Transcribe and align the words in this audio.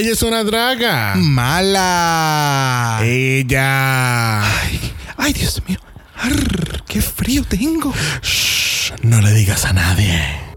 Ella 0.00 0.12
es 0.12 0.22
una 0.22 0.42
draga. 0.44 1.14
Mala. 1.14 3.00
Ella. 3.02 4.40
Ay, 4.42 4.94
ay, 5.18 5.32
Dios 5.34 5.60
mío. 5.68 5.78
Arr, 6.16 6.82
qué 6.86 7.02
frío 7.02 7.44
tengo. 7.44 7.92
Shh, 8.22 8.94
no 9.02 9.20
le 9.20 9.34
digas 9.34 9.66
a 9.66 9.74
nadie. 9.74 10.49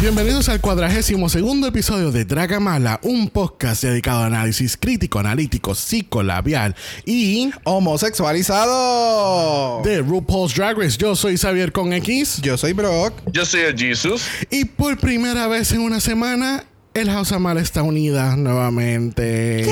Bienvenidos 0.00 0.48
al 0.48 0.60
cuadragésimo 0.60 1.28
segundo 1.28 1.66
episodio 1.66 2.12
de 2.12 2.24
Dragamala, 2.24 3.00
un 3.02 3.28
podcast 3.30 3.82
dedicado 3.82 4.20
a 4.20 4.26
análisis 4.26 4.76
crítico, 4.76 5.18
analítico, 5.18 5.74
psicolabial 5.74 6.76
y 7.04 7.50
Homosexualizado. 7.64 9.82
de 9.82 10.00
RuPaul's 10.00 10.54
Drag 10.54 10.78
Race. 10.78 10.96
Yo 10.96 11.16
soy 11.16 11.36
Xavier 11.36 11.72
con 11.72 11.92
X 11.92 12.38
Yo 12.40 12.56
soy 12.56 12.74
Brock. 12.74 13.12
Yo 13.32 13.44
soy 13.44 13.62
el 13.62 13.76
Jesus. 13.76 14.22
y 14.50 14.66
por 14.66 14.98
primera 14.98 15.48
vez 15.48 15.72
en 15.72 15.80
una 15.80 15.98
semana 15.98 16.64
el 16.94 17.10
House 17.10 17.32
Amal 17.32 17.58
está 17.58 17.82
unida 17.82 18.36
nuevamente. 18.36 19.66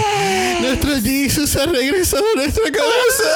Nuestro 0.60 0.90
Jesus 1.00 1.54
ha 1.56 1.66
regresado 1.66 2.24
a 2.34 2.38
nuestra 2.40 2.64
cabeza. 2.64 3.30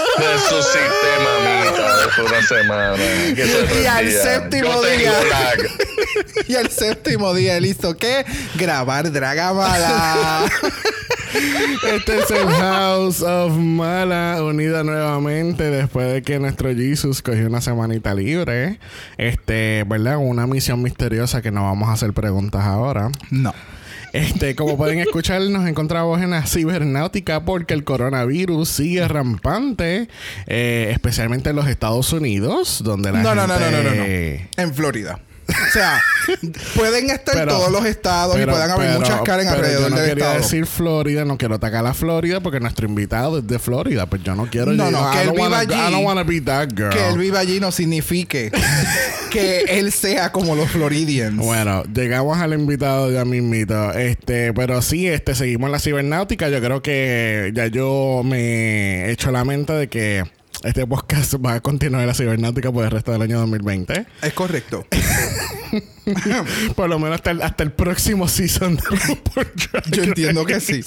Resucité, 0.16 1.12
mamita, 1.22 1.96
después 2.04 2.16
de 2.16 2.36
una 2.36 2.46
semana. 2.46 2.96
¿Qué 3.34 3.46
se 3.46 3.82
Y 3.82 3.86
al 3.86 4.10
séptimo 4.10 4.70
Yo 4.72 4.82
día. 4.82 5.12
Y 6.48 6.54
el 6.54 6.70
séptimo 6.70 7.34
día 7.34 7.56
él 7.56 7.66
hizo 7.66 7.96
qué? 7.96 8.24
Grabar 8.56 9.10
Dragamala. 9.10 10.46
Este 11.92 12.18
es 12.18 12.30
el 12.30 12.48
House 12.48 13.22
of 13.22 13.52
Mala 13.56 14.42
unida 14.42 14.84
nuevamente 14.84 15.64
después 15.64 16.12
de 16.12 16.22
que 16.22 16.38
nuestro 16.38 16.72
Jesus 16.72 17.22
cogió 17.22 17.46
una 17.46 17.60
semanita 17.60 18.14
libre. 18.14 18.78
Este, 19.18 19.84
¿verdad? 19.86 20.18
Una 20.18 20.46
misión 20.46 20.82
misteriosa 20.82 21.42
que 21.42 21.50
no 21.50 21.64
vamos 21.64 21.88
a 21.88 21.92
hacer 21.92 22.12
preguntas 22.12 22.62
ahora. 22.64 23.10
no. 23.30 23.52
Este, 24.14 24.54
como 24.54 24.76
pueden 24.76 25.00
escuchar, 25.00 25.42
nos 25.42 25.66
encontramos 25.66 26.22
en 26.22 26.30
la 26.30 26.46
cibernáutica 26.46 27.44
porque 27.44 27.74
el 27.74 27.82
coronavirus 27.82 28.68
sigue 28.68 29.08
rampante, 29.08 30.08
eh, 30.46 30.90
especialmente 30.92 31.50
en 31.50 31.56
los 31.56 31.66
Estados 31.66 32.12
Unidos, 32.12 32.80
donde 32.84 33.10
la 33.10 33.22
No, 33.24 33.34
no, 33.34 33.48
no, 33.48 33.58
no, 33.58 33.58
gente... 33.58 33.82
no, 33.82 33.90
no, 33.90 33.96
no. 33.96 34.62
En 34.62 34.74
Florida. 34.74 35.18
O 35.48 35.72
sea, 35.72 36.00
pueden 36.76 37.10
estar 37.10 37.34
Pero- 37.34 37.52
todos 37.52 37.70
los 37.72 37.84
estados 37.84 38.34
y 38.36 38.38
Pero- 38.38 38.52
pueden 38.52 38.70
haber 38.70 38.86
pero- 38.88 39.00
muchas 39.00 39.22
Karen 39.22 39.48
alrededor 39.48 39.82
yo 39.84 39.90
no 39.90 39.96
del 39.96 40.08
quería 40.10 40.24
estado. 40.24 40.42
decir 40.42 40.66
Florida, 40.66 41.24
no 41.24 41.36
quiero 41.36 41.56
atacar 41.56 41.84
a 41.86 41.94
Florida 41.94 42.40
porque 42.40 42.60
nuestro 42.60 42.86
invitado 42.88 43.38
es 43.38 43.46
de 43.46 43.58
Florida, 43.58 44.06
pues 44.06 44.22
yo 44.22 44.34
no 44.34 44.46
quiero 44.46 44.72
No, 44.72 44.90
no, 44.90 45.10
que 45.10 45.22
él 45.22 45.30
viva 45.32 45.42
wanna- 45.42 45.58
allí. 45.58 45.74
I 45.74 45.92
don't 45.92 46.04
wanna 46.06 46.22
be 46.22 46.40
that 46.40 46.68
girl. 46.74 46.90
que 46.90 47.08
él 47.08 47.18
viva 47.18 47.40
allí 47.40 47.60
no 47.60 47.72
signifique 47.72 48.50
que 49.30 49.60
él 49.68 49.92
sea 49.92 50.32
como 50.32 50.54
los 50.54 50.70
Floridians. 50.70 51.36
Bueno, 51.36 51.82
llegamos 51.92 52.38
al 52.38 52.52
invitado 52.54 53.10
ya 53.10 53.24
mismito. 53.24 53.92
Este, 53.92 54.52
pero 54.54 54.80
sí, 54.82 55.08
este, 55.08 55.34
seguimos 55.34 55.68
en 55.68 55.72
la 55.72 55.78
cibernáutica. 55.78 56.48
Yo 56.48 56.60
creo 56.60 56.82
que 56.82 57.50
ya 57.54 57.66
yo 57.66 58.22
me 58.24 59.06
he 59.06 59.10
hecho 59.10 59.30
la 59.30 59.44
mente 59.44 59.72
de 59.72 59.88
que 59.88 60.24
este 60.64 60.86
podcast 60.86 61.34
va 61.44 61.54
a 61.54 61.60
continuar 61.60 62.00
en 62.02 62.08
la 62.08 62.14
cibernáutica 62.14 62.72
por 62.72 62.84
el 62.84 62.90
resto 62.90 63.12
del 63.12 63.20
año 63.20 63.38
2020. 63.38 64.06
Es 64.22 64.32
correcto. 64.32 64.86
Por 66.76 66.88
lo 66.88 66.98
menos 66.98 67.16
hasta 67.16 67.30
el, 67.32 67.42
hasta 67.42 67.62
el 67.62 67.72
próximo 67.72 68.28
season 68.28 68.76
de 68.76 68.82
Yo 69.90 70.02
entiendo 70.04 70.44
que 70.46 70.60
sí. 70.60 70.82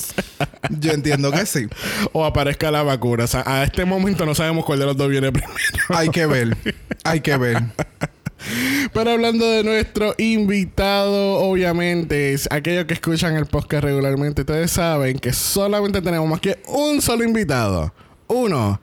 Yo 0.80 0.92
entiendo 0.92 1.32
que 1.32 1.46
sí. 1.46 1.68
O 2.12 2.26
aparezca 2.26 2.72
la 2.72 2.84
vacuna. 2.84 3.26
O 3.26 3.28
sea, 3.28 3.44
a 3.46 3.64
este 3.64 3.86
momento 3.86 4.26
no 4.26 4.34
sabemos 4.34 4.66
cuál 4.66 4.80
de 4.80 4.86
los 4.86 4.98
dos 4.98 5.10
viene 5.10 5.32
primero. 5.32 5.54
Hay 5.90 6.10
que 6.10 6.26
ver. 6.26 6.58
Hay 7.04 7.22
que 7.22 7.38
ver. 7.38 7.64
Pero 8.94 9.12
hablando 9.12 9.46
de 9.46 9.64
nuestro 9.64 10.16
invitado, 10.18 11.38
obviamente, 11.38 12.34
es 12.34 12.48
aquellos 12.52 12.86
que 12.86 12.94
escuchan 12.94 13.36
el 13.36 13.46
podcast 13.46 13.84
regularmente, 13.84 14.42
ustedes 14.42 14.72
saben 14.72 15.20
que 15.20 15.34
solamente 15.34 16.02
tenemos 16.02 16.28
más 16.30 16.40
que 16.40 16.60
un 16.68 17.02
solo 17.02 17.24
invitado. 17.24 17.94
Uno 18.28 18.80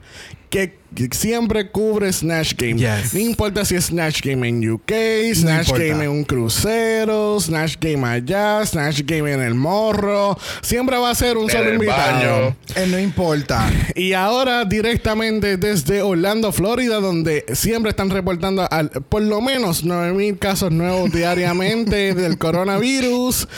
que 0.54 1.09
siempre 1.10 1.70
cubre 1.70 2.12
Snatch 2.12 2.54
Game. 2.56 2.76
Yes. 2.76 3.15
No 3.15 3.20
importa 3.20 3.65
si 3.65 3.75
es 3.75 3.87
Snatch 3.87 4.22
Game 4.22 4.48
en 4.48 4.70
UK, 4.70 4.92
Snatch. 5.34 5.72
Game 5.72 6.04
en 6.04 6.10
un 6.10 6.25
crucero, 6.25 7.38
Snatch 7.41 7.76
Game 7.81 8.06
allá, 8.06 8.65
Snatch 8.65 9.03
Game 9.04 9.32
en 9.32 9.41
el 9.42 9.54
morro. 9.54 10.38
Siempre 10.62 10.97
va 10.97 11.10
a 11.10 11.15
ser 11.15 11.37
un 11.37 11.50
En 11.50 11.56
solo 11.56 11.75
invitado. 11.75 12.54
Eh, 12.76 12.87
no 12.87 12.98
importa. 12.98 13.70
Y 13.97 14.12
ahora 14.12 14.65
directamente 14.65 15.56
desde 15.56 16.03
Orlando, 16.03 16.53
Florida, 16.53 17.00
donde 17.00 17.44
siempre 17.53 17.91
están 17.91 18.10
reportando 18.10 18.66
al, 18.71 18.91
por 18.91 19.22
lo 19.22 19.41
menos 19.41 19.84
9000 19.84 20.38
casos 20.38 20.72
nuevos 20.72 21.12
diariamente 21.12 22.15
del 22.15 22.38
coronavirus. 22.38 23.48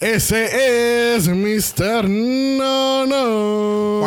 Ese 0.00 1.14
es 1.16 1.28
Mr. 1.28 2.08
No 2.08 3.06
No. 3.06 4.06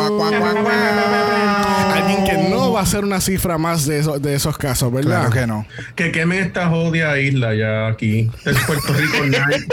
Alguien 1.92 2.24
que 2.24 2.31
no 2.50 2.72
va 2.72 2.80
a 2.80 2.86
ser 2.86 3.04
una 3.04 3.20
cifra 3.20 3.58
más 3.58 3.86
de, 3.86 3.98
eso- 4.00 4.18
de 4.18 4.34
esos 4.34 4.56
casos, 4.58 4.92
¿verdad? 4.92 5.28
Claro 5.28 5.30
que 5.30 5.46
no. 5.46 5.66
Que 5.94 6.12
quemen 6.12 6.40
esta 6.44 6.68
jodia 6.68 7.18
isla 7.18 7.54
ya 7.54 7.86
aquí. 7.88 8.30
Este 8.38 8.50
es 8.50 8.58
Puerto 8.64 8.92
Rico 8.92 9.16
9. 9.26 9.66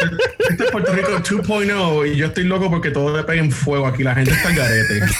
Este 0.50 0.64
es 0.66 0.72
Puerto 0.72 0.94
Rico 0.94 1.09
2.0 1.19 2.12
y 2.14 2.16
yo 2.18 2.28
estoy 2.28 2.44
loco 2.46 2.69
porque 2.69 2.92
todo 2.92 3.16
le 3.16 3.24
pega 3.24 3.42
en 3.42 3.52
fuego 3.52 3.88
aquí. 3.88 4.03
La 4.03 4.16
gente 4.16 4.31
está 4.31 4.50
al 4.50 4.56
garete. 4.56 5.02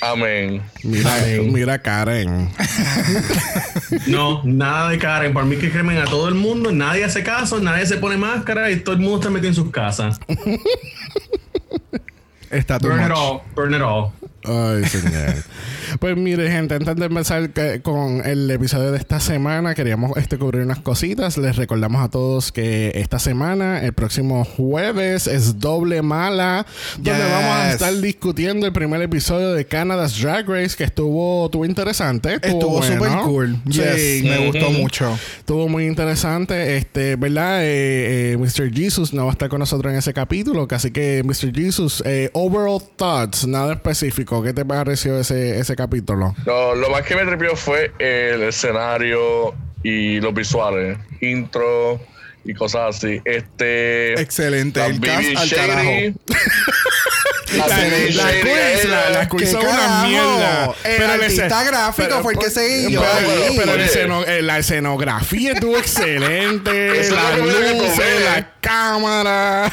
Amén. 0.00 0.60
Mira, 0.82 1.10
mira 1.44 1.78
Karen. 1.80 2.48
No, 4.06 4.40
nada 4.44 4.88
de 4.88 4.98
Karen. 4.98 5.32
Para 5.34 5.44
mí 5.46 5.56
que 5.56 5.70
quemen 5.70 5.98
a 5.98 6.04
todo 6.06 6.28
el 6.28 6.34
mundo. 6.34 6.72
Nadie 6.72 7.04
hace 7.04 7.22
caso, 7.22 7.60
nadie 7.60 7.84
se 7.86 7.98
pone 7.98 8.16
máscara 8.16 8.70
y 8.70 8.76
todo 8.80 8.94
el 8.94 9.00
mundo 9.02 9.18
está 9.18 9.28
metido 9.30 9.48
en 9.50 9.54
sus 9.54 9.70
casas. 9.70 10.18
Está 12.50 12.78
Burn 12.78 13.04
it 13.04 13.10
all. 13.14 13.40
Burn 13.54 13.74
it 13.74 13.82
all. 13.82 14.10
Ay, 14.44 14.84
señor. 14.86 15.34
pues 16.00 16.16
mire, 16.16 16.50
gente, 16.50 16.74
antes 16.74 16.96
de 16.96 17.04
empezar 17.04 17.50
que- 17.50 17.80
con 17.82 18.24
el 18.26 18.50
episodio 18.50 18.90
de 18.92 18.98
esta 18.98 19.20
semana, 19.20 19.74
queríamos 19.74 20.16
este, 20.16 20.38
cubrir 20.38 20.62
unas 20.62 20.80
cositas. 20.80 21.36
Les 21.38 21.56
recordamos 21.56 22.02
a 22.02 22.08
todos 22.08 22.50
que 22.52 22.92
esta 22.94 23.18
semana, 23.18 23.82
el 23.84 23.92
próximo 23.92 24.44
jueves, 24.44 25.26
es 25.26 25.58
doble 25.60 26.02
mala, 26.02 26.66
donde 26.98 27.12
Yes. 27.22 27.30
vamos 27.30 27.56
a 27.56 27.72
estar 27.72 27.94
discutiendo 28.00 28.66
el 28.66 28.72
primer 28.72 29.00
episodio 29.02 29.52
de 29.52 29.64
Canada's 29.66 30.20
Drag 30.20 30.48
Race, 30.48 30.76
que 30.76 30.84
estuvo, 30.84 31.46
estuvo 31.46 31.64
interesante. 31.64 32.34
Estuvo 32.42 32.78
bueno. 32.78 32.94
súper 32.96 33.18
cool. 33.24 33.56
Sí. 33.70 33.80
Yes, 33.80 34.24
me 34.24 34.46
gustó 34.46 34.70
mucho. 34.70 35.18
Estuvo 35.38 35.68
muy 35.68 35.86
interesante, 35.86 36.76
este, 36.76 37.16
¿verdad? 37.16 37.62
Eh, 37.64 38.32
eh, 38.32 38.36
Mr. 38.38 38.72
Jesus 38.72 39.12
no 39.12 39.24
va 39.24 39.30
a 39.30 39.32
estar 39.32 39.48
con 39.48 39.58
nosotros 39.58 39.92
en 39.92 39.98
ese 39.98 40.12
capítulo, 40.12 40.66
así 40.70 40.90
que 40.90 41.22
Mr. 41.24 41.52
Jesus, 41.54 42.02
eh, 42.06 42.30
overall 42.32 42.80
thoughts, 42.96 43.46
nada 43.46 43.74
específico, 43.74 44.31
¿qué 44.40 44.52
te 44.52 44.64
pareció 44.64 45.18
ese, 45.18 45.58
ese 45.58 45.74
capítulo? 45.74 46.34
Lo, 46.46 46.76
lo 46.76 46.88
más 46.90 47.02
que 47.02 47.16
me 47.16 47.24
tripió 47.26 47.56
fue 47.56 47.92
el 47.98 48.42
escenario 48.44 49.52
y 49.82 50.20
los 50.20 50.32
visuales, 50.32 50.96
intro 51.20 52.00
y 52.44 52.54
cosas 52.54 52.96
así. 52.96 53.20
Este. 53.24 54.20
Excelente. 54.20 54.84
El 54.84 55.00
cast 55.00 55.36
al 55.36 55.50
carajo. 55.50 55.90
La 57.56 57.66
La, 57.66 57.76
la 57.76 57.84
quiz, 58.06 58.16
la, 58.16 58.24
la 58.24 59.08
ella. 59.10 59.28
quiz 59.28 59.42
¿Qué 59.42 59.50
son 59.52 59.62
una 59.62 59.70
carajo? 59.76 60.06
mierda. 60.06 60.74
El 60.84 61.02
artista 61.10 61.64
gráfico 61.64 62.22
fue 62.22 62.32
el 62.34 62.38
que 62.38 62.50
se 62.50 62.86
guió 62.88 63.02
Pero, 63.56 63.74
esceno- 63.76 64.24
eh, 64.26 64.42
la 64.42 64.58
escenografía 64.58 65.52
estuvo 65.52 65.76
excelente. 65.78 67.00
Es 67.00 67.10
que 67.10 67.74
luces, 67.74 68.20
la 68.24 68.48
cámara. 68.60 69.70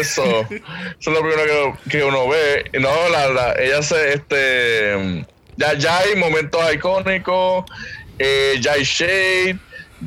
Eso. 0.00 0.46
Eso 0.50 0.62
es 0.98 1.06
lo 1.06 1.20
primero 1.20 1.78
que, 1.84 1.90
que 1.90 2.04
uno 2.04 2.28
ve. 2.28 2.64
No, 2.80 3.08
la, 3.08 3.28
la, 3.28 3.52
ella 3.58 3.82
se, 3.82 4.14
este, 4.14 5.26
ya, 5.56 5.74
ya 5.74 5.98
hay 5.98 6.16
momentos 6.16 6.60
icónicos, 6.72 7.64
eh, 8.18 8.56
ya 8.60 8.72
hay 8.72 8.84
shade, 8.84 9.58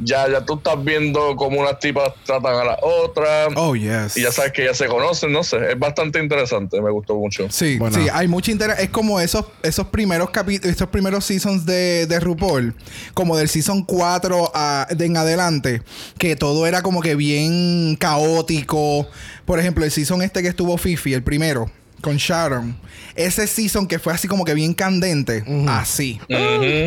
ya, 0.04 0.28
ya 0.30 0.44
tú 0.45 0.56
estás 0.56 0.84
viendo 0.84 1.36
cómo 1.36 1.60
unas 1.60 1.80
tipas 1.80 2.13
tratan 2.25 2.56
a 2.56 2.63
las 2.63 2.78
otras. 2.81 3.50
Oh, 3.56 3.75
yes. 3.75 4.18
Y 4.18 4.22
ya 4.24 4.31
sabes 4.31 4.51
que 4.54 4.66
ya 4.66 4.74
se 4.74 4.88
conocen, 4.88 5.31
no 5.31 5.44
sé, 5.44 5.57
es 5.72 5.78
bastante 5.80 6.19
interesante, 6.19 6.81
me 6.81 6.90
gustó 6.92 7.16
mucho. 7.16 7.48
Sí, 7.50 7.78
Bueno. 7.78 7.98
sí, 7.98 8.07
hay 8.12 8.28
mucha 8.28 8.51
interés. 8.51 8.80
Es 8.80 8.90
como 8.90 9.19
esos, 9.19 9.45
esos 9.62 9.88
primeros 9.88 10.30
capítulos, 10.31 10.75
esos 10.75 10.88
primeros 10.90 11.25
seasons 11.25 11.66
de, 11.66 12.07
de 12.07 12.19
RuPaul, 12.19 12.74
como 13.13 13.38
del 13.38 13.50
season 13.50 13.84
4 13.84 14.51
a- 14.54 14.88
de 14.90 15.06
en 15.06 15.18
adelante, 15.18 15.81
que 16.18 16.36
todo 16.36 16.66
era 16.66 16.81
como 16.81 17.01
que 17.01 17.16
bien 17.16 17.96
caótico. 18.00 19.07
Por 19.46 19.60
ejemplo, 19.60 19.84
el 19.86 19.92
season 19.92 20.22
este 20.22 20.42
que 20.42 20.48
estuvo 20.48 20.78
Fifi, 20.78 21.13
el 21.13 21.24
primero, 21.24 21.69
con 22.04 22.18
Sharon. 22.18 22.76
Ese 23.16 23.48
season 23.48 23.88
que 23.88 23.98
fue 23.98 24.14
así 24.14 24.28
como 24.28 24.44
que 24.46 24.54
bien 24.54 24.74
candente. 24.76 25.44
Así. 25.68 26.20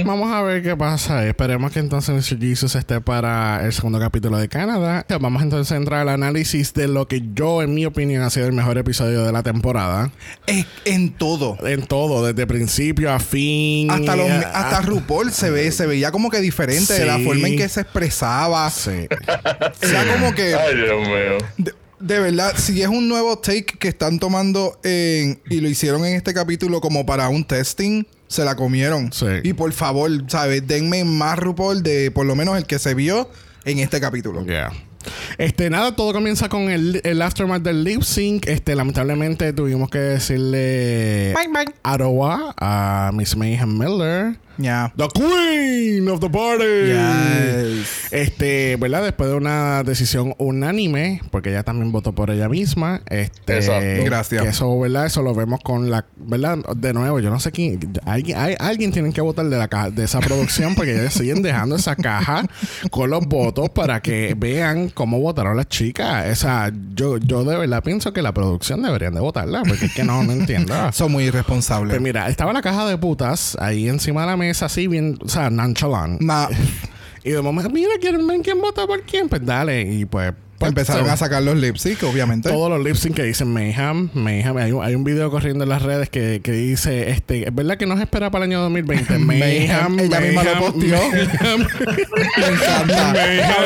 Vamos 0.05 0.33
a 0.33 0.43
ver 0.43 0.63
qué 0.63 0.77
pasa. 0.77 1.27
Esperemos 1.27 1.73
que 1.73 1.81
entonces 1.81 2.15
Mr. 2.15 2.39
Jesus 2.41 2.75
esté 2.77 3.01
para 3.01 3.65
el 3.65 3.73
segundo 3.73 3.99
capítulo 3.99 4.37
de 4.39 4.49
Canadá. 4.49 5.05
Vamos 5.21 5.43
entonces 5.43 5.73
a 5.73 5.77
entrar 5.77 6.01
al 6.01 6.09
análisis 6.11 6.75
de 6.75 6.87
lo 6.89 7.09
que 7.09 7.23
yo, 7.35 7.63
en 7.63 7.75
mi 7.75 7.87
opinión, 7.87 8.23
ha 8.23 8.31
sido 8.31 8.47
el 8.47 8.53
mejor 8.53 8.77
episodio 8.79 9.25
de 9.25 9.33
la 9.33 9.43
temporada. 9.43 10.11
Es 10.47 10.67
en 10.85 11.13
todo. 11.15 11.57
En 11.67 11.87
todo, 11.87 12.25
desde 12.27 12.47
principio 12.47 13.13
a 13.13 13.19
fin. 13.19 13.91
Hasta, 13.91 14.15
los, 14.17 14.29
hasta 14.31 14.83
RuPaul 14.83 15.33
se 15.33 15.51
ve, 15.51 15.73
se 15.73 15.87
veía 15.87 16.13
como 16.13 16.31
que 16.31 16.41
diferente 16.41 16.93
de 16.93 17.07
la 17.07 17.17
Sí. 17.17 17.25
forma 17.25 17.49
en 17.49 17.57
que 17.57 17.69
se 17.69 17.81
expresaba. 17.81 18.69
Sí. 18.71 19.09
Era 19.81 20.13
como 20.13 20.35
que, 20.35 20.55
Ay, 20.55 20.75
Dios 20.77 21.09
mío. 21.09 21.39
de, 21.57 21.73
de 21.99 22.21
verdad, 22.21 22.55
si 22.57 22.83
es 22.83 22.89
un 22.89 23.09
nuevo 23.09 23.39
take 23.39 23.65
que 23.79 23.89
están 23.89 24.19
tomando 24.19 24.79
en, 24.83 25.41
y 25.49 25.61
lo 25.61 25.69
hicieron 25.69 26.05
en 26.05 26.15
este 26.15 26.35
capítulo 26.35 26.81
como 26.81 27.07
para 27.07 27.29
un 27.29 27.45
testing, 27.45 28.05
se 28.29 28.45
la 28.45 28.57
comieron. 28.57 29.13
Sí. 29.13 29.27
Y 29.43 29.53
por 29.53 29.73
favor, 29.73 30.11
¿sabes? 30.29 30.67
Denme 30.67 31.05
más 31.05 31.39
RuPaul 31.39 31.83
de 31.83 32.11
por 32.11 32.27
lo 32.27 32.35
menos 32.35 32.57
el 32.57 32.67
que 32.67 32.79
se 32.79 32.95
vio 32.95 33.31
en 33.65 33.79
este 33.79 34.01
capítulo. 34.01 34.45
Yeah. 34.45 34.73
Este, 35.39 35.71
nada, 35.71 35.95
todo 35.95 36.13
comienza 36.13 36.49
con 36.49 36.71
el, 36.71 37.01
el 37.05 37.23
aftermath 37.23 37.63
del 37.63 37.85
lip 37.85 38.03
sync. 38.03 38.47
Este, 38.47 38.75
lamentablemente 38.75 39.53
tuvimos 39.53 39.89
que 39.91 39.99
decirle 39.99 41.33
Bye, 41.35 41.49
bye. 41.53 41.75
Aroa 41.83 42.55
a 42.59 43.11
Miss 43.15 43.37
Mayhem 43.37 43.79
Miller. 43.79 44.37
Ya. 44.59 44.93
The 44.97 45.09
Queen 45.09 46.09
of 46.09 46.21
the 46.21 46.31
Party. 46.31 46.87
Yes. 46.87 48.13
Este, 48.13 48.77
¿verdad? 48.77 49.05
Después 49.05 49.31
de 49.31 49.37
una 49.37 49.83
decisión 49.83 50.35
unánime, 50.39 51.21
porque 51.31 51.51
ella 51.51 51.63
también 51.63 51.93
votó 51.93 52.13
por 52.13 52.31
ella 52.31 52.49
misma. 52.49 53.03
Este, 53.07 53.57
Exacto. 53.57 54.05
Gracias. 54.05 54.43
que 54.43 54.49
eso, 54.49 54.79
¿verdad? 54.79 55.07
Eso 55.07 55.23
lo 55.23 55.35
vemos 55.35 55.61
con 55.63 55.91
la, 55.91 56.07
¿verdad? 56.17 56.59
De 56.77 56.93
nuevo, 56.93 57.21
yo 57.21 57.31
no 57.31 57.41
sé 57.41 57.53
quién, 57.53 57.79
alguien, 58.05 58.39
hay, 58.39 58.55
alguien 58.59 58.93
tiene 58.93 59.13
que 59.13 59.21
votar 59.21 59.47
de 59.47 59.57
la 59.57 59.69
caja, 59.69 59.91
de 59.91 60.05
esa 60.05 60.21
producción, 60.21 60.75
porque 60.75 60.93
ellos 60.93 61.15
siguen 61.15 61.43
dejando 61.43 61.77
esa 61.77 61.97
caja 61.97 62.47
con 62.91 63.11
los 63.11 63.27
votos 63.27 63.71
para 63.71 64.01
que 64.01 64.35
vean 64.37 64.89
cómo 64.89 65.21
votaron 65.21 65.57
las 65.57 65.69
chicas. 65.69 66.27
Esa, 66.27 66.73
yo, 66.95 67.19
yo 67.19 67.45
de 67.45 67.57
verdad 67.57 67.83
pienso 67.83 68.13
que 68.13 68.23
la 68.23 68.33
producción 68.33 68.83
deberían 68.83 69.15
de 69.15 69.21
votarla, 69.21 69.63
porque 69.67 69.87
es 69.87 69.95
que 69.95 70.05
no, 70.05 70.23
no 70.23 70.33
entiendo. 70.33 70.75
Son 70.93 71.13
muy 71.13 71.25
irresponsables. 71.25 71.91
Pues 71.91 72.03
mira, 72.03 72.29
estaba 72.29 72.53
la 72.53 72.63
caja 72.63 72.87
de 72.87 72.97
putas 72.99 73.57
ahí 73.61 73.89
encima 73.89 74.23
de 74.23 74.27
la 74.29 74.37
mesa, 74.37 74.46
así 74.63 74.87
bien, 74.87 75.19
o 75.23 75.29
sea, 75.29 75.51
nonchalant. 75.51 76.21
Na- 76.21 76.49
Y 77.25 77.31
de 77.33 77.43
momento, 77.43 77.69
mira, 77.71 77.91
¿quieren 78.01 78.25
ver 78.29 78.41
quién 78.41 78.61
vota 78.61 78.87
por 78.87 79.03
quién? 79.03 79.29
Pues 79.29 79.45
dale. 79.45 79.83
Y 79.83 80.05
pues. 80.05 80.33
Pues, 80.59 80.71
empezaron 80.71 81.07
so- 81.07 81.13
a 81.13 81.17
sacar 81.17 81.43
los 81.43 81.57
lip 81.57 81.77
sync, 81.77 82.03
obviamente. 82.05 82.49
Todos 82.51 82.71
los 82.71 82.83
lip 82.85 82.97
sync 82.97 83.15
que 83.17 83.23
dicen 83.23 83.53
Mayhem, 83.53 84.11
Mayhem. 84.15 84.57
Hay 84.57 84.73
un, 84.73 84.85
hay 84.85 84.95
un 84.95 85.05
video 85.05 85.31
corriendo 85.31 85.65
en 85.65 85.71
las 85.71 85.83
redes 85.83 86.09
que, 86.09 86.41
que 86.43 86.53
dice, 86.53 87.11
este, 87.11 87.49
es 87.49 87.55
verdad 87.55 87.77
que 87.77 87.87
no 87.87 87.97
se 87.97 88.03
espera 88.05 88.31
para 88.31 88.45
el 88.45 88.51
año 88.51 88.61
2020. 88.63 89.19
Mayhem, 89.19 89.27
Mayhem. 89.27 89.99
Ella 90.01 90.21
misma 90.21 90.45
lo 90.45 90.55
Mayhem, 90.55 90.73
posteó. 90.73 91.11
Mayhem. 91.11 91.67
Me 92.37 92.47
encanta. 92.47 93.11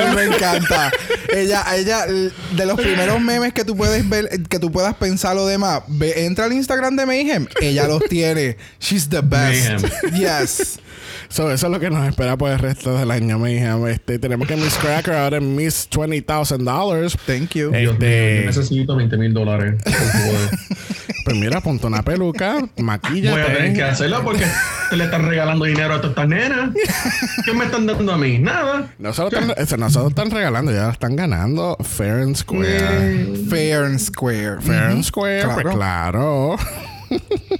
A 0.00 0.08
mí 0.10 0.16
me 0.16 0.24
encanta. 0.34 0.92
Ella, 1.34 1.64
ella, 1.76 2.06
de 2.06 2.66
los 2.66 2.80
primeros 2.80 3.20
memes 3.20 3.52
que 3.52 3.64
tú 3.64 3.76
puedes 3.76 4.08
ver, 4.08 4.28
que 4.48 4.58
tú 4.58 4.70
puedas 4.72 4.94
pensar 4.94 5.34
lo 5.36 5.46
demás, 5.46 5.82
ve, 5.88 6.24
entra 6.26 6.46
al 6.46 6.52
Instagram 6.52 6.96
de 6.96 7.06
Mayhem. 7.06 7.46
Ella 7.60 7.86
los 7.86 8.02
tiene. 8.08 8.56
She's 8.80 9.08
the 9.08 9.20
best. 9.22 9.84
Yes. 10.14 10.78
So, 11.32 11.50
eso 11.52 11.66
es 11.68 11.72
lo 11.72 11.78
que 11.78 11.90
nos 11.90 12.06
espera 12.08 12.36
por 12.36 12.50
el 12.50 12.58
resto 12.58 12.98
del 12.98 13.08
año, 13.12 13.38
Mayhem. 13.38 13.86
Este, 13.86 14.18
tenemos 14.18 14.48
que 14.48 14.56
Miss 14.56 14.74
Cracker 14.74 15.14
ahora 15.14 15.36
en 15.36 15.54
Miss 15.54 15.88
$20,000. 15.88 17.16
Thank 17.24 17.50
you. 17.54 17.72
Eh, 17.72 17.80
Dios 17.82 17.98
mío, 17.98 18.08
Este- 18.08 18.40
yo 18.40 18.46
necesito 18.46 18.96
20 18.96 19.16
mil 19.16 19.32
dólares. 19.32 19.74
Pues 21.22 21.36
mira, 21.36 21.60
ponte 21.60 21.86
una 21.86 22.02
peluca, 22.02 22.66
maquilla. 22.78 23.32
Voy 23.32 23.42
a 23.42 23.46
tener 23.54 23.74
que 23.74 23.82
hacerlo 23.82 24.22
porque 24.24 24.46
te 24.88 24.96
le 24.96 25.04
están 25.04 25.26
regalando 25.28 25.66
dinero 25.66 25.92
a 25.94 25.96
todas 26.00 26.12
estas 26.12 26.28
nenas. 26.28 26.70
¿Qué 27.44 27.52
me 27.52 27.66
están 27.66 27.86
dando 27.86 28.12
a 28.14 28.16
mí? 28.16 28.38
Nada. 28.38 28.90
Nosotros 28.98 29.42
están, 29.42 29.62
eso, 29.62 29.76
nosotros 29.76 30.08
están 30.12 30.30
regalando, 30.30 30.72
ya 30.72 30.88
están 30.90 31.16
ganando 31.16 31.76
fair 31.84 32.22
and 32.22 32.34
square. 32.36 33.28
Fair 33.50 33.82
and 33.84 33.98
square. 34.00 34.62
Fair 34.62 34.84
and 34.84 34.94
Ujú. 34.94 35.02
square, 35.04 35.44
pues 35.62 35.74
Claro. 35.74 36.56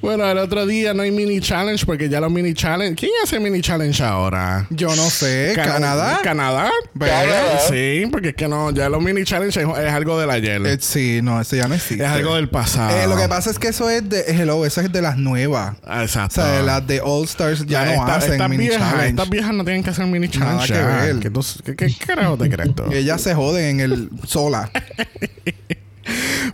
bueno, 0.00 0.30
el 0.30 0.38
otro 0.38 0.66
día 0.66 0.94
no 0.94 1.02
hay 1.02 1.10
mini 1.10 1.40
challenge 1.40 1.84
porque 1.86 2.08
ya 2.08 2.20
los 2.20 2.30
mini 2.30 2.54
challenge. 2.54 2.94
¿Quién 2.96 3.12
hace 3.22 3.38
mini 3.40 3.60
challenge 3.60 4.02
ahora? 4.02 4.66
Yo 4.70 4.88
no 4.96 5.10
sé. 5.10 5.52
Can- 5.54 5.66
¿Canadá? 5.68 6.20
¿Canadá? 6.22 6.70
Canadá. 6.98 7.58
Sí, 7.68 8.04
porque 8.10 8.28
es 8.30 8.34
que 8.34 8.48
no, 8.48 8.70
ya 8.70 8.88
los 8.88 9.02
mini 9.02 9.24
challenge 9.24 9.60
es, 9.60 9.66
es 9.68 9.92
algo 9.92 10.18
del 10.20 10.30
ayer. 10.30 10.64
Eh, 10.66 10.76
sí, 10.80 11.20
no, 11.22 11.40
eso 11.40 11.56
ya 11.56 11.68
no 11.68 11.74
existe. 11.74 12.04
es 12.04 12.10
algo 12.10 12.34
del 12.36 12.48
pasado. 12.48 12.96
Eh, 12.96 13.06
lo 13.06 13.16
que 13.16 13.28
pasa 13.28 13.50
es 13.50 13.58
que 13.58 13.68
eso 13.68 13.88
es 13.90 14.08
de 14.08 14.20
hello, 14.28 14.64
eso 14.66 14.80
es 14.80 14.92
de 14.92 15.02
las 15.02 15.16
nuevas. 15.16 15.76
Ah, 15.84 16.00
O 16.00 16.02
Exacto. 16.02 16.36
sea, 16.42 16.46
de 16.52 16.62
las 16.62 16.86
de 16.86 17.00
All 17.00 17.24
Stars 17.24 17.64
ya 17.66 17.84
no 17.84 17.92
esta- 17.92 18.16
hacen 18.16 18.32
estas 18.32 18.48
mini 18.48 18.68
viejas, 18.68 18.90
challenge. 18.90 19.08
Estas 19.10 19.30
viejas 19.30 19.54
no 19.54 19.64
tienen 19.64 19.82
que 19.82 19.90
hacer 19.90 20.06
mini 20.06 20.28
Nada 20.28 20.66
challenge. 20.66 20.66
que 20.68 20.78
ya. 20.78 20.86
ver. 21.12 21.18
¿Qué, 21.20 21.30
tú- 21.30 21.44
qué- 21.64 21.76
qué 21.76 21.94
carajo 22.06 22.36
te 22.36 22.48
crees 22.50 22.74
tú? 22.74 22.84
Ellas 22.92 23.20
se 23.20 23.34
joden 23.34 23.80
en 23.80 23.80
el 23.80 24.10
sola. 24.26 24.70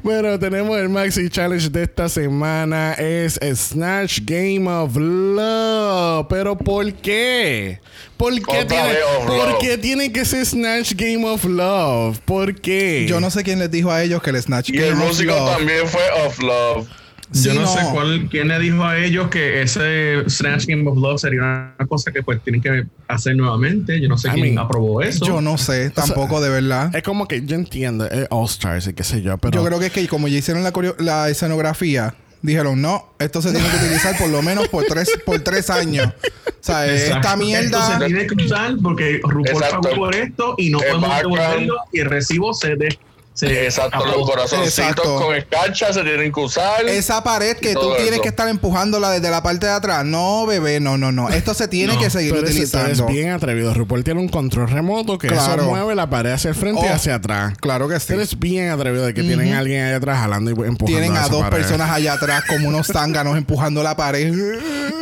Bueno, 0.02 0.38
tenemos 0.38 0.76
el 0.78 0.88
Maxi 0.88 1.28
Challenge 1.28 1.68
de 1.70 1.82
esta 1.82 2.08
semana. 2.08 2.92
Es 2.94 3.38
Snatch 3.54 4.20
Game 4.24 4.68
of 4.68 4.96
Love. 4.96 6.26
Pero 6.28 6.56
¿por 6.56 6.92
qué? 6.94 7.80
¿Por 8.16 8.32
qué, 8.34 8.40
Otra 8.62 8.66
tiene, 8.66 8.88
vez 8.88 8.98
of 9.18 9.26
¿por 9.26 9.48
love. 9.48 9.58
qué 9.60 9.78
tiene 9.78 10.12
que 10.12 10.24
ser 10.24 10.46
Snatch 10.46 10.94
Game 10.94 11.24
of 11.28 11.44
Love? 11.44 12.18
¿Por 12.24 12.54
qué? 12.60 13.06
Yo 13.08 13.20
no 13.20 13.30
sé 13.30 13.42
quién 13.44 13.58
les 13.58 13.70
dijo 13.70 13.90
a 13.90 14.02
ellos 14.02 14.22
que 14.22 14.30
el 14.30 14.40
Snatch 14.42 14.70
Y 14.70 14.78
el 14.78 14.90
Game 14.90 15.02
of 15.02 15.08
músico 15.08 15.32
Love- 15.34 15.56
también 15.58 15.86
fue 15.86 16.02
Of 16.26 16.38
Love. 16.40 16.88
Yo 17.32 17.52
Sí, 17.52 17.58
no, 17.58 17.66
sé 17.66 17.80
cuál, 17.92 18.28
quién 18.30 18.48
le 18.48 18.58
dijo 18.60 18.84
a 18.84 18.98
ellos 18.98 19.28
que 19.28 19.62
ese 19.62 20.22
Snatch 20.28 20.66
Game 20.66 20.88
of 20.88 20.96
Love 20.96 21.20
sería 21.20 21.40
una 21.40 21.86
cosa 21.88 22.12
que 22.12 22.22
pues 22.22 22.40
tienen 22.42 22.62
que 22.62 22.86
hacer 23.08 23.36
nuevamente. 23.36 24.00
Yo 24.00 24.08
no 24.08 24.16
sé 24.16 24.28
I 24.28 24.32
quién 24.32 24.54
mean, 24.54 24.58
aprobó 24.58 25.02
eso. 25.02 25.26
Yo 25.26 25.40
no 25.40 25.58
sé, 25.58 25.90
tampoco 25.90 26.40
de 26.40 26.50
verdad. 26.50 26.94
Es 26.94 27.02
como 27.02 27.26
que 27.26 27.44
yo 27.44 27.56
entiendo, 27.56 28.06
es 28.06 28.28
All 28.30 28.46
Stars 28.46 28.86
y 28.88 28.92
qué 28.94 29.02
sé 29.02 29.22
yo, 29.22 29.38
pero. 29.38 29.56
Yo 29.58 29.66
creo 29.66 29.80
que 29.80 29.86
es 29.86 29.92
que 29.92 30.06
como 30.06 30.28
ya 30.28 30.38
hicieron 30.38 30.62
la, 30.98 31.28
escenografía, 31.28 32.14
dijeron, 32.42 32.80
no, 32.80 33.14
esto 33.18 33.42
se 33.42 33.50
tiene 33.50 33.68
que 33.70 33.76
utilizar 33.76 34.16
por 34.16 34.28
lo 34.28 34.40
menos 34.42 34.68
por 34.68 34.84
tres, 34.84 35.10
por 35.24 35.40
tres 35.40 35.68
años. 35.68 36.06
O 36.06 36.52
sea, 36.60 36.86
Exacto. 36.86 37.16
esta 37.16 37.32
Esto 37.32 37.36
mierda... 37.36 37.98
se 37.98 38.06
tiene 38.06 38.26
que 38.26 38.44
usar 38.44 38.74
porque 38.82 39.20
RuPaul 39.22 39.62
pagó 39.70 39.96
por 39.96 40.14
esto 40.14 40.54
y 40.58 40.70
no 40.70 40.80
El 40.80 40.86
podemos 40.88 41.16
devolverlo 41.16 41.74
y 41.92 42.00
el 42.00 42.06
recibo 42.06 42.54
se 42.54 42.76
de 42.76 42.96
se 43.36 43.64
Exacto, 43.66 44.02
los 44.06 44.28
corazoncitos 44.28 44.78
Exacto. 44.78 45.16
con 45.16 45.34
escarcha 45.36 45.92
se 45.92 46.02
tienen 46.02 46.32
que 46.32 46.40
usar. 46.40 46.86
Esa 46.88 47.22
pared 47.22 47.54
que 47.58 47.74
tú 47.74 47.92
tienes 47.96 48.14
eso. 48.14 48.22
que 48.22 48.28
estar 48.30 48.48
empujándola 48.48 49.10
desde 49.10 49.28
la 49.30 49.42
parte 49.42 49.66
de 49.66 49.72
atrás. 49.72 50.06
No, 50.06 50.46
bebé, 50.46 50.80
no, 50.80 50.96
no, 50.96 51.12
no. 51.12 51.28
Esto 51.28 51.52
se 51.52 51.68
tiene 51.68 51.92
No, 51.94 52.00
que 52.00 52.08
seguir 52.08 52.32
tú 52.32 52.40
utilizando. 52.40 52.86
eres 52.86 53.06
bien 53.06 53.32
atrevido. 53.32 53.74
RuPaul 53.74 54.04
tiene 54.04 54.20
un 54.20 54.30
control 54.30 54.70
remoto 54.70 55.18
que 55.18 55.28
Claro. 55.28 55.62
eso 55.64 55.70
mueve 55.70 55.94
la 55.94 56.08
pared 56.08 56.30
hacia 56.32 56.48
el 56.48 56.54
frente 56.54 56.80
y 56.86 56.88
Oh, 56.88 56.94
hacia 56.94 57.16
atrás. 57.16 57.52
Claro 57.60 57.88
que 57.88 58.00
sí. 58.00 58.14
eres 58.14 58.38
bien 58.38 58.70
atrevido 58.70 59.04
de 59.04 59.12
que 59.12 59.20
tienen 59.22 59.52
a 59.52 59.58
alguien 59.58 59.84
ahí 59.84 59.92
atrás 59.92 60.18
jalando 60.18 60.50
y 60.50 60.54
empujando 60.54 60.86
Tienen 60.86 61.14
a 61.16 61.20
esa 61.20 61.28
dos 61.28 61.42
pared. 61.42 61.58
personas 61.58 61.90
allá 61.90 62.14
atrás 62.14 62.42
como 62.48 62.68
unos 62.68 62.86
zánganos 62.86 63.36
empujando 63.36 63.82
la 63.82 63.94
pared. 63.96 64.32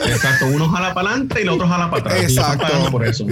Exacto, 0.06 0.46
uno 0.48 0.68
jala 0.68 0.92
para 0.92 1.10
adelante 1.10 1.36
y 1.38 1.42
el 1.42 1.48
otro 1.50 1.68
jala 1.68 1.88
para 1.88 2.02
atrás. 2.02 2.18
Y 2.20 2.24
Exacto. 2.24 2.62
pagando 2.66 2.90
por 2.90 3.06
eso. 3.06 3.26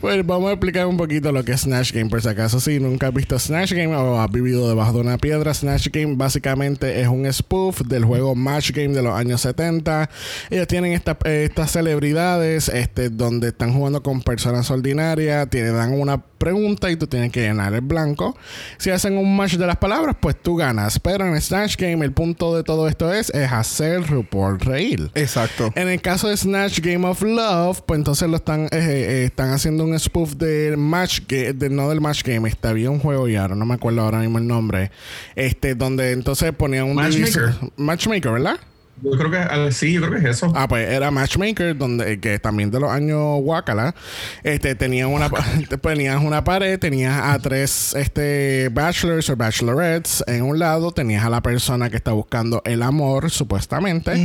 Pues 0.00 0.24
vamos 0.26 0.50
a 0.50 0.52
explicar 0.52 0.86
un 0.86 0.96
poquito 0.96 1.32
lo 1.32 1.44
que 1.44 1.52
es 1.52 1.62
Snatch 1.62 1.92
Game. 1.92 2.10
Por 2.10 2.22
si 2.22 2.28
acaso, 2.28 2.60
si 2.60 2.80
nunca 2.80 3.08
has 3.08 3.14
visto 3.14 3.38
Snatch 3.38 3.72
Game 3.72 3.94
o 3.94 4.20
has 4.20 4.30
vivido 4.30 4.68
debajo 4.68 4.92
de 4.92 5.00
una 5.00 5.18
piedra, 5.18 5.52
Snatch 5.52 5.88
Game 5.92 6.14
básicamente 6.16 7.00
es 7.00 7.08
un 7.08 7.30
spoof 7.32 7.82
del 7.82 8.04
juego 8.04 8.34
Match 8.34 8.72
Game 8.72 8.94
de 8.94 9.02
los 9.02 9.14
años 9.14 9.40
70. 9.42 10.08
Ellos 10.50 10.66
tienen 10.66 10.92
eh, 10.92 11.44
estas 11.44 11.72
celebridades 11.72 12.68
este, 12.68 13.10
donde 13.10 13.48
están 13.48 13.72
jugando 13.72 14.02
con 14.02 14.22
personas 14.22 14.70
ordinarias, 14.70 15.48
te 15.50 15.70
dan 15.70 15.92
una 15.92 16.22
pregunta 16.40 16.90
y 16.90 16.96
tú 16.96 17.06
tienes 17.06 17.30
que 17.30 17.42
llenar 17.42 17.74
el 17.74 17.82
blanco. 17.82 18.36
Si 18.78 18.90
hacen 18.90 19.18
un 19.18 19.36
match 19.36 19.54
de 19.56 19.66
las 19.66 19.76
palabras, 19.76 20.16
pues 20.18 20.34
tú 20.42 20.56
ganas. 20.56 20.98
Pero 20.98 21.26
en 21.26 21.38
Snatch 21.40 21.76
Game, 21.76 22.02
el 22.04 22.12
punto 22.12 22.56
de 22.56 22.64
todo 22.64 22.88
esto 22.88 23.12
es, 23.12 23.28
es 23.30 23.52
hacer 23.52 24.06
RuPaul 24.06 24.58
reír. 24.58 25.10
Exacto. 25.14 25.70
En 25.76 25.88
el 25.88 26.00
caso 26.00 26.28
de 26.28 26.36
Snatch 26.36 26.80
Game 26.80 27.06
of 27.06 27.22
Love, 27.22 27.82
pues 27.86 27.98
entonces 27.98 28.28
lo 28.28 28.36
están, 28.36 28.64
eh, 28.64 28.68
eh, 28.72 29.24
están 29.26 29.50
haciendo 29.50 29.84
un 29.84 29.98
spoof 29.98 30.34
del 30.36 30.78
match 30.78 31.20
game, 31.28 31.52
de, 31.52 31.68
no 31.68 31.90
del 31.90 32.00
match 32.00 32.24
game, 32.24 32.48
este, 32.48 32.68
había 32.68 32.90
un 32.90 33.00
juego 33.00 33.28
y 33.28 33.36
ahora 33.36 33.54
no 33.54 33.66
me 33.66 33.74
acuerdo 33.74 34.00
ahora 34.00 34.20
mismo 34.20 34.38
el 34.38 34.46
nombre, 34.46 34.90
este, 35.36 35.74
donde 35.74 36.12
entonces 36.12 36.52
ponían 36.52 36.86
un 36.86 36.94
Matchmaker. 36.94 37.54
matchmaker, 37.76 38.32
¿verdad? 38.32 38.56
Yo 39.02 39.10
creo 39.12 39.30
que 39.30 39.72
sí, 39.72 39.92
yo 39.92 40.00
creo 40.02 40.12
que 40.20 40.28
es 40.28 40.36
eso. 40.36 40.52
Ah, 40.54 40.68
pues 40.68 40.88
era 40.88 41.10
Matchmaker, 41.10 41.76
donde 41.76 42.20
que 42.20 42.38
también 42.38 42.70
de 42.70 42.80
los 42.80 42.90
años 42.90 43.38
Wakala, 43.42 43.94
este 44.42 44.74
tenían 44.74 45.08
una 45.08 45.30
tenías 45.82 46.22
una 46.22 46.44
pared, 46.44 46.78
tenías 46.78 47.20
a 47.22 47.38
tres 47.38 47.94
este 47.94 48.68
bachelors 48.72 49.28
o 49.30 49.36
bachelorettes 49.36 50.24
en 50.26 50.42
un 50.42 50.58
lado, 50.58 50.92
tenías 50.92 51.24
a 51.24 51.30
la 51.30 51.42
persona 51.42 51.90
que 51.90 51.96
está 51.96 52.12
buscando 52.12 52.62
el 52.64 52.82
amor 52.82 53.30
supuestamente. 53.30 54.16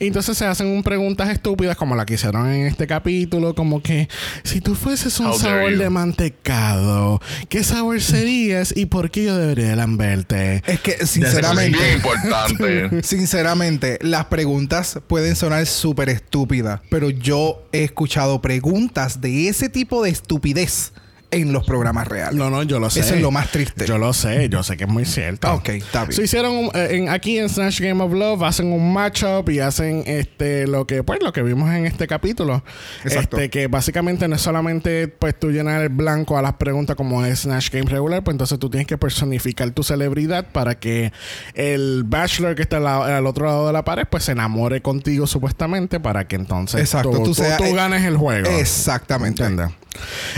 Y 0.00 0.06
entonces 0.06 0.36
se 0.36 0.46
hacen 0.46 0.66
un 0.66 0.82
preguntas 0.82 1.28
estúpidas 1.28 1.76
como 1.76 1.94
la 1.96 2.04
que 2.06 2.14
hicieron 2.14 2.50
en 2.50 2.66
este 2.66 2.86
capítulo, 2.86 3.54
como 3.54 3.82
que 3.82 4.08
si 4.44 4.60
tú 4.60 4.74
fueses 4.74 5.18
un 5.20 5.26
How 5.28 5.38
sabor 5.38 5.70
you. 5.72 5.78
de 5.78 5.90
mantecado, 5.90 7.20
¿qué 7.48 7.62
sabor 7.64 8.00
serías 8.00 8.74
y 8.76 8.86
por 8.86 9.10
qué 9.10 9.24
yo 9.24 9.36
debería 9.36 9.76
lamberte? 9.76 10.62
Es 10.66 10.80
que, 10.80 10.92
Bien 10.96 11.06
sinceramente, 11.06 11.92
importante. 11.94 13.02
sinceramente, 13.02 13.98
las 14.22 14.28
preguntas 14.28 15.00
pueden 15.08 15.34
sonar 15.34 15.66
súper 15.66 16.08
estúpidas, 16.08 16.80
pero 16.90 17.10
yo 17.10 17.60
he 17.72 17.82
escuchado 17.82 18.40
preguntas 18.40 19.20
de 19.20 19.48
ese 19.48 19.68
tipo 19.68 20.00
de 20.00 20.10
estupidez 20.10 20.92
en 21.32 21.52
los 21.52 21.64
programas 21.64 22.06
reales. 22.06 22.34
No, 22.34 22.50
no, 22.50 22.62
yo 22.62 22.78
lo 22.78 22.90
sé. 22.90 23.00
Eso 23.00 23.14
es 23.14 23.22
lo 23.22 23.30
más 23.30 23.50
triste. 23.50 23.86
Yo 23.86 23.98
lo 23.98 24.12
sé, 24.12 24.48
yo 24.48 24.62
sé 24.62 24.76
que 24.76 24.84
es 24.84 24.90
muy 24.90 25.04
cierto. 25.04 25.52
Ok, 25.52 25.70
está 25.70 26.04
bien. 26.04 26.12
Se 26.12 26.22
hicieron 26.22 26.52
un- 26.52 26.70
eh, 26.74 26.88
en, 26.92 27.08
aquí 27.08 27.38
en 27.38 27.48
Snatch 27.48 27.80
Game 27.80 28.02
of 28.02 28.12
Love 28.12 28.42
hacen 28.42 28.70
un 28.72 28.92
matchup 28.92 29.48
y 29.48 29.58
hacen 29.58 30.04
este 30.06 30.66
lo 30.66 30.86
que 30.86 31.02
pues 31.02 31.20
lo 31.22 31.32
que 31.32 31.42
vimos 31.42 31.70
en 31.70 31.86
este 31.86 32.06
capítulo. 32.06 32.62
Exacto. 33.02 33.36
Este 33.38 33.50
que 33.50 33.66
básicamente 33.66 34.28
no 34.28 34.36
es 34.36 34.42
solamente 34.42 35.08
pues 35.08 35.38
tú 35.38 35.50
llenar 35.50 35.80
el 35.82 35.88
blanco 35.88 36.36
a 36.36 36.42
las 36.42 36.52
preguntas 36.54 36.96
como 36.96 37.24
es 37.24 37.40
Snatch 37.40 37.70
Game 37.70 37.90
regular, 37.90 38.22
pues 38.22 38.34
entonces 38.34 38.58
tú 38.58 38.68
tienes 38.68 38.86
que 38.86 38.98
personificar 38.98 39.70
tu 39.70 39.82
celebridad 39.82 40.46
para 40.52 40.74
que 40.78 41.12
el 41.54 42.02
bachelor 42.04 42.54
que 42.54 42.62
está 42.62 42.76
al, 42.76 43.26
otro 43.26 43.46
lado 43.46 43.66
de 43.66 43.72
la 43.72 43.84
pared 43.84 44.04
pues 44.08 44.24
se 44.24 44.32
enamore 44.32 44.82
contigo 44.82 45.26
supuestamente 45.26 45.98
para 45.98 46.28
que 46.28 46.36
entonces 46.36 46.80
Exacto, 46.80 47.10
tú, 47.10 47.32
tú 47.32 47.42
tú 47.58 47.74
ganes 47.74 48.04
el 48.04 48.16
juego. 48.16 48.48
Exactamente. 48.50 49.42
¿Entiendes? 49.42 49.74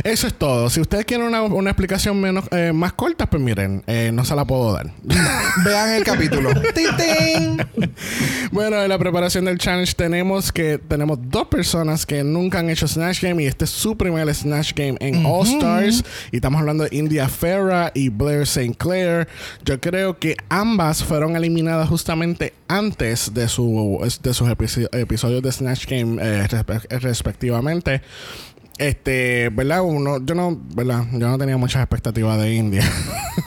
Eso 0.03 0.27
es 0.27 0.35
todo. 0.35 0.69
Si 0.71 0.81
ustedes 0.81 1.05
quieren 1.05 1.27
una, 1.27 1.43
una 1.43 1.71
explicación 1.71 2.21
menos 2.21 2.45
eh, 2.51 2.73
más 2.75 2.93
corta, 2.93 3.29
pues 3.29 3.43
miren, 3.43 3.83
eh, 3.87 4.11
no 4.13 4.25
se 4.25 4.35
la 4.35 4.45
puedo 4.45 4.73
dar. 4.73 4.91
Vean 5.65 5.91
el 5.95 6.05
capítulo. 6.05 6.51
Bueno, 8.53 8.81
en 8.83 8.89
la 8.89 8.99
preparación 8.99 9.45
del 9.47 9.59
challenge 9.59 9.95
tenemos 9.95 10.53
que 10.53 10.79
tenemos 10.79 11.19
dos 11.23 11.49
personas 11.49 12.07
que 12.07 12.23
nunca 12.23 12.61
han 12.61 12.71
hecho 12.71 12.87
Snatch 12.87 13.21
Game 13.23 13.43
y 13.43 13.47
este 13.47 13.65
es 13.65 13.71
su 13.71 13.97
primer 13.97 14.33
Snatch 14.35 14.73
Game 14.75 14.97
en 15.01 15.25
All 15.27 15.47
Stars 15.47 16.05
y 16.31 16.37
estamos 16.37 16.61
hablando 16.61 16.85
de 16.85 16.97
India 16.97 17.29
Farah 17.29 17.91
y 17.95 18.09
Blair 18.11 18.43
St. 18.43 18.75
Clair. 18.77 19.29
Yo 19.65 19.81
creo 19.81 20.19
que 20.19 20.37
ambas 20.49 21.03
fueron 21.03 21.37
eliminadas 21.37 21.89
justamente 21.89 22.55
antes 22.69 23.35
de 23.35 23.49
su 23.49 23.99
de 24.23 24.35
sus 24.35 24.49
episo- 24.49 24.89
episodios 24.93 25.43
de 25.43 25.53
Snatch 25.53 25.87
Game 25.87 26.23
eh, 26.23 26.47
respe- 26.49 26.87
respectivamente. 27.01 28.03
Este, 28.79 29.51
¿verdad? 29.51 29.83
Uno, 29.83 30.25
yo 30.25 30.35
no, 30.35 30.61
¿verdad? 30.75 31.05
Yo 31.13 31.29
no 31.29 31.39
tenía 31.39 31.57
muchas 31.57 31.83
expectativas 31.83 32.41
de 32.41 32.55
India. 32.55 32.83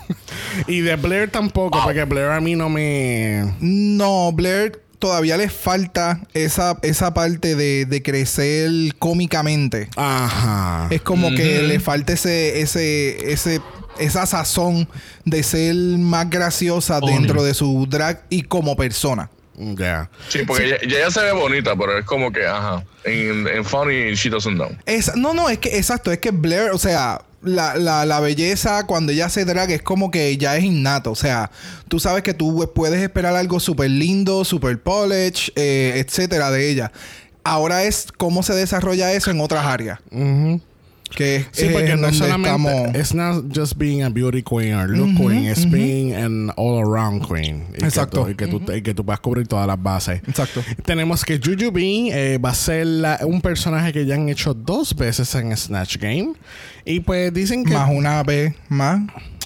y 0.67 0.81
de 0.81 0.95
Blair 0.95 1.29
tampoco, 1.29 1.79
porque 1.83 2.03
Blair 2.05 2.31
a 2.31 2.39
mí 2.39 2.55
no 2.55 2.69
me. 2.69 3.53
No, 3.59 4.31
Blair 4.31 4.81
todavía 4.99 5.37
le 5.37 5.49
falta 5.49 6.21
esa, 6.33 6.77
esa 6.81 7.13
parte 7.13 7.55
de, 7.55 7.85
de 7.85 8.01
crecer 8.01 8.71
cómicamente. 8.99 9.89
Ajá. 9.95 10.87
Es 10.89 11.01
como 11.01 11.29
que 11.31 11.61
le 11.61 11.79
falta 11.79 12.13
ese, 12.13 12.61
ese, 12.61 13.31
ese, 13.31 13.61
esa 13.99 14.25
sazón 14.25 14.87
de 15.25 15.43
ser 15.43 15.75
más 15.75 16.29
graciosa 16.29 16.99
dentro 16.99 17.43
de 17.43 17.53
su 17.53 17.85
drag 17.87 18.23
y 18.29 18.43
como 18.43 18.75
persona. 18.75 19.29
Ya. 19.57 20.09
Sí, 20.29 20.39
porque 20.45 20.65
Ella, 20.65 20.77
ella 20.81 20.99
ya 20.99 21.11
se 21.11 21.21
ve 21.21 21.31
bonita, 21.31 21.75
pero 21.75 21.97
es 21.97 22.05
como 22.05 22.31
que, 22.31 22.45
ajá, 22.45 22.83
en, 23.03 23.47
en 23.47 23.65
funny 23.65 24.13
she 24.13 24.29
doesn't 24.29 24.55
know. 24.55 24.69
Es- 24.85 25.15
no, 25.15 25.33
no, 25.33 25.49
es 25.49 25.57
que 25.57 25.77
exacto, 25.77 26.11
es 26.11 26.19
que 26.19 26.29
Blair, 26.31 26.69
o 26.71 26.77
sea, 26.77 27.21
la, 27.41 27.75
la, 27.75 28.05
la 28.05 28.19
belleza 28.19 28.85
cuando 28.85 29.11
ella 29.11 29.29
se 29.29 29.45
drag 29.45 29.71
es 29.71 29.81
como 29.81 30.11
que 30.11 30.37
ya 30.37 30.57
es 30.57 30.63
innato. 30.63 31.11
O 31.11 31.15
sea, 31.15 31.49
tú 31.87 31.99
sabes 31.99 32.21
que 32.23 32.33
tú 32.35 32.71
puedes 32.75 33.01
esperar 33.01 33.35
algo 33.35 33.59
súper 33.59 33.89
lindo, 33.89 34.45
súper 34.45 34.79
polish, 34.81 35.51
eh, 35.55 35.93
etcétera, 36.05 36.51
de 36.51 36.69
ella. 36.69 36.91
Ahora 37.43 37.83
es 37.83 38.07
cómo 38.17 38.43
se 38.43 38.53
desarrolla 38.53 39.13
eso 39.13 39.31
en 39.31 39.39
otras 39.39 39.65
áreas. 39.65 39.99
Que 41.09 41.45
Sí, 41.51 41.65
es 41.65 41.71
porque 41.71 41.95
no 41.95 42.11
solamente 42.13 42.49
estamos- 42.49 42.95
it's 42.95 43.13
not 43.13 43.45
just 43.55 43.77
being 43.77 44.03
a 44.03 44.09
beauty 44.09 44.43
queen 44.43 44.73
or 44.75 44.89
look 44.89 45.15
queen, 45.15 45.45
it's 45.45 45.65
being 45.69 46.13
an 46.13 46.51
all 46.57 46.79
around 46.79 47.25
queen. 47.25 47.65
Y 47.73 47.77
que 47.79 47.85
Exacto. 47.85 48.25
tú- 48.25 48.31
Y 48.31 48.35
que, 48.35 48.47
tú, 48.47 48.61
y 48.71 48.81
que 48.81 48.93
tú 48.93 49.05
puedas 49.05 49.19
cubrir 49.19 49.47
todas 49.47 49.65
las 49.67 49.81
bases. 49.81 50.21
Exacto. 50.27 50.61
Tenemos 50.85 51.23
que 51.25 51.39
Juju 51.39 51.71
B 51.71 52.09
eh, 52.11 52.37
va 52.37 52.49
a 52.49 52.55
ser 52.55 52.85
la- 52.87 53.19
un 53.25 53.41
personaje 53.41 53.93
que 53.93 54.05
ya 54.05 54.15
han 54.15 54.27
hecho 54.29 54.53
dos 54.53 54.95
veces 54.95 55.33
en 55.35 55.55
Snatch 55.55 55.97
Game. 55.97 56.33
Y 56.85 56.99
pues 57.01 57.33
dicen 57.33 57.63
que. 57.65 57.73
Más 57.73 57.89
una 57.91 58.21
vez 58.23 58.53
más 58.69 59.01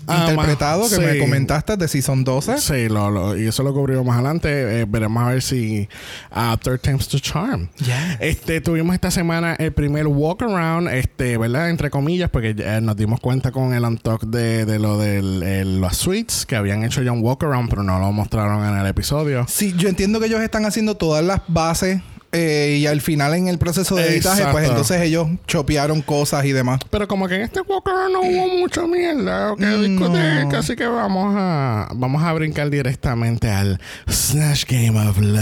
Ah, 0.08 0.28
interpretado 0.30 0.82
más- 0.84 0.90
que 0.94 1.00
me 1.00 1.18
comentaste 1.20 1.78
de 1.78 1.88
Season 1.88 2.24
12. 2.24 2.58
Sí, 2.60 2.90
lo, 2.90 3.10
lo- 3.12 3.38
y 3.38 3.48
eso 3.48 3.64
lo 3.64 3.74
cubrimos 3.74 4.06
más 4.06 4.16
adelante. 4.16 4.82
Eh, 4.82 4.86
veremos 4.88 5.24
a 5.24 5.30
ver 5.30 5.42
si 5.42 5.88
uh, 6.36 6.58
Third 6.58 6.80
Time's 6.82 7.08
the 7.08 7.20
Charm. 7.20 7.70
Yes. 7.78 7.88
Este, 8.20 8.62
tuvimos 8.62 8.94
esta 8.94 9.12
semana 9.12 9.56
el 9.60 9.72
primer 9.74 10.08
walk 10.08 10.42
around, 10.44 10.88
este, 10.90 11.38
¿verdad? 11.38 11.70
Entre 11.70 11.90
comillas, 11.90 12.30
porque 12.30 12.54
nos 12.82 12.96
dimos 12.96 13.20
cuenta 13.20 13.52
con 13.52 13.74
el 13.74 13.84
untalk 13.84 14.24
de, 14.24 14.66
de 14.66 14.80
lo 14.80 14.98
de 14.98 15.64
los 15.66 15.98
suites 15.98 16.46
que 16.46 16.56
habían 16.56 16.84
hecho 16.84 17.02
ya 17.02 17.12
un 17.12 17.22
walk 17.24 17.44
around, 17.44 17.70
pero 17.70 17.84
no 17.84 18.00
lo 18.00 18.12
mostraron 18.12 18.66
en 18.66 18.80
el 18.80 18.88
episodio. 18.88 19.46
Sí, 19.48 19.74
yo 19.78 19.88
entiendo 19.90 20.20
que 20.20 20.26
ellos 20.28 20.42
están 20.42 20.66
haciendo 20.66 20.96
todas 20.96 21.24
las 21.24 21.42
bases 21.48 22.02
eh, 22.32 22.78
y 22.80 22.86
al 22.88 23.02
final 23.02 23.34
en 23.34 23.48
el 23.48 23.58
proceso 23.58 23.96
de 23.96 24.08
editaje, 24.08 24.44
pues 24.52 24.68
entonces 24.70 25.02
ellos 25.02 25.28
chopearon 25.48 26.02
cosas 26.02 26.46
y 26.46 26.52
demás. 26.52 26.80
Pero 26.90 27.08
como 27.08 27.28
que 27.28 27.36
en 27.36 27.42
este 27.42 27.62
walk 27.62 27.88
around 27.88 28.14
no 28.14 28.22
hubo 28.22 28.48
mucha 28.60 28.88
mierda 28.88 29.56
que 29.58 29.66
discutir, 29.66 30.46
No. 30.48 30.58
así 30.58 30.76
que 30.76 30.88
vamos 30.88 31.36
a 31.38 31.90
vamos 31.94 32.24
a 32.24 32.32
brincar 32.34 32.70
directamente 32.70 33.50
al 33.50 33.80
Snatch 34.10 34.66
Game 34.68 34.98
of 35.00 35.18
Love. 35.20 35.42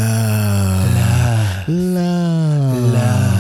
Love. 1.68 3.39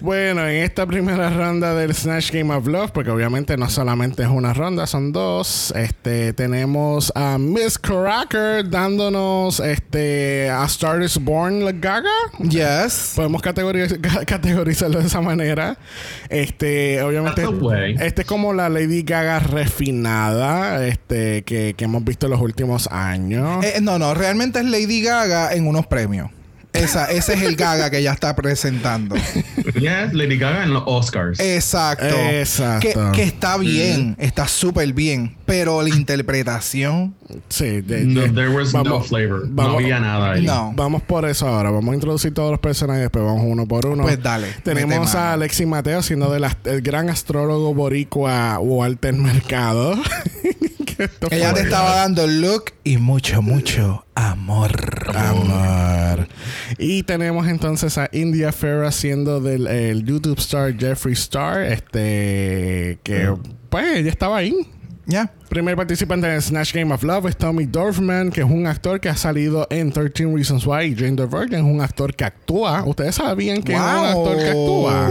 Bueno, 0.00 0.46
en 0.46 0.62
esta 0.62 0.86
primera 0.86 1.28
ronda 1.30 1.74
del 1.74 1.92
Snatch 1.94 2.30
Game 2.30 2.54
of 2.54 2.66
Love, 2.66 2.92
porque 2.92 3.10
obviamente 3.10 3.56
no 3.56 3.68
solamente 3.68 4.22
es 4.22 4.28
una 4.28 4.54
ronda, 4.54 4.86
son 4.86 5.10
dos. 5.12 5.72
Este, 5.74 6.32
tenemos 6.32 7.10
a 7.16 7.36
Miss 7.38 7.78
Cracker 7.78 8.68
dándonos 8.70 9.58
este 9.60 10.48
a 10.50 10.64
Star 10.66 11.02
is 11.02 11.18
Born 11.18 11.80
Gaga. 11.80 12.08
Yes. 12.48 13.14
Podemos 13.16 13.42
categoriz- 13.42 14.00
ca- 14.00 14.24
categorizarlo 14.24 15.00
de 15.00 15.06
esa 15.06 15.20
manera. 15.20 15.76
Este, 16.28 17.02
obviamente, 17.02 17.42
este 18.00 18.22
es 18.22 18.26
como 18.26 18.52
la 18.52 18.68
Lady 18.68 19.02
Gaga 19.02 19.40
refinada, 19.40 20.86
este, 20.86 21.42
que, 21.42 21.74
que 21.76 21.84
hemos 21.84 22.04
visto 22.04 22.26
en 22.26 22.30
los 22.32 22.40
últimos 22.40 22.86
años. 22.92 23.64
Eh, 23.64 23.80
no, 23.82 23.98
no, 23.98 24.14
realmente 24.14 24.60
es 24.60 24.64
Lady 24.66 25.02
Gaga 25.02 25.52
en 25.54 25.66
unos 25.66 25.86
premios. 25.86 26.30
Esa, 26.72 27.06
ese 27.06 27.34
es 27.34 27.42
el 27.42 27.56
Gaga 27.56 27.90
que 27.90 27.98
ella 27.98 28.12
está 28.12 28.36
presentando. 28.36 29.16
Yes, 29.74 30.12
Lady 30.12 30.36
Gaga 30.38 30.64
en 30.64 30.74
los 30.74 30.82
Oscars. 30.86 31.40
Exacto. 31.40 32.04
Exacto. 32.06 33.10
Que, 33.12 33.16
que 33.16 33.22
está 33.24 33.56
bien, 33.56 34.16
está 34.18 34.46
súper 34.46 34.92
bien. 34.92 35.36
Pero 35.46 35.82
la 35.82 35.88
interpretación, 35.88 37.14
sí, 37.48 37.80
de- 37.80 38.04
no, 38.04 38.20
de- 38.20 38.28
there 38.30 38.48
was 38.50 38.72
no 38.74 39.02
flavor. 39.02 39.46
vamos- 39.48 39.72
no 39.72 39.78
había 39.78 39.98
nada 39.98 40.32
ahí. 40.32 40.44
no. 40.44 40.72
Vamos 40.76 41.02
por 41.02 41.26
eso 41.28 41.48
ahora. 41.48 41.70
Vamos 41.70 41.90
a 41.92 41.94
introducir 41.94 42.32
todos 42.34 42.50
los 42.50 42.60
personajes 42.60 43.02
después 43.02 43.24
vamos 43.24 43.42
uno 43.46 43.66
por 43.66 43.86
uno. 43.86 44.02
Pues 44.02 44.22
dale, 44.22 44.48
Tenemos 44.62 45.14
a 45.14 45.18
mano. 45.20 45.32
Alexi 45.32 45.64
Mateo 45.66 46.02
siendo 46.02 46.30
del 46.30 46.44
ast- 46.44 46.66
el 46.66 46.82
gran 46.82 47.08
astrólogo 47.08 47.72
boricua 47.74 48.58
Walter 48.60 49.14
Mercado. 49.14 49.94
Ella 51.30 51.54
te 51.54 51.60
estaba 51.60 51.94
dando 51.94 52.26
look 52.26 52.72
y 52.84 52.96
mucho, 52.96 53.40
mucho 53.40 54.04
amor. 54.16 54.72
Amor. 55.14 55.46
Y 56.78 57.02
tenemos 57.02 57.46
entonces 57.48 57.98
a 57.98 58.08
India 58.12 58.52
Farah 58.52 58.92
siendo 58.92 59.40
del 59.40 59.66
el 59.66 60.04
YouTube 60.04 60.38
star 60.38 60.76
Jeffree 60.76 61.14
Star. 61.14 61.62
Este. 61.62 62.98
Que. 63.02 63.34
Pues 63.68 63.98
ella 63.98 64.10
estaba 64.10 64.38
ahí. 64.38 64.54
Ya. 65.06 65.32
Primer 65.48 65.74
participante 65.74 66.32
en 66.32 66.42
Snatch 66.42 66.74
Game 66.74 66.92
of 66.92 67.02
Love 67.02 67.30
es 67.30 67.36
Tommy 67.38 67.64
Dorfman, 67.64 68.30
que 68.30 68.42
es 68.42 68.46
un 68.46 68.66
actor 68.66 69.00
que 69.00 69.08
ha 69.08 69.16
salido 69.16 69.66
en 69.70 69.90
13 69.90 70.26
Reasons 70.26 70.66
Why 70.66 70.92
y 70.92 70.94
Jane 70.94 71.16
the 71.16 71.24
Virgin 71.24 71.54
es 71.54 71.62
un 71.62 71.80
actor 71.80 72.14
que 72.14 72.24
actúa. 72.24 72.84
¿Ustedes 72.84 73.14
sabían 73.14 73.62
que 73.62 73.72
es 73.72 73.80
un 73.80 73.86
actor 73.86 74.36
que 74.36 74.48
actúa? 74.48 75.10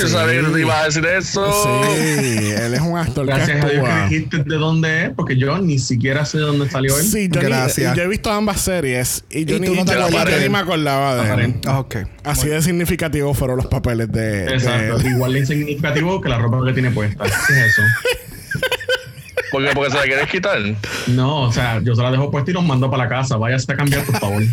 Yo 0.00 0.08
sabía 0.08 0.40
que 0.42 0.46
te 0.48 0.60
iba 0.60 0.80
a 0.80 0.84
decir 0.84 1.04
eso. 1.06 1.64
Sí, 1.64 2.50
él 2.50 2.74
es 2.74 2.80
un 2.80 2.96
actor 2.98 3.26
Gracias 3.26 3.64
que 3.64 3.66
a 3.66 3.70
Dios 3.70 3.88
que 3.88 4.14
dijiste 4.14 4.38
de 4.44 4.56
dónde 4.56 5.04
es, 5.06 5.10
porque 5.16 5.36
yo 5.36 5.58
ni 5.58 5.78
siquiera 5.78 6.24
sé 6.24 6.38
de 6.38 6.44
dónde 6.44 6.68
salió 6.70 6.96
él. 6.98 7.04
Sí, 7.04 7.28
yo, 7.30 7.40
ni- 7.42 7.48
Gracias. 7.48 7.96
yo 7.96 8.02
he 8.02 8.08
visto 8.08 8.30
ambas 8.30 8.60
series 8.60 9.24
y 9.30 9.44
yo 9.44 9.56
Y 9.56 9.60
ni, 9.60 9.66
tú 9.68 9.74
no 9.74 9.84
te 9.84 9.92
yo 9.94 10.04
acuerdas 10.06 10.40
ni 10.40 10.48
me 10.48 10.58
acordaba 10.58 11.14
de 11.16 11.22
él. 11.22 11.26
Aparente. 11.30 11.68
Ok. 11.68 11.96
Así 12.24 12.48
de 12.48 12.62
significativos 12.62 13.36
fueron 13.36 13.56
los 13.56 13.66
papeles 13.66 14.10
de, 14.12 14.44
Exacto. 14.54 15.00
Igual 15.08 15.32
de 15.32 15.38
insignificativo 15.40 16.20
que 16.20 16.28
la 16.28 16.38
ropa 16.38 16.58
que 16.66 16.72
tiene 16.72 16.90
puesta. 16.90 17.24
¿Qué 17.24 17.30
es 17.52 17.66
eso? 17.78 17.82
¿Por 19.50 19.64
qué? 19.66 19.70
Porque 19.74 19.90
se 19.90 19.96
la 19.96 20.02
quieres 20.04 20.28
quitar. 20.30 20.58
No, 21.08 21.42
o 21.42 21.52
sea, 21.52 21.80
yo 21.82 21.94
se 21.96 22.02
la 22.02 22.10
dejo 22.12 22.30
puesta 22.30 22.50
y 22.52 22.54
los 22.54 22.64
mando 22.64 22.88
para 22.90 23.04
la 23.04 23.08
casa. 23.08 23.36
Váyase 23.36 23.72
a 23.72 23.76
cambiar, 23.76 24.04
por 24.04 24.18
favor. 24.20 24.42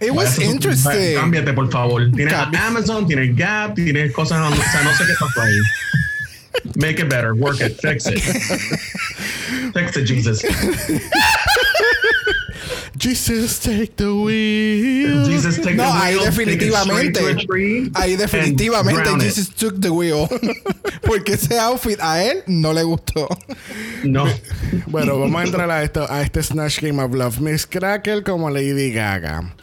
It 0.00 0.12
was 0.14 0.28
Váyase 0.28 0.42
a 0.42 0.46
su- 0.46 0.50
interesting. 0.50 1.16
Cámbiate, 1.16 1.52
por 1.54 1.70
favor. 1.70 2.10
Tienes 2.10 2.32
Cambia. 2.34 2.66
Amazon, 2.66 3.06
tienes 3.06 3.34
Gap, 3.36 3.74
tienes 3.74 4.12
cosas. 4.12 4.38
O 4.52 4.54
sea, 4.56 4.82
no 4.82 4.90
sé 4.94 5.04
qué 5.06 5.14
pasó 5.18 5.42
ahí. 5.42 5.58
Make 6.76 7.00
it 7.00 7.08
better. 7.08 7.34
Work 7.34 7.60
it. 7.60 7.78
Fix 7.80 8.06
it. 8.06 8.20
Fix 9.72 9.96
it, 9.96 10.04
Jesus. 10.06 10.42
Jesus, 12.98 13.60
take 13.60 13.96
the 13.96 14.12
wheel. 14.12 15.24
Jesus, 15.24 15.60
take 15.60 15.76
No, 15.76 15.84
the 15.84 15.98
ahí 15.98 16.14
wheel, 16.16 16.24
definitivamente. 16.24 17.20
Ahí 17.94 18.16
definitivamente 18.16 19.10
it. 19.10 19.20
Jesus 19.22 19.48
took 19.48 19.80
the 19.80 19.90
wheel. 19.90 20.28
Porque 21.02 21.34
ese 21.34 21.58
outfit 21.58 21.98
a 22.00 22.22
él 22.22 22.42
no 22.46 22.72
le 22.72 22.82
gustó. 22.82 23.28
No. 24.04 24.26
Bueno, 24.86 25.18
vamos 25.18 25.40
a 25.40 25.44
entrar 25.44 25.70
a, 25.70 25.82
esto, 25.82 26.06
a 26.10 26.22
este 26.22 26.42
Snatch 26.42 26.80
Game 26.80 27.02
of 27.02 27.14
Love. 27.14 27.40
Miss 27.40 27.66
Crackle 27.66 28.22
como 28.22 28.50
Lady 28.50 28.92
Gaga. 28.92 29.54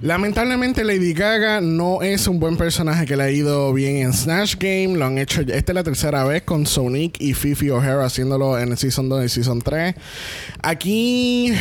Lamentablemente, 0.00 0.84
Lady 0.84 1.14
Gaga 1.14 1.60
no 1.60 2.02
es 2.02 2.26
un 2.26 2.40
buen 2.40 2.56
personaje 2.56 3.06
que 3.06 3.16
le 3.16 3.22
ha 3.22 3.30
ido 3.30 3.72
bien 3.72 3.98
en 3.98 4.12
Snatch 4.12 4.56
Game. 4.58 4.98
Lo 4.98 5.06
han 5.06 5.18
hecho. 5.18 5.40
Esta 5.42 5.72
es 5.72 5.74
la 5.74 5.84
tercera 5.84 6.24
vez 6.24 6.42
con 6.42 6.66
Sonic 6.66 7.20
y 7.20 7.34
Fifi 7.34 7.70
O'Hara 7.70 8.04
haciéndolo 8.04 8.58
en 8.58 8.72
el 8.72 8.78
Season 8.78 9.08
2 9.08 9.24
y 9.24 9.28
Season 9.28 9.62
3. 9.62 9.94
Aquí. 10.62 11.52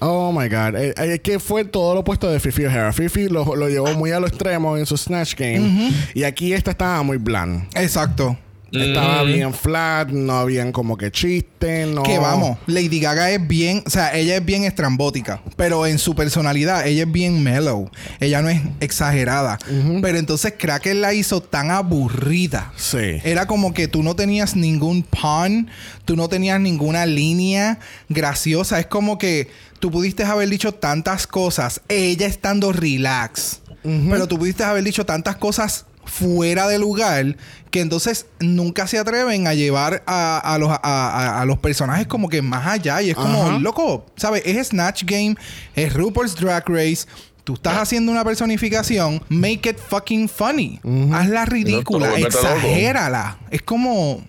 Oh 0.00 0.32
my 0.32 0.48
god. 0.48 0.53
Eh, 0.54 0.94
eh, 0.96 1.18
que 1.20 1.38
fue 1.38 1.64
todo 1.64 1.94
lo 1.94 2.00
opuesto 2.00 2.30
de 2.30 2.40
Fifi 2.40 2.64
O'Hara. 2.64 2.92
Fifi 2.92 3.28
lo, 3.28 3.56
lo 3.56 3.68
llevó 3.68 3.92
muy 3.94 4.12
a 4.12 4.20
lo 4.20 4.26
extremo 4.26 4.76
en 4.76 4.86
su 4.86 4.96
Snatch 4.96 5.34
Game. 5.36 5.92
Y 6.14 6.24
aquí 6.24 6.52
esta 6.52 6.70
estaba 6.70 7.02
muy 7.02 7.18
bland. 7.18 7.66
Exacto. 7.74 8.36
Estaba 8.74 9.22
bien 9.22 9.54
flat, 9.54 10.10
no 10.10 10.34
habían 10.34 10.72
como 10.72 10.96
que 10.96 11.10
chistes, 11.10 11.88
no. 11.88 12.02
Que 12.02 12.18
vamos, 12.18 12.58
Lady 12.66 13.00
Gaga 13.00 13.30
es 13.30 13.46
bien, 13.46 13.82
o 13.86 13.90
sea, 13.90 14.14
ella 14.14 14.36
es 14.36 14.44
bien 14.44 14.64
estrambótica, 14.64 15.42
pero 15.56 15.86
en 15.86 15.98
su 15.98 16.14
personalidad 16.14 16.86
ella 16.86 17.04
es 17.04 17.12
bien 17.12 17.42
mellow. 17.42 17.90
Ella 18.20 18.42
no 18.42 18.48
es 18.48 18.60
exagerada. 18.80 19.58
Pero 20.02 20.18
entonces 20.18 20.54
Cracker 20.58 20.96
la 20.96 21.14
hizo 21.14 21.40
tan 21.40 21.70
aburrida. 21.70 22.72
Sí. 22.76 23.20
Era 23.24 23.46
como 23.46 23.74
que 23.74 23.88
tú 23.88 24.02
no 24.02 24.16
tenías 24.16 24.56
ningún 24.56 25.02
pun, 25.02 25.68
tú 26.04 26.16
no 26.16 26.28
tenías 26.28 26.60
ninguna 26.60 27.06
línea 27.06 27.78
graciosa. 28.08 28.80
Es 28.80 28.86
como 28.86 29.18
que 29.18 29.48
tú 29.80 29.90
pudiste 29.90 30.24
haber 30.24 30.48
dicho 30.48 30.72
tantas 30.72 31.26
cosas, 31.26 31.80
ella 31.88 32.26
estando 32.26 32.72
relax. 32.72 33.60
Pero 33.82 34.26
tú 34.26 34.38
pudiste 34.38 34.64
haber 34.64 34.82
dicho 34.82 35.04
tantas 35.04 35.36
cosas 35.36 35.84
fuera 36.06 36.68
de 36.68 36.78
lugar 36.78 37.36
que 37.70 37.80
entonces 37.80 38.26
nunca 38.40 38.86
se 38.86 38.98
atreven 38.98 39.46
a 39.46 39.54
llevar 39.54 40.02
a, 40.06 40.38
a 40.38 40.58
los, 40.58 40.70
a, 40.70 40.78
a- 40.82 41.40
a 41.40 41.44
los 41.44 41.58
personajes 41.58 42.06
como 42.06 42.28
que 42.28 42.40
más 42.42 42.66
allá. 42.66 43.02
Y 43.02 43.10
es 43.10 43.16
como, 43.16 43.46
Ajá. 43.48 43.58
loco, 43.58 44.06
¿sabes? 44.16 44.42
Es 44.46 44.68
Snatch 44.68 45.04
Game, 45.04 45.34
es 45.74 45.92
RuPaul's 45.92 46.36
Drag 46.36 46.68
Race. 46.68 47.06
Tú 47.42 47.54
estás 47.54 47.76
haciendo 47.76 48.10
una 48.12 48.24
personificación, 48.24 49.22
make 49.28 49.68
it 49.68 49.76
fucking 49.78 50.28
funny. 50.28 50.80
Hazla 51.12 51.44
ridícula, 51.44 52.06
No, 52.08 52.14
te 52.14 52.20
lo 52.20 52.28
vuelve 52.30 52.36
loco. 52.36 52.48
exagérala. 52.56 53.38
Es 53.50 53.60
como. 53.62 54.22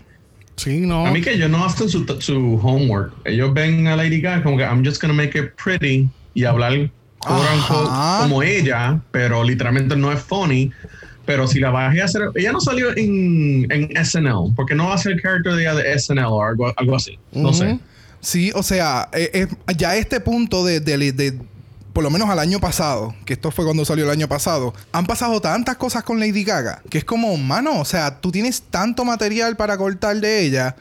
Sí, 0.58 0.80
no. 0.82 1.06
A 1.06 1.12
mí 1.12 1.22
que 1.22 1.34
ellos 1.34 1.50
no 1.50 1.64
hacen 1.66 1.88
su, 1.90 2.06
su 2.20 2.60
homework. 2.64 3.14
Ellos 3.26 3.54
ven 3.54 3.88
a 3.88 3.96
Lady 3.96 4.22
Gaga 4.22 4.42
como 4.44 4.58
que 4.58 4.64
I'm 4.64 4.84
just 4.86 5.02
gonna 5.02 5.14
make 5.14 5.38
it 5.38 5.52
pretty 5.62 6.10
y 6.34 6.44
hablar 6.46 6.90
quote 7.20 7.48
como 8.22 8.44
ella, 8.44 9.00
pero 9.12 9.44
literalmente 9.44 9.96
no 9.96 10.12
es 10.12 10.20
funny. 10.22 10.72
Pero 11.26 11.48
si 11.48 11.60
la 11.60 11.72
bajé 11.72 12.02
a 12.02 12.06
hacer, 12.06 12.22
ella 12.36 12.52
no 12.52 12.62
salió 12.62 12.96
en, 12.96 13.66
en 13.72 14.06
SNL, 14.06 14.54
porque 14.56 14.76
no 14.76 14.88
va 14.90 14.96
a 14.96 14.98
ser 14.98 15.14
el 15.14 15.22
character 15.22 15.54
de 15.54 15.64
de 15.84 16.00
SNL 16.00 16.26
o 16.26 16.44
algo, 16.44 16.72
algo 16.78 16.96
así. 16.96 17.18
No 17.32 17.52
sé. 17.54 17.80
Sí, 18.22 18.52
o 18.56 18.64
sea, 18.64 19.10
eh, 19.14 19.30
eh, 19.34 19.48
ya 19.78 19.96
este 19.96 20.20
punto 20.20 20.66
de, 20.66 20.80
de- 20.80 21.12
de- 21.12 21.40
Por 21.94 22.04
lo 22.04 22.10
menos 22.10 22.28
al 22.30 22.40
año 22.40 22.60
pasado, 22.60 23.16
que 23.26 23.34
esto 23.34 23.52
fue 23.52 23.64
cuando 23.66 23.86
salió 23.86 24.04
el 24.04 24.12
año 24.12 24.28
pasado, 24.28 24.74
han 24.92 25.06
pasado 25.06 25.40
tantas 25.42 25.78
cosas 25.78 26.04
con 26.04 26.20
Lady 26.20 26.44
Gaga 26.44 26.82
que 26.90 26.98
es 26.98 27.06
como, 27.06 27.38
mano, 27.38 27.80
o 27.80 27.86
sea, 27.86 28.20
tú 28.20 28.32
tienes 28.32 28.62
tanto 28.64 29.06
material 29.06 29.56
para 29.56 29.78
cortar 29.78 30.18
de 30.20 30.44
ella 30.46 30.76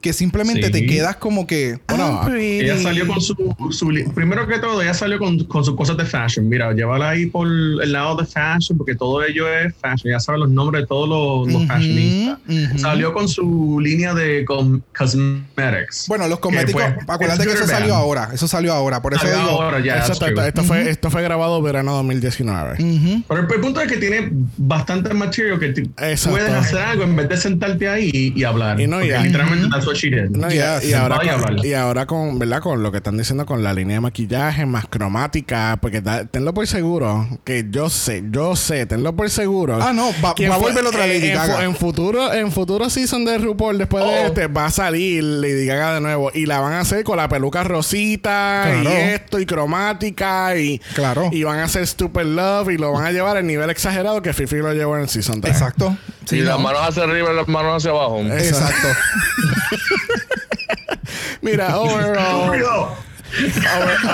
que 0.00 0.12
simplemente 0.12 0.66
Sí. 0.66 0.72
te 0.72 0.86
quedas 0.86 1.16
como 1.16 1.46
que. 1.46 1.78
Bueno, 1.88 2.20
"I'm 2.22 2.30
pretty". 2.30 2.60
Ella 2.60 2.78
salió 2.78 3.06
con 3.06 3.20
su, 3.20 3.34
su 3.70 3.88
primero 4.14 4.46
que 4.46 4.58
todo, 4.58 4.80
ella 4.82 4.94
salió 4.94 5.18
con, 5.18 5.42
con 5.44 5.64
sus 5.64 5.74
cosas 5.74 5.96
de 5.96 6.04
fashion. 6.04 6.48
Mira, 6.48 6.72
llévala 6.72 7.10
ahí 7.10 7.26
por 7.26 7.46
el 7.48 7.92
lado 7.92 8.16
de 8.16 8.24
fashion, 8.26 8.78
porque 8.78 8.94
todo 8.94 9.24
ello 9.24 9.48
es 9.52 9.74
fashion. 9.80 10.12
Ya 10.12 10.20
sabe 10.20 10.38
los 10.38 10.50
nombres 10.50 10.82
de 10.82 10.86
todos 10.86 11.08
los, 11.08 11.46
los 11.52 11.62
Ujú, 11.62 11.66
fashionistas. 11.66 12.38
ujú. 12.48 12.78
Salió 12.78 13.12
con 13.12 13.28
su 13.28 13.80
línea 13.80 14.14
de 14.14 14.44
com- 14.44 14.80
cosmetics. 14.96 16.06
Bueno, 16.08 16.28
los 16.28 16.38
que 16.38 16.42
cosméticos, 16.42 16.82
fue- 16.82 16.96
acuérdate 17.14 17.44
que 17.44 17.52
eso 17.52 17.64
or 17.64 17.68
salió 17.68 17.94
ahora. 17.94 18.30
Eso 18.32 18.46
salió 18.48 18.72
ahora. 18.72 19.02
Por 19.02 19.14
eso 19.14 19.22
Salió 19.26 19.38
digo. 19.38 19.62
ahora, 19.62 19.80
ya, 19.80 19.96
Eso 19.98 20.12
true. 20.14 20.46
esto, 20.46 20.62
fue, 20.64 20.88
esto 20.90 21.10
fue 21.10 21.22
grabado 21.22 21.60
verano 21.62 21.94
2019. 21.94 22.74
Ujú. 22.82 23.22
Pero 23.28 23.40
el, 23.46 23.52
el 23.52 23.60
punto 23.60 23.80
es 23.80 23.88
que 23.90 23.96
tiene 23.96 24.30
bastante 24.56 25.12
material 25.14 25.58
que 25.58 25.68
te- 25.70 25.82
puedes 26.28 26.50
hacer 26.52 26.78
algo 26.78 27.04
en 27.04 27.16
vez 27.16 27.28
de 27.28 27.36
sentarte 27.36 27.88
ahí 27.88 28.10
y, 28.12 28.38
y 28.40 28.44
hablar. 28.44 28.80
Y 28.80 28.86
no, 28.86 29.04
ya. 29.04 29.22
literalmente 29.22 29.68
she 29.96 30.10
did. 30.10 30.30
No, 30.30 30.48
y, 30.50 30.54
Yes. 30.54 30.84
y 30.84 30.92
ahora 30.94 31.18
con, 31.18 31.28
hablar. 31.28 31.66
y 31.66 31.74
ahora 31.74 32.06
con, 32.06 32.38
¿verdad? 32.38 32.60
Con 32.60 32.82
lo 32.82 32.90
que 32.92 32.98
están 32.98 33.16
diciendo 33.16 33.46
con 33.46 33.62
la 33.62 33.72
línea 33.74 33.96
de 33.96 34.00
maquillaje 34.00 34.64
más 34.66 34.86
cromática, 34.86 35.78
porque 35.80 36.00
da- 36.00 36.24
tenlo 36.24 36.54
por 36.54 36.66
seguro, 36.66 37.26
que 37.44 37.66
yo 37.70 37.88
sé, 37.90 38.22
yo 38.30 38.56
sé, 38.56 38.86
tenlo 38.86 39.14
por 39.16 39.28
seguro. 39.30 39.78
Ah, 39.82 39.92
no, 39.92 40.10
va- 40.24 40.34
va 40.48 40.54
a 40.54 40.58
volver 40.58 40.84
otra 40.86 41.06
Lady 41.06 41.28
en, 41.28 41.34
Gaga. 41.34 41.64
en 41.64 41.74
futuro, 41.76 42.32
en 42.32 42.52
futuro 42.52 42.88
season 42.90 43.24
de 43.24 43.38
RuPaul, 43.38 43.78
después 43.78 44.04
de 44.04 44.10
Oh. 44.10 44.26
este, 44.26 44.46
va 44.46 44.66
a 44.66 44.70
salir 44.70 45.22
Lady 45.24 45.66
Gaga 45.66 45.94
de 45.94 46.00
nuevo. 46.00 46.30
Y 46.34 46.46
la 46.46 46.60
van 46.60 46.72
a 46.74 46.80
hacer 46.80 47.02
con 47.04 47.16
la 47.16 47.28
peluca 47.28 47.64
rosita 47.64 48.62
Claro. 48.64 48.82
y 48.90 48.92
esto, 48.92 49.38
y 49.40 49.46
cromática, 49.46 50.56
y, 50.56 50.78
Claro. 50.94 51.28
y 51.32 51.42
van 51.42 51.58
a 51.60 51.64
hacer 51.64 51.86
Stupid 51.86 52.22
Love, 52.24 52.70
y 52.70 52.76
lo 52.78 52.92
van 52.92 53.06
a 53.06 53.12
llevar 53.12 53.36
al 53.36 53.46
nivel 53.46 53.70
exagerado 53.70 54.22
que 54.22 54.32
Fifi 54.32 54.56
lo 54.56 54.72
llevó 54.72 54.96
en 54.96 55.02
el 55.02 55.08
season 55.08 55.40
3. 55.40 55.54
Exacto. 55.54 55.96
Sí, 56.24 56.36
y 56.36 56.40
las 56.40 56.56
no. 56.56 56.64
manos 56.64 56.80
hacia 56.82 57.04
arriba 57.04 57.32
y 57.32 57.36
las 57.36 57.46
manos 57.48 57.76
hacia 57.76 57.90
abajo. 57.92 58.20
Exacto. 58.20 58.88
Mira, 61.42 61.78
overall. 61.78 62.96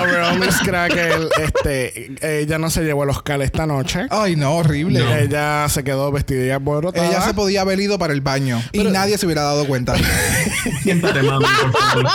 Overall, 0.01 0.39
Miss 0.39 0.57
Crackle, 0.59 1.29
este, 1.39 2.39
ella 2.41 2.57
no 2.57 2.69
se 2.69 2.83
llevó 2.83 3.03
el 3.03 3.11
Oscar 3.11 3.41
esta 3.41 3.65
noche. 3.65 4.07
Ay, 4.09 4.35
no, 4.35 4.55
horrible. 4.55 5.01
Ella 5.21 5.67
se 5.69 5.83
quedó 5.83 6.11
vestida 6.11 6.43
y. 6.59 6.91
Ella 6.95 7.21
se 7.21 7.33
podía 7.33 7.61
haber 7.61 7.79
ido 7.79 7.97
para 7.97 8.13
el 8.13 8.21
baño 8.21 8.61
y 8.71 8.83
nadie 8.83 9.17
se 9.17 9.25
hubiera 9.25 9.43
dado 9.43 9.65
cuenta. 9.65 9.95
Siéntate, 10.83 11.21
mami, 11.23 11.45
por 11.45 11.71
favor. 11.73 12.05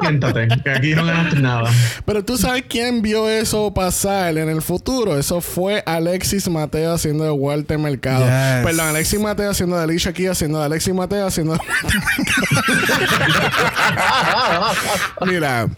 Siéntate, 0.00 0.48
que 0.62 0.70
aquí 0.70 0.94
no 0.94 1.04
ganaste 1.04 1.40
nada. 1.40 1.70
Pero 2.04 2.24
tú 2.24 2.36
sabes 2.36 2.64
quién 2.68 3.02
vio 3.02 3.28
eso 3.28 3.72
pasar 3.72 4.36
en 4.38 4.48
el 4.48 4.62
futuro. 4.62 5.18
Eso 5.18 5.40
fue 5.40 5.82
Alexis 5.86 6.48
Mateo 6.48 6.94
haciendo 6.94 7.24
de 7.24 7.30
Walter 7.30 7.78
Mercado. 7.78 8.24
Yes. 8.24 8.64
Perdón, 8.64 8.88
Alexis 8.88 9.20
Mateo 9.20 9.50
haciendo 9.50 9.76
de 9.76 9.84
Alicia 9.84 10.12
Keys, 10.12 10.30
haciendo 10.30 10.58
de 10.58 10.64
Alexis 10.66 10.94
Mateo, 10.94 11.26
haciendo 11.26 11.54
de... 11.54 11.60
Mira, 15.26 15.68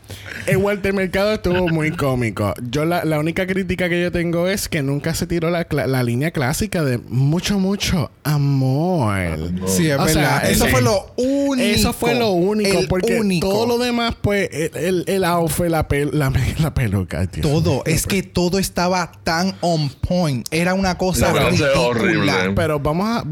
el 0.50 0.56
Walter 0.58 0.92
Mercado 0.92 1.32
estuvo 1.34 1.68
muy 1.68 1.90
cómico. 1.92 2.54
Yo 2.70 2.84
la, 2.84 3.04
la 3.04 3.18
única 3.18 3.46
crítica 3.46 3.88
que 3.88 4.00
yo 4.02 4.12
tengo 4.12 4.48
es 4.48 4.68
que 4.68 4.82
nunca 4.82 5.14
se 5.14 5.26
tiró 5.26 5.50
la, 5.50 5.66
la 5.70 6.02
línea 6.02 6.30
clásica 6.30 6.82
de 6.84 6.98
mucho, 6.98 7.58
mucho 7.58 8.10
amor. 8.24 9.38
Sí, 9.66 9.88
es 9.90 9.98
O 9.98 10.08
sea, 10.08 10.22
verdad. 10.40 10.50
Eso 10.50 10.66
fue 10.66 10.82
lo 10.82 11.06
único. 11.16 11.62
Eso 11.68 11.92
fue 11.92 12.14
lo 12.14 12.30
único, 12.30 12.78
El 12.78 12.88
porque 12.88 13.18
único. 13.18 13.48
todo 13.48 13.66
lo 13.66 13.78
demás, 13.78 14.14
pues, 14.20 14.48
el, 14.52 14.70
el, 14.76 15.04
el 15.06 15.24
outfit, 15.24 15.66
la, 15.66 15.88
pel- 15.88 16.12
la, 16.12 16.32
la 16.58 16.74
peluca, 16.74 17.26
tío. 17.26 17.42
Todo. 17.42 17.82
Es 17.86 18.06
que 18.06 18.22
todo 18.22 18.58
estaba 18.58 19.12
tan 19.24 19.54
on 19.60 19.88
point. 19.88 20.46
Era 20.50 20.74
una 20.74 20.96
cosa 20.98 21.32
horrible. 21.76 22.32
Pero 22.54 22.80
vamos 22.80 23.08
a. 23.08 23.24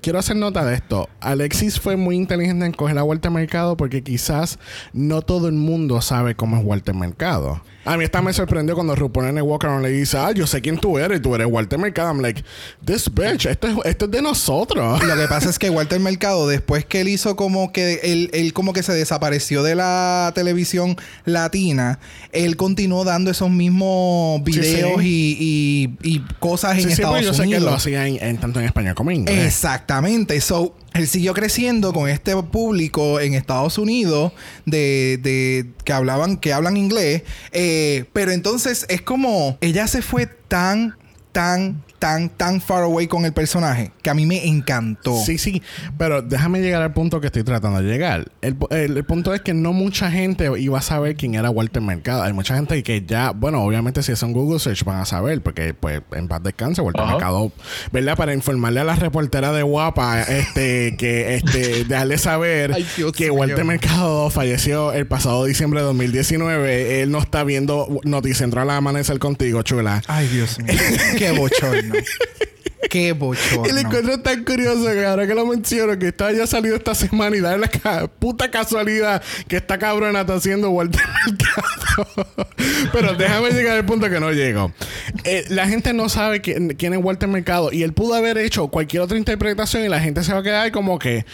quiero 0.00 0.18
hacer 0.18 0.36
nota 0.36 0.64
de 0.64 0.74
esto. 0.74 1.08
Alexis 1.20 1.80
fue 1.80 1.96
muy 1.96 2.16
inteligente 2.16 2.64
en 2.66 2.72
coger 2.72 2.94
la 2.96 3.02
vuelta 3.02 3.28
al 3.28 3.34
mercado 3.34 3.76
porque 3.76 4.02
quizás 4.02 4.58
no 4.92 5.22
todo 5.22 5.48
el 5.48 5.54
mundo 5.54 6.00
sabe 6.00 6.34
cómo 6.34 6.55
es 6.58 6.64
Walter 6.64 6.94
Mercado. 6.94 7.60
A 7.86 7.96
mí 7.96 8.04
esta 8.04 8.20
me 8.20 8.32
sorprendió 8.32 8.74
cuando 8.74 8.94
RuPaul 8.94 9.28
en 9.28 9.36
el 9.38 9.42
Walk 9.44 9.64
Around 9.64 9.82
le 9.84 9.90
dice, 9.90 10.18
ah, 10.18 10.32
yo 10.32 10.46
sé 10.46 10.60
quién 10.60 10.78
tú 10.78 10.98
eres, 10.98 11.22
tú 11.22 11.34
eres 11.34 11.46
Walter 11.48 11.78
Mercado. 11.78 12.08
I'm 12.10 12.20
like, 12.20 12.44
this 12.84 13.08
bitch, 13.12 13.46
esto 13.46 13.68
es, 13.68 13.76
esto 13.84 14.04
es 14.06 14.10
de 14.10 14.22
nosotros. 14.22 15.02
Lo 15.04 15.16
que 15.16 15.28
pasa 15.28 15.48
es 15.50 15.58
que 15.58 15.70
Walter 15.70 16.00
Mercado, 16.00 16.48
después 16.48 16.84
que 16.84 17.00
él 17.02 17.08
hizo 17.08 17.36
como 17.36 17.72
que 17.72 18.00
él, 18.02 18.30
él 18.32 18.52
como 18.52 18.72
que 18.72 18.82
se 18.82 18.92
desapareció 18.92 19.62
de 19.62 19.76
la 19.76 20.32
televisión 20.34 20.96
latina, 21.24 22.00
él 22.32 22.56
continuó 22.56 23.04
dando 23.04 23.30
esos 23.30 23.50
mismos 23.50 24.40
Sí, 24.44 24.50
videos 24.52 25.00
sí. 25.00 25.36
Y, 25.38 25.96
y- 26.02 26.16
y 26.16 26.18
cosas 26.40 26.72
en 26.76 26.82
Sí, 26.82 26.86
sí, 26.88 26.92
Estados 26.94 27.16
pues 27.16 27.24
yo 27.26 27.32
sé 27.34 27.42
que 27.42 27.48
Unidos. 27.48 27.64
lo 27.64 27.72
hacía 27.74 28.06
en, 28.08 28.22
en- 28.22 28.38
tanto 28.38 28.58
en 28.60 28.66
español 28.66 28.94
como 28.94 29.10
en 29.12 29.18
inglés. 29.18 29.46
Exactamente. 29.46 30.40
So, 30.40 30.74
él 30.94 31.06
siguió 31.06 31.34
creciendo 31.34 31.92
con 31.92 32.08
este 32.08 32.34
público 32.42 33.20
en 33.20 33.34
Estados 33.34 33.76
Unidos 33.78 34.32
de, 34.64 35.18
de- 35.22 35.66
que 35.84 35.92
hablaban, 35.92 36.38
que 36.38 36.52
hablan 36.52 36.76
inglés. 36.76 37.22
Eh, 37.52 37.74
pero 38.12 38.32
entonces 38.32 38.86
es 38.88 39.02
como 39.02 39.58
ella 39.60 39.86
se 39.86 40.02
fue 40.02 40.26
tan, 40.26 40.96
tan, 41.32 41.82
tan, 42.06 42.28
tan 42.28 42.60
far 42.60 42.84
away 42.84 43.08
con 43.08 43.24
el 43.24 43.32
personaje 43.32 43.90
que 44.00 44.10
a 44.10 44.14
mí 44.14 44.26
me 44.26 44.46
encantó. 44.46 45.16
Sí, 45.24 45.38
sí, 45.38 45.60
pero 45.98 46.22
déjame 46.22 46.60
llegar 46.60 46.80
al 46.82 46.92
punto 46.92 47.20
que 47.20 47.26
estoy 47.26 47.42
tratando 47.42 47.82
de 47.82 47.88
llegar. 47.90 48.30
El, 48.42 48.56
el- 48.70 48.96
el 48.96 49.04
punto 49.04 49.34
es 49.34 49.40
que 49.40 49.54
no 49.54 49.72
mucha 49.72 50.08
gente 50.08 50.48
iba 50.58 50.78
a 50.78 50.82
saber 50.82 51.16
quién 51.16 51.34
era 51.34 51.50
Walter 51.50 51.82
Mercado. 51.82 52.22
Hay 52.22 52.32
mucha 52.32 52.54
gente 52.54 52.80
que 52.84 53.02
ya, 53.04 53.32
bueno, 53.32 53.60
obviamente 53.64 54.04
si 54.04 54.12
hacen 54.12 54.32
Google 54.32 54.60
search 54.60 54.84
van 54.84 55.00
a 55.00 55.04
saber, 55.04 55.40
porque 55.42 55.74
pues 55.74 56.00
en 56.12 56.28
paz 56.28 56.42
descanse, 56.44 56.80
Walter. 56.80 57.04
Mercado, 57.04 57.50
¿verdad? 57.90 58.16
Para 58.16 58.32
informarle 58.34 58.78
a 58.80 58.84
la 58.84 58.94
reportera 58.94 59.50
de 59.50 59.62
Guapa, 59.64 60.22
este, 60.22 60.96
que 60.96 61.34
este, 61.36 61.84
dejarle 61.88 62.18
saber 62.18 62.72
Ay, 62.72 62.86
Dios 62.96 63.10
que. 63.12 63.30
Walter 63.30 63.64
Mercado 63.64 64.30
falleció 64.30 64.92
el 64.92 65.08
pasado 65.08 65.44
diciembre 65.44 65.80
de 65.80 65.86
2019. 65.86 67.02
Él 67.02 67.10
no 67.10 67.18
está 67.18 67.42
viendo 67.42 67.88
Noticentral 68.04 68.70
al 68.70 68.76
amanecer 68.76 69.18
contigo, 69.18 69.62
chula. 69.62 70.02
Ay, 70.06 70.28
Dios 70.28 70.58
mío. 70.60 70.72
Qué 71.18 71.32
bochorno. 71.32 71.95
Qué 72.90 73.12
bochorno. 73.12 73.68
Y 73.68 73.72
le 73.72 73.80
encuentro 73.80 74.20
tan 74.20 74.44
curioso 74.44 74.84
que 74.92 75.04
ahora 75.04 75.26
que 75.26 75.34
lo 75.34 75.46
menciono, 75.46 75.98
que 75.98 76.08
está 76.08 76.30
ya 76.32 76.46
salido 76.46 76.76
esta 76.76 76.94
semana 76.94 77.36
y 77.36 77.40
da 77.40 77.56
la 77.56 77.68
puta 78.06 78.50
casualidad 78.50 79.22
que 79.48 79.56
esta 79.56 79.78
cabrona 79.78 80.20
está 80.20 80.34
haciendo 80.34 80.70
Walter 80.70 81.02
Mercado. 81.26 82.46
Pero 82.92 83.14
déjame 83.14 83.50
llegar 83.50 83.78
al 83.78 83.86
punto 83.86 84.08
que 84.08 84.20
no 84.20 84.30
llego. 84.30 84.72
Eh, 85.24 85.44
la 85.48 85.66
gente 85.66 85.92
no 85.92 86.08
sabe 86.08 86.40
quién, 86.40 86.74
quién 86.74 86.92
es 86.92 87.02
Walter 87.02 87.28
Mercado 87.28 87.72
y 87.72 87.82
él 87.82 87.92
pudo 87.92 88.14
haber 88.14 88.38
hecho 88.38 88.68
cualquier 88.68 89.02
otra 89.02 89.18
interpretación 89.18 89.84
y 89.84 89.88
la 89.88 90.00
gente 90.00 90.22
se 90.22 90.32
va 90.32 90.40
a 90.40 90.42
quedar 90.42 90.70
como 90.70 90.98
que. 90.98 91.24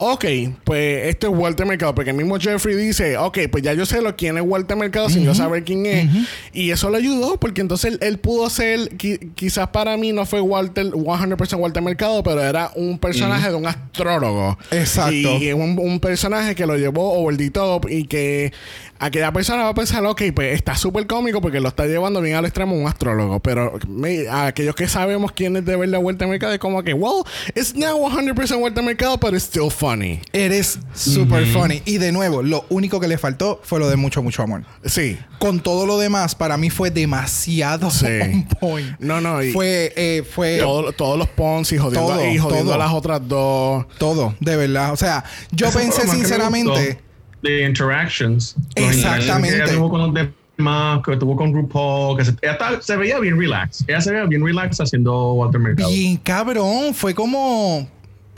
Ok, 0.00 0.24
pues 0.64 1.06
esto 1.08 1.26
es 1.28 1.36
Walter 1.36 1.66
Mercado, 1.66 1.92
porque 1.94 2.10
el 2.10 2.16
mismo 2.16 2.38
Jeffrey 2.38 2.76
dice, 2.76 3.16
ok, 3.18 3.38
pues 3.50 3.64
ya 3.64 3.74
yo 3.74 3.84
sé 3.84 4.00
lo 4.00 4.14
quién 4.14 4.36
es 4.38 4.44
Walter 4.46 4.76
Mercado 4.76 5.10
sin 5.10 5.24
yo 5.24 5.34
saber 5.34 5.64
quién 5.64 5.84
es. 5.86 6.06
Y 6.52 6.70
eso 6.70 6.88
le 6.90 6.98
ayudó, 6.98 7.38
porque 7.40 7.60
entonces 7.62 7.92
él, 7.94 7.98
él 8.02 8.18
pudo 8.18 8.48
ser, 8.48 8.96
qui- 8.96 9.32
quizás 9.34 9.68
para 9.68 9.96
mí 9.96 10.12
no 10.12 10.24
fue 10.24 10.40
Walter, 10.40 10.86
100% 10.86 11.56
Walter 11.58 11.82
Mercado, 11.82 12.22
pero 12.22 12.42
era 12.42 12.70
un 12.76 12.98
personaje 12.98 13.48
de 13.48 13.54
un 13.56 13.66
astrólogo. 13.66 14.56
Exacto. 14.70 15.10
Y 15.12 15.52
un, 15.52 15.76
un 15.80 15.98
personaje 16.00 16.54
que 16.54 16.64
lo 16.64 16.76
llevó 16.76 17.14
over 17.14 17.36
the 17.36 17.50
top 17.50 17.88
y 17.90 18.04
que 18.04 18.52
aquella 18.98 19.32
persona 19.32 19.64
va 19.64 19.70
a 19.70 19.74
pensar, 19.74 20.04
ok, 20.04 20.22
pues 20.34 20.54
está 20.54 20.76
súper 20.76 21.06
cómico 21.06 21.40
porque 21.40 21.60
lo 21.60 21.68
está 21.68 21.86
llevando 21.86 22.20
bien 22.20 22.36
al 22.36 22.44
extremo 22.44 22.74
un 22.76 22.86
astrólogo. 22.86 23.40
Pero 23.40 23.78
me- 23.88 24.28
a 24.28 24.46
aquellos 24.46 24.74
que 24.74 24.88
sabemos 24.88 25.32
quién 25.32 25.56
es 25.56 25.64
de 25.64 25.76
verdad 25.76 26.00
Walter 26.00 26.26
Mercado, 26.28 26.52
es 26.52 26.58
como 26.58 26.82
que, 26.82 26.92
well, 26.94 27.22
it's 27.54 27.74
not 27.74 27.96
100% 27.96 28.58
Walter 28.60 28.82
Mercado, 28.82 29.16
but 29.18 29.32
it's 29.34 29.44
still 29.44 29.70
funny. 29.70 30.20
Eres 30.32 30.78
super 30.94 31.44
funny. 31.46 31.82
Y 31.84 31.98
de 31.98 32.12
nuevo, 32.12 32.42
lo 32.42 32.64
único 32.68 33.00
que 33.00 33.08
le 33.08 33.18
faltó 33.18 33.60
fue 33.62 33.78
lo 33.78 33.88
de 33.88 33.96
mucho, 33.96 34.22
mucho 34.22 34.42
amor. 34.42 34.64
Sí. 34.84 35.18
Con 35.38 35.60
todo 35.60 35.86
lo 35.86 35.98
demás, 35.98 36.34
para 36.34 36.56
mí 36.56 36.68
fue 36.70 36.90
demasiado 36.90 37.90
Sí. 37.90 38.06
on 38.06 38.44
point. 38.60 38.98
No, 38.98 39.20
no, 39.20 39.42
y 39.42 39.52
Fue, 39.52 39.92
eh, 39.96 40.24
fue 40.28 40.58
todo- 40.58 40.92
todos 40.92 41.18
los 41.18 41.28
Ponzi 41.28 41.78
jodiendo, 41.78 42.08
Todo, 42.08 42.26
y 42.28 42.38
jodiendo 42.38 42.72
todo. 42.72 42.74
a 42.74 42.78
las 42.78 42.92
otras 42.92 43.20
dos. 43.28 43.86
todo, 43.98 44.34
de 44.40 44.56
verdad. 44.56 44.92
O 44.92 44.96
sea, 44.96 45.24
yo 45.52 45.68
Eso 45.68 45.78
pensé 45.78 46.08
sinceramente. 46.08 46.98
De 47.42 47.66
interactions. 47.66 48.56
Exactamente. 48.74 49.56
ella 49.56 49.72
tuvo 49.72 49.90
con 49.90 50.00
los 50.00 50.14
demás, 50.56 51.00
que 51.04 51.16
tuvo 51.16 51.36
con 51.36 51.52
RuPaul, 51.52 52.16
que 52.18 52.24
se, 52.24 52.34
se 52.80 52.96
veía 52.96 53.18
bien 53.18 53.38
relax. 53.38 53.84
Ella 53.86 54.00
se 54.00 54.10
veía 54.10 54.24
bien 54.24 54.44
relax 54.44 54.80
haciendo 54.80 55.34
Walter 55.34 55.60
Mercado. 55.60 55.90
Bien 55.90 56.16
cabrón, 56.16 56.94
fue 56.94 57.14
como 57.14 57.88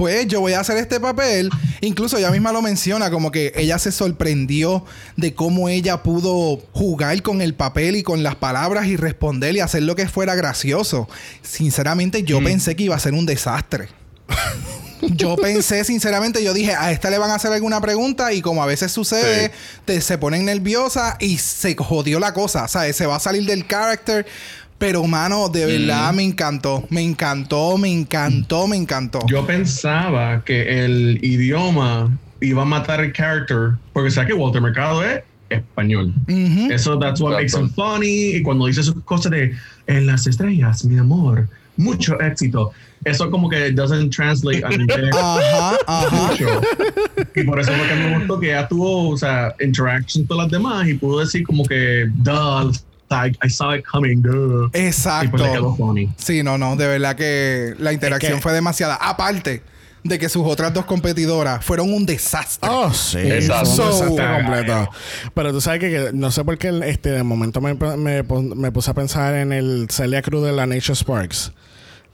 pues 0.00 0.26
yo 0.28 0.40
voy 0.40 0.54
a 0.54 0.60
hacer 0.60 0.78
este 0.78 0.98
papel. 0.98 1.50
Incluso 1.82 2.16
ella 2.16 2.30
misma 2.30 2.52
lo 2.52 2.62
menciona, 2.62 3.10
como 3.10 3.30
que 3.30 3.52
ella 3.54 3.78
se 3.78 3.92
sorprendió 3.92 4.82
de 5.16 5.34
cómo 5.34 5.68
ella 5.68 6.02
pudo 6.02 6.58
jugar 6.72 7.20
con 7.20 7.42
el 7.42 7.52
papel 7.52 7.96
y 7.96 8.02
con 8.02 8.22
las 8.22 8.34
palabras 8.34 8.86
y 8.86 8.96
responder 8.96 9.56
y 9.56 9.60
hacer 9.60 9.82
lo 9.82 9.96
que 9.96 10.08
fuera 10.08 10.34
gracioso. 10.34 11.06
Sinceramente, 11.42 12.22
yo 12.22 12.42
pensé 12.42 12.76
que 12.76 12.84
iba 12.84 12.96
a 12.96 12.98
ser 12.98 13.12
un 13.12 13.26
desastre. 13.26 13.88
Yo 15.02 15.34
pensé, 15.36 15.82
sinceramente, 15.84 16.44
yo 16.44 16.52
dije, 16.52 16.74
a 16.74 16.92
esta 16.92 17.08
le 17.10 17.18
van 17.18 17.30
a 17.30 17.36
hacer 17.36 17.50
alguna 17.52 17.80
pregunta 17.80 18.32
y 18.34 18.42
como 18.42 18.62
a 18.62 18.66
veces 18.66 18.92
sucede, 18.92 19.46
Sí. 19.46 19.52
te- 19.86 20.00
se 20.02 20.18
ponen 20.18 20.44
nerviosa 20.44 21.16
y 21.20 21.38
se 21.38 21.74
jodió 21.74 22.20
la 22.20 22.34
cosa. 22.34 22.64
O 22.64 22.68
sea, 22.68 22.90
se 22.92 23.06
va 23.06 23.16
a 23.16 23.20
salir 23.20 23.44
del 23.46 23.66
character. 23.66 24.26
Pero, 24.78 25.04
mano, 25.04 25.48
de 25.50 25.66
verdad 25.66 26.12
me 26.14 26.22
encantó. 26.22 26.84
Me 26.90 27.02
encantó, 27.02 27.76
me 27.76 27.90
encantó, 27.92 28.66
me 28.66 28.76
encantó. 28.76 29.20
Yo 29.26 29.46
pensaba 29.46 30.42
que 30.44 30.84
el 30.84 31.18
idioma 31.22 32.16
iba 32.40 32.62
a 32.62 32.64
matar 32.64 33.00
el 33.04 33.12
character, 33.12 33.72
porque 33.92 34.10
sabes 34.10 34.28
que 34.28 34.34
Walter 34.34 34.62
Mercado 34.62 35.04
es 35.04 35.22
español. 35.50 36.14
Ujú. 36.28 36.72
Eso, 36.72 36.98
that's 36.98 37.20
what 37.20 37.32
makes 37.32 37.54
him 37.58 37.68
funny. 37.74 38.36
Y 38.36 38.42
cuando 38.42 38.66
dice 38.66 38.82
sus 38.82 39.02
cosas 39.04 39.32
de 39.32 39.54
en 39.86 40.06
las 40.06 40.26
estrellas, 40.26 40.82
mi 40.84 40.98
amor, 40.98 41.46
mucho 41.76 42.18
éxito. 42.20 42.72
Eso 43.04 43.30
como 43.30 43.48
que 43.48 43.70
doesn't 43.72 44.14
translate 44.14 44.62
a 44.64 44.72
inglés 44.74 45.10
Ajá, 45.14 45.76
ajá. 45.86 46.16
mucho. 46.32 46.60
Y 47.34 47.42
por 47.44 47.58
eso 47.60 47.72
fue 47.72 47.88
que 47.88 47.94
me 47.94 48.18
gustó 48.18 48.38
que 48.40 48.50
ella 48.50 48.68
tuvo, 48.68 49.08
o 49.10 49.16
sea, 49.16 49.54
interactions 49.60 50.28
con 50.28 50.36
las 50.36 50.50
demás 50.50 50.86
y 50.86 50.94
pudo 50.94 51.20
decir 51.20 51.44
como 51.46 51.64
que, 51.64 52.08
duh, 52.16 52.70
I 53.42 53.48
saw 53.50 53.74
it 53.74 53.84
coming, 53.90 54.22
duh. 54.22 54.70
Y 54.74 54.78
Exacto. 54.78 55.30
pues 55.32 55.42
le 55.42 55.50
quedó 55.52 55.74
funny. 55.74 56.10
Sí, 56.16 56.42
no, 56.42 56.58
no, 56.58 56.76
de 56.76 56.86
verdad 56.86 57.16
que 57.16 57.74
la 57.78 57.92
interacción 57.92 58.34
que- 58.34 58.40
fue 58.42 58.52
demasiada. 58.52 58.96
Aparte 58.96 59.62
de 60.04 60.18
que 60.18 60.28
sus 60.28 60.46
otras 60.46 60.72
dos 60.72 60.84
competidoras 60.84 61.64
fueron 61.64 61.92
un 61.92 62.06
desastre. 62.06 62.68
Oh, 62.72 62.92
sí. 62.92 63.18
Exacto. 63.18 63.70
Un 63.70 63.76
desastre 63.76 64.08
So- 64.26 64.34
completo. 64.44 64.90
Pero 65.34 65.52
tú 65.52 65.60
sabes 65.60 65.80
que, 65.80 65.90
que 65.90 66.10
no 66.12 66.30
sé 66.30 66.44
por 66.44 66.56
qué 66.58 66.78
este, 66.84 67.10
de 67.10 67.22
momento 67.22 67.60
me, 67.60 67.74
me, 67.74 68.22
me 68.22 68.72
puse 68.72 68.90
a 68.90 68.94
pensar 68.94 69.34
en 69.34 69.52
el 69.52 69.88
Celia 69.90 70.22
Cruz 70.22 70.44
de 70.44 70.52
la 70.52 70.66
Nature 70.66 70.94
Sparks. 70.94 71.52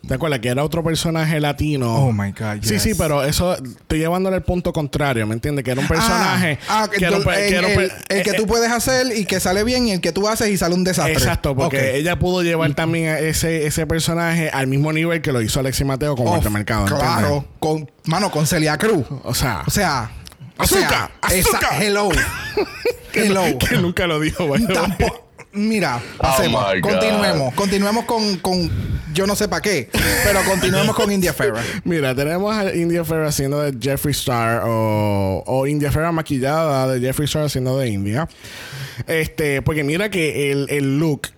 ¿Te 0.07 0.15
acuerdas? 0.15 0.39
Que 0.41 0.49
era 0.49 0.63
otro 0.65 0.85
personaje 0.85 1.41
latino. 1.41 1.95
Oh 1.95 2.13
my 2.13 2.31
God, 2.33 2.63
Sí, 2.63 2.75
yes. 2.75 2.83
sí, 2.83 2.95
pero 2.95 3.25
eso 3.25 3.55
estoy 3.55 3.99
llevándole 3.99 4.37
al 4.37 4.43
punto 4.43 4.73
contrario, 4.73 5.27
¿me 5.27 5.35
entiendes? 5.35 5.65
Que 5.65 5.73
era 5.73 5.81
un 5.81 5.89
personaje. 5.89 6.59
Ah, 6.69 6.85
ah, 6.85 6.89
que 6.91 7.05
era 7.05 7.17
el, 7.17 7.25
que 7.25 7.49
era 7.57 7.67
un 7.67 7.73
el- 7.73 7.91
pe- 7.91 8.19
el 8.19 8.23
que 8.23 8.31
eh, 8.31 8.35
tú 8.35 8.47
puedes 8.47 8.71
hacer 8.71 9.07
y 9.17 9.25
que 9.25 9.41
sale 9.41 9.65
bien 9.65 9.89
y 9.89 9.93
el 9.93 10.01
que 10.01 10.13
tú 10.13 10.29
haces 10.29 10.49
y 10.51 10.57
sale 10.57 10.75
un 10.75 10.85
desastre. 10.85 11.15
Exacto, 11.15 11.57
porque 11.57 11.97
ella 11.97 12.19
pudo 12.19 12.43
llevar 12.43 12.75
también 12.75 13.09
a 13.09 13.19
ese, 13.19 13.67
ese 13.67 13.87
personaje 13.87 14.51
al 14.51 14.67
mismo 14.69 14.93
nivel 14.93 15.23
que 15.23 15.33
lo 15.33 15.43
hizo 15.43 15.61
Alexi 15.61 15.85
Mateo 15.85 16.15
con 16.17 16.27
Walter 16.29 16.51
Mercado. 16.51 16.83
¿entiendes? 16.83 17.09
Claro, 17.09 17.45
con, 17.59 17.91
mano, 18.05 18.31
con 18.31 18.47
Celia 18.47 18.79
Cruz. 18.79 19.05
O 19.25 19.35
sea, 19.35 19.63
O 19.67 19.71
sea, 19.71 20.11
o 20.59 20.63
Azúcar, 20.63 21.11
esa- 21.31 21.49
azúcar. 21.59 21.83
hello. 21.83 22.09
que, 23.13 23.27
hello. 23.27 23.43
que 23.59 23.77
nunca 23.77 24.07
lo 24.07 24.21
dijo. 24.21 24.47
Tampoco. 24.73 25.25
Mira, 25.53 26.01
pasemos. 26.19 26.63
Oh 26.65 26.81
continuemos. 26.83 27.55
Continuemos 27.55 28.05
con, 28.05 28.37
con. 28.39 28.71
Yo 29.17 29.27
no 29.27 29.35
sé 29.35 29.49
para 29.49 29.63
qué, 29.63 29.89
pero 30.25 30.41
continuemos 30.45 30.95
con 30.95 31.11
India 31.11 31.33
Ferrer. 31.33 31.65
Mira, 31.85 32.15
tenemos 32.15 32.55
a 32.55 32.75
India 32.75 33.05
Ferrer 33.05 33.27
haciendo 33.27 33.61
de 33.63 33.75
Jeffree 33.81 34.13
Star 34.13 34.63
o, 34.67 35.43
o 35.47 35.67
India 35.67 35.91
Ferrer 35.91 36.13
maquillada 36.13 36.87
de 36.93 37.01
Jeffree 37.01 37.25
Star 37.25 37.45
haciendo 37.45 37.79
de 37.79 37.89
India. 37.89 38.29
Este, 39.07 39.63
porque 39.63 39.85
mira 39.85 40.11
que 40.11 40.53
el, 40.53 40.67
el 40.71 40.99
look, 40.99 41.29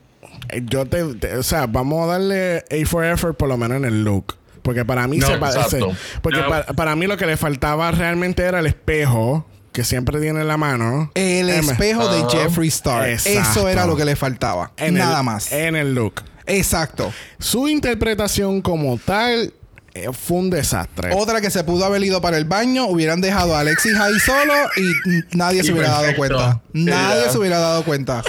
yo 0.64 0.86
te, 0.86 1.04
te- 1.14 1.36
o 1.36 1.42
sea, 1.42 1.66
vamos 1.66 2.04
a 2.04 2.12
darle 2.12 2.58
A 2.70 2.86
for 2.86 3.04
effort 3.04 3.36
por 3.36 3.48
lo 3.48 3.56
menos 3.56 3.76
en 3.78 3.84
el 3.84 4.02
look. 4.04 4.34
Porque 4.62 4.84
para 4.84 5.06
mí 5.08 5.18
No, 5.18 5.26
se 5.26 5.38
parece. 5.38 5.80
Porque 6.20 6.40
No. 6.40 6.48
para, 6.48 6.66
para 6.66 6.96
mí 6.96 7.06
lo 7.06 7.16
que 7.16 7.26
le 7.26 7.36
faltaba 7.36 7.90
realmente 7.90 8.42
era 8.42 8.58
el 8.58 8.66
espejo 8.66 9.46
que 9.72 9.84
siempre 9.84 10.20
tiene 10.20 10.40
en 10.40 10.48
la 10.48 10.56
mano. 10.56 11.10
El 11.14 11.48
espejo 11.48 12.08
de 12.12 12.20
Ajá. 12.20 12.28
Jeffree 12.30 12.68
Star. 12.68 13.08
Exacto. 13.08 13.40
Eso 13.60 13.68
era 13.68 13.86
lo 13.86 13.96
que 13.96 14.04
le 14.04 14.16
faltaba. 14.16 14.72
en 14.76 14.88
el- 14.88 15.02
Nada 15.02 15.22
más. 15.22 15.52
En 15.52 15.76
el 15.76 15.94
look. 15.94 16.22
Exacto. 16.48 17.12
Su 17.38 17.68
interpretación 17.68 18.62
como 18.62 18.98
tal 18.98 19.52
eh, 19.94 20.08
fue 20.12 20.38
un 20.38 20.50
desastre. 20.50 21.10
Otra 21.14 21.40
que 21.40 21.50
se 21.50 21.64
pudo 21.64 21.84
haber 21.84 22.02
ido 22.02 22.20
para 22.20 22.36
el 22.36 22.44
baño, 22.44 22.86
hubieran 22.86 23.20
dejado 23.20 23.54
a 23.54 23.60
Alexis 23.60 23.94
ahí 23.96 24.18
solo 24.18 24.54
y 24.76 25.36
nadie 25.36 25.62
se 25.62 25.72
hubiera 25.72 25.90
dado 25.90 26.16
cuenta. 26.16 26.60
Nadie 26.72 27.30
se 27.30 27.38
hubiera 27.38 27.58
dado 27.58 27.84
cuenta. 27.84 28.22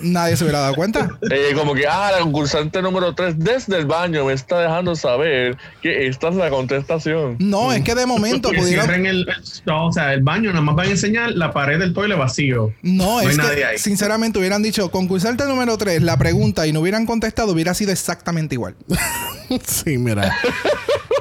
Nadie 0.00 0.36
se 0.36 0.44
hubiera 0.44 0.60
dado 0.60 0.74
cuenta. 0.74 1.08
Eh, 1.30 1.52
como 1.54 1.74
que, 1.74 1.86
ah, 1.86 2.10
la 2.12 2.20
concursante 2.20 2.80
número 2.82 3.14
3 3.14 3.38
desde 3.38 3.76
el 3.78 3.86
baño 3.86 4.24
me 4.26 4.32
está 4.32 4.60
dejando 4.60 4.94
saber 4.96 5.56
que 5.82 6.06
esta 6.06 6.28
es 6.28 6.34
la 6.36 6.50
contestación. 6.50 7.36
No, 7.38 7.72
es 7.72 7.82
que 7.82 7.94
de 7.94 8.06
momento 8.06 8.50
Que 8.50 8.58
pudieron. 8.58 8.84
cierren 8.86 9.06
el, 9.06 9.26
el- 9.28 9.72
o 9.72 9.92
sea, 9.92 10.12
el 10.14 10.22
baño, 10.22 10.50
nada 10.50 10.60
más 10.62 10.74
van 10.76 10.86
a 10.88 10.90
enseñar 10.90 11.30
la 11.32 11.52
pared 11.52 11.78
del 11.78 11.92
toile 11.94 12.14
vacío. 12.14 12.72
No, 12.82 13.04
No 13.04 13.18
hay 13.18 13.26
es 13.28 13.36
nadie 13.36 13.56
que 13.56 13.64
ahí. 13.64 13.78
sinceramente 13.78 14.38
hubieran 14.38 14.62
dicho 14.62 14.90
concursante 14.90 15.44
número 15.46 15.76
3, 15.78 16.02
la 16.02 16.16
pregunta 16.16 16.66
y 16.66 16.72
no 16.72 16.80
hubieran 16.80 17.06
contestado, 17.06 17.52
hubiera 17.52 17.74
sido 17.74 17.92
exactamente 17.92 18.54
igual. 18.54 18.74
Sí, 19.66 19.96
mira. 19.96 20.36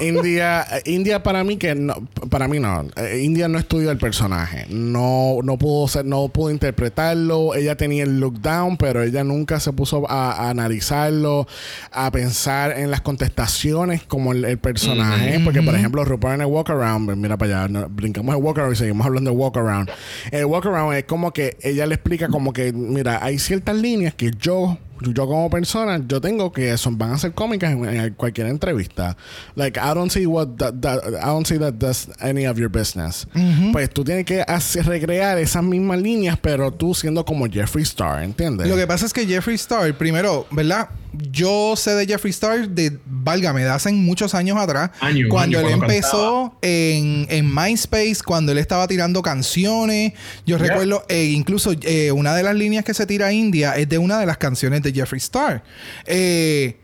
India, 0.02 0.66
India 0.86 1.24
para 1.24 1.44
mí 1.44 1.58
que 1.58 1.76
no, 1.76 1.96
para 2.30 2.48
mí 2.48 2.60
no. 2.60 2.86
Eh, 2.96 3.22
India 3.24 3.48
no 3.48 3.58
estudió 3.58 3.92
el 3.92 3.98
personaje. 3.98 4.66
No, 4.70 5.40
no 5.44 5.58
pudo 5.58 5.88
ser, 5.88 6.06
no 6.06 6.28
pudo 6.30 6.52
interpretarlo. 6.52 7.56
Ella 7.56 7.76
tenía 7.76 8.04
el 8.04 8.20
look 8.20 8.42
down, 8.42 8.78
pero 8.78 9.04
ella 9.04 9.24
nunca 9.24 9.60
se 9.60 9.74
puso 9.74 10.10
a, 10.10 10.34
a 10.34 10.50
analizarlo, 10.50 11.48
a 11.92 12.12
pensar 12.12 12.78
en 12.78 12.92
las 12.92 13.02
contestaciones 13.02 14.04
como 14.04 14.32
el, 14.32 14.46
el 14.46 14.58
personaje. 14.58 15.40
Porque, 15.44 15.62
por 15.62 15.76
ejemplo, 15.76 16.04
RuPaul 16.06 16.36
en 16.36 16.42
el 16.42 16.48
walk 16.48 16.70
around, 16.70 17.16
mira 17.16 17.38
para 17.38 17.64
allá, 17.64 17.68
no, 17.68 17.90
brincamos 17.90 18.36
el 18.36 18.42
walk 18.42 18.58
around 18.58 18.76
y 18.76 18.78
seguimos 18.78 19.06
hablando 19.06 19.32
de 19.32 19.38
walk 19.38 19.58
around. 19.58 19.90
El 20.32 20.46
walk 20.46 20.66
around 20.66 20.96
es 20.96 21.06
como 21.06 21.32
que 21.32 21.58
ella 21.62 21.86
le 21.86 21.96
explica 21.96 22.28
como 22.28 22.54
que, 22.54 22.74
mira, 22.74 23.24
hay 23.24 23.40
ciertas 23.40 23.76
líneas 23.76 24.14
que 24.14 24.32
yo 24.40 24.78
yo 25.02 25.28
como 25.28 25.50
persona, 25.50 26.02
yo 26.08 26.20
tengo 26.22 26.52
que 26.52 26.78
son, 26.78 26.98
van 26.98 27.12
a 27.12 27.18
ser 27.18 27.34
cómicas 27.34 27.72
en, 27.72 27.86
en 27.86 28.14
cualquier 28.14 28.48
entrevista. 28.48 29.16
Like, 29.56 29.80
I 29.80 29.94
don't 29.94 30.12
see 30.12 30.26
what 30.26 30.48
that, 30.58 30.74
that- 30.82 31.02
I 31.22 31.26
don't 31.28 31.46
see 31.48 31.58
that 31.60 31.74
does 31.76 32.10
any 32.20 32.46
of 32.48 32.58
your 32.58 32.70
business. 32.70 33.28
Pues 33.72 33.90
tú 33.90 34.04
tienes 34.04 34.26
que 34.26 34.42
hacer, 34.48 34.86
recrear 34.86 35.38
esas 35.38 35.64
mismas 35.64 36.02
líneas, 36.02 36.38
pero 36.42 36.72
tú 36.72 36.94
siendo 36.94 37.24
como 37.26 37.48
Jeffree 37.48 37.84
Star, 37.84 38.24
¿entiendes? 38.24 38.68
Lo 38.68 38.76
que 38.76 38.88
pasa 38.88 39.06
es 39.06 39.14
que 39.14 39.26
Jeffree 39.26 39.56
Star, 39.56 39.94
primero, 39.98 40.46
¿verdad? 40.52 40.90
Yo 41.32 41.76
sé 41.76 41.96
de 41.96 42.06
Jeffree 42.06 42.32
Star 42.32 42.70
de, 42.70 43.00
válgame, 43.06 43.64
de 43.64 43.70
hace 43.70 43.92
muchos 43.92 44.34
años 44.36 44.58
atrás. 44.58 44.92
Años, 45.00 45.28
cuando 45.30 45.60
él 45.60 45.66
cuando 45.66 45.86
empezó 45.86 46.58
en, 46.62 47.26
en 47.30 47.54
MySpace, 47.54 48.18
cuando 48.26 48.52
él 48.52 48.58
estaba 48.58 48.88
tirando 48.88 49.22
canciones. 49.22 50.14
Yo 50.46 50.58
Yeah. 50.58 50.68
recuerdo, 50.68 51.06
eh, 51.08 51.26
incluso 51.26 51.72
eh, 51.82 52.12
una 52.12 52.36
de 52.36 52.44
las 52.44 52.56
líneas 52.56 52.84
que 52.84 52.94
se 52.94 53.06
tira 53.06 53.28
a 53.28 53.34
India 53.34 53.76
es 53.78 53.88
de 53.88 53.98
una 53.98 54.20
de 54.20 54.26
las 54.26 54.38
canciones 54.38 54.82
de 54.82 54.92
Jeffree 54.92 55.20
Star. 55.20 55.64
Eh, 56.06 56.78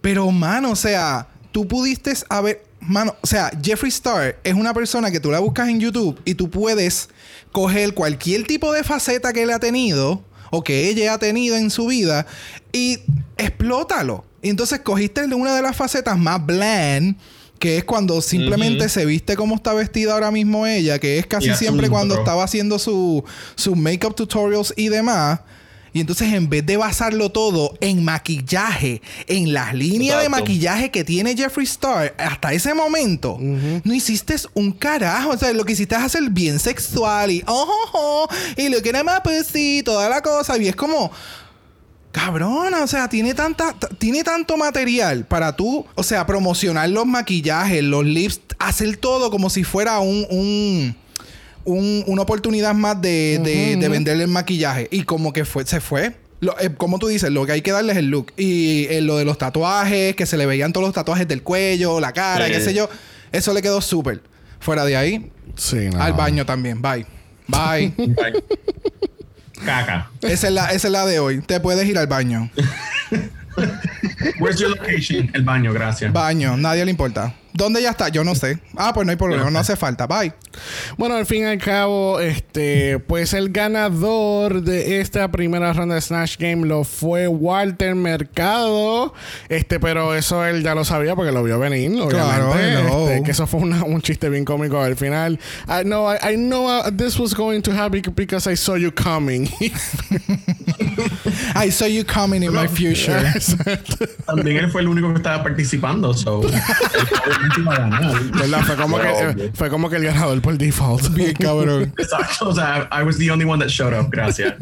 pero, 0.00 0.30
mano, 0.30 0.72
o 0.72 0.76
sea, 0.76 1.28
tú 1.52 1.66
pudiste 1.68 2.12
haber. 2.28 2.64
Mano, 2.80 3.14
o 3.20 3.26
sea, 3.26 3.52
Jeffree 3.62 3.90
Star 3.90 4.36
es 4.42 4.54
una 4.54 4.74
persona 4.74 5.10
que 5.12 5.20
tú 5.20 5.30
la 5.30 5.38
buscas 5.38 5.68
en 5.68 5.78
YouTube 5.78 6.20
y 6.24 6.34
tú 6.34 6.50
puedes 6.50 7.08
coger 7.52 7.94
cualquier 7.94 8.44
tipo 8.44 8.72
de 8.72 8.82
faceta 8.82 9.32
que 9.32 9.44
él 9.44 9.50
ha 9.50 9.60
tenido 9.60 10.24
o 10.54 10.62
que 10.62 10.90
ella 10.90 11.14
ha 11.14 11.18
tenido 11.18 11.56
en 11.56 11.70
su 11.70 11.86
vida 11.86 12.26
y 12.72 12.98
explótalo. 13.38 14.22
Y 14.42 14.50
entonces 14.50 14.80
cogiste 14.80 15.24
una 15.24 15.56
de 15.56 15.62
las 15.62 15.74
facetas 15.74 16.18
más 16.18 16.44
bland, 16.44 17.16
que 17.58 17.78
es 17.78 17.84
cuando 17.84 18.20
simplemente 18.20 18.90
se 18.90 19.06
viste 19.06 19.34
como 19.34 19.54
está 19.54 19.72
vestida 19.72 20.12
ahora 20.12 20.30
mismo 20.30 20.66
ella, 20.66 20.98
que 20.98 21.18
es 21.18 21.26
casi 21.26 21.54
siempre 21.54 21.88
cuando 21.88 22.14
bro. 22.14 22.22
estaba 22.22 22.44
haciendo 22.44 22.78
su, 22.78 23.24
su 23.54 23.74
makeup 23.74 24.14
tutorials 24.14 24.74
y 24.76 24.88
demás. 24.90 25.40
Y 25.94 26.00
entonces 26.00 26.32
en 26.32 26.48
vez 26.48 26.64
de 26.64 26.78
basarlo 26.78 27.30
todo 27.30 27.74
en 27.80 28.02
maquillaje, 28.02 29.02
en 29.26 29.52
las 29.52 29.74
líneas 29.74 30.16
de 30.22 30.28
maquillaje 30.30 30.90
que 30.90 31.04
tiene 31.04 31.36
Jeffree 31.36 31.64
Star 31.66 32.14
hasta 32.16 32.52
ese 32.54 32.72
momento, 32.72 33.36
no 33.38 33.92
hiciste 33.94 34.36
un 34.54 34.72
carajo. 34.72 35.30
O 35.30 35.36
sea, 35.36 35.52
lo 35.52 35.64
que 35.66 35.72
hiciste 35.74 35.94
es 35.94 36.00
hacer 36.02 36.22
bien 36.30 36.58
sexual 36.58 37.30
y 37.30 37.42
oh, 37.46 37.66
oh, 37.68 37.90
oh, 37.92 38.28
y 38.56 38.68
lo 38.70 38.80
que 38.80 38.88
era 38.88 39.04
más 39.04 39.20
pues 39.22 39.46
sí, 39.46 39.82
toda 39.84 40.08
la 40.08 40.22
cosa. 40.22 40.56
Y 40.56 40.66
es 40.68 40.76
como, 40.76 41.10
cabrona, 42.10 42.82
o 42.82 42.86
sea, 42.86 43.08
tiene 43.08 43.34
tanta, 43.34 43.74
tiene 43.98 44.22
tanto 44.22 44.56
material 44.56 45.24
para 45.24 45.56
tú, 45.56 45.84
o 45.94 46.02
sea, 46.02 46.26
promocionar 46.26 46.88
los 46.90 47.06
maquillajes, 47.06 47.82
los 47.82 48.04
lips, 48.04 48.40
hacer 48.58 48.96
todo 48.98 49.30
como 49.30 49.48
si 49.50 49.64
fuera 49.64 49.98
un, 50.00 50.26
un- 50.30 51.01
un- 51.64 52.04
una 52.06 52.22
oportunidad 52.22 52.74
más 52.74 53.00
de, 53.00 53.40
de, 53.42 53.76
de 53.76 53.88
venderle 53.88 54.24
el 54.24 54.30
maquillaje. 54.30 54.88
Y 54.90 55.02
como 55.04 55.32
que 55.32 55.44
fue, 55.44 55.64
se 55.66 55.80
fue. 55.80 56.16
Lo- 56.40 56.58
eh, 56.58 56.74
como 56.76 56.98
tú 56.98 57.06
dices, 57.08 57.30
lo 57.30 57.46
que 57.46 57.52
hay 57.52 57.62
que 57.62 57.70
darle 57.72 57.92
es 57.92 57.98
el 57.98 58.06
look. 58.08 58.32
Y 58.36 58.86
eh, 58.90 59.00
lo 59.00 59.16
de 59.16 59.24
los 59.24 59.38
tatuajes, 59.38 60.16
que 60.16 60.26
se 60.26 60.36
le 60.36 60.46
veían 60.46 60.72
todos 60.72 60.86
los 60.86 60.94
tatuajes 60.94 61.28
del 61.28 61.42
cuello, 61.42 62.00
la 62.00 62.12
cara, 62.12 62.46
Sí. 62.46 62.52
qué 62.52 62.60
sé 62.60 62.74
yo. 62.74 62.88
Eso 63.30 63.54
le 63.54 63.62
quedó 63.62 63.80
súper. 63.80 64.22
Fuera 64.60 64.84
de 64.84 64.96
ahí, 64.96 65.30
Sí, 65.56 65.88
no. 65.92 66.02
al 66.02 66.12
baño 66.14 66.44
también. 66.46 66.80
Bye. 66.82 67.06
Bye. 67.48 67.92
Bye. 67.96 68.44
Caca. 69.64 70.10
esa, 70.22 70.48
es 70.48 70.52
la, 70.52 70.72
esa 70.72 70.88
es 70.88 70.92
la 70.92 71.06
de 71.06 71.18
hoy. 71.20 71.40
Te 71.42 71.60
puedes 71.60 71.86
ir 71.88 71.96
al 71.98 72.06
baño. 72.08 72.50
Where's 74.40 74.58
your 74.58 74.70
location? 74.70 75.30
El 75.34 75.42
baño, 75.42 75.72
gracias. 75.72 76.12
Baño, 76.12 76.56
nadie 76.56 76.84
le 76.84 76.90
importa. 76.90 77.34
¿Dónde 77.54 77.82
ya 77.82 77.90
está? 77.90 78.08
Yo 78.08 78.24
no 78.24 78.34
sé. 78.34 78.58
Ah, 78.76 78.92
pues 78.94 79.04
no 79.06 79.10
hay 79.10 79.16
problema, 79.16 79.50
no 79.50 79.58
hace 79.58 79.76
falta. 79.76 80.06
Bye. 80.06 80.32
Bueno, 80.96 81.16
al 81.16 81.26
fin 81.26 81.42
y 81.42 81.44
al 81.44 81.58
cabo, 81.58 82.18
este, 82.20 82.98
pues 82.98 83.32
el 83.34 83.50
ganador 83.50 84.62
de 84.62 85.00
esta 85.00 85.30
primera 85.30 85.72
ronda 85.72 85.94
de 85.96 86.00
Snatch 86.00 86.38
Game 86.38 86.66
lo 86.66 86.84
fue 86.84 87.28
Walter 87.28 87.94
Mercado. 87.94 89.12
Este, 89.48 89.78
pero 89.80 90.14
eso 90.14 90.44
él 90.44 90.62
ya 90.62 90.74
lo 90.74 90.84
sabía 90.84 91.14
porque 91.14 91.32
lo 91.32 91.42
vio 91.42 91.58
venir, 91.58 91.90
obviamente. 92.00 92.16
Claro. 92.16 92.54
Este, 93.08 93.22
que 93.22 93.30
eso 93.32 93.46
fue 93.46 93.60
una- 93.60 93.84
un 93.84 94.00
chiste 94.02 94.28
bien 94.28 94.44
cómico 94.44 94.80
al 94.80 94.96
final. 94.96 95.38
I 95.68 95.82
know, 95.84 96.10
I, 96.12 96.32
I 96.32 96.36
know 96.36 96.66
uh, 96.68 96.90
this 96.90 97.18
was 97.18 97.34
going 97.34 97.60
to 97.62 97.72
happen 97.72 98.02
because 98.14 98.50
I 98.50 98.56
saw 98.56 98.76
you 98.76 98.90
coming. 98.92 99.48
I 101.54 101.70
saw 101.70 101.86
you 101.86 102.04
coming 102.04 102.42
in 102.42 102.52
my 102.52 102.66
future. 102.66 103.32
También 104.26 104.58
él 104.58 104.70
fue 104.70 104.82
el 104.82 104.88
único 104.88 105.08
que 105.10 105.16
estaba 105.16 105.42
participando, 105.42 106.14
so. 106.14 106.40
¿Verdad? 108.32 108.62
Fue 108.64 108.76
como, 108.76 108.98
que, 108.98 109.08
eh, 109.08 109.50
fue 109.54 109.70
como 109.70 109.90
que 109.90 109.96
el 109.96 110.04
ganador 110.04 110.40
por 110.40 110.56
default. 110.56 111.12
Bien 111.14 111.34
cabrón. 111.34 111.92
Exacto. 111.98 112.48
O 112.48 112.54
sea, 112.54 112.88
I 112.92 113.02
was 113.02 113.18
the 113.18 113.30
only 113.30 113.44
one 113.44 113.58
that 113.58 113.70
showed 113.70 113.94
up. 113.94 114.10
Gracias. 114.10 114.54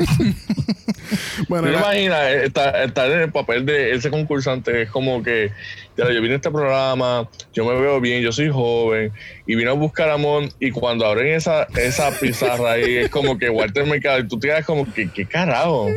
bueno, 1.48 1.68
¿Te 1.68 1.74
imaginas 1.74 2.32
estar, 2.44 2.76
estar 2.76 3.10
en 3.10 3.20
el 3.20 3.32
papel 3.32 3.66
de 3.66 3.92
ese 3.92 4.10
concursante? 4.10 4.82
Es 4.82 4.90
como 4.90 5.22
que, 5.22 5.52
ya, 5.96 6.10
yo 6.10 6.20
vine 6.20 6.34
a 6.34 6.36
este 6.36 6.50
programa, 6.50 7.28
yo 7.52 7.64
me 7.64 7.80
veo 7.80 8.00
bien, 8.00 8.22
yo 8.22 8.32
soy 8.32 8.48
joven, 8.48 9.12
y 9.46 9.54
vine 9.54 9.70
a 9.70 9.74
buscar 9.74 10.10
amor, 10.10 10.48
y 10.58 10.70
cuando 10.70 11.06
abren 11.06 11.34
esa, 11.34 11.64
esa 11.76 12.10
pizarra 12.18 12.72
ahí, 12.72 12.96
es 12.98 13.10
como 13.10 13.38
que 13.38 13.50
Walter 13.50 13.86
Mercado, 13.86 14.20
y 14.20 14.28
tú 14.28 14.38
te 14.38 14.48
quedas 14.48 14.64
como 14.64 14.90
que, 14.92 15.10
¿qué 15.10 15.26
carajo? 15.26 15.88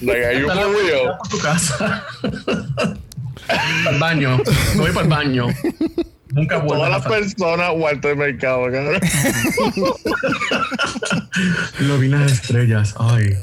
Like, 0.00 0.24
are 0.24 0.40
you 0.40 0.46
for 0.48 0.56
real? 0.56 1.16
Para 1.18 1.30
tu 1.30 1.38
casa. 1.38 2.04
para 3.46 3.90
el 3.90 3.98
baño. 3.98 4.38
Me 4.74 4.80
voy 4.82 4.90
para 4.92 5.02
el 5.02 5.08
baño. 5.08 5.46
Nunca 6.32 6.58
vuelvo 6.58 6.84
Todas 6.84 6.90
las 6.90 7.06
personas, 7.06 7.70
Walter 7.74 8.16
Mercado, 8.16 8.62
cabrón. 8.70 9.00
Lo 11.80 11.98
vi 11.98 12.08
las 12.08 12.30
estrellas. 12.32 12.94
Ay. 12.98 13.36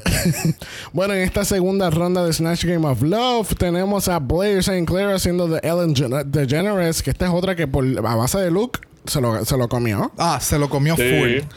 Bueno, 0.94 1.14
en 1.14 1.22
esta 1.22 1.44
segunda 1.46 1.90
ronda 1.90 2.26
de 2.26 2.32
Snatch 2.34 2.64
Game 2.66 2.88
of 2.88 3.02
Love 3.02 3.56
tenemos 3.56 4.08
a 4.08 4.20
Blair 4.20 4.60
St. 4.60 4.86
Clair 4.86 5.10
haciendo 5.10 5.48
de 5.48 5.60
Ellen 5.64 5.96
Gen- 5.96 6.32
DeGeneres, 6.32 7.04
que 7.04 7.10
esta 7.10 7.26
es 7.26 7.32
otra 7.32 7.56
que 7.56 7.68
por 7.68 7.86
a 7.86 8.16
base 8.16 8.40
de 8.40 8.52
look 8.52 8.80
se 9.06 9.20
lo, 9.22 9.44
se 9.44 9.58
lo 9.58 9.68
comió. 9.68 10.12
Ah, 10.18 10.40
se 10.42 10.58
lo 10.58 10.70
comió 10.70 10.96
Sí. 10.96 11.04
full. 11.04 11.50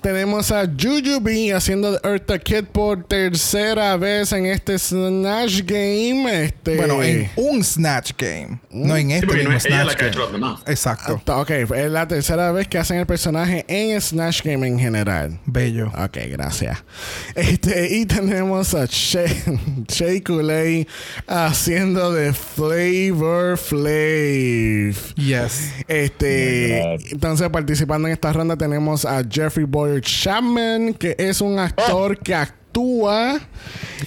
Tenemos 0.00 0.52
a 0.52 0.64
Jujubee 0.66 1.52
haciendo 1.52 1.92
de 1.92 1.98
Eartha 2.04 2.38
Kid 2.38 2.64
por 2.70 3.02
tercera 3.04 3.96
vez 3.96 4.30
en 4.32 4.46
este 4.46 4.78
Snatch 4.78 5.62
Game. 5.64 6.44
Este, 6.44 6.76
Bueno, 6.76 7.02
en 7.02 7.28
un 7.36 7.64
Snatch 7.64 8.12
Game. 8.16 8.60
No 8.70 8.96
en 8.96 9.08
Sí, 9.08 9.14
este 9.14 9.26
porque 9.26 9.42
no 9.44 9.50
mismo 9.50 9.58
es 9.58 9.64
ella 9.66 9.76
Snatch 9.82 9.86
la 9.88 9.94
que 9.96 10.04
ha 10.04 10.08
hecho 10.08 10.30
Game. 10.30 10.58
Exacto. 10.66 11.22
Ah, 11.26 11.38
Ok, 11.40 11.50
es 11.50 11.90
la 11.90 12.06
tercera 12.06 12.52
vez 12.52 12.68
que 12.68 12.78
hacen 12.78 12.98
el 12.98 13.06
personaje 13.06 13.64
en 13.68 14.00
Snatch 14.00 14.42
Game 14.42 14.66
en 14.66 14.78
general. 14.78 15.40
Bello. 15.46 15.88
Ok, 15.88 16.18
gracias. 16.30 16.84
Este, 17.34 17.96
y 17.96 18.06
tenemos 18.06 18.74
a 18.74 18.84
Shea, 18.88 19.26
Coulee 20.24 20.86
haciendo 21.26 22.12
de 22.12 22.32
Flavor 22.32 23.58
Flav. 23.58 24.94
Yes. 25.16 25.72
Este, 25.88 26.82
Oh 26.84 26.96
entonces 27.10 27.48
participando 27.48 28.08
en 28.08 28.14
esta 28.14 28.32
ronda 28.32 28.56
tenemos 28.56 29.04
a 29.04 29.22
Jeffrey 29.28 29.64
Boyer 29.66 29.95
Chapman, 30.00 30.94
que 30.94 31.16
es 31.18 31.40
un 31.40 31.58
actor 31.58 32.18
que 32.18 32.34
actúa 32.34 33.40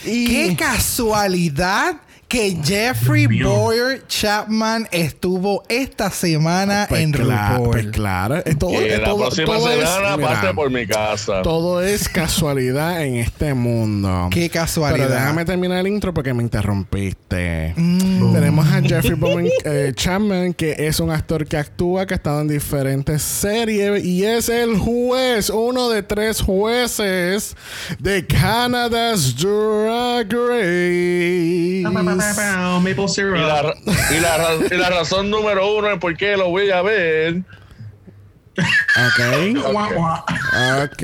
y 0.06 0.28
Qué 0.28 0.56
casualidad 0.56 1.96
que 2.30 2.56
Jeffrey 2.64 3.26
Dios. 3.28 3.50
Boyer 3.52 4.04
Chapman 4.08 4.88
estuvo 4.92 5.64
esta 5.68 6.12
semana 6.12 6.86
Pues 6.88 7.02
en 7.02 7.12
claro, 7.12 7.56
RuPaul. 7.56 7.72
pues 7.72 7.88
claro, 7.88 8.36
es 8.46 8.58
todo, 8.60 8.72
la 8.80 9.04
todo- 9.04 9.18
próxima 9.22 9.46
todo 9.48 9.72
es- 9.72 9.80
semana 9.90 10.16
mira, 10.18 10.30
pase 10.30 10.54
por 10.54 10.70
mi 10.70 10.86
casa. 10.86 11.42
todo 11.42 11.82
es 11.82 12.08
casualidad 12.08 13.04
en 13.04 13.16
este 13.16 13.56
mundo. 13.56 14.28
Qué 14.32 14.48
casualidad. 14.50 15.08
Pero 15.08 15.20
déjame 15.20 15.44
terminar 15.44 15.80
el 15.80 15.88
intro 15.88 16.14
porque 16.14 16.34
me 16.36 16.44
interrumpiste. 16.44 17.74
Mm. 17.76 18.32
Tenemos 18.34 18.68
a 18.68 18.80
Jeffrey 18.82 19.16
Bowen 19.16 19.50
eh, 19.66 19.92
Chapman, 19.96 20.54
que 20.54 20.76
es 20.78 21.00
un 21.00 21.10
actor 21.10 21.48
que 21.48 21.58
actúa, 21.58 22.06
que 22.06 22.14
ha 22.14 22.18
estado 22.18 22.42
en 22.42 22.48
diferentes 22.48 23.24
series 23.24 24.06
y 24.06 24.24
es 24.24 24.50
el 24.50 24.78
juez, 24.78 25.50
uno 25.50 25.90
de 25.90 26.04
tres 26.04 26.42
jueces 26.42 27.56
de 27.98 28.24
Canada's 28.28 29.36
Drag 29.36 30.32
Race. 30.32 32.19
Maple 32.82 33.08
syrup. 33.08 33.36
Y 33.36 33.40
la, 33.40 33.76
y, 34.12 34.20
la, 34.20 34.76
y 34.76 34.78
la 34.78 34.90
razón 34.90 35.30
número 35.30 35.76
uno 35.76 35.92
es 35.92 36.00
por 36.00 36.16
qué 36.18 36.36
lo 36.38 36.50
voy 36.50 36.70
a 36.72 36.82
ver. 36.82 37.42
Ok, 38.58 39.72
Guau, 39.72 39.94
guau. 39.94 40.24
ok. 40.84 41.04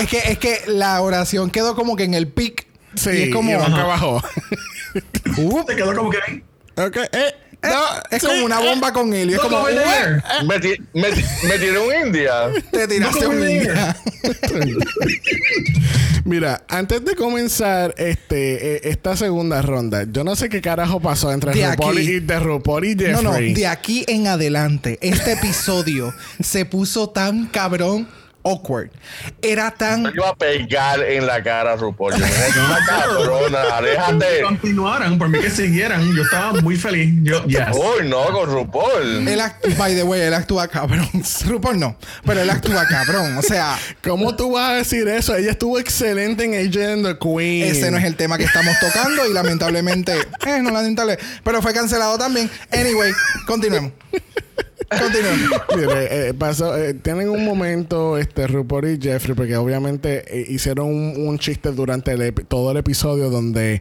Es 0.00 0.08
que, 0.08 0.18
es 0.18 0.38
que 0.38 0.60
la 0.66 1.00
oración 1.00 1.50
quedó 1.50 1.74
como 1.74 1.96
que 1.96 2.04
en 2.04 2.14
el 2.14 2.28
pic. 2.28 2.66
Sí, 2.94 3.10
y 3.10 3.22
es 3.24 3.34
como. 3.34 3.50
y 3.50 3.54
abajo. 3.54 4.22
Uh, 5.38 5.64
Te 5.64 5.74
quedó 5.76 5.94
como 5.94 6.10
que 6.10 6.18
ahí. 6.26 6.44
ok, 6.76 6.96
eh, 7.12 7.34
eh, 7.62 7.68
no, 7.68 7.80
es 8.10 8.20
sí, 8.22 8.26
como 8.28 8.44
una 8.44 8.60
eh. 8.62 8.68
bomba 8.68 8.92
con 8.92 9.12
él. 9.14 9.30
Y 9.30 9.34
es 9.34 9.40
como. 9.40 9.62
Me, 10.46 10.58
ti- 10.60 10.76
me, 10.94 11.08
me 11.10 11.58
tiré 11.58 11.78
un 11.78 12.06
India. 12.08 12.32
Te 12.70 12.88
tiraste 12.88 13.26
un 13.26 13.46
día. 13.46 13.96
Mira, 16.24 16.62
antes 16.68 17.04
de 17.04 17.16
comenzar 17.16 17.94
este 17.98 18.76
eh, 18.76 18.80
esta 18.84 19.16
segunda 19.16 19.60
ronda, 19.60 20.04
yo 20.10 20.22
no 20.22 20.36
sé 20.36 20.48
qué 20.48 20.60
carajo 20.60 21.00
pasó 21.00 21.32
entre 21.32 21.52
De 21.52 21.68
RuPaul 21.70 21.98
aquí. 21.98 22.10
y 22.10 22.20
de 22.20 22.38
RuPaul 22.38 22.84
y 22.84 22.88
Jeffrey. 22.90 23.12
No, 23.12 23.22
no, 23.22 23.32
de 23.32 23.66
aquí 23.66 24.04
en 24.06 24.28
adelante, 24.28 24.98
este 25.00 25.32
episodio 25.32 26.14
se 26.40 26.64
puso 26.64 27.10
tan 27.10 27.46
cabrón 27.46 28.08
awkward. 28.44 28.90
Era 29.40 29.70
tan. 29.70 30.04
Yo 30.04 30.10
iba 30.14 30.28
a 30.30 30.36
pegar 30.36 31.02
en 31.02 31.26
la 31.26 31.42
cara 31.42 31.72
a 31.72 31.76
RuPaul. 31.76 32.12
Yo 32.14 32.18
me 32.18 32.26
dije, 32.26 32.40
"Esta 32.48 32.86
cabrona, 33.06 33.62
Que 33.62 33.72
aléjate. 33.72 34.42
continuaran, 34.42 35.18
por 35.18 35.28
mí 35.28 35.38
que 35.40 35.50
siguieran. 35.50 36.14
Yo 36.14 36.22
estaba 36.22 36.52
muy 36.60 36.76
feliz. 36.76 37.12
Yo, 37.22 37.44
yes. 37.46 37.60
Uy, 37.72 38.08
no, 38.08 38.24
con 38.32 38.50
RuPaul. 38.50 39.28
Él 39.28 39.40
act- 39.40 39.76
by 39.76 39.94
the 39.94 40.02
way, 40.02 40.20
él 40.22 40.34
actúa 40.34 40.68
cabrón. 40.68 41.08
RuPaul 41.46 41.78
no, 41.78 41.96
pero 42.26 42.40
él 42.40 42.50
actúa 42.50 42.86
cabrón. 42.86 43.36
O 43.38 43.42
sea, 43.42 43.78
¿Cómo 44.02 44.34
tú 44.36 44.52
vas 44.52 44.70
a 44.70 44.74
decir 44.74 45.06
eso? 45.08 45.34
Ella 45.36 45.52
estuvo 45.52 45.78
excelente 45.78 46.44
en 46.44 46.54
Agent 46.54 47.06
and 47.06 47.06
the 47.06 47.18
Queen. 47.18 47.64
ese 47.70 47.90
no 47.90 47.96
es 47.98 48.04
el 48.04 48.16
tema 48.16 48.36
que 48.38 48.44
estamos 48.44 48.74
tocando 48.80 49.26
y 49.28 49.32
lamentablemente, 49.32 50.12
eh, 50.46 50.58
no 50.62 50.70
lamentable, 50.70 51.18
pero 51.44 51.62
fue 51.62 51.72
cancelado 51.72 52.18
también. 52.18 52.50
Anyway, 52.72 53.12
continuemos. 53.46 53.92
Continuemos. 54.98 55.50
Mire, 55.76 56.28
eh, 56.28 56.34
pasó, 56.34 56.76
eh, 56.76 56.94
tienen 56.94 57.28
un 57.30 57.44
momento, 57.44 58.18
este, 58.18 58.46
RuPaul 58.46 58.88
y 58.90 58.98
Jeffrey, 59.00 59.34
porque 59.34 59.56
obviamente 59.56 60.24
eh, 60.26 60.46
hicieron 60.48 60.86
un, 60.86 61.14
un 61.28 61.38
chiste 61.38 61.70
durante 61.72 62.12
el 62.12 62.32
todo 62.48 62.70
el 62.72 62.76
episodio 62.76 63.30
donde 63.30 63.80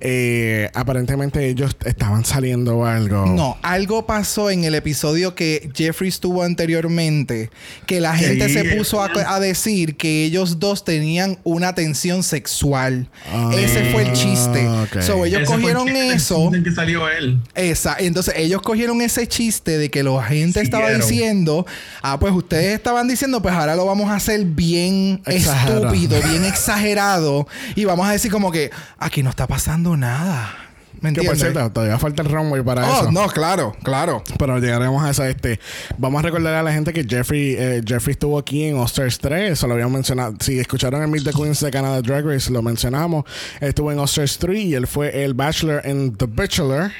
eh, 0.00 0.68
aparentemente 0.74 1.46
ellos 1.48 1.76
estaban 1.84 2.24
saliendo 2.24 2.78
o 2.78 2.84
algo. 2.86 3.26
No, 3.26 3.56
algo 3.62 4.06
pasó 4.06 4.50
en 4.50 4.64
el 4.64 4.74
episodio 4.74 5.34
que 5.34 5.70
Jeffrey 5.74 6.08
estuvo 6.08 6.42
anteriormente, 6.42 7.50
que 7.86 8.00
la 8.00 8.16
gente 8.16 8.48
Sí. 8.48 8.54
se 8.54 8.64
puso 8.76 9.02
a, 9.02 9.10
a 9.26 9.40
decir 9.40 9.96
que 9.96 10.24
ellos 10.24 10.58
dos 10.58 10.84
tenían 10.84 11.38
una 11.44 11.74
tensión 11.74 12.22
sexual. 12.22 13.08
Ah, 13.30 13.50
Ese 13.56 13.90
fue 13.92 14.02
el 14.02 14.12
chiste. 14.12 14.66
ok. 14.68 15.00
So, 15.00 15.24
ellos 15.24 15.42
Ese 15.42 15.46
fue 15.46 15.70
el 15.70 15.76
cogieron 15.76 15.86
chiste 15.86 16.12
eso. 16.14 16.50
En 16.58 16.64
que 16.64 16.72
salió 16.72 17.08
él. 17.08 17.40
Esa, 17.54 17.96
entonces 17.98 18.34
ellos 18.36 18.62
cogieron 18.62 19.00
ese 19.02 19.26
chiste 19.26 19.76
de 19.78 19.90
que 19.90 20.02
la 20.02 20.22
gente 20.52 20.60
estaba 20.62 20.90
diciendo, 20.90 21.66
ah, 22.02 22.18
pues 22.18 22.32
ustedes 22.32 22.74
estaban 22.74 23.08
diciendo, 23.08 23.40
pues 23.42 23.54
ahora 23.54 23.74
lo 23.76 23.86
vamos 23.86 24.10
a 24.10 24.16
hacer 24.16 24.44
bien 24.44 25.20
Exagerado. 25.26 25.86
estúpido, 25.86 26.20
bien 26.28 26.44
exagerado, 26.44 27.46
y 27.74 27.84
vamos 27.84 28.06
a 28.08 28.12
decir 28.12 28.30
como 28.30 28.50
que 28.50 28.70
aquí 28.98 29.22
no 29.22 29.30
está 29.30 29.46
pasando 29.46 29.96
nada. 29.96 30.67
¿Me 31.00 31.12
Que 31.12 31.22
por 31.22 31.32
entiendes? 31.34 31.40
cierto, 31.40 31.72
todavía 31.72 31.98
falta 31.98 32.22
el 32.22 32.28
runway 32.28 32.62
para 32.62 32.88
Oh, 32.88 33.00
eso. 33.02 33.12
no, 33.12 33.26
claro, 33.28 33.74
claro. 33.82 34.22
Pero 34.38 34.58
llegaremos 34.58 35.02
a 35.02 35.10
esa. 35.10 35.28
Este, 35.28 35.60
vamos 35.96 36.18
a 36.20 36.22
recordar 36.22 36.54
a 36.54 36.62
la 36.62 36.72
gente 36.72 36.92
que 36.92 37.04
Jeffrey, 37.04 37.54
eh, 37.58 37.82
Jeffrey 37.86 38.12
estuvo 38.12 38.38
aquí 38.38 38.64
en 38.64 38.76
All 38.76 38.86
Stars 38.86 39.18
3. 39.18 39.52
Eso 39.52 39.66
lo 39.66 39.74
habíamos 39.74 39.92
mencionado. 39.94 40.34
Si 40.40 40.58
escucharon 40.58 41.02
el 41.02 41.08
Meet 41.08 41.24
the 41.24 41.32
Queens 41.32 41.60
de 41.60 41.70
Canada 41.70 42.00
Drag 42.02 42.24
Race, 42.26 42.50
lo 42.50 42.62
mencionamos. 42.62 43.24
Estuvo 43.60 43.92
en 43.92 43.98
All 43.98 44.04
Stars 44.06 44.38
3 44.38 44.58
y 44.64 44.74
él 44.74 44.86
fue 44.86 45.24
el 45.24 45.34
Bachelor 45.34 45.82
en 45.84 46.14
The 46.16 46.26
Bachelor. 46.26 46.90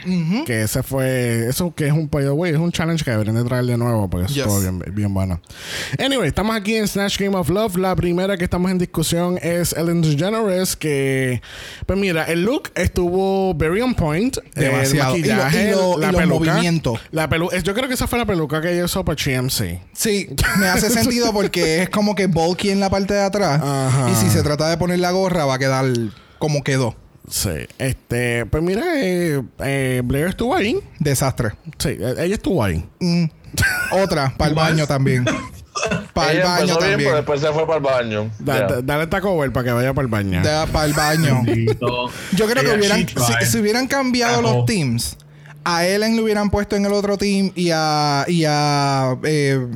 Que 0.47 0.63
ese 0.63 0.83
fue. 0.83 1.47
Eso 1.49 1.75
que 1.75 1.87
es 1.87 1.93
un 1.93 2.09
by 2.09 2.25
the 2.25 2.31
way, 2.31 2.53
es 2.53 2.59
un 2.59 2.71
challenge 2.73 3.05
que 3.05 3.11
deberían 3.11 3.37
de 3.37 3.45
traer 3.45 3.65
de 3.65 3.77
nuevo 3.77 4.09
porque 4.09 4.27
Yes. 4.29 4.39
estuvo 4.39 4.61
bien, 4.61 4.83
bien 4.93 5.13
bueno. 5.15 5.41
Anyway, 5.99 6.29
estamos 6.29 6.55
aquí 6.57 6.75
en 6.77 6.87
Snatch 6.87 7.19
Game 7.19 7.37
of 7.37 7.49
Love. 7.49 7.77
La 7.77 7.95
primera 7.97 8.37
que 8.37 8.45
estamos 8.45 8.71
en 8.71 8.79
discusión 8.79 9.39
es 9.43 9.73
Ellen 9.73 10.03
DeGeneres. 10.03 10.77
Que, 10.77 11.41
pues 11.87 11.99
mira, 11.99 12.25
el 12.25 12.43
look 12.45 12.71
estuvo 12.75 13.55
very 13.55 13.81
on 13.89 13.95
point. 13.95 14.37
Demasiado. 14.55 15.15
El 15.15 15.21
Y 15.21 15.29
lo- 15.29 15.35
maquillaje, 15.37 15.69
y 15.69 15.71
lo- 15.73 15.99
la 15.99 16.09
y 16.09 16.13
los 16.13 16.21
peluca. 16.21 16.53
movimientos. 16.53 17.01
La 17.11 17.29
pelu 17.29 17.51
yo 17.63 17.75
creo 17.75 17.89
que 17.89 17.95
esa 17.95 18.07
fue 18.07 18.19
la 18.19 18.27
peluca 18.27 18.61
que 18.61 18.73
ella 18.73 18.85
usó 18.85 19.05
para 19.05 19.17
GMC. 19.23 19.81
Sí, 19.93 20.29
me 20.59 20.67
hace 20.69 20.91
sentido 20.91 21.33
porque 21.33 21.83
es 21.83 21.91
como 21.91 22.15
que 22.15 22.27
bulky 22.27 22.71
en 22.71 22.81
la 22.81 22.91
parte 22.91 23.15
de 23.15 23.23
atrás. 23.23 23.61
Ajá. 23.63 24.11
Y 24.11 24.15
si 24.15 24.31
se 24.31 24.43
trata 24.43 24.69
de 24.69 24.77
poner 24.77 24.99
la 25.01 25.11
gorra, 25.11 25.45
va 25.45 25.55
a 25.55 25.59
quedar 25.59 25.87
como 26.39 26.63
quedó. 26.63 26.97
Sí. 27.31 27.51
Este, 27.79 28.47
pues 28.47 28.63
mira, 28.63 28.83
eh, 28.97 29.43
eh, 29.59 30.01
Blair 30.05 30.29
estuvo 30.29 30.55
ahí. 30.55 30.79
Desastre. 30.99 31.51
Sí, 31.79 31.91
eh, 31.91 32.15
ella 32.21 32.35
estuvo 32.37 32.65
ahí. 32.65 32.89
Mm. 33.01 33.25
Otra, 33.93 34.35
para 34.37 34.49
el 34.51 34.55
baño 34.55 34.87
también. 34.87 35.25
Para 36.13 36.33
el 36.33 36.43
baño 36.43 36.65
bien, 36.67 36.79
también. 36.79 36.99
pero 36.99 37.17
después 37.17 37.41
se 37.41 37.49
fue 37.53 37.67
para 37.67 37.77
el 37.77 37.83
baño. 37.83 38.31
Da- 38.39 38.59
Ya. 38.59 38.67
da- 38.67 38.83
dale 38.83 39.07
taco 39.07 39.39
Bell 39.39 39.53
para 39.53 39.65
que 39.65 39.73
vaya 39.73 39.95
para 39.95 40.05
el 40.05 40.11
baño. 40.11 40.43
para 40.73 40.85
el 40.87 40.93
baño. 40.93 41.43
Yo 42.33 42.47
creo 42.47 42.63
que 42.65 42.77
hubieran, 42.79 43.07
tried. 43.07 43.23
si, 43.41 43.47
si 43.53 43.59
hubieran 43.59 43.87
cambiado 43.87 44.35
Ajá. 44.35 44.43
los 44.43 44.65
teams, 44.67 45.17
a 45.65 45.87
Ellen 45.87 46.17
lo 46.17 46.23
hubieran 46.25 46.51
puesto 46.51 46.77
en 46.77 46.87
el 46.87 46.93
otro 46.93 47.17
team 47.19 47.53
y 47.55 47.71
a 47.73 48.25
y 48.27 48.45
a 48.47 49.17
eh, 49.25 49.67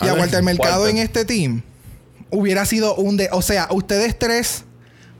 y 0.00 0.06
a 0.08 0.14
Walter 0.14 0.42
Mercado 0.42 0.82
Walter. 0.82 0.96
en 0.96 1.02
este 1.02 1.24
team, 1.24 1.62
hubiera 2.30 2.64
sido 2.64 2.94
un 2.94 3.16
de, 3.16 3.28
o 3.32 3.42
sea, 3.42 3.68
ustedes 3.70 4.18
tres 4.18 4.64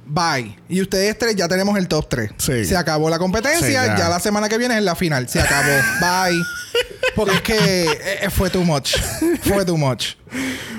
Bye. 0.09 0.57
Y 0.69 0.81
ustedes 0.81 1.19
tres 1.19 1.37
ya 1.37 1.47
tenemos 1.49 1.77
el 1.79 1.87
top 1.87 2.09
3. 2.09 2.31
Sí. 2.39 2.65
Se 2.65 2.77
acabó 2.77 3.11
la 3.11 3.19
competencia. 3.19 3.67
Sí, 3.67 3.73
ya. 3.73 3.97
ya. 3.97 4.09
la 4.09 4.19
semana 4.19 4.49
que 4.49 4.57
viene 4.57 4.77
es 4.77 4.83
la 4.83 4.97
final. 4.97 5.29
Se 5.29 5.41
acabó. 5.41 5.71
Bye. 6.01 6.43
Porque 7.15 7.35
es 7.35 7.41
que 7.43 7.85
eh, 8.23 8.31
fue 8.31 8.49
too 8.49 8.65
much. 8.65 8.95
Fue 9.43 9.65
too 9.65 9.77
much. 9.77 10.15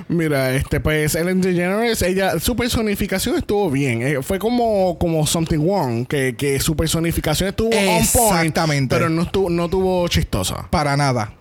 Mira, 0.08 0.56
este, 0.56 0.80
pues 0.80 1.14
Ellen 1.14 1.42
DeGeneres, 1.42 2.02
ella, 2.02 2.40
su 2.40 2.56
personificación 2.56 3.38
estuvo 3.38 3.70
bien. 3.70 4.02
Eh, 4.02 4.24
fue 4.24 4.40
como, 4.40 4.98
como 4.98 5.28
Something 5.28 5.60
Wrong, 5.60 6.08
que, 6.08 6.36
que 6.36 6.60
su 6.60 6.76
personificación 6.76 7.50
estuvo 7.50 7.70
on 7.70 8.08
point, 8.08 8.46
Exactamente. 8.46 8.96
pero 8.96 9.10
no 9.10 9.24
estuvo, 9.24 9.50
no 9.50 9.70
tuvo 9.70 10.08
chistosa. 10.08 10.68
Para 10.72 10.98
nada. 10.98 11.34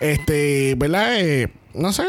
Este, 0.00 0.74
¿verdad? 0.76 1.20
Eh, 1.20 1.48
no 1.74 1.92
sé, 1.92 2.02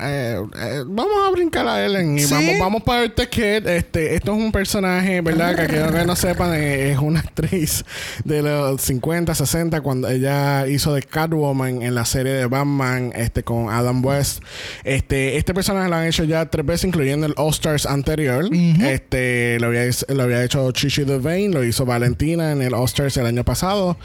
eh, 0.00 0.40
eh, 0.60 0.82
vamos 0.86 1.12
a 1.26 1.30
brincar 1.30 1.66
a 1.66 1.84
Ellen 1.84 2.18
y 2.18 2.22
Sí. 2.22 2.32
vamos, 2.34 2.58
vamos 2.60 2.82
para 2.82 3.04
el 3.04 3.12
Kid. 3.14 3.66
Este, 3.66 4.14
esto 4.14 4.32
es 4.32 4.38
un 4.38 4.52
personaje, 4.52 5.20
¿verdad? 5.20 5.54
Que 5.56 5.62
aquellos 5.62 5.92
que 5.92 6.04
no 6.04 6.16
sepan, 6.16 6.54
eh, 6.54 6.92
es 6.92 6.98
una 6.98 7.20
actriz 7.20 7.84
de 8.24 8.42
los 8.42 8.80
50, 8.82 9.34
60, 9.34 9.80
cuando 9.80 10.08
ella 10.08 10.66
hizo 10.68 10.94
de 10.94 11.02
Catwoman 11.02 11.82
en 11.82 11.94
la 11.94 12.04
serie 12.04 12.32
de 12.32 12.46
Batman 12.46 13.12
este, 13.14 13.42
con 13.42 13.70
Adam 13.70 14.04
West. 14.04 14.42
Este, 14.84 15.36
este 15.36 15.54
personaje 15.54 15.88
lo 15.88 15.96
han 15.96 16.06
hecho 16.06 16.24
ya 16.24 16.46
tres 16.46 16.64
veces, 16.64 16.84
incluyendo 16.84 17.26
el 17.26 17.34
All 17.36 17.50
Stars 17.50 17.86
anterior. 17.86 18.44
Este, 18.52 19.58
lo 19.60 19.68
había, 19.68 19.82
lo 20.08 20.22
había 20.22 20.44
hecho 20.44 20.70
Chichi 20.72 21.04
Devane, 21.04 21.48
lo 21.48 21.64
hizo 21.64 21.84
Valentina 21.84 22.52
en 22.52 22.62
el 22.62 22.74
All 22.74 22.84
Stars 22.84 23.16
el 23.16 23.26
año 23.26 23.44
pasado. 23.44 23.96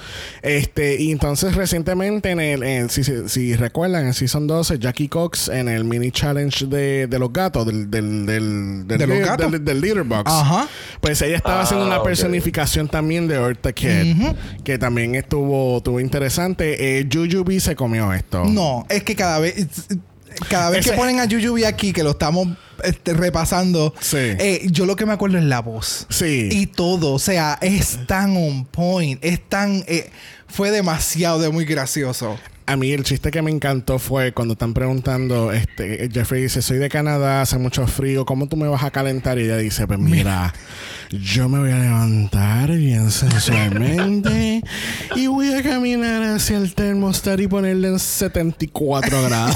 Este, 0.41 0.99
y 1.01 1.11
entonces 1.11 1.55
recientemente 1.55 2.31
en 2.31 2.39
el, 2.39 2.63
en- 2.63 2.89
si, 2.89 3.03
si, 3.03 3.29
si 3.29 3.55
recuerdan, 3.55 4.07
en 4.07 4.13
Season 4.13 4.47
12, 4.47 4.79
Jackie 4.79 5.02
Cox 5.07 5.47
en 5.49 5.67
el 5.69 5.83
mini 5.83 6.11
challenge 6.11 6.65
de, 6.67 7.07
de 7.07 7.19
los 7.19 7.31
gatos, 7.31 7.65
del, 7.65 7.89
del, 7.89 8.25
del, 8.25 8.87
del, 8.87 8.97
¿De 8.99 9.07
los 9.07 9.17
li- 9.17 9.23
gatos? 9.23 9.51
del- 9.51 9.63
del 9.65 9.81
litter 9.81 10.03
box. 10.03 10.23
Ajá. 10.31 10.67
Pues 11.01 11.21
ella 11.21 11.37
estaba 11.37 11.59
Ah, 11.59 11.63
haciendo 11.63 11.85
una 11.85 12.01
personificación 12.03 12.87
también 12.87 13.27
de 13.27 13.35
Eartha 13.35 13.71
Kid, 13.73 14.15
que 14.63 14.77
también 14.77 15.15
estuvo, 15.15 15.77
estuvo 15.77 15.99
interesante. 15.99 16.99
Eh, 16.99 17.07
Jujubee 17.11 17.59
se 17.59 17.75
comió 17.75 18.13
esto. 18.13 18.45
No, 18.45 18.85
es 18.89 19.03
que 19.03 19.15
cada 19.15 19.39
vez. 19.39 19.67
Cada 20.49 20.71
vez 20.71 20.79
Ese- 20.79 20.89
que 20.91 20.97
ponen 20.97 21.19
a 21.19 21.25
Yuyubi 21.25 21.63
aquí, 21.63 21.93
que 21.93 22.01
lo 22.01 22.09
estamos 22.11 22.47
este, 22.83 23.13
repasando, 23.13 23.93
Sí. 23.99 24.17
eh, 24.17 24.65
yo 24.71 24.87
lo 24.87 24.95
que 24.95 25.05
me 25.05 25.13
acuerdo 25.13 25.37
es 25.37 25.43
la 25.43 25.59
voz. 25.59 26.07
Sí. 26.09 26.49
Y 26.51 26.65
todo, 26.65 27.13
o 27.13 27.19
sea, 27.19 27.59
es 27.61 27.99
tan 28.07 28.35
on 28.35 28.65
point, 28.65 29.23
es 29.23 29.47
tan. 29.47 29.83
eh, 29.87 30.09
fue 30.47 30.71
demasiado 30.71 31.39
de 31.39 31.49
muy 31.49 31.65
gracioso. 31.65 32.39
A 32.65 32.77
mí 32.77 32.91
el 32.93 33.03
chiste 33.03 33.29
que 33.29 33.41
me 33.41 33.51
encantó 33.51 33.99
fue 33.99 34.31
cuando 34.33 34.53
están 34.53 34.73
preguntando, 34.73 35.51
este, 35.51 36.09
Jeffrey 36.11 36.43
dice, 36.43 36.61
soy 36.61 36.77
de 36.77 36.87
Canadá, 36.89 37.41
hace 37.41 37.57
mucho 37.57 37.85
frío, 37.87 38.25
¿cómo 38.25 38.47
tú 38.47 38.55
me 38.55 38.67
vas 38.67 38.83
a 38.83 38.91
calentar? 38.91 39.37
Y 39.37 39.43
ella 39.43 39.57
dice, 39.57 39.85
pues 39.85 39.99
mira, 39.99 40.53
yo 41.09 41.49
me 41.49 41.59
voy 41.59 41.71
a 41.71 41.77
levantar 41.79 42.71
bien 42.71 43.11
sensualmente 43.11 44.61
y 45.15 45.27
voy 45.27 45.53
a 45.53 45.61
caminar 45.61 46.23
hacia 46.23 46.57
el 46.57 46.73
termostat 46.73 47.39
y 47.41 47.47
ponerle 47.47 47.89
en 47.89 47.99
74 47.99 49.23
grados. 49.23 49.55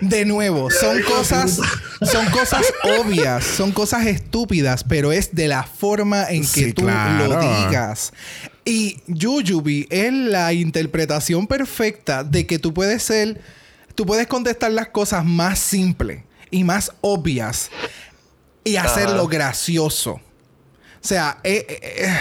De 0.00 0.24
nuevo, 0.24 0.70
son 0.70 1.02
cosas, 1.02 1.58
son 2.02 2.26
cosas 2.30 2.62
obvias, 3.00 3.44
son 3.44 3.72
cosas 3.72 4.06
estúpidas, 4.06 4.84
pero 4.84 5.10
es 5.12 5.34
de 5.34 5.48
la 5.48 5.64
forma 5.64 6.24
en 6.30 6.42
que 6.42 6.46
Sí, 6.46 6.72
tú 6.72 6.82
claro. 6.82 7.26
lo 7.26 7.40
digas. 7.40 8.12
Y 8.68 9.00
Jujubee 9.08 9.86
es 9.88 10.12
la 10.12 10.52
interpretación 10.52 11.46
perfecta 11.46 12.22
de 12.22 12.46
que 12.46 12.58
tú 12.58 12.74
puedes 12.74 13.02
ser, 13.02 13.40
tú 13.94 14.04
puedes 14.04 14.26
contestar 14.26 14.70
las 14.72 14.88
cosas 14.88 15.24
más 15.24 15.58
simples 15.58 16.22
y 16.50 16.64
más 16.64 16.92
obvias 17.00 17.70
y 18.64 18.76
hacerlo 18.76 19.26
gracioso. 19.26 20.12
O 20.12 20.20
sea, 21.00 21.38
eh, 21.44 21.64
eh, 21.66 21.80
eh, 21.82 22.16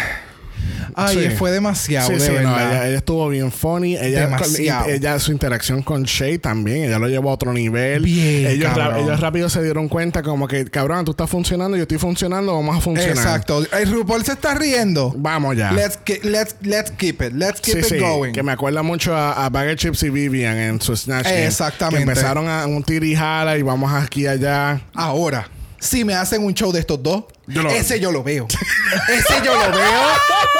ay, 0.95 1.29
Sí. 1.29 1.35
fue 1.35 1.51
demasiado, 1.51 2.07
Sí, 2.07 2.13
de 2.15 2.19
sí, 2.19 2.31
no, 2.41 2.55
ella, 2.57 2.87
ella 2.87 2.97
estuvo 2.97 3.27
bien 3.29 3.51
funny. 3.51 3.95
Ella, 3.97 4.21
Demasiado. 4.21 4.89
y- 4.89 4.93
ella, 4.93 5.19
su 5.19 5.31
interacción 5.31 5.81
con 5.83 6.03
Shay 6.03 6.37
también, 6.37 6.85
ella 6.85 6.99
lo 6.99 7.07
llevó 7.07 7.29
a 7.29 7.33
otro 7.33 7.53
nivel. 7.53 8.03
Bien, 8.03 8.47
ellos, 8.47 8.71
ellos 8.97 9.19
rápido 9.19 9.49
se 9.49 9.61
dieron 9.63 9.87
cuenta 9.89 10.23
como 10.23 10.47
que, 10.47 10.65
cabrón, 10.65 11.05
tú 11.05 11.11
estás 11.11 11.29
funcionando, 11.29 11.77
yo 11.77 11.83
estoy 11.83 11.97
funcionando, 11.97 12.53
vamos 12.55 12.77
a 12.77 12.81
funcionar. 12.81 13.15
Exacto. 13.15 13.63
El 13.77 13.91
RuPaul 13.91 14.23
se 14.23 14.33
está 14.33 14.53
riendo. 14.53 15.13
Vamos 15.17 15.55
ya. 15.57 15.71
Let's, 15.71 15.97
ke- 16.03 16.21
let's, 16.23 16.55
let's 16.61 16.91
keep 16.91 17.21
it. 17.21 17.33
Let's 17.33 17.61
keep 17.61 17.77
it 17.79 17.99
going. 17.99 18.33
que 18.33 18.43
me 18.43 18.51
acuerda 18.51 18.83
mucho 18.83 19.15
a, 19.15 19.45
a 19.45 19.49
Bag 19.49 19.69
of 19.69 19.75
Chips 19.75 20.03
y 20.03 20.09
Vivian 20.09 20.57
en 20.57 20.81
su 20.81 20.95
Snatch 20.95 21.25
Game, 21.25 21.45
Exactamente. 21.47 22.05
Que 22.05 22.09
empezaron 22.11 22.47
a 22.47 22.65
un 22.67 22.83
tira 22.83 23.05
y 23.05 23.15
jala 23.15 23.57
y 23.57 23.61
vamos 23.61 23.91
aquí 23.93 24.21
y 24.23 24.27
allá. 24.27 24.81
Ahora, 24.93 25.49
si 25.79 26.03
me 26.03 26.15
hacen 26.15 26.43
un 26.43 26.53
show 26.53 26.71
de 26.71 26.79
estos 26.79 27.01
dos, 27.03 27.25
Yo 27.47 27.61
lo- 27.63 27.69
ese 27.69 27.99
yo 27.99 28.11
lo 28.11 28.23
veo. 28.23 28.47
ese 29.09 29.35
yo 29.45 29.53
lo 29.53 29.71
veo 29.71 29.91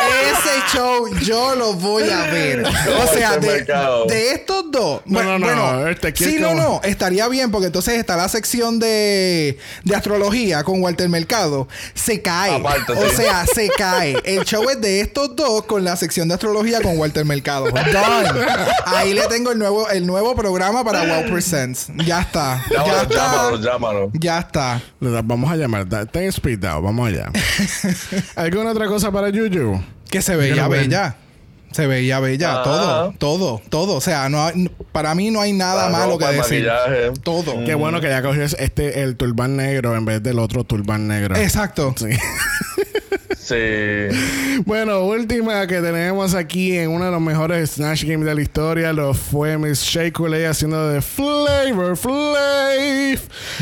Ese 0.08 0.78
show 0.78 1.08
yo 1.22 1.56
lo 1.56 1.74
voy 1.74 2.10
a 2.10 2.24
ver. 2.32 2.63
O 2.65 3.08
sea, 3.13 3.38
de, 3.38 3.63
de 4.08 4.32
estos 4.32 4.72
dos. 4.72 5.02
No, 5.06 5.13
bueno, 5.13 5.39
no, 5.39 5.56
no, 5.56 5.63
bueno, 5.74 5.88
este, 5.88 6.15
sí, 6.15 6.38
no, 6.39 6.50
como- 6.50 6.62
no. 6.62 6.82
Estaría 6.84 7.28
bien 7.28 7.52
porque 7.52 7.67
entonces 7.67 7.96
está 7.96 8.15
la 8.17 8.30
sección 8.30 8.80
de, 8.80 9.58
de 9.84 9.96
astrología 9.96 10.63
con 10.63 10.82
Walter 10.82 11.10
Mercado. 11.10 11.67
Se 11.93 12.22
cae. 12.22 12.56
Aparte, 12.56 12.93
o 12.93 13.10
sí. 13.10 13.15
sea, 13.17 13.46
se 13.46 13.70
cae. 13.70 14.17
El 14.24 14.43
show 14.46 14.63
es 14.70 14.80
de 14.82 15.02
estos 15.02 15.36
dos 15.36 15.63
con 15.65 15.84
la 15.84 15.96
sección 15.96 16.28
de 16.28 16.34
astrología 16.36 16.82
con 16.82 16.98
Walter 16.98 17.26
Mercado. 17.26 17.65
Done. 17.72 18.46
Ahí 18.86 19.14
le 19.14 19.28
tengo 19.28 19.51
el 19.51 19.60
nuevo, 19.60 19.89
el 19.89 20.05
nuevo 20.05 20.36
programa 20.36 20.84
para 20.84 21.03
Wow 21.05 21.32
Presents. 21.32 21.88
Ya 22.05 22.22
está. 22.22 22.64
Ya 22.70 22.78
Llámalo, 22.84 23.01
está. 23.01 23.16
llámalo, 23.16 23.58
llámalo. 23.62 24.12
Ya 24.14 24.39
está. 24.39 24.82
Vamos 24.99 25.51
a 25.51 25.55
llamar. 25.55 25.86
Ten 26.12 26.24
speed 26.32 26.60
down. 26.60 26.84
Vamos 26.84 27.08
allá. 27.08 27.32
¿Alguna 28.36 28.72
otra 28.72 28.88
cosa 28.88 29.12
para 29.12 29.30
Yuyu? 29.30 29.82
Que 30.10 30.22
se 30.22 30.36
veía 30.36 30.68
bella. 30.68 31.16
Se 31.72 31.86
veía 31.86 32.20
bella. 32.20 32.62
Ah. 32.62 32.64
Todo, 32.64 33.14
todo, 33.18 33.62
todo. 33.70 33.95
O 33.95 34.01
sea, 34.01 34.30
no 34.30 34.43
hay- 34.45 34.70
para 34.91 35.14
mí 35.16 35.32
no 35.32 35.41
hay 35.41 35.53
nada 35.53 35.89
La 35.89 35.97
malo 35.97 36.18
que 36.18 36.26
decir. 36.26 36.66
maquillaje. 36.66 37.12
Todo. 37.22 37.64
Qué 37.66 37.76
bueno 37.76 37.99
que 38.01 38.08
ya 38.10 38.22
cogió 38.22 38.43
este 38.43 39.03
el 39.03 39.18
turbán 39.18 39.58
negro 39.58 39.95
en 39.95 40.05
vez 40.05 40.24
del 40.24 40.39
otro 40.39 40.64
turbán 40.64 41.08
negro. 41.08 41.36
Exacto. 41.36 41.93
Sí. 41.97 42.08
Sí. 43.48 43.56
Bueno, 44.66 45.06
última 45.06 45.66
que 45.68 45.80
tenemos 45.80 46.34
aquí 46.34 46.76
en 46.76 46.89
uno 46.89 47.06
de 47.06 47.12
los 47.12 47.22
mejores 47.22 47.72
Snatch 47.72 48.04
Games 48.04 48.26
de 48.26 48.36
la 48.36 48.41
historia 48.41 48.91
lo 48.91 49.14
fue 49.14 49.58
Miss 49.58 49.84
Shea 49.84 50.12
haciendo 50.50 50.89
de 50.89 51.02
Flavor 51.02 51.95
Flav. 51.95 53.20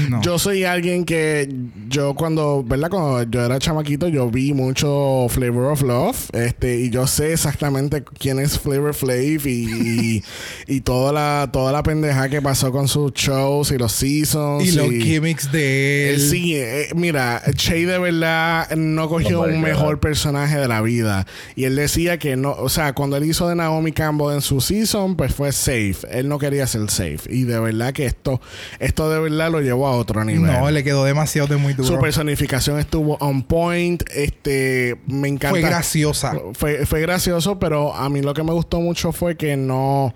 No. 0.10 0.22
Yo 0.24 0.40
soy 0.40 0.64
alguien 0.64 1.06
que 1.06 1.48
yo 1.88 2.16
cuando, 2.16 2.64
¿verdad? 2.66 2.90
Cuando 2.90 3.30
yo 3.30 3.46
era 3.46 3.60
chamaquito 3.60 4.08
yo 4.08 4.28
vi 4.32 4.54
mucho 4.54 5.28
Flavor 5.30 5.66
of 5.74 5.84
Love 5.84 6.30
este 6.34 6.80
y 6.80 6.90
yo 6.90 7.06
sé 7.06 7.34
exactamente 7.34 8.04
quién 8.18 8.40
es 8.40 8.58
Flavor 8.58 8.96
Flav 8.96 9.46
y, 9.46 9.50
y, 9.50 10.24
y 10.66 10.82
toda 10.82 11.14
la 11.14 11.50
toda 11.54 11.72
la 11.72 11.84
pendeja 11.84 12.28
que 12.30 12.42
pasó 12.42 12.72
con 12.72 12.88
sus 12.88 13.14
shows 13.14 13.72
y 13.72 13.78
los 13.78 13.92
seasons 13.92 14.66
Y 14.66 14.72
los 14.72 14.90
gimmicks 14.90 15.52
de 15.52 16.16
él. 16.16 16.22
Sí, 16.22 16.56
eh, 16.56 16.90
mira, 16.96 17.44
Che 17.56 17.86
de 17.86 18.00
verdad 18.00 18.72
no 18.76 19.08
cogió 19.08 19.42
Oh 19.42 19.46
un 19.46 19.62
God. 19.62 19.75
Mejor 19.76 20.00
personaje 20.00 20.58
de 20.58 20.68
la 20.68 20.82
vida. 20.82 21.26
Y 21.56 21.66
él 21.66 21.76
decía 21.76 22.18
que 22.18 22.36
no, 22.36 22.52
o 22.52 22.70
sea, 22.70 22.94
cuando 22.94 23.18
él 23.18 23.26
hizo 23.26 23.48
de 23.48 23.56
Naomi 23.56 23.92
Campbell 23.92 24.34
en 24.34 24.42
su 24.42 24.62
season, 24.62 25.16
pues 25.16 25.34
fue 25.34 25.52
safe. 25.52 25.96
Él 26.10 26.28
no 26.28 26.40
quería 26.40 26.68
ser 26.68 26.90
safe. 26.90 27.22
Y 27.30 27.44
de 27.44 27.60
verdad 27.60 27.94
que 27.94 28.06
esto, 28.06 28.42
esto 28.80 29.10
de 29.10 29.20
verdad 29.20 29.52
lo 29.52 29.62
llevó 29.62 29.88
a 29.88 29.92
otro 29.92 30.24
nivel. 30.24 30.52
No, 30.52 30.70
le 30.72 30.84
quedó 30.84 31.04
demasiado 31.04 31.48
de 31.48 31.58
muy 31.58 31.74
duro. 31.74 31.88
Su 31.88 32.00
personificación 32.00 32.80
estuvo 32.80 33.18
on 33.20 33.44
point. 33.44 34.04
Este, 34.14 34.98
me 35.08 35.28
encanta. 35.28 35.50
Fue 35.50 35.62
graciosa. 35.62 36.34
Fue, 36.54 36.86
fue 36.86 37.02
gracioso, 37.02 37.60
pero 37.60 37.94
a 37.94 38.10
mí 38.10 38.22
lo 38.22 38.34
que 38.34 38.44
me 38.44 38.52
gustó 38.52 38.80
mucho 38.80 39.12
fue 39.12 39.36
que 39.36 39.58
no 39.58 40.14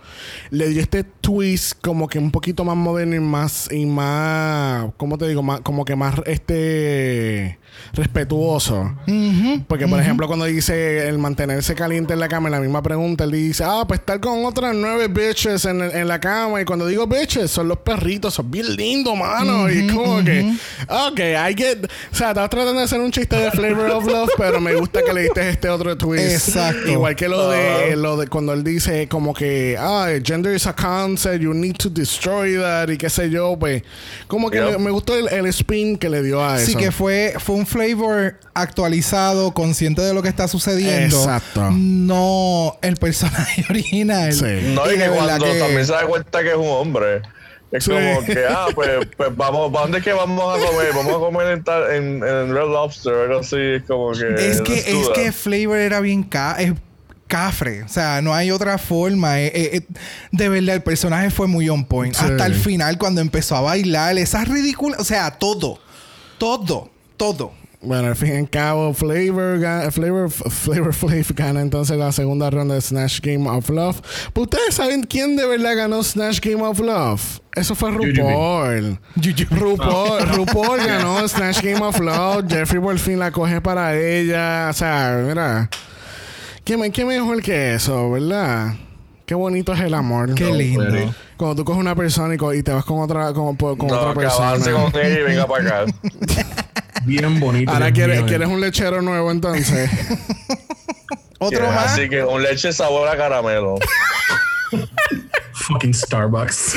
le 0.50 0.70
dio 0.70 0.82
este 0.82 1.04
twist 1.04 1.74
como 1.82 2.08
que 2.08 2.20
un 2.20 2.32
poquito 2.32 2.64
más 2.64 2.76
moderno 2.76 3.16
y 3.16 3.20
más 3.20 3.72
y 3.72 3.86
más, 3.86 4.92
¿cómo 4.98 5.18
te 5.18 5.28
digo? 5.28 5.44
Más, 5.44 5.62
como 5.62 5.86
que 5.86 5.96
más 5.96 6.16
este 6.26 7.60
respetuoso. 7.94 8.96
Porque 9.68 9.88
por 9.88 10.00
ejemplo 10.00 10.28
cuando 10.28 10.46
dice 10.46 11.08
el 11.08 11.18
mantenerse 11.18 11.76
caliente 11.76 12.14
en 12.14 12.20
la 12.20 12.28
cama, 12.28 12.48
en 12.50 12.54
la 12.54 12.60
misma 12.60 12.82
pregunta 12.82 13.24
él 13.24 13.32
dice, 13.32 13.64
ah, 13.66 13.84
pues 13.88 14.00
estar 14.00 14.20
con 14.20 14.46
otras 14.46 14.74
nueve 14.76 15.08
bitches 15.08 15.66
en, 15.66 15.82
en 15.82 16.08
la 16.08 16.20
cama 16.20 16.62
y 16.62 16.66
cuando 16.66 16.86
digo 16.88 17.08
bitches 17.08 17.50
son 17.52 17.68
los 17.68 17.80
perritos, 17.80 18.34
son 18.34 18.50
bien 18.52 18.76
lindos, 18.76 19.16
mano. 19.18 19.70
y 19.70 19.88
como 19.88 20.24
que, 20.24 20.54
ok, 20.88 21.20
I 21.20 21.56
get, 21.56 21.86
o 22.12 22.16
sea, 22.16 22.30
estaba 22.30 22.48
tratando 22.50 22.80
de 22.80 22.86
hacer 22.86 23.00
un 23.00 23.12
chiste 23.12 23.36
de 23.36 23.52
Flavor 23.52 23.90
of 23.92 24.06
Love, 24.06 24.30
pero 24.38 24.60
me 24.62 24.74
gusta 24.76 25.02
que 25.04 25.14
le 25.14 25.24
diste 25.24 25.50
este 25.50 25.70
otro 25.70 25.98
twist. 25.98 26.48
Exacto. 26.48 26.90
Igual 26.90 27.16
que 27.16 27.28
lo 27.28 27.50
de 27.50 27.96
lo 27.96 28.18
de 28.18 28.28
cuando 28.28 28.54
él 28.54 28.64
dice 28.64 29.08
como 29.08 29.34
que 29.34 29.76
ah 29.80 30.08
gender 30.24 30.56
is 30.56 30.68
a 30.68 30.74
concept 30.76 31.42
you 31.42 31.54
need 31.54 31.76
to 31.78 31.90
destroy 31.90 32.58
that 32.58 32.90
y 32.90 32.98
qué 32.98 33.10
sé 33.10 33.30
yo 33.30 33.58
pues 33.60 33.84
como 34.28 34.50
que 34.50 34.60
Yep. 34.60 34.72
me, 34.72 34.86
me 34.86 34.92
gustó 34.92 35.16
el, 35.16 35.30
el 35.30 35.46
spin 35.48 35.98
que 35.98 36.10
le 36.10 36.22
dio 36.22 36.44
a 36.44 36.58
eso 36.58 36.66
Sí, 36.72 36.76
que 36.76 36.92
fue, 36.92 37.34
fue 37.40 37.56
un 37.56 37.66
flavor 37.66 38.36
actualizado, 38.54 39.39
consciente 39.54 40.02
de 40.02 40.14
lo 40.14 40.22
que 40.22 40.30
está 40.30 40.48
sucediendo. 40.48 41.18
Exacto. 41.18 41.70
No 41.72 42.78
el 42.82 42.96
personaje 42.98 43.66
original. 43.70 44.32
Sí. 44.34 44.46
No, 44.74 44.86
y, 44.92 44.98
de 44.98 45.06
que 45.06 45.10
cuando 45.10 45.46
que- 45.46 45.60
también 45.60 45.86
se 45.86 45.94
da 45.94 46.06
cuenta 46.06 46.42
que 46.44 46.50
es 46.50 46.56
un 46.56 46.68
hombre. 46.68 47.22
Es 47.72 47.84
Sí. 47.84 47.92
como 47.92 48.26
que, 48.26 48.46
ah, 48.50 48.66
pues, 48.76 48.90
pues 49.16 49.36
vamos, 49.38 49.72
¿para 49.72 49.84
dónde 49.84 50.00
es 50.00 50.04
que 50.04 50.12
vamos 50.14 50.42
a 50.42 50.66
comer? 50.66 50.92
Vamos 50.96 51.14
a 51.14 51.20
comer 51.20 51.48
en, 51.52 51.64
tal- 51.64 51.92
en, 51.92 52.06
en 52.24 52.54
Red 52.54 52.68
Lobster, 52.68 53.14
algo 53.14 53.40
así, 53.42 53.58
es 53.58 53.84
como 53.84 54.12
que. 54.14 54.50
Es 54.50 54.62
que, 54.62 54.74
es 54.80 55.06
that. 55.08 55.14
que 55.14 55.32
Flavor 55.32 55.78
era 55.78 56.00
bien 56.00 56.24
ca 56.24 56.56
es 56.60 56.74
cafre. 57.28 57.84
O 57.84 57.88
sea, 57.88 58.24
no 58.24 58.34
hay 58.34 58.50
otra 58.50 58.80
forma. 58.80 59.40
Eh, 59.40 59.52
eh, 59.54 59.70
eh, 59.74 59.82
de 60.32 60.50
verdad, 60.50 60.76
el 60.78 60.82
personaje 60.82 61.30
fue 61.30 61.46
muy 61.46 61.70
on 61.70 61.86
point. 61.86 62.16
Sí. 62.16 62.26
Hasta 62.26 62.48
el 62.48 62.56
final, 62.56 62.98
cuando 62.98 63.22
empezó 63.22 63.56
a 63.56 63.62
bailar, 63.62 64.18
esas 64.18 64.48
ridículas. 64.48 65.00
O 65.00 65.04
sea, 65.04 65.30
todo. 65.38 65.78
Todo. 66.40 66.90
Todo. 67.18 67.54
Bueno 67.82 68.10
al 68.10 68.16
fin 68.16 68.34
y 68.34 68.38
al 68.38 68.50
cabo 68.50 68.94
Flavor 68.94 69.60
Flavor 69.92 70.30
Flavor 70.30 70.94
Flav 70.94 71.26
gana 71.34 71.62
entonces 71.62 71.98
la 71.98 72.12
segunda 72.12 72.50
ronda 72.50 72.76
de 72.76 72.82
Snatch 72.82 73.22
Game 73.22 73.50
of 73.50 73.70
Love 73.70 74.02
Pero 74.34 74.44
ustedes 74.44 74.76
saben 74.76 75.04
quién 75.04 75.38
de 75.38 75.46
verdad 75.46 75.76
ganó 75.78 76.04
Snatch 76.04 76.42
Game 76.42 76.62
of 76.62 76.80
Love 76.80 77.40
eso 77.56 77.76
fue 77.76 77.92
RuPaul 77.92 79.00
RuPaul, 79.50 80.20
RuPaul 80.36 80.78
ganó 80.86 81.28
Snatch 81.28 81.62
Game 81.62 81.82
of 81.84 82.00
Love. 82.00 82.46
Jeffrey 82.48 82.80
por 82.82 82.98
fin 83.00 83.20
la 83.20 83.32
coge 83.32 83.60
para 83.60 83.98
ella. 83.98 84.68
O 84.70 84.74
sea, 84.74 85.22
mira. 85.28 85.70
¿Qué, 86.64 86.78
me- 86.78 86.92
qué 86.92 87.04
mejor 87.04 87.42
que 87.42 87.74
eso, 87.74 88.12
verdad? 88.12 88.76
Qué 89.26 89.34
bonito 89.36 89.74
es 89.74 89.80
el 89.82 89.94
amor. 89.96 90.36
Qué 90.36 90.46
lindo. 90.54 90.84
Very. 90.90 91.12
Cuando 91.36 91.56
tú 91.56 91.66
coges 91.66 91.82
una 91.82 91.96
persona 91.96 92.36
y, 92.36 92.38
co- 92.38 92.54
y 92.54 92.64
te 92.64 92.72
vas 92.72 92.86
con 92.86 93.00
otra, 93.02 93.34
con, 93.34 93.56
con 93.58 93.76
No, 93.88 93.96
otra 94.00 94.14
que 94.14 94.20
persona. 94.20 94.50
avance 94.50 94.72
con 94.72 94.84
ella 95.02 95.20
y 95.20 95.24
venga 95.24 95.48
para 95.48 95.82
acá. 95.82 95.86
Bien 97.06 97.40
bonito. 97.40 97.72
Ahora 97.72 97.92
quieres, 97.92 98.20
eh. 98.32 98.46
un 98.46 98.62
lechero 98.62 99.02
nuevo 99.02 99.32
entonces. 99.32 99.90
Otro 101.40 101.62
Yeah, 101.62 101.72
más. 101.72 101.94
Así 101.94 102.10
que 102.10 102.24
un 102.24 102.44
leche 102.44 102.74
sabor 102.74 103.08
a 103.08 103.16
caramelo. 103.16 103.76
Fucking 105.70 105.94
Starbucks. 105.94 106.74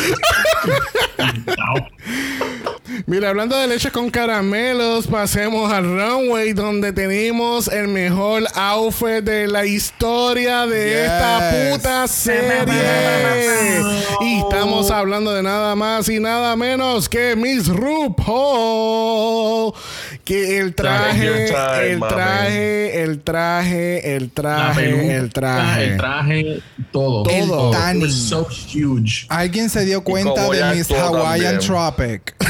Mira, 3.07 3.31
hablando 3.31 3.57
de 3.59 3.67
leche 3.67 3.91
con 3.91 4.11
caramelos, 4.11 5.07
pasemos 5.07 5.73
al 5.73 5.85
runway 5.85 6.53
donde 6.53 6.93
tenemos 6.93 7.69
el 7.69 7.89
mejor 7.89 8.45
outfit 8.55 9.25
de 9.25 9.49
la 9.49 9.65
historia 9.65 10.67
de 10.67 11.07
esta 11.07 11.71
puta 11.73 12.07
serie. 12.07 13.81
y 14.21 14.41
estamos 14.41 14.91
hablando 14.91 15.33
de 15.33 15.43
nada 15.43 15.75
más 15.75 16.07
y 16.11 16.21
nada 16.21 16.55
menos 16.55 17.09
que 17.09 17.35
Miss 17.35 17.69
RuPaul. 17.69 19.73
Que 20.25 20.59
el 20.59 20.75
traje, 20.75 21.47
el 21.93 21.99
traje, 22.01 23.03
el 23.03 23.21
traje, 23.23 24.15
el 24.15 24.31
traje, 24.31 25.17
el 25.17 25.31
traje. 25.33 25.85
El 25.85 25.97
traje, 25.97 26.63
todo. 26.93 27.29
El 27.29 27.49
Todo. 27.49 27.71
tanning. 27.73 28.03
It 28.03 28.07
was 28.07 28.29
so 28.29 28.47
huge. 28.85 29.27
Alguien 29.29 29.69
se 29.71 29.85
dio 29.85 30.03
cuenta 30.03 30.49
de 30.51 30.63
actuó 30.63 30.97
Hawaiian 30.99 31.59
también. 31.59 31.59
Tropic. 31.61 32.35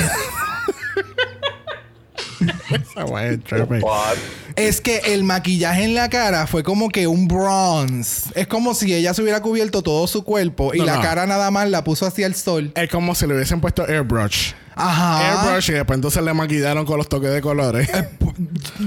Es 4.57 4.80
que 4.80 4.99
el 5.07 5.24
maquillaje 5.24 5.85
en 5.85 5.95
la 5.95 6.09
cara 6.11 6.47
fue 6.47 6.62
como 6.62 6.89
que 6.91 7.07
un 7.07 7.26
bronze. 7.28 8.30
Es 8.35 8.47
como 8.47 8.74
si 8.74 8.93
ella 8.93 9.14
se 9.14 9.22
hubiera 9.22 9.41
cubierto 9.41 9.83
todo 9.83 10.07
su 10.07 10.24
cuerpo 10.24 10.74
y 10.74 10.78
No, 10.78 10.85
la 10.85 10.97
no. 10.97 11.03
cara 11.03 11.26
nada 11.26 11.51
más 11.51 11.68
la 11.70 11.85
puso 11.85 12.07
hacia 12.07 12.26
el 12.26 12.35
sol. 12.35 12.72
Es 12.74 12.91
como 12.91 13.14
si 13.14 13.26
le 13.26 13.35
hubiesen 13.35 13.61
puesto 13.61 13.85
airbrush. 13.85 14.53
Ajá. 14.74 15.47
Airbrush 15.47 15.70
y 15.70 15.74
después 15.74 15.97
entonces 15.97 16.22
le 16.22 16.35
maquillaron 16.35 16.85
con 16.85 16.99
los 16.99 17.09
toques 17.09 17.30
de 17.33 17.41
colores. 17.41 17.89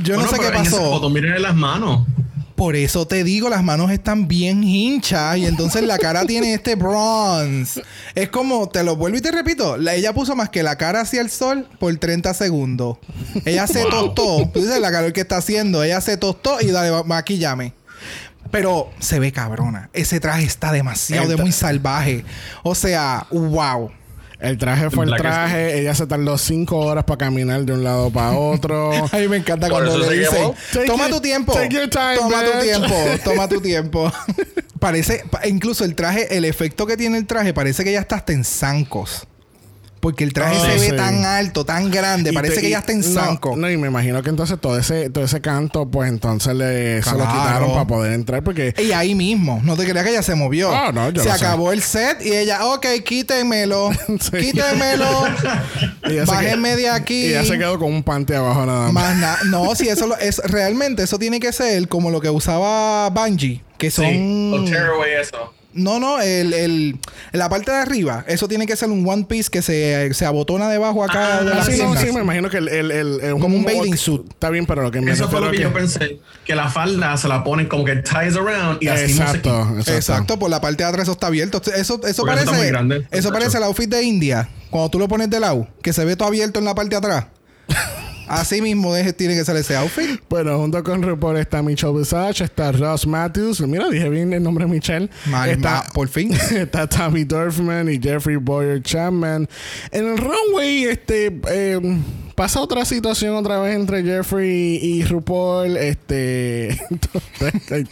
Yo 0.04 0.16
no 0.18 0.22
Bueno, 0.24 0.30
sé 0.30 0.40
qué 0.40 0.50
pasó. 0.52 0.78
foto, 0.78 1.10
miren 1.10 1.42
las 1.42 1.56
manos. 1.56 2.06
Por 2.56 2.78
eso 2.78 3.06
te 3.06 3.26
digo, 3.26 3.50
las 3.50 3.64
manos 3.64 3.92
están 3.92 4.28
bien 4.30 4.64
hinchas 4.64 5.38
y 5.38 5.46
entonces 5.46 5.84
la 5.84 5.98
cara 5.98 6.24
tiene 6.28 6.54
este 6.54 6.76
bronze. 6.76 7.84
Es 8.16 8.30
como, 8.30 8.70
te 8.70 8.82
lo 8.84 8.96
vuelvo 8.96 9.18
y 9.18 9.22
te 9.22 9.32
repito, 9.32 9.76
la- 9.78 9.94
ella 9.94 10.14
puso 10.14 10.36
más 10.38 10.50
que 10.50 10.64
la 10.64 10.78
cara 10.78 11.02
hacia 11.02 11.20
el 11.20 11.30
sol 11.30 11.68
por 11.80 11.94
30 11.98 12.34
segundos. 12.34 12.98
Ella 13.44 13.68
se 13.68 13.84
tostó. 13.84 14.50
Tú 14.54 14.62
dices 14.62 14.80
la 14.80 14.92
calor 14.92 15.12
que 15.12 15.22
está 15.22 15.38
haciendo. 15.38 15.84
Ella 15.84 16.00
se 16.00 16.16
tostó 16.16 16.62
y 16.62 16.68
dale, 16.72 16.92
ma- 16.92 17.04
maquillame. 17.04 17.74
Pero 18.52 18.90
se 19.00 19.20
ve 19.20 19.32
cabrona. 19.34 19.90
Ese 19.92 20.20
traje 20.22 20.46
está 20.46 20.72
demasiado 20.72 21.28
de 21.28 21.36
muy 21.36 21.52
salvaje. 21.52 22.24
O 22.64 22.74
sea, 22.74 23.28
wow. 23.32 23.92
El 24.40 24.58
traje 24.58 24.90
fue 24.90 25.06
el 25.06 25.12
¿Verdad 25.12 25.24
que 25.24 25.52
traje. 25.52 25.80
Ella 25.80 25.96
se 25.96 26.08
tardó 26.08 26.38
cinco 26.38 26.78
horas 26.78 27.04
para 27.06 27.18
caminar 27.18 27.64
de 27.64 27.74
un 27.74 27.84
lado 27.84 28.10
para 28.10 28.32
otro. 28.38 28.92
A 29.12 29.18
mí 29.18 29.28
me 29.28 29.38
encanta 29.38 29.70
cuando 29.70 29.98
le 29.98 30.20
dicen, 30.20 30.54
toma 30.86 31.10
tu 31.10 31.22
tiempo. 31.22 31.54
take 31.54 31.70
your 31.76 31.90
time, 31.90 32.18
toma 32.18 32.44
tu 32.44 32.52
bitch." 32.52 32.64
tiempo. 32.64 32.96
Toma 33.24 33.48
tu 33.48 33.62
tiempo. 33.62 34.12
parece, 34.80 35.24
pa- 35.32 35.48
incluso 35.48 35.86
el 35.86 35.96
traje, 35.96 36.38
el 36.38 36.46
efecto 36.46 36.86
que 36.86 36.98
tiene 36.98 37.18
el 37.18 37.26
traje, 37.26 37.54
parece 37.54 37.84
que 37.84 37.92
ya 37.92 38.02
está 38.02 38.18
hasta 38.18 38.34
en 38.34 38.44
zancos. 38.44 39.28
Porque 40.06 40.24
el 40.24 40.34
traje 40.34 40.60
se 40.78 40.92
ve 40.92 40.96
tan 40.96 41.26
alto, 41.26 41.66
tan 41.66 41.90
grande, 41.90 42.30
Y 42.30 42.34
parece 42.36 42.56
te- 42.58 42.62
que 42.62 42.68
y- 42.68 42.72
ya 42.72 42.78
está 42.80 42.92
en 42.92 43.02
zanco. 43.02 43.58
No, 43.58 43.72
y 43.72 43.76
me 43.76 43.88
imagino 43.88 44.22
que 44.22 44.30
entonces 44.30 44.60
todo 44.62 44.78
ese, 44.78 45.10
todo 45.10 45.24
ese 45.24 45.42
canto, 45.42 45.88
pues 45.88 46.10
entonces 46.12 46.54
le, 46.54 47.02
se 47.02 47.10
lo 47.14 47.26
quitaron 47.26 47.72
para 47.72 47.88
poder 47.88 48.14
entrar 48.14 48.44
porque... 48.44 48.76
Y 48.78 48.92
ahí 48.92 49.16
mismo, 49.16 49.62
no 49.64 49.76
te 49.76 49.84
creas 49.84 50.06
que 50.06 50.12
ella 50.12 50.22
se 50.22 50.36
movió. 50.36 50.70
Ah, 50.72 50.92
no, 50.94 51.10
yo 51.10 51.24
se 51.24 51.30
sé. 51.30 51.36
acabó 51.36 51.72
el 51.72 51.82
set 51.82 52.24
y 52.24 52.34
ella, 52.36 52.66
ok, 52.68 52.86
quítemelo, 53.04 53.90
Sí. 54.22 54.38
quítemelo, 54.52 55.24
bájenme 56.28 56.76
de 56.76 56.90
aquí. 56.90 57.26
Y 57.26 57.32
ya 57.32 57.44
se 57.44 57.58
quedó 57.58 57.80
con 57.80 57.92
un 57.92 58.04
pante 58.04 58.36
abajo 58.36 58.64
nada 58.68 58.92
más. 58.92 58.94
Más 58.94 59.18
nada. 59.18 59.38
No, 59.46 59.74
si 59.74 59.90
eso 59.90 60.06
lo- 60.06 60.18
es 60.20 60.38
realmente, 60.46 61.02
eso 61.02 61.18
tiene 61.18 61.40
que 61.40 61.52
ser 61.52 61.88
como 61.88 62.12
lo 62.12 62.22
que 62.22 62.30
usaba 62.30 63.10
Bungie, 63.10 63.64
que 63.80 63.90
son. 63.90 64.06
Sí. 64.06 64.72
Eso. 65.20 65.52
No, 65.76 66.00
no, 66.00 66.22
el, 66.22 66.54
el, 66.54 66.98
la 67.34 67.50
parte 67.50 67.70
de 67.70 67.78
arriba, 67.78 68.24
eso 68.28 68.48
tiene 68.48 68.66
que 68.66 68.76
ser 68.78 68.90
un 68.90 69.08
one 69.08 69.26
piece 69.26 69.50
que 69.52 69.62
se, 69.62 70.14
se 70.14 70.26
abotona 70.26 70.70
debajo 70.70 71.04
acá 71.04 71.40
Ah, 71.40 71.44
de 71.44 71.50
la 71.54 71.64
sí, 71.66 71.78
no, 71.82 71.96
sí, 71.98 72.12
me 72.14 72.22
imagino 72.22 72.50
que 72.50 72.58
el... 72.58 72.70
el, 72.70 72.92
el- 72.92 73.20
el- 73.22 73.40
Como 73.40 73.58
un 73.58 73.66
bathing 73.66 73.98
suit. 73.98 74.22
Está 74.30 74.50
bien, 74.50 74.66
pero 74.66 74.82
lo 74.84 74.90
que 74.92 75.02
me 75.02 75.12
Eso 75.12 75.28
fue 75.30 75.42
lo 75.42 75.52
que 75.52 75.58
que- 75.58 75.64
yo 75.64 75.74
pensé. 75.74 76.20
Que 76.46 76.56
la 76.56 76.70
falda 76.70 77.16
se 77.18 77.28
la 77.28 77.44
ponen 77.44 77.68
como 77.68 77.84
que 77.84 77.98
ties 77.98 78.36
around 78.38 78.82
y 78.82 78.88
así 78.88 79.14
no 79.16 79.28
se 79.28 79.38
quita. 79.42 79.50
Exacto, 79.50 79.70
exacto. 79.80 79.92
Exacto, 79.94 80.40
por 80.40 80.50
la 80.50 80.62
parte 80.62 80.84
de 80.84 80.90
atrás 80.90 81.04
eso 81.04 81.12
está 81.12 81.28
abierto. 81.28 81.62
Eso, 81.62 81.74
eso 81.76 81.96
Porque 81.98 82.12
eso 82.12 82.26
parece. 82.26 82.44
está 82.46 82.58
muy 82.58 82.68
grande. 82.68 82.96
Eso 83.12 83.30
Muchacho. 83.30 83.32
parece 83.34 83.58
el 83.58 83.64
outfit 83.66 83.90
de 83.90 84.02
India. 84.04 84.50
Cuando 84.70 84.90
tú 84.90 84.98
lo 85.00 85.08
pones 85.10 85.30
de 85.30 85.40
lado, 85.42 85.68
que 85.82 85.92
se 85.94 86.06
ve 86.06 86.16
todo 86.16 86.30
abierto 86.30 86.60
en 86.60 86.66
la 86.66 86.74
parte 86.74 86.92
de 86.92 86.96
atrás. 86.98 87.26
Así 88.28 88.62
mismo 88.62 88.94
tiene 89.18 89.36
que 89.36 89.46
ser 89.46 89.56
ese 89.58 89.76
outfit. 89.76 90.20
Bueno, 90.30 90.58
junto 90.58 90.84
con 90.84 91.02
RuPaul 91.04 91.38
está 91.38 91.62
Michelle 91.62 91.94
Visage, 91.98 92.44
está 92.44 92.72
Ross 92.72 93.06
Matthews. 93.06 93.62
Mira, 93.62 93.90
dije 93.90 94.10
bien 94.10 94.34
el 94.34 94.44
nombre 94.44 94.66
Michelle. 94.66 95.10
Mal- 95.28 95.50
está, 95.50 95.72
ma- 95.72 95.86
por 95.94 96.08
fin. 96.08 96.34
está 96.52 96.88
Tommy 96.88 97.24
Dorfman 97.24 97.90
y 97.90 98.00
Jeffrey 98.02 98.38
Boyer 98.38 98.82
Chapman. 98.82 99.48
En 99.92 100.06
el 100.08 100.18
runway, 100.18 100.86
este. 100.86 101.40
eh, 101.50 101.98
pasa 102.36 102.60
otra 102.60 102.86
situación 102.86 103.36
otra 103.36 103.60
vez 103.60 103.76
entre 103.76 104.04
Jeffrey 104.04 104.78
y 104.82 105.04
RuPaul. 105.04 105.78
Este. 105.78 106.70
entonces, 106.90 107.88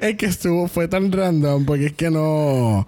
es 0.00 0.16
que 0.16 0.26
estuvo, 0.26 0.68
fue 0.68 0.86
tan 0.86 1.10
random 1.10 1.64
porque 1.64 1.86
es 1.86 1.92
que 1.94 2.10
no. 2.10 2.86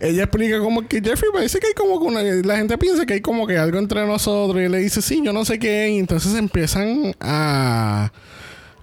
Ella 0.00 0.24
explica 0.24 0.58
como 0.58 0.86
que 0.86 1.00
Jeffrey 1.00 1.30
parece 1.32 1.60
que 1.60 1.68
hay 1.68 1.74
como 1.74 2.00
que 2.00 2.06
una. 2.06 2.22
La 2.22 2.56
gente 2.56 2.76
piensa 2.76 3.06
que 3.06 3.14
hay 3.14 3.20
como 3.20 3.46
que 3.46 3.56
algo 3.56 3.78
entre 3.78 4.06
nosotros. 4.06 4.62
Y 4.62 4.68
le 4.68 4.78
dice, 4.78 5.00
sí, 5.00 5.22
yo 5.24 5.32
no 5.32 5.44
sé 5.44 5.58
qué. 5.58 5.90
Y 5.90 5.98
entonces 5.98 6.34
empiezan 6.34 7.14
a. 7.20 8.12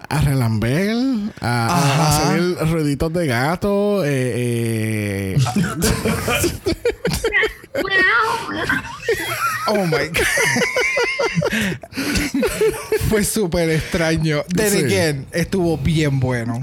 A 0.10 0.20
relamber, 0.20 0.94
a, 1.40 2.10
hacer 2.10 2.70
ruiditos 2.70 3.14
de 3.14 3.28
gato, 3.28 4.04
eh, 4.04 5.36
eh, 5.36 5.38
Oh 9.68 9.86
my 9.86 10.08
God. 10.08 10.18
Fue 13.10 13.24
súper 13.24 13.70
extraño. 13.70 14.44
Then 14.56 14.72
Sí. 14.72 14.78
again, 14.86 15.26
estuvo 15.32 15.78
bien 15.78 16.20
bueno. 16.20 16.62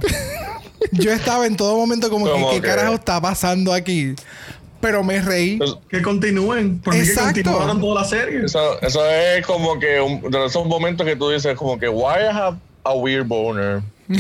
Yo 0.93 1.13
estaba 1.13 1.47
en 1.47 1.57
todo 1.57 1.77
momento 1.77 2.09
como 2.11 2.27
que, 2.27 2.47
¿qué 2.57 2.61
que- 2.61 2.67
carajo 2.69 2.95
está 2.95 3.21
pasando 3.21 3.73
aquí? 3.73 4.15
Pero 4.81 5.03
me 5.03 5.21
reí. 5.21 5.57
Pues, 5.59 5.75
Que 5.91 6.01
continúen. 6.03 6.81
Porque 6.83 7.01
que 7.03 7.07
Exacto. 7.09 7.33
continuaron 7.43 7.81
toda 7.81 8.03
la 8.03 8.09
serie. 8.09 8.45
Eso, 8.45 8.81
eso 8.81 9.05
es 9.11 9.45
como 9.45 9.79
que 9.79 10.01
un- 10.01 10.21
de 10.31 10.47
esos 10.47 10.67
momentos 10.67 11.05
que 11.07 11.17
tú 11.17 11.31
dices 11.31 11.57
como 11.57 11.79
que 11.79 11.89
why 11.89 12.21
I 12.23 12.27
have 12.33 12.57
a 12.85 12.93
weird 12.95 13.27
boner. 13.27 13.83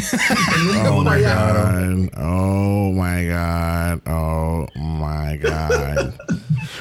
Oh 0.90 1.02
my 1.02 1.22
god. 1.22 2.10
Oh 2.18 2.92
my 2.92 3.26
god. 3.28 4.00
Oh 4.06 4.66
my 4.74 5.38
god. 5.38 6.12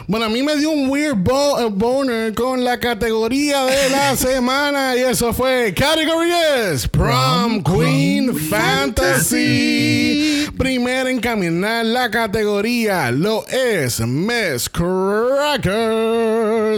Bueno, 0.05 0.25
a 0.25 0.29
mí 0.29 0.43
me 0.43 0.55
dio 0.57 0.69
un 0.69 0.89
weird 0.89 1.15
bo- 1.17 1.69
boner 1.71 2.33
con 2.33 2.63
la 2.63 2.79
categoría 2.79 3.63
de 3.65 3.89
la 3.89 4.15
semana 4.17 4.95
y 4.95 4.99
eso 4.99 5.33
fue 5.33 5.73
Category 5.73 6.29
es 6.71 6.87
Prom 6.87 7.63
Queen 7.63 8.35
Fantasy. 8.37 10.45
Primera 10.57 11.09
en 11.09 11.19
caminar 11.19 11.85
la 11.85 12.11
categoría 12.11 13.09
lo 13.11 13.45
es 13.47 13.99
Miss 14.01 14.69
Cracker 14.69 15.67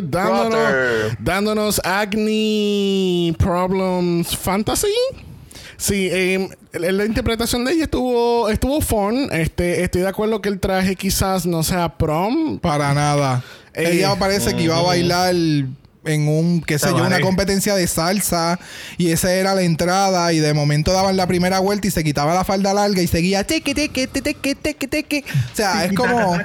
dándonos, 0.10 0.74
dándonos 1.20 1.82
Acne 1.84 3.36
Problems 3.38 4.36
Fantasy. 4.38 4.88
Sí, 5.80 6.10
eh, 6.12 6.50
la 6.74 7.06
interpretación 7.06 7.64
de 7.64 7.72
ella 7.72 7.86
estuvo 7.86 8.50
estuvo 8.50 8.82
fun. 8.82 9.30
Este, 9.32 9.82
estoy 9.84 10.02
de 10.02 10.10
acuerdo 10.10 10.42
que 10.42 10.50
el 10.50 10.60
traje 10.60 10.98
quizás 10.98 11.46
no 11.46 11.64
sea 11.64 11.98
prom. 11.98 12.60
Para 12.60 12.94
nada. 12.94 13.44
Eh, 13.74 13.92
Ella 13.94 14.14
parece 14.20 14.54
que 14.56 14.64
iba 14.64 14.78
a 14.78 14.82
bailar 14.82 15.34
en 15.34 16.28
un, 16.28 16.62
qué 16.62 16.78
sé 16.78 16.90
yo, 16.90 17.06
una 17.06 17.22
competencia 17.22 17.76
de 17.76 17.88
salsa 17.88 18.60
y 18.98 19.12
esa 19.12 19.34
era 19.34 19.56
la 19.56 19.62
entrada 19.62 20.34
y 20.34 20.40
de 20.40 20.54
momento 20.54 20.92
daban 20.92 21.16
la 21.16 21.28
primera 21.28 21.60
vuelta 21.60 21.88
y 21.88 21.92
se 21.92 22.04
quitaba 22.04 22.34
la 22.34 22.44
falda 22.44 22.74
larga 22.74 23.02
y 23.02 23.08
seguía 23.08 23.46
teque, 23.46 23.74
teque, 23.74 24.08
teque, 24.08 24.56
teque, 24.56 24.88
teque. 24.88 25.24
O 25.54 25.56
sea, 25.56 25.86
es 25.86 25.94
como... 25.94 26.36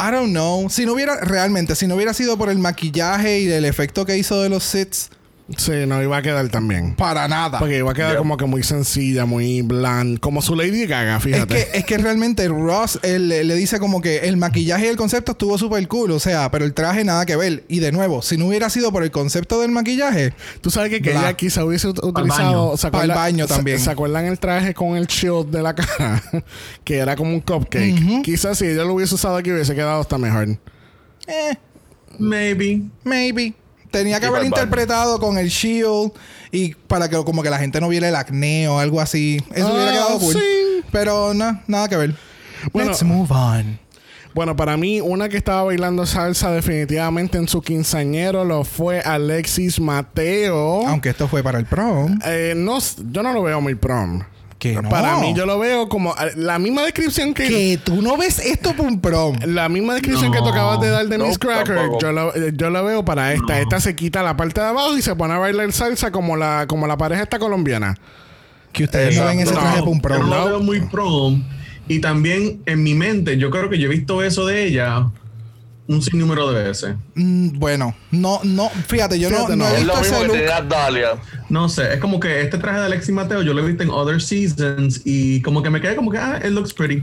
I 0.00 0.12
don't 0.12 0.30
know. 0.30 0.68
Si 0.70 0.86
no 0.86 0.92
hubiera, 0.92 1.16
realmente, 1.16 1.74
si 1.74 1.86
no 1.86 1.96
hubiera 1.96 2.14
sido 2.14 2.36
por 2.36 2.50
el 2.50 2.58
maquillaje 2.58 3.40
y 3.40 3.50
el 3.50 3.64
efecto 3.64 4.06
que 4.06 4.16
hizo 4.16 4.40
de 4.42 4.48
los 4.48 4.62
sits, 4.62 5.10
Sí, 5.56 5.72
no 5.86 6.02
iba 6.02 6.18
a 6.18 6.20
quedar 6.20 6.46
también. 6.50 6.94
para 6.94 7.26
nada. 7.26 7.58
Porque 7.58 7.78
iba 7.78 7.90
a 7.90 7.94
quedar 7.94 8.18
como 8.18 8.36
que 8.36 8.44
muy 8.44 8.62
sencilla, 8.62 9.24
muy 9.24 9.62
bland. 9.62 10.20
Como 10.20 10.42
su 10.42 10.54
Lady 10.54 10.84
Gaga, 10.86 11.16
Es 11.16 11.22
fíjate. 11.22 11.54
que, 11.54 11.78
es 11.78 11.84
que 11.86 11.96
realmente 11.96 12.46
Ross 12.48 13.00
él, 13.02 13.28
le 13.30 13.44
le 13.44 13.54
dice 13.54 13.78
como 13.78 14.02
que 14.02 14.18
el 14.28 14.36
maquillaje 14.36 14.84
y 14.84 14.88
el 14.88 14.96
concepto 14.98 15.32
estuvo 15.32 15.56
súper 15.56 15.88
cool, 15.88 16.10
o 16.10 16.20
sea, 16.20 16.50
pero 16.50 16.66
el 16.66 16.74
traje 16.74 17.02
nada 17.02 17.24
que 17.24 17.34
ver. 17.36 17.64
Y 17.68 17.78
de 17.78 17.92
nuevo, 17.92 18.20
si 18.20 18.36
no 18.36 18.46
hubiera 18.48 18.68
sido 18.68 18.92
por 18.92 19.02
el 19.04 19.10
concepto 19.10 19.58
del 19.62 19.70
maquillaje, 19.70 20.34
Tú 20.60 20.70
sabes 20.70 20.90
que, 20.90 21.10
ella 21.10 21.32
quizá 21.32 21.64
hubiese 21.64 21.88
ut- 21.88 22.04
utilizado. 22.06 22.66
baño. 22.68 22.76
¿se 22.76 22.90
Pa'l 22.90 23.10
acuerdan- 23.10 23.16
baño 23.16 23.46
también. 23.46 23.78
¿Se 23.78 23.90
acuerdan 23.90 24.26
el 24.26 24.38
traje 24.38 24.74
con 24.74 24.96
el 24.98 25.06
shield 25.06 25.46
de 25.50 25.62
la 25.62 25.74
cara? 25.74 26.22
que 26.84 26.96
era 26.98 27.16
como 27.16 27.32
un 27.32 27.40
cupcake. 27.40 28.20
Quizás 28.22 28.58
si 28.58 28.66
ella 28.66 28.84
lo 28.84 28.92
hubiese 28.92 29.14
usado 29.14 29.36
aquí 29.36 29.50
hubiese 29.50 29.74
quedado 29.74 30.00
hasta 30.02 30.18
mejor. 30.18 30.48
eh, 31.26 31.56
Maybe. 32.18 32.82
maybe. 33.04 33.54
Tenía 33.90 34.20
que 34.20 34.26
haber 34.26 34.44
interpretado 34.44 35.18
con 35.18 35.38
el 35.38 35.48
shield 35.48 36.12
y 36.52 36.74
para 36.74 37.08
que 37.08 37.16
como 37.24 37.42
que 37.42 37.50
la 37.50 37.58
gente 37.58 37.80
no 37.80 37.88
viera 37.88 38.08
el 38.08 38.14
acné 38.16 38.68
o 38.68 38.78
algo 38.78 39.00
así. 39.00 39.42
Eso 39.54 39.68
Ah, 39.68 39.72
hubiera 39.72 39.92
quedado 39.92 40.18
cool. 40.18 40.34
sí. 40.34 40.40
Pero 40.92 41.34
no, 41.34 41.60
nada 41.66 41.88
que 41.88 41.96
ver. 41.96 42.14
Bueno, 42.72 42.90
Let's 42.90 43.02
move 43.02 43.28
on. 43.30 43.78
Bueno, 44.34 44.54
para 44.54 44.76
mí, 44.76 45.00
una 45.00 45.28
que 45.28 45.36
estaba 45.36 45.64
bailando 45.64 46.06
salsa 46.06 46.50
definitivamente 46.52 47.38
en 47.38 47.48
su 47.48 47.60
quinceañero 47.62 48.44
lo 48.44 48.62
fue 48.64 49.00
Alexis 49.00 49.80
Mateo. 49.80 50.86
Aunque 50.86 51.08
esto 51.10 51.26
fue 51.28 51.42
para 51.42 51.58
el 51.58 51.64
prom. 51.66 52.18
Eh, 52.24 52.52
no, 52.56 52.78
yo 53.10 53.22
no 53.22 53.32
lo 53.32 53.42
veo 53.42 53.60
muy 53.60 53.74
prom. 53.74 54.22
Que 54.58 54.74
no. 54.74 54.88
Para 54.88 55.18
mí, 55.18 55.34
yo 55.36 55.46
lo 55.46 55.58
veo 55.58 55.88
como 55.88 56.14
la 56.34 56.58
misma 56.58 56.82
descripción 56.82 57.32
que. 57.32 57.46
Que 57.46 57.80
tú 57.84 58.02
no 58.02 58.16
ves 58.16 58.40
esto 58.40 58.74
por 58.74 58.86
un 58.86 59.00
prom. 59.00 59.36
La 59.46 59.68
misma 59.68 59.94
descripción 59.94 60.32
que 60.32 60.38
No. 60.38 60.44
tú 60.44 60.50
acabas 60.50 60.80
de 60.80 60.88
dar 60.90 61.06
de 61.06 61.16
No, 61.16 61.26
Miss 61.28 61.38
Cracker, 61.38 61.76
tampoco. 61.76 61.98
yo 62.00 62.12
lo, 62.12 62.34
eh, 62.34 62.52
yo 62.54 62.70
lo 62.70 62.84
veo 62.84 63.04
para 63.04 63.32
esta. 63.32 63.60
Esta 63.60 63.78
se 63.78 63.94
quita 63.94 64.22
la 64.22 64.36
parte 64.36 64.60
de 64.60 64.66
abajo 64.66 64.96
y 64.98 65.02
se 65.02 65.14
pone 65.14 65.34
a 65.34 65.38
bailar 65.38 65.70
salsa 65.72 66.10
como 66.10 66.36
la, 66.36 66.66
como 66.68 66.86
la 66.88 66.96
pareja 66.96 67.22
esta 67.22 67.38
colombiana. 67.38 67.96
Que 68.72 68.84
ustedes 68.84 69.16
no 69.16 69.26
ven 69.26 69.38
ese 69.40 69.50
Exacto. 69.50 69.60
traje 69.60 69.78
por 69.80 69.88
un 69.90 69.96
Yo 69.98 70.02
prom. 70.02 70.20
no 70.22 70.26
No. 70.28 70.38
lo 70.40 70.46
veo 70.46 70.60
muy 70.60 70.80
prom. 70.80 71.44
Y 71.86 72.00
también 72.00 72.60
en 72.66 72.82
mi 72.82 72.94
mente, 72.94 73.38
yo 73.38 73.50
creo 73.50 73.70
que 73.70 73.78
yo 73.78 73.86
he 73.86 73.90
visto 73.94 74.22
eso 74.22 74.44
de 74.44 74.64
ella 74.66 75.06
un 75.86 76.02
sinnúmero 76.02 76.52
de 76.52 76.64
veces. 76.64 76.96
Mm, 77.14 77.58
bueno, 77.58 77.94
no, 78.10 78.40
no, 78.44 78.68
fíjate, 78.68 79.18
yo 79.18 79.30
Fíjate, 79.30 79.56
no, 79.56 79.64
no 79.64 79.64
no. 79.64 79.70
he 79.70 79.78
Es 79.80 79.84
lo 79.86 79.94
visto 79.94 80.00
mismo 80.02 80.16
ese 80.16 80.20
que 80.20 80.28
look. 80.28 80.36
tenía 80.36 80.60
Dalia. 80.60 81.08
No 81.48 81.68
sé, 81.68 81.94
es 81.94 82.00
como 82.00 82.20
que 82.20 82.42
este 82.42 82.58
traje 82.58 82.78
de 82.80 82.84
Alexis 82.86 83.14
Mateo 83.14 83.40
yo 83.42 83.54
lo 83.54 83.62
he 83.64 83.66
visto 83.66 83.82
en 83.82 83.90
other 83.90 84.20
seasons 84.20 85.00
y 85.04 85.40
como 85.42 85.62
que 85.62 85.70
me 85.70 85.80
quedé 85.80 85.96
como 85.96 86.10
que, 86.10 86.18
ah, 86.18 86.38
it 86.44 86.50
looks 86.50 86.74
pretty. 86.74 87.02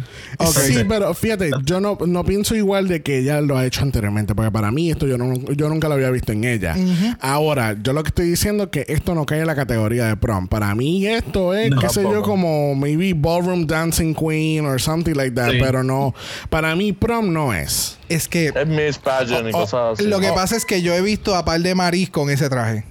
Sí, 0.53 0.83
pero 0.87 1.13
fíjate, 1.15 1.49
yo 1.63 1.79
no, 1.81 1.97
no 2.05 2.23
pienso 2.23 2.55
igual 2.55 2.87
de 2.87 3.01
que 3.01 3.19
ella 3.19 3.41
lo 3.41 3.57
ha 3.57 3.65
hecho 3.65 3.81
anteriormente, 3.81 4.35
porque 4.35 4.51
para 4.51 4.71
mí 4.71 4.91
esto 4.91 5.07
yo, 5.07 5.17
no, 5.17 5.33
yo 5.53 5.67
nunca 5.69 5.87
lo 5.87 5.95
había 5.95 6.09
visto 6.11 6.31
en 6.31 6.43
ella. 6.43 6.75
Ahora, 7.19 7.75
yo 7.81 7.93
lo 7.93 8.03
que 8.03 8.09
estoy 8.09 8.29
diciendo 8.29 8.65
es 8.65 8.69
que 8.69 8.85
esto 8.87 9.15
no 9.15 9.25
cae 9.25 9.39
en 9.41 9.47
la 9.47 9.55
categoría 9.55 10.05
de 10.07 10.15
prom. 10.17 10.47
Para 10.47 10.73
mí 10.75 11.07
esto 11.07 11.53
es, 11.55 11.71
No. 11.71 11.81
qué 11.81 11.89
sé 11.89 12.03
yo, 12.03 12.21
como 12.21 12.75
maybe 12.75 13.13
ballroom 13.13 13.65
dancing 13.65 14.13
queen 14.13 14.65
or 14.65 14.79
something 14.79 15.13
like 15.15 15.31
that, 15.35 15.51
Sí. 15.51 15.57
pero 15.59 15.83
no, 15.83 16.13
para 16.49 16.75
mí 16.75 16.93
prom 16.93 17.33
no 17.33 17.53
es. 17.53 17.97
Es 18.09 18.27
que 18.27 18.47
Es 18.55 18.67
Miss 18.67 18.97
Pageant 18.99 19.47
y 19.47 19.51
oh, 19.53 19.59
cosas 19.61 19.99
así. 19.99 20.07
lo 20.07 20.19
que 20.19 20.29
Oh. 20.29 20.35
pasa 20.35 20.55
es 20.55 20.65
que 20.65 20.81
yo 20.83 20.93
he 20.93 21.01
visto 21.01 21.35
a 21.35 21.43
par 21.45 21.59
de 21.61 21.73
Maris 21.73 22.09
con 22.11 22.29
ese 22.29 22.47
traje. 22.49 22.83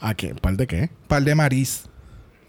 ¿A 0.00 0.14
qué? 0.14 0.34
¿Par 0.34 0.56
de 0.56 0.66
qué? 0.66 0.90
Par 1.08 1.22
de 1.22 1.34
Maris. 1.34 1.82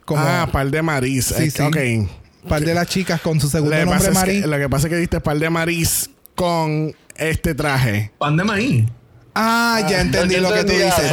Como 0.06 0.22
ah, 0.26 0.48
par 0.52 0.70
de 0.70 0.82
Maris. 0.82 1.26
Sí, 1.36 1.44
Eh, 1.44 1.52
sí. 1.52 1.62
Ok. 1.62 2.48
par 2.50 2.62
de 2.62 2.74
las 2.74 2.88
chicas 2.88 3.22
con 3.22 3.40
su 3.40 3.48
Lo 3.48 3.52
segundo 3.52 3.76
que, 3.78 3.86
nombre 3.86 4.08
es 4.08 4.14
Maris. 4.14 4.42
que, 4.42 4.48
lo 4.48 4.58
que 4.58 4.70
pasa 4.70 4.88
es 4.88 4.92
que 4.94 4.98
diste 5.00 5.20
par 5.20 5.38
de 5.38 5.50
Maris 5.50 6.10
con 6.36 6.94
este 7.16 7.54
traje. 7.54 8.12
Pan 8.18 8.36
de 8.38 8.44
maíz. 8.44 8.86
Ah, 9.36 9.86
ya 9.90 10.02
entendí 10.02 10.36
yo 10.36 10.42
lo 10.42 10.50
que 10.50 10.64
tú 10.66 10.72
entendí 10.72 10.84
dices. 10.84 11.12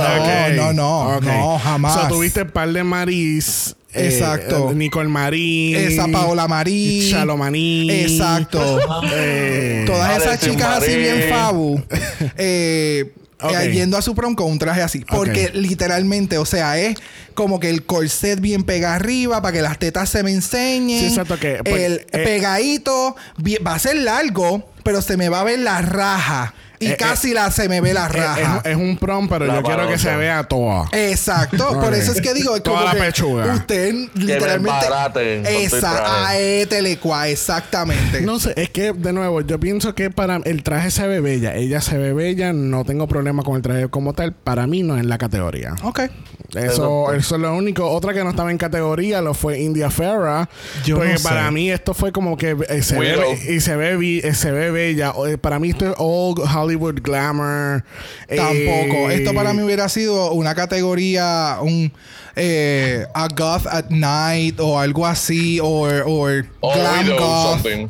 No, 0.57 0.73
no, 0.73 1.21
no, 1.21 1.21
no, 1.21 1.59
jamás. 1.59 1.97
O 1.97 2.01
sea, 2.01 2.09
tuviste 2.09 2.45
par 2.47 2.73
de 2.73 2.83
Maris. 2.83 3.77
eh, 3.93 4.09
Exacto. 4.09 4.71
eh, 4.71 4.75
Nicole 4.75 5.09
Marí. 5.09 5.75
Esa 5.77 6.09
Paola 6.09 6.49
Marí. 6.49 7.09
Chalomaní. 7.13 7.89
Exacto. 7.91 8.81
Eh, 9.13 9.85
Todas 9.87 10.21
esas 10.21 10.41
chicas 10.41 10.79
así 10.83 10.97
bien 10.97 11.27
fabu. 11.29 11.81
eh, 12.37 13.15
eh, 13.41 13.47
Ok. 13.47 13.73
yendo 13.73 13.97
a 13.97 14.03
su 14.03 14.15
prom 14.15 14.35
con 14.35 14.51
un 14.51 14.59
traje 14.59 14.83
así. 14.83 15.05
Porque 15.05 15.51
literalmente, 15.55 16.39
o 16.39 16.45
sea, 16.45 16.79
es 16.79 16.97
como 17.35 17.61
que 17.61 17.71
el 17.71 17.85
corset 17.85 18.41
bien 18.41 18.65
pega 18.65 18.95
arriba 18.95 19.41
para 19.43 19.53
que 19.53 19.63
las 19.63 19.79
tetas 19.79 20.09
se 20.11 20.23
me 20.23 20.33
enseñen. 20.33 20.99
Sí, 21.01 21.07
exacto, 21.07 21.39
que, 21.39 21.61
pues, 21.65 21.81
el 21.83 21.93
eh, 22.13 22.25
pegadito 22.25 23.15
bien- 23.37 23.63
va 23.67 23.75
a 23.75 23.79
ser 23.79 23.97
largo, 23.97 24.69
pero 24.83 25.03
se 25.03 25.17
me 25.17 25.29
va 25.29 25.41
a 25.41 25.45
ver 25.45 25.61
la 25.61 25.81
raja. 25.83 26.55
Y 26.81 26.89
Eh, 26.93 26.97
casi 26.97 27.35
la 27.35 27.51
se 27.51 27.69
me 27.69 27.81
ve 27.81 27.93
la 27.93 28.07
Es, 28.07 28.13
raja. 28.13 28.63
es- 28.65 28.71
es 28.73 28.77
un 28.77 28.97
prom, 28.99 29.29
pero 29.29 29.47
La 29.47 29.57
yo 29.57 29.63
quiero 29.63 29.89
que 29.89 29.99
se 29.99 30.15
vea 30.17 30.45
toda. 30.45 30.89
Exacto, 30.93 31.81
por 31.81 31.93
eso 31.95 32.13
es 32.13 32.21
que 32.21 32.35
digo, 32.35 32.55
es 32.57 32.63
Toda 32.63 32.85
la 32.85 32.93
que 32.93 32.99
pechuga. 32.99 33.53
usted 33.55 33.95
literalmente 34.15 34.87
Esa, 35.65 35.97
traje. 35.97 36.27
a 36.27 36.39
E 36.41 36.67
telecua, 36.67 37.29
exactamente. 37.29 38.21
No 38.23 38.39
sé, 38.39 38.53
es 38.57 38.71
que 38.71 38.93
de 38.93 39.13
nuevo, 39.13 39.41
yo 39.41 39.59
pienso 39.59 39.95
que 39.95 40.11
para 40.11 40.37
el 40.45 40.63
traje 40.63 40.91
se 40.91 41.07
ve 41.07 41.21
bella, 41.21 41.55
ella 41.55 41.81
se 41.81 41.99
ve 41.99 42.13
bella, 42.13 42.53
no 42.53 42.85
tengo 42.85 43.09
problema 43.09 43.43
con 43.43 43.57
el 43.57 43.63
traje 43.63 43.89
como 43.89 44.13
tal, 44.13 44.33
para 44.33 44.67
mí 44.67 44.83
no 44.83 44.97
es 44.97 45.05
la 45.05 45.19
categoría. 45.19 45.75
Ok. 45.83 46.03
Eso, 46.55 47.13
eso 47.13 47.35
es 47.35 47.41
lo 47.43 47.55
único. 47.55 47.87
Otra 47.91 48.15
que 48.15 48.25
no 48.25 48.31
estaba 48.31 48.51
en 48.51 48.57
categoría 48.57 49.21
lo 49.21 49.35
fue 49.35 49.61
India 49.61 49.91
Ferra. 49.91 50.49
Yo 50.85 50.97
porque 50.97 51.13
no 51.13 51.19
sé. 51.19 51.25
para 51.29 51.51
mí 51.51 51.71
esto 51.71 51.93
fue 51.93 52.11
como 52.11 52.39
que 52.39 52.57
eh, 52.71 52.83
se 52.83 52.99
ve 52.99 53.39
y 53.51 53.61
se 53.61 53.77
ve 53.77 53.97
vi- 53.99 54.21
eh, 54.25 54.35
se 54.35 54.51
ve 54.51 54.71
bella. 54.71 55.13
Eh, 55.29 55.37
Para 55.37 55.59
mí 55.59 55.69
esto 55.71 55.87
es 55.91 55.95
old 55.99 56.39
Hollywood 56.41 57.01
glamour. 57.03 57.85
Eh, 58.29 58.37
Tampoco. 58.37 59.11
Esto 59.11 59.35
para 59.35 59.53
mí 59.53 59.63
hubiera 59.63 59.91
sido 59.91 60.33
una 60.33 60.55
categoría, 60.55 61.59
un 61.61 61.93
eh, 62.35 63.05
a 63.15 63.29
goth 63.29 63.67
at 63.67 63.91
night 63.91 64.59
o 64.59 64.79
algo 64.79 65.07
así, 65.07 65.61
o 65.61 65.67
or 65.83 66.47
O 66.61 66.73
glam 66.75 67.05
Widow 67.09 67.19
goth. 67.19 67.53
something. 67.63 67.89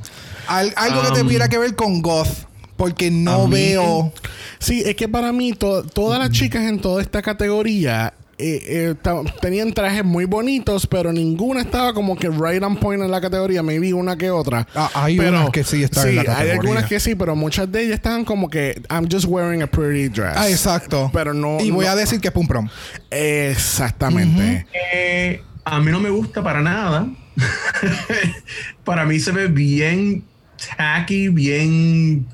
Al- 0.48 0.72
algo 0.76 1.02
que 1.02 1.20
Um, 1.20 1.26
tuviera 1.26 1.48
que 1.48 1.58
ver 1.58 1.76
con 1.76 2.02
goth, 2.02 2.28
porque 2.76 3.10
no 3.10 3.46
veo. 3.46 4.12
Sí, 4.58 4.82
es 4.84 4.96
que 4.96 5.06
para 5.08 5.32
mí 5.32 5.52
to- 5.52 5.84
todas 5.84 6.18
las 6.18 6.30
chicas 6.30 6.62
en 6.64 6.80
toda 6.80 7.00
esta 7.02 7.22
categoría 7.22 8.14
eh, 8.38 8.94
eh, 9.02 9.12
tenían 9.40 9.72
trajes 9.72 10.04
muy 10.04 10.24
bonitos, 10.24 10.86
pero 10.86 11.12
ninguna 11.12 11.60
estaba 11.62 11.92
como 11.92 12.16
que 12.16 12.28
right 12.28 12.62
on 12.62 12.76
point 12.76 13.02
en 13.02 13.10
la 13.10 13.20
categoría. 13.20 13.62
Maybe 13.62 13.92
una 13.92 14.16
que 14.16 14.30
otra. 14.30 14.66
Ah, 14.74 14.90
hay 14.94 15.18
unas 15.18 15.50
que 15.50 15.64
sí 15.64 15.82
están 15.82 16.08
en 16.08 16.16
la 16.16 16.20
Hay 16.22 16.26
categoría. 16.26 16.52
algunas 16.54 16.84
que 16.86 17.00
sí, 17.00 17.14
pero 17.14 17.34
muchas 17.36 17.70
de 17.70 17.82
ellas 17.82 17.94
estaban 17.96 18.24
como 18.24 18.48
que 18.48 18.80
I'm 18.90 19.08
just 19.10 19.26
wearing 19.26 19.62
a 19.62 19.66
pretty 19.66 20.08
dress. 20.08 20.34
Ah, 20.36 20.48
exacto. 20.48 21.10
Pero 21.12 21.34
no. 21.34 21.58
Y 21.60 21.70
voy 21.70 21.84
no- 21.86 21.90
a 21.92 21.96
decir 21.96 22.20
que 22.20 22.28
es 22.28 22.34
un 22.36 22.46
prom. 22.46 22.68
Exactamente. 23.10 24.66
Eh, 24.94 25.42
a 25.64 25.80
mí 25.80 25.90
no 25.90 26.00
me 26.00 26.10
gusta 26.10 26.42
para 26.42 26.60
nada. 26.60 27.06
para 28.84 29.04
mí 29.04 29.18
se 29.20 29.32
ve 29.32 29.48
bien 29.48 30.24
tacky, 30.76 31.28
bien, 31.28 32.26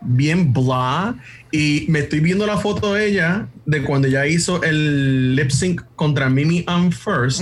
bien 0.00 0.52
blah. 0.52 1.14
Y 1.50 1.86
me 1.88 2.00
estoy 2.00 2.20
viendo 2.20 2.46
la 2.46 2.58
foto 2.58 2.94
de 2.94 3.08
ella 3.08 3.46
de 3.66 3.82
cuando 3.82 4.06
ella 4.08 4.26
hizo 4.26 4.62
el 4.62 5.34
lip 5.34 5.50
sync 5.50 5.82
contra 5.96 6.28
Mimi 6.28 6.64
on 6.68 6.92
First. 6.92 7.40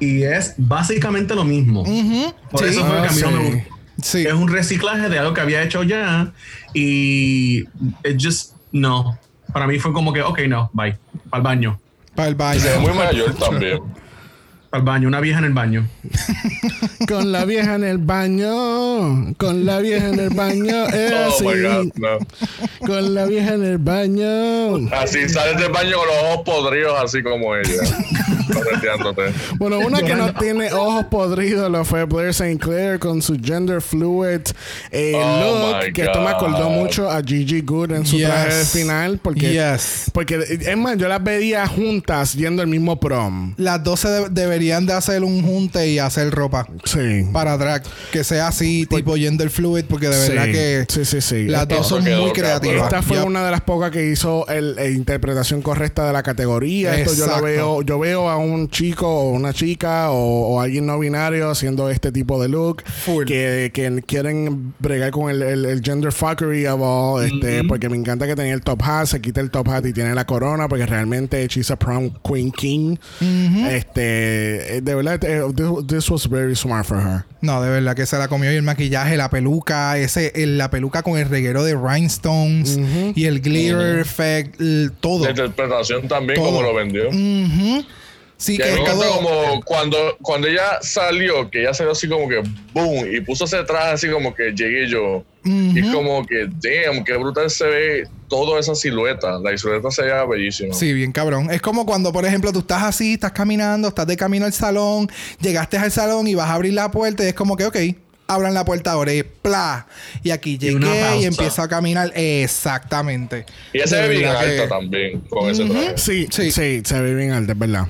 Y 0.00 0.22
es 0.22 0.54
básicamente 0.58 1.34
lo 1.34 1.44
mismo. 1.44 1.84
Por 2.50 2.64
Sí. 2.64 2.70
eso 2.70 2.84
fue 2.84 3.00
que 3.02 3.08
a 3.08 3.12
mí 3.12 3.20
no 3.20 3.28
Ah, 3.28 3.30
me 3.30 3.44
sí. 3.44 3.52
gustó. 3.52 3.74
Sí. 4.02 4.26
Es 4.26 4.32
un 4.32 4.48
reciclaje 4.48 5.08
de 5.08 5.18
algo 5.18 5.34
que 5.34 5.40
había 5.40 5.62
hecho 5.62 5.82
ya. 5.84 6.32
Y 6.74 7.60
it 8.04 8.20
just 8.20 8.52
no. 8.72 9.18
Para 9.52 9.66
mí 9.68 9.78
fue 9.78 9.92
como 9.92 10.12
que, 10.12 10.20
ok, 10.22 10.40
no, 10.48 10.68
bye. 10.72 10.96
Para 11.30 11.38
el 11.38 11.42
baño. 11.44 11.80
Para 12.16 12.28
el 12.28 12.34
baño. 12.34 12.60
Se 12.60 12.70
ve 12.70 12.78
muy 12.78 12.92
mayor 12.92 13.34
también. 13.38 13.78
El 14.74 14.82
baño. 14.82 15.08
Una 15.08 15.20
vieja 15.20 15.38
en 15.38 15.44
el 15.46 15.52
baño. 15.52 15.86
Con 17.08 17.32
la 17.32 17.44
vieja 17.44 17.74
en 17.76 17.84
el 17.84 17.98
baño. 17.98 19.34
Con 19.36 19.64
la 19.66 19.78
vieja 19.80 20.08
en 20.08 20.18
el 20.20 20.30
baño. 20.30 20.86
eh, 20.92 21.10
Oh 21.28 21.30
sí. 21.38 21.44
my 21.44 21.62
god, 21.62 21.86
no. 21.96 22.18
Con 22.86 23.14
la 23.14 23.24
vieja 23.26 23.54
en 23.54 23.64
el 23.64 23.78
baño. 23.78 24.88
Así 24.92 25.28
sales 25.28 25.58
del 25.60 25.70
baño 25.72 25.96
con 25.98 26.06
los 26.08 26.16
ojos 26.24 26.42
podridos, 26.44 26.94
así 27.02 27.22
como 27.22 27.54
ella. 27.56 27.82
Bueno, 29.58 29.78
una 29.80 30.02
que 30.02 30.14
no 30.14 30.32
tiene 30.34 30.72
ojos 30.72 31.04
podridos 31.06 31.70
lo 31.70 31.84
fue 31.84 32.04
Blair 32.04 32.30
St. 32.30 32.58
Clair 32.58 32.98
con 32.98 33.22
su 33.22 33.38
gender 33.42 33.80
fluid 33.80 34.40
eh, 34.90 35.12
Oh 35.16 35.72
look. 35.82 35.92
Que 35.92 36.02
esto 36.02 36.20
me 36.20 36.28
acordó 36.30 36.68
mucho 36.70 37.10
a 37.10 37.22
Gigi 37.22 37.60
Good 37.62 37.92
en 37.92 38.06
su 38.06 38.16
Yes. 38.16 38.26
traje 38.28 38.54
de 38.54 38.64
final. 38.64 39.18
Porque, 39.22 39.52
Yes. 39.52 40.10
porque, 40.12 40.36
es 40.60 40.76
más, 40.76 40.96
yo 40.98 41.08
las 41.08 41.22
veía 41.22 41.66
juntas 41.66 42.34
yendo 42.34 42.62
al 42.62 42.68
mismo 42.68 42.98
prom. 43.00 43.54
Las 43.56 43.82
12 43.82 44.08
de- 44.08 44.28
deberían 44.30 44.63
de 44.64 44.92
hacer 44.92 45.22
un 45.24 45.42
junte 45.42 45.88
y 45.88 45.98
hacer 45.98 46.30
ropa 46.30 46.66
Sí. 46.84 47.26
para 47.32 47.54
atrás. 47.54 47.82
Que 48.12 48.24
sea 48.24 48.48
así, 48.48 48.86
tipo 48.86 49.14
gender 49.16 49.50
fluid, 49.50 49.84
porque 49.88 50.08
de 50.08 50.28
verdad 50.28 50.44
Sí. 50.46 50.52
que 50.52 50.86
Sí, 50.88 51.04
sí, 51.04 51.20
sí. 51.20 51.44
las 51.46 51.62
Esta- 51.62 51.74
dos 51.76 51.88
son 51.88 52.04
muy 52.04 52.32
creativas. 52.32 52.84
Esta 52.84 53.02
fue 53.02 53.18
Yep. 53.18 53.26
una 53.26 53.44
de 53.44 53.50
las 53.50 53.60
pocas 53.62 53.90
que 53.90 54.10
hizo 54.10 54.46
el, 54.48 54.74
la 54.76 54.88
interpretación 54.88 55.62
correcta 55.62 56.06
de 56.06 56.12
la 56.12 56.22
categoría. 56.22 56.96
Esto 56.98 57.14
yo 57.14 57.26
lo 57.26 57.42
veo, 57.42 57.82
yo 57.82 57.98
veo 57.98 58.28
a 58.28 58.36
un 58.36 58.68
chico 58.70 59.06
o 59.08 59.30
una 59.30 59.52
chica 59.52 60.10
o, 60.10 60.54
o 60.54 60.60
alguien 60.60 60.86
no 60.86 60.98
binario 60.98 61.50
haciendo 61.50 61.90
este 61.90 62.12
tipo 62.12 62.40
de 62.42 62.48
look 62.48 62.82
Full. 63.04 63.24
que, 63.26 63.70
que 63.72 64.02
quieren 64.06 64.74
bregar 64.78 65.10
con 65.10 65.30
el, 65.30 65.42
el- 65.42 65.64
el 65.66 65.82
gender 65.82 66.12
fuckery 66.12 66.66
of 66.66 66.80
all, 66.82 67.24
este, 67.24 67.64
porque 67.64 67.88
me 67.88 67.96
encanta 67.96 68.26
que 68.26 68.34
tenía 68.36 68.54
el 68.54 68.60
top 68.62 68.82
hat, 68.82 69.06
se 69.06 69.20
quita 69.20 69.40
el 69.40 69.50
top 69.50 69.68
hat 69.68 69.86
y 69.86 69.92
tiene 69.92 70.14
la 70.14 70.24
corona, 70.26 70.68
porque 70.68 70.86
realmente 70.86 71.46
she's 71.48 71.70
a 71.70 71.76
prom 71.76 72.10
queen 72.22 72.50
king. 72.52 72.96
Este, 73.68 74.53
eh, 74.54 74.80
de 74.82 74.94
verdad, 74.94 75.22
eh, 75.24 75.42
this, 75.54 75.86
this 75.86 76.10
was 76.10 76.28
very 76.28 76.54
smart 76.56 76.86
for 76.86 76.98
her. 76.98 77.24
No, 77.40 77.60
de 77.62 77.70
verdad 77.70 77.94
que 77.94 78.06
se 78.06 78.16
la 78.18 78.28
comió 78.28 78.52
y 78.52 78.56
el 78.56 78.62
maquillaje, 78.62 79.16
la 79.16 79.28
peluca, 79.30 79.98
ese, 79.98 80.32
el- 80.34 80.56
la 80.58 80.70
peluca 80.70 81.02
con 81.02 81.18
el 81.18 81.28
reguero 81.28 81.62
de 81.64 81.74
rhinestones 81.74 82.78
y 83.14 83.24
el 83.26 83.40
glitter 83.40 83.98
effect, 83.98 84.60
el- 84.60 84.92
todo. 85.00 85.24
La 85.24 85.30
interpretación 85.30 86.08
también, 86.08 86.36
Todo. 86.38 86.46
como 86.46 86.62
lo 86.62 86.74
vendió. 86.74 87.08
Ujú. 87.08 87.84
Sí, 88.36 88.56
Que 88.58 88.64
que 88.64 88.70
me 88.72 88.80
encanta 88.80 89.04
todo. 89.06 89.16
como 89.16 89.62
cuando, 89.64 90.16
cuando 90.20 90.48
ella 90.48 90.78
salió, 90.82 91.48
que 91.50 91.60
ella 91.62 91.72
salió 91.72 91.92
así 91.92 92.08
como 92.08 92.28
que 92.28 92.42
boom, 92.72 93.06
y 93.14 93.20
puso 93.20 93.44
ese 93.44 93.62
traje 93.64 93.92
así 93.92 94.08
como 94.08 94.34
que 94.34 94.52
llegué 94.52 94.88
yo. 94.88 95.24
Y 95.46 95.78
es 95.78 95.92
como 95.92 96.24
que, 96.26 96.46
damn, 96.46 97.04
qué 97.04 97.16
brutal 97.18 97.50
se 97.50 97.64
ve 97.66 98.08
toda 98.28 98.58
esa 98.58 98.74
silueta. 98.74 99.38
La 99.38 99.56
silueta 99.58 99.90
se 99.90 100.02
ve 100.02 100.12
bellísima. 100.26 100.72
Sí, 100.74 100.92
bien 100.94 101.12
cabrón. 101.12 101.50
Es 101.50 101.60
como 101.60 101.84
cuando, 101.84 102.12
por 102.14 102.24
ejemplo, 102.24 102.50
tú 102.50 102.60
estás 102.60 102.82
así, 102.82 103.14
estás 103.14 103.32
caminando, 103.32 103.88
estás 103.88 104.06
de 104.06 104.16
camino 104.16 104.46
al 104.46 104.52
salón, 104.54 105.08
llegaste 105.40 105.76
al 105.76 105.92
salón 105.92 106.26
y 106.28 106.34
vas 106.34 106.48
a 106.48 106.54
abrir 106.54 106.72
la 106.72 106.90
puerta 106.90 107.22
y 107.24 107.26
es 107.28 107.34
como 107.34 107.56
que, 107.58 107.66
ok, 107.66 107.76
abran 108.26 108.54
la 108.54 108.64
puerta 108.64 108.92
ahora 108.92 109.12
y 109.12 109.22
¡pla! 109.22 109.86
Y 110.22 110.30
aquí 110.30 110.52
Y 110.54 110.58
llegué 110.58 110.78
y, 110.78 110.80
pausa. 111.02 111.26
empiezo 111.26 111.62
a 111.62 111.68
caminar. 111.68 112.10
Exactamente. 112.64 113.44
Y 113.74 113.78
ella 113.78 113.86
se 113.86 114.00
ve 114.00 114.08
bien 114.08 114.22
verdad 114.22 114.40
que- 114.44 114.60
alta 114.62 114.68
también 114.68 115.20
con 115.28 115.50
ese 115.50 115.64
traje. 115.66 115.92
Sí, 115.98 116.26
Sí. 116.30 116.50
sí, 116.50 116.82
se 116.84 117.00
ve 117.00 117.14
bien 117.14 117.32
alta, 117.32 117.52
es 117.52 117.58
verdad. 117.58 117.86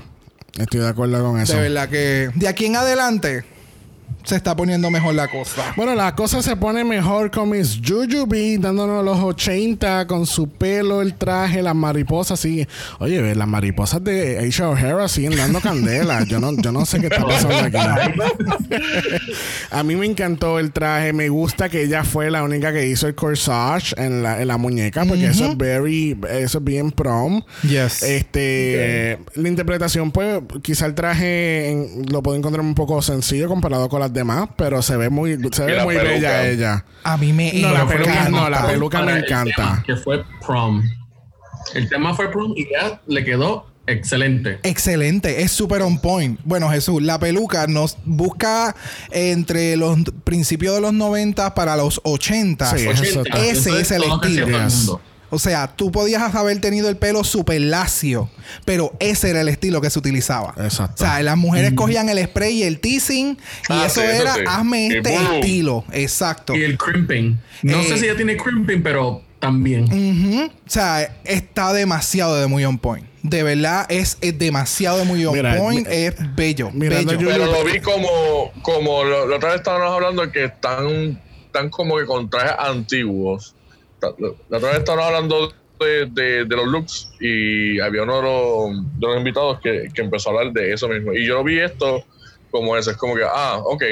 Estoy 0.58 0.80
de 0.80 0.88
acuerdo 0.88 1.22
con 1.22 1.40
eso. 1.40 1.54
De 1.54 1.62
verdad 1.62 1.88
que 1.88 2.30
de 2.34 2.48
aquí 2.48 2.66
en 2.66 2.76
adelante 2.76 3.44
se 4.24 4.36
está 4.36 4.56
poniendo 4.56 4.90
mejor 4.90 5.14
la 5.14 5.28
cosa. 5.28 5.72
Bueno, 5.76 5.94
la 5.94 6.14
cosa 6.14 6.42
se 6.42 6.56
pone 6.56 6.82
mejor 6.84 7.30
con 7.30 7.50
Miss 7.50 7.78
Jujubee 7.86 8.58
dándonos 8.58 9.04
los 9.04 9.18
80 9.18 10.06
con 10.06 10.26
su 10.26 10.48
pelo, 10.48 11.02
el 11.02 11.14
traje, 11.14 11.62
las 11.62 11.74
mariposas. 11.74 12.40
Sí. 12.40 12.66
Oye, 12.98 13.20
ve, 13.22 13.34
las 13.34 13.46
mariposas 13.48 14.02
de 14.02 14.38
Aisha 14.38 14.68
O'Hara 14.68 15.08
siguen 15.08 15.36
dando 15.36 15.60
candela. 15.60 16.24
Yo 16.24 16.40
no, 16.40 16.52
yo 16.60 16.72
no 16.72 16.84
sé 16.86 17.00
qué 17.00 17.06
está 17.06 17.24
pasando 17.24 17.56
aquí. 17.58 17.76
A 19.70 19.82
mí 19.82 19.96
me 19.96 20.06
encantó 20.06 20.58
el 20.58 20.72
traje. 20.72 21.12
Me 21.12 21.28
gusta 21.28 21.68
que 21.68 21.82
ella 21.82 22.04
fue 22.04 22.30
la 22.30 22.42
única 22.42 22.72
que 22.72 22.86
hizo 22.86 23.06
el 23.06 23.14
corsage 23.14 23.94
en 23.96 24.22
la, 24.22 24.40
en 24.40 24.48
la 24.48 24.56
muñeca, 24.56 25.04
porque 25.04 25.26
eso 25.26 25.46
es 25.50 25.56
very, 25.56 26.18
eso 26.30 26.58
es 26.58 26.64
bien 26.64 26.90
prom. 26.90 27.42
Yes. 27.62 28.02
Este, 28.02 29.12
eh, 29.12 29.18
la 29.34 29.48
interpretación, 29.48 30.10
pues, 30.10 30.40
quizá 30.62 30.86
el 30.86 30.94
traje 30.94 31.70
en- 31.70 32.06
lo 32.10 32.22
puedo 32.22 32.36
encontrar 32.36 32.64
un 32.64 32.74
poco 32.74 33.00
sencillo 33.02 33.48
comparado 33.48 33.88
con 33.88 34.00
las 34.00 34.12
demás, 34.14 34.48
pero 34.56 34.80
se 34.80 34.96
ve 34.96 35.10
muy, 35.10 35.36
se 35.52 35.64
ve 35.64 35.82
muy 35.84 35.94
peluca. 35.96 36.12
bella 36.14 36.46
ella. 36.48 36.84
A 37.02 37.16
mí 37.18 37.32
me 37.32 37.52
No, 37.54 37.72
la 37.72 37.82
encanta. 37.82 37.92
peluca 37.94 38.28
no, 38.30 38.48
la 38.48 38.66
peluca 38.66 39.02
me 39.02 39.18
encanta. 39.18 39.54
tema, 39.54 39.82
Que 39.86 39.96
fue 39.96 40.24
prom. 40.46 40.82
El 41.74 41.88
tema 41.88 42.14
fue 42.14 42.30
prom 42.30 42.52
y 42.56 42.64
ya 42.70 43.00
le 43.06 43.24
quedó 43.24 43.66
excelente. 43.86 44.60
Excelente, 44.62 45.42
es 45.42 45.50
súper 45.52 45.82
on 45.82 45.98
point. 45.98 46.40
Bueno, 46.44 46.70
Jesús, 46.70 47.02
la 47.02 47.18
peluca 47.18 47.66
nos 47.66 47.98
busca 48.04 48.74
entre 49.10 49.76
los 49.76 49.98
principios 50.24 50.74
de 50.76 50.80
los 50.80 50.92
90 50.94 51.54
para 51.54 51.76
los 51.76 52.00
80. 52.04 52.70
Sí, 52.76 52.86
eso 52.88 53.22
está- 53.22 53.38
Ese 53.38 53.50
Eso 53.70 53.78
es 53.78 53.90
el 53.90 54.02
estilo. 54.04 55.00
O 55.30 55.38
sea, 55.38 55.68
tú 55.74 55.90
podías 55.90 56.34
haber 56.34 56.60
tenido 56.60 56.88
el 56.88 56.96
pelo 56.96 57.24
súper 57.24 57.60
lacio, 57.60 58.30
pero 58.64 58.92
ese 59.00 59.30
era 59.30 59.40
el 59.40 59.48
estilo 59.48 59.80
que 59.80 59.90
se 59.90 59.98
utilizaba. 59.98 60.54
Exacto. 60.58 61.02
O 61.02 61.06
sea, 61.06 61.22
las 61.22 61.36
mujeres 61.36 61.72
cogían 61.74 62.08
el 62.08 62.22
spray 62.24 62.58
y 62.58 62.62
el 62.64 62.78
teasing 62.80 63.30
y 63.30 63.36
Ah, 63.68 63.84
eso 63.86 64.00
sí, 64.00 64.06
eso 64.06 64.22
era, 64.22 64.34
sí. 64.34 64.40
hazme 64.46 64.86
este 64.88 65.14
estilo. 65.14 65.84
Exacto. 65.92 66.54
Y 66.54 66.62
el 66.62 66.78
crimping. 66.78 67.36
No 67.62 67.80
Eh, 67.80 67.84
sé 67.88 67.98
si 67.98 68.04
ella 68.04 68.16
tiene 68.16 68.36
crimping, 68.36 68.82
pero 68.82 69.22
también. 69.40 70.50
O 70.66 70.70
sea, 70.70 71.16
está 71.24 71.72
demasiado 71.72 72.36
de 72.36 72.46
muy 72.46 72.64
on 72.64 72.78
point. 72.78 73.06
De 73.22 73.42
verdad, 73.42 73.86
es, 73.88 74.18
es 74.20 74.38
demasiado 74.38 74.98
de 74.98 75.04
muy 75.04 75.24
on 75.24 75.34
Mira, 75.34 75.56
point. 75.56 75.88
mi- 75.88 75.94
es 75.94 76.14
bello. 76.36 76.70
bello. 76.74 77.18
Pero 77.18 77.46
lo 77.46 77.64
vi 77.64 77.80
como, 77.80 78.52
como 78.62 79.02
lo- 79.04 79.26
la 79.26 79.36
otra 79.36 79.48
vez 79.50 79.58
estábamos 79.58 79.92
hablando 79.94 80.30
que 80.30 80.44
están, 80.44 81.20
están 81.46 81.70
como 81.70 81.96
que 81.98 82.04
con 82.06 82.28
trajes 82.30 82.52
antiguos. 82.58 83.54
La 84.48 84.56
otra 84.56 84.70
vez 84.70 84.78
estábamos 84.78 85.06
hablando 85.06 85.52
de, 85.78 86.46
los 86.48 86.66
looks 86.66 87.12
y 87.20 87.80
había 87.80 88.02
uno 88.02 88.16
de 88.16 89.06
los, 89.06 89.16
invitados 89.16 89.60
que, 89.60 89.88
que 89.94 90.02
empezó 90.02 90.30
a 90.30 90.32
hablar 90.32 90.52
de 90.52 90.72
eso 90.72 90.88
mismo. 90.88 91.12
Y 91.12 91.26
yo 91.26 91.42
vi 91.44 91.60
esto 91.60 92.04
como 92.50 92.76
eso, 92.76 92.92
es 92.92 92.96
como 92.96 93.16
que, 93.16 93.24
ah, 93.24 93.58
ok, 93.64 93.82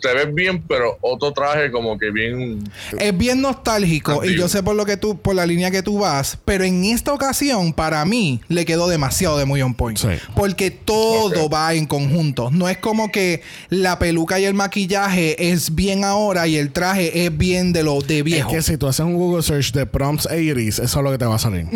te 0.00 0.14
ves 0.14 0.32
bien, 0.32 0.62
pero 0.62 0.96
otro 1.00 1.32
traje 1.32 1.70
como 1.70 1.98
que 1.98 2.10
bien... 2.10 2.62
Es 2.98 3.16
bien 3.16 3.40
nostálgico 3.42 4.24
y 4.24 4.36
yo 4.36 4.48
sé 4.48 4.62
por 4.62 4.76
lo 4.76 4.84
que 4.86 4.96
tú, 4.96 5.18
por 5.20 5.34
la 5.34 5.46
línea 5.46 5.70
que 5.70 5.82
tú 5.82 5.98
vas, 6.00 6.38
pero 6.44 6.64
en 6.64 6.84
esta 6.84 7.12
ocasión, 7.12 7.72
para 7.72 8.04
mí, 8.04 8.40
le 8.48 8.64
quedó 8.64 8.88
demasiado 8.88 9.38
de 9.38 9.44
muy 9.44 9.60
on 9.62 9.74
point. 9.74 9.98
Sí. 9.98 10.08
Porque 10.36 10.70
todo 10.70 11.48
va 11.48 11.74
en 11.74 11.86
conjunto. 11.86 12.50
No 12.50 12.68
es 12.68 12.78
como 12.78 13.10
que 13.10 13.42
la 13.70 13.98
peluca 13.98 14.38
y 14.38 14.44
el 14.44 14.54
maquillaje 14.54 15.50
es 15.50 15.74
bien 15.74 16.04
ahora 16.04 16.46
y 16.46 16.56
el 16.56 16.72
traje 16.72 17.24
es 17.24 17.36
bien 17.36 17.72
de 17.72 17.82
lo 17.82 18.00
de 18.00 18.18
Es 18.18 18.24
viejo. 18.24 18.50
que 18.50 18.62
si 18.62 18.76
tú 18.76 18.86
haces 18.86 19.04
un 19.04 19.14
Google 19.14 19.42
search 19.42 19.72
de 19.72 19.86
prompts 19.86 20.28
80s, 20.28 20.68
eso 20.68 20.82
es 20.84 20.94
lo 21.04 21.10
que 21.10 21.18
te 21.18 21.24
va 21.24 21.34
a 21.36 21.38
salir. 21.38 21.66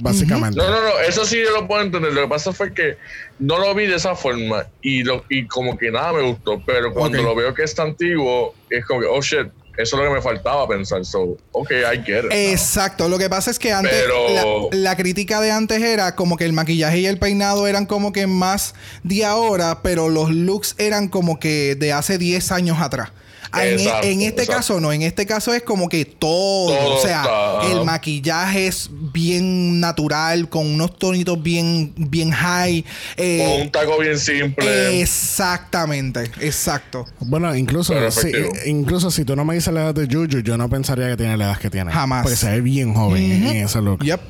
básicamente. 0.00 0.58
No, 0.58 0.68
no, 0.68 0.82
no, 0.82 0.98
eso 1.06 1.24
sí 1.24 1.36
yo 1.36 1.52
lo 1.60 1.66
puedo 1.66 1.82
entender. 1.82 2.12
Lo 2.12 2.22
que 2.22 2.28
pasa 2.28 2.52
fue 2.52 2.72
que 2.72 2.96
no 3.38 3.58
lo 3.58 3.74
vi 3.74 3.86
de 3.86 3.96
esa 3.96 4.14
forma 4.14 4.66
y, 4.82 5.02
lo, 5.04 5.24
y 5.28 5.46
como 5.46 5.76
que 5.78 5.90
nada 5.90 6.12
me 6.12 6.22
gustó, 6.22 6.62
pero 6.64 6.92
cuando 6.92 7.22
lo 7.22 7.34
veo 7.34 7.54
que 7.54 7.62
es 7.62 7.74
tan 7.74 7.88
antiguo, 7.88 8.54
es 8.70 8.84
como 8.84 9.00
que, 9.00 9.06
oh 9.06 9.20
shit, 9.20 9.48
eso 9.76 9.96
es 9.96 10.02
lo 10.02 10.08
que 10.08 10.14
me 10.16 10.20
faltaba 10.22 10.66
pensar. 10.66 11.04
So, 11.04 11.36
ok, 11.52 11.70
I 11.70 12.02
get 12.04 12.24
it. 12.24 12.32
Exacto, 12.32 13.08
lo 13.08 13.16
que 13.16 13.30
pasa 13.30 13.50
es 13.52 13.60
que 13.60 13.72
antes 13.72 13.92
Pero- 13.92 14.68
la, 14.72 14.76
la 14.90 14.96
crítica 14.96 15.40
de 15.40 15.52
antes 15.52 15.80
era 15.80 16.16
como 16.16 16.36
que 16.36 16.44
el 16.44 16.52
maquillaje 16.52 16.98
y 16.98 17.06
el 17.06 17.18
peinado 17.18 17.66
eran 17.68 17.86
como 17.86 18.12
que 18.12 18.26
más 18.26 18.74
de 19.04 19.24
ahora, 19.24 19.80
pero 19.82 20.08
los 20.08 20.30
looks 20.30 20.74
eran 20.78 21.08
como 21.08 21.38
que 21.38 21.76
de 21.76 21.92
hace 21.92 22.18
10 22.18 22.50
años 22.50 22.78
atrás. 22.80 23.10
Ah, 23.50 23.66
en, 23.66 23.78
Exacto, 23.80 24.06
en 24.06 24.20
este 24.22 24.42
exacto. 24.42 24.52
caso 24.52 24.80
no, 24.80 24.92
en 24.92 25.02
este 25.02 25.24
caso 25.26 25.54
es 25.54 25.62
como 25.62 25.88
que 25.88 26.04
todo, 26.04 26.74
Todo 26.76 26.96
o 26.96 27.00
sea, 27.00 27.22
está, 27.22 27.72
el 27.72 27.84
maquillaje 27.84 28.66
es 28.66 28.90
bien 28.90 29.80
natural, 29.80 30.48
con 30.48 30.66
unos 30.66 30.98
tonitos 30.98 31.42
bien, 31.42 31.92
bien 31.96 32.30
high. 32.30 32.84
eh, 33.16 33.44
Con 33.46 33.62
un 33.62 33.70
taco 33.72 33.98
bien 33.98 34.18
simple. 34.18 35.00
exactamente, 35.00 36.30
exacto. 36.40 37.06
Bueno, 37.20 37.54
incluso 37.56 37.92
si, 38.10 38.28
efectivo. 38.28 38.52
incluso 38.66 39.10
si 39.10 39.24
tú 39.24 39.34
no 39.36 39.44
me 39.44 39.54
dices 39.54 39.72
la 39.72 39.80
edad 39.82 39.94
de 39.94 40.06
Juju, 40.06 40.40
yo 40.42 40.56
no 40.58 40.68
pensaría 40.68 41.08
que 41.08 41.16
tiene 41.16 41.36
la 41.36 41.46
edad 41.46 41.58
que 41.58 41.70
tiene. 41.70 41.90
Jamás. 41.92 42.22
Porque 42.22 42.36
se 42.36 42.50
ve 42.50 42.60
bien 42.60 42.94
joven 42.94 43.46
en 43.46 43.56
ese 43.64 43.80
look. 43.80 44.02
Yep. 44.04 44.20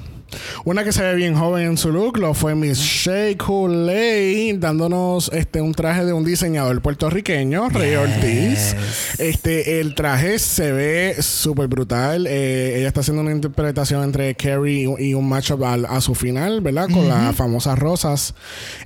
Una 0.64 0.84
que 0.84 0.92
se 0.92 1.02
ve 1.02 1.14
bien 1.14 1.34
joven 1.34 1.66
en 1.66 1.76
su 1.78 1.90
look 1.90 2.18
lo 2.18 2.34
fue 2.34 2.54
Miss 2.54 2.78
Shea 2.78 3.36
Coulee 3.36 4.52
dándonos 4.58 5.30
este 5.32 5.60
un 5.60 5.72
traje 5.74 6.04
de 6.04 6.12
un 6.12 6.24
diseñador 6.24 6.80
puertorriqueño, 6.82 7.68
Rey 7.70 7.94
Ortiz. 7.94 8.74
Este 9.18 9.80
el 9.80 9.94
traje 9.94 10.38
se 10.38 10.72
ve 10.72 11.16
súper 11.20 11.68
brutal. 11.68 12.26
Eh, 12.26 12.78
ella 12.78 12.88
está 12.88 13.00
haciendo 13.00 13.22
una 13.22 13.32
interpretación 13.32 14.02
entre 14.04 14.34
Carrie 14.34 14.88
y, 14.98 15.08
y 15.10 15.14
un 15.14 15.28
matchup 15.28 15.62
al- 15.64 15.86
a, 15.86 16.00
su 16.00 16.14
final, 16.14 16.60
¿verdad? 16.60 16.88
Con 16.92 17.08
las 17.08 17.34
famosas 17.34 17.78
rosas. 17.78 18.34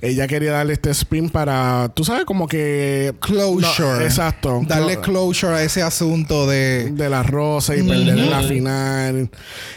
Ella 0.01 0.27
quería 0.27 0.51
darle 0.53 0.73
este 0.73 0.91
spin 0.91 1.29
para, 1.29 1.91
tú 1.93 2.03
sabes, 2.03 2.25
como 2.25 2.47
que 2.47 3.13
Closure. 3.19 3.87
No, 3.99 4.01
exacto. 4.01 4.61
Darle 4.67 4.97
Clo- 4.99 5.01
closure 5.13 5.55
a 5.55 5.63
ese 5.63 5.81
asunto 5.81 6.47
de. 6.47 6.91
de 6.91 7.09
la 7.09 7.23
rosa 7.23 7.75
y 7.75 7.83
perder 7.83 8.17
la 8.17 8.41
final. 8.43 9.29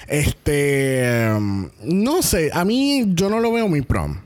Este, 0.08 1.28
um, 1.36 1.55
no 1.82 2.22
sé, 2.22 2.50
a 2.52 2.64
mí 2.64 3.04
yo 3.14 3.28
no 3.30 3.40
lo 3.40 3.52
veo 3.52 3.68
muy 3.68 3.82
prom. 3.82 4.16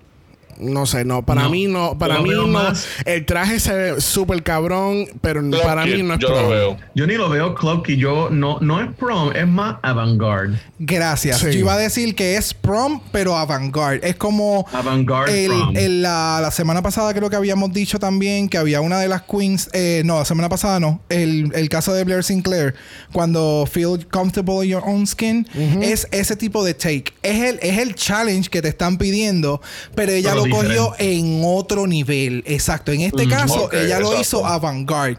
No 0.60 0.86
sé, 0.86 1.04
no, 1.04 1.24
para 1.24 1.42
No, 1.44 1.50
mí 1.50 1.66
no, 1.66 1.98
para 1.98 2.20
mí 2.20 2.30
no. 2.30 2.46
más- 2.46 2.86
El 3.04 3.24
traje 3.26 3.58
se 3.60 3.74
ve 3.74 4.00
súper 4.00 4.42
cabrón, 4.42 5.06
pero 5.20 5.40
Club 5.40 5.60
para 5.62 5.84
Kid, 5.84 5.96
mí 5.96 6.02
no 6.02 6.14
es 6.14 6.20
yo 6.20 6.28
prom. 6.28 6.42
lo 6.42 6.48
veo. 6.50 6.76
Yo 6.94 7.06
ni 7.06 7.14
lo 7.14 7.28
veo 7.28 7.54
club 7.54 7.82
que 7.84 7.96
yo 7.96 8.28
no, 8.30 8.58
no 8.60 8.80
es 8.80 8.88
prom, 8.94 9.32
es 9.34 9.46
más 9.46 9.76
avant-garde. 9.82 10.58
Gracias. 10.78 11.38
Sí. 11.38 11.46
Yo 11.52 11.58
iba 11.60 11.74
a 11.74 11.78
decir 11.78 12.14
que 12.14 12.36
es 12.36 12.54
prom, 12.54 13.00
pero 13.12 13.36
avant-garde. 13.36 14.00
Es 14.08 14.16
como. 14.16 14.66
Avant-garde 14.72 15.44
el- 15.44 15.50
prom. 15.50 15.76
el- 15.76 16.02
la, 16.02 16.38
la 16.42 16.50
semana 16.50 16.82
pasada 16.82 17.12
creo 17.14 17.30
que 17.30 17.36
habíamos 17.36 17.72
dicho 17.72 17.98
también 17.98 18.48
que 18.48 18.58
había 18.58 18.80
una 18.80 18.98
de 18.98 19.08
las 19.08 19.22
queens. 19.22 19.68
eh, 19.72 20.02
no, 20.04 20.18
la 20.18 20.24
semana 20.24 20.48
pasada 20.48 20.78
no. 20.80 21.00
El, 21.08 21.50
el 21.54 21.68
caso 21.68 21.92
de 21.94 22.04
Blair 22.04 22.24
Sinclair. 22.24 22.74
Cuando 23.12 23.66
feel 23.70 24.06
comfortable 24.10 24.64
in 24.64 24.70
your 24.72 24.82
own 24.84 25.06
skin. 25.06 25.46
Es 25.80 26.06
ese 26.10 26.36
tipo 26.36 26.64
de 26.64 26.74
take. 26.74 27.04
Es 27.22 27.40
el, 27.42 27.58
es 27.62 27.78
el 27.78 27.94
challenge 27.94 28.48
que 28.50 28.62
te 28.62 28.68
están 28.68 28.98
pidiendo. 28.98 29.60
Pero 29.94 30.12
ella 30.12 30.30
Pero 30.30 30.46
lo 30.46 30.49
cogió 30.50 30.94
en 30.98 31.42
otro 31.44 31.86
nivel. 31.86 32.42
Exacto. 32.46 32.92
En 32.92 33.02
este 33.02 33.26
caso, 33.28 33.64
Ok, 33.64 33.74
ella 33.74 34.00
lo 34.00 34.20
hizo 34.20 34.44
avant-garde. 34.46 35.18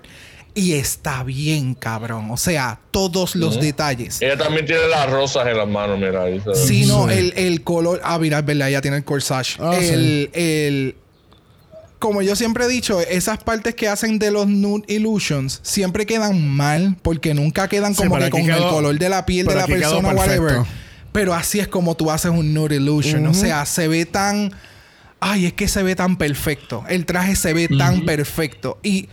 Y 0.54 0.74
está 0.74 1.24
bien, 1.24 1.74
cabrón. 1.76 2.30
O 2.30 2.36
sea, 2.36 2.78
todos 2.92 3.36
los 3.38 3.60
detalles. 3.62 4.22
Ella 4.22 4.38
también 4.38 4.66
tiene 4.66 4.86
las 4.90 5.10
rosas 5.10 5.48
en 5.48 5.56
las 5.58 5.68
manos, 5.68 5.98
mira. 5.98 6.24
ahí. 6.24 6.42
Sí, 6.54 6.86
no, 6.86 7.10
el, 7.10 7.32
el 7.38 7.64
color. 7.64 8.02
Ah, 8.04 8.20
mira, 8.20 8.40
es 8.40 8.46
verdad, 8.46 8.68
ya 8.70 8.82
tiene 8.82 8.98
el 8.98 9.06
corsage. 9.06 9.56
Ah, 9.62 9.78
el, 9.80 10.30
el- 10.34 10.96
Como 12.00 12.22
yo 12.22 12.36
siempre 12.36 12.66
he 12.66 12.68
dicho, 12.68 13.00
esas 13.00 13.42
partes 13.44 13.76
que 13.76 13.88
hacen 13.88 14.20
de 14.20 14.30
los 14.32 14.46
nude 14.48 14.84
illusions 14.88 15.60
siempre 15.64 16.06
quedan 16.06 16.46
mal 16.50 16.98
porque 17.02 17.34
nunca 17.34 17.70
quedan 17.70 17.96
Sí, 17.96 18.04
como 18.04 18.18
que 18.18 18.30
con 18.30 18.42
el 18.42 18.58
color 18.58 18.98
de 19.00 19.08
la 19.08 19.26
piel 19.26 19.46
de 19.48 19.56
la 19.56 19.68
persona, 19.68 20.10
whatever. 20.10 20.64
Pero 21.14 21.34
así 21.34 21.60
es 21.62 21.68
como 21.70 21.96
tú 21.96 22.10
haces 22.12 22.32
un 22.32 22.54
nude 22.54 22.76
illusion. 22.76 23.26
O 23.28 23.34
sea, 23.34 23.66
se 23.66 23.88
ve 23.88 24.06
tan. 24.06 24.52
Ay, 25.24 25.45
es 25.45 25.53
que 25.53 25.67
se 25.67 25.84
ve 25.84 25.95
tan 25.95 26.17
perfecto. 26.17 26.84
El 26.89 27.05
traje 27.05 27.36
se 27.36 27.53
ve 27.53 27.67
tan 27.67 28.05
perfecto. 28.05 28.80
Y 28.82 29.07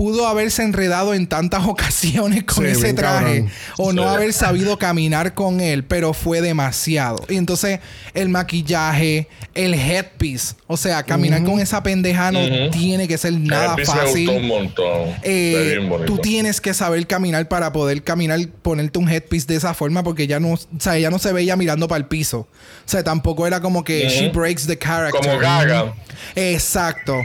pudo 0.00 0.26
haberse 0.26 0.62
enredado 0.62 1.12
en 1.12 1.26
tantas 1.26 1.66
ocasiones 1.66 2.44
con 2.44 2.64
Sí, 2.64 2.70
ese 2.70 2.94
traje 2.94 3.40
cabrón. 3.42 3.50
o 3.76 3.92
no 3.92 4.02
Sí. 4.04 4.08
haber 4.08 4.32
sabido 4.32 4.78
caminar 4.78 5.34
con 5.34 5.60
él, 5.60 5.84
pero 5.84 6.14
fue 6.14 6.40
demasiado. 6.40 7.22
Y 7.28 7.36
entonces 7.36 7.80
el 8.14 8.30
maquillaje, 8.30 9.28
el 9.54 9.74
headpiece, 9.74 10.54
o 10.66 10.78
sea, 10.78 11.02
caminar 11.02 11.44
con 11.44 11.60
esa 11.60 11.82
pendeja 11.82 12.32
no 12.32 12.40
tiene 12.70 13.06
que 13.08 13.18
ser 13.18 13.34
El 13.34 13.44
nada 13.44 13.74
headpiece 13.74 13.92
me 13.94 14.00
fácil. 14.00 14.26
gustó 14.26 14.40
un 14.40 14.48
montón. 14.48 15.08
Eh, 15.22 15.76
bien 15.80 16.06
tú 16.06 16.16
tienes 16.16 16.62
que 16.62 16.72
saber 16.72 17.06
caminar 17.06 17.46
para 17.48 17.70
poder 17.70 18.02
caminar, 18.02 18.40
ponerte 18.62 18.98
un 18.98 19.06
headpiece 19.06 19.46
de 19.48 19.56
esa 19.56 19.74
forma, 19.74 20.02
porque 20.02 20.26
ya 20.26 20.40
no, 20.40 20.52
o 20.54 20.58
sea, 20.78 20.96
ella 20.96 21.10
no 21.10 21.18
se 21.18 21.30
veía 21.34 21.56
mirando 21.56 21.88
para 21.88 21.98
el 21.98 22.06
piso. 22.06 22.38
O 22.40 22.88
sea, 22.88 23.04
tampoco 23.04 23.46
era 23.46 23.60
como 23.60 23.84
que 23.84 24.08
she 24.08 24.30
breaks 24.30 24.66
the 24.66 24.78
character. 24.78 25.20
Como 25.20 25.38
Gaga. 25.38 25.92
Exacto. 26.34 27.16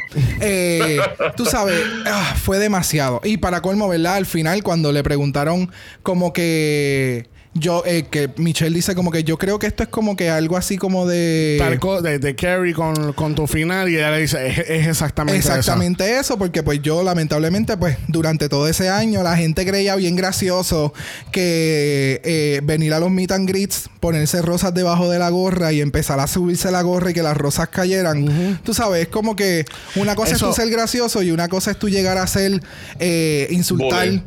Eh, 0.42 1.00
tú 1.36 1.46
sabes, 1.46 1.82
ah, 2.06 2.36
fue 2.42 2.60
demasiado. 2.60 3.22
Y 3.24 3.38
para 3.38 3.62
colmo, 3.62 3.88
¿verdad? 3.88 4.16
Al 4.16 4.26
final, 4.26 4.64
cuando 4.64 4.92
le 4.92 5.04
preguntaron 5.04 5.72
como 6.04 6.34
que... 6.34 7.28
Yo, 7.58 7.84
eh, 7.86 8.04
que 8.12 8.30
Michelle 8.36 8.76
dice 8.76 8.96
como 8.96 9.12
que 9.12 9.24
yo 9.24 9.38
creo 9.38 9.60
que 9.60 9.68
esto 9.68 9.82
es 9.84 9.88
como 9.88 10.18
que 10.18 10.30
algo 10.30 10.58
así 10.58 10.76
como 10.78 11.08
de... 11.08 11.56
Tal 11.58 11.80
co- 11.80 12.02
de, 12.02 12.20
de 12.20 12.36
Carrie 12.36 12.74
con, 12.74 13.14
con 13.14 13.34
tu 13.34 13.48
final 13.48 13.88
y 13.88 13.96
ella 13.96 14.12
le 14.12 14.20
dice, 14.20 14.46
es, 14.46 14.58
es 14.60 14.88
exactamente, 14.88 15.38
Exactamente 15.38 16.18
eso. 16.20 16.38
porque 16.38 16.64
pues 16.64 16.82
yo 16.82 17.02
lamentablemente 17.02 17.78
pues 17.78 17.98
durante 18.10 18.50
todo 18.50 18.68
ese 18.68 18.90
año 18.90 19.24
la 19.24 19.38
gente 19.38 19.66
creía 19.66 19.96
bien 19.96 20.18
gracioso 20.18 20.94
que 21.32 22.20
eh, 22.26 22.60
venir 22.64 22.94
a 22.94 23.00
los 23.00 23.10
meet 23.10 23.32
and 23.32 23.48
greets, 23.48 23.90
ponerse 24.02 24.42
rosas 24.42 24.74
debajo 24.74 25.10
de 25.10 25.18
la 25.18 25.30
gorra 25.30 25.72
y 25.72 25.80
empezar 25.80 26.20
a 26.20 26.28
subirse 26.28 26.72
la 26.72 26.82
gorra 26.82 27.12
y 27.12 27.14
que 27.14 27.24
las 27.24 27.38
rosas 27.38 27.70
cayeran. 27.70 28.60
Tú 28.66 28.74
sabes, 28.74 29.04
es 29.04 29.08
como 29.08 29.36
que 29.38 29.64
una 29.96 30.14
cosa 30.16 30.36
Eso- 30.36 30.50
es 30.50 30.56
tú 30.58 30.62
ser 30.62 30.70
gracioso 30.70 31.24
y 31.24 31.32
una 31.32 31.48
cosa 31.48 31.72
es 31.72 31.80
tú 31.80 31.88
llegar 31.88 32.18
a 32.18 32.28
ser 32.28 32.62
eh, 33.00 33.48
insultar 33.50 34.08
eh, 34.08 34.22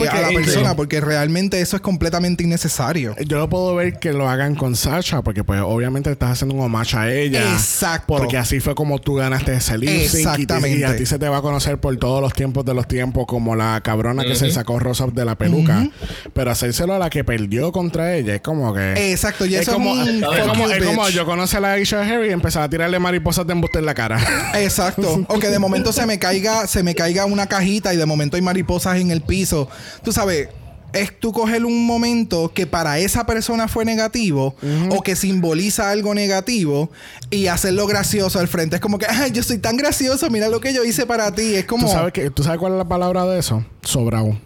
Sí, 0.00 0.06
a 0.08 0.20
la 0.20 0.28
persona 0.30 0.74
porque 0.74 1.00
realmente 1.00 1.60
eso 1.60 1.76
es 1.76 1.82
completamente 1.82 2.42
innecesario. 2.42 2.55
Yo 3.26 3.38
lo 3.38 3.48
puedo 3.48 3.74
ver 3.74 3.98
que 3.98 4.12
lo 4.12 4.28
hagan 4.28 4.54
con 4.54 4.76
Sasha, 4.76 5.22
porque 5.22 5.44
pues 5.44 5.60
obviamente 5.62 6.10
estás 6.10 6.32
haciendo 6.32 6.54
un 6.54 6.62
homage 6.62 6.96
a 6.96 7.12
ella. 7.12 7.52
Exacto. 7.52 8.16
Porque 8.16 8.36
así 8.36 8.60
fue 8.60 8.74
como 8.74 8.98
tú 8.98 9.14
ganaste 9.14 9.54
ese 9.54 9.78
lip 9.78 9.88
sync 9.88 10.08
y 10.08 10.10
te- 10.10 10.18
Exactamente. 10.20 10.78
Y, 10.78 10.82
a 10.84 10.96
ti 10.96 11.06
se 11.06 11.18
te 11.18 11.28
va 11.28 11.38
a 11.38 11.42
conocer 11.42 11.78
por 11.78 11.96
todos 11.96 12.20
los 12.20 12.32
tiempos 12.32 12.64
de 12.64 12.74
los 12.74 12.86
tiempos, 12.86 13.26
como 13.26 13.56
la 13.56 13.80
cabrona 13.82 14.24
que 14.24 14.34
se 14.34 14.50
sacó 14.50 14.78
rosas 14.78 15.14
de 15.14 15.24
la 15.24 15.36
peluca. 15.36 15.88
Pero 16.32 16.50
hacérselo 16.50 16.94
a 16.94 16.98
la 16.98 17.10
que 17.10 17.24
perdió 17.24 17.72
contra 17.72 18.14
ella 18.14 18.34
es 18.34 18.40
como 18.40 18.72
que. 18.74 19.12
Exacto, 19.12 19.46
y 19.46 19.54
es 19.54 19.62
eso 19.62 19.72
es 19.72 19.76
como, 19.76 19.92
un 19.92 20.08
es 20.08 20.24
como, 20.24 20.70
es 20.70 20.84
como 20.84 21.08
yo 21.08 21.24
conocí 21.24 21.56
a 21.56 21.60
la 21.60 21.72
Aisha 21.72 22.02
Harry 22.02 22.28
y 22.28 22.32
empezaba 22.32 22.66
a 22.66 22.70
tirarle 22.70 22.98
mariposas 22.98 23.46
de 23.46 23.52
embuste 23.52 23.78
en 23.78 23.86
la 23.86 23.94
cara. 23.94 24.20
Exacto. 24.54 25.24
O 25.28 25.38
que 25.38 25.48
de 25.48 25.58
momento 25.58 25.92
se 25.92 26.06
me 26.06 26.18
caiga, 26.18 26.66
se 26.66 26.82
me 26.82 26.94
caiga 26.94 27.24
una 27.24 27.46
cajita 27.46 27.92
y 27.94 27.96
de 27.96 28.06
momento 28.06 28.36
hay 28.36 28.42
mariposas 28.42 28.98
en 28.98 29.10
el 29.10 29.20
piso. 29.20 29.68
Tú 30.02 30.12
sabes, 30.12 30.48
es 31.00 31.18
tú 31.18 31.32
coger 31.32 31.64
un 31.64 31.86
momento 31.86 32.52
que 32.52 32.66
para 32.66 32.98
esa 32.98 33.26
persona 33.26 33.68
fue 33.68 33.84
negativo 33.84 34.54
o 34.90 35.02
que 35.02 35.16
simboliza 35.16 35.90
algo 35.90 36.14
negativo 36.14 36.90
y 37.30 37.46
hacerlo 37.46 37.86
gracioso 37.86 38.38
al 38.38 38.48
frente. 38.48 38.76
Es 38.76 38.82
como 38.82 38.98
que, 38.98 39.06
ay, 39.06 39.30
yo 39.32 39.42
soy 39.42 39.58
tan 39.58 39.76
gracioso, 39.76 40.30
mira 40.30 40.48
lo 40.48 40.60
que 40.60 40.72
yo 40.72 40.84
hice 40.84 41.06
para 41.06 41.34
ti. 41.34 41.54
Es 41.54 41.64
como. 41.64 41.86
¿Tú 41.86 41.92
sabes, 41.92 42.12
que, 42.12 42.30
¿Tú 42.30 42.42
sabes 42.42 42.58
cuál 42.58 42.72
es 42.72 42.78
la 42.78 42.88
palabra 42.88 43.24
de 43.26 43.38
eso? 43.38 43.64
Sobrado. 43.82 44.38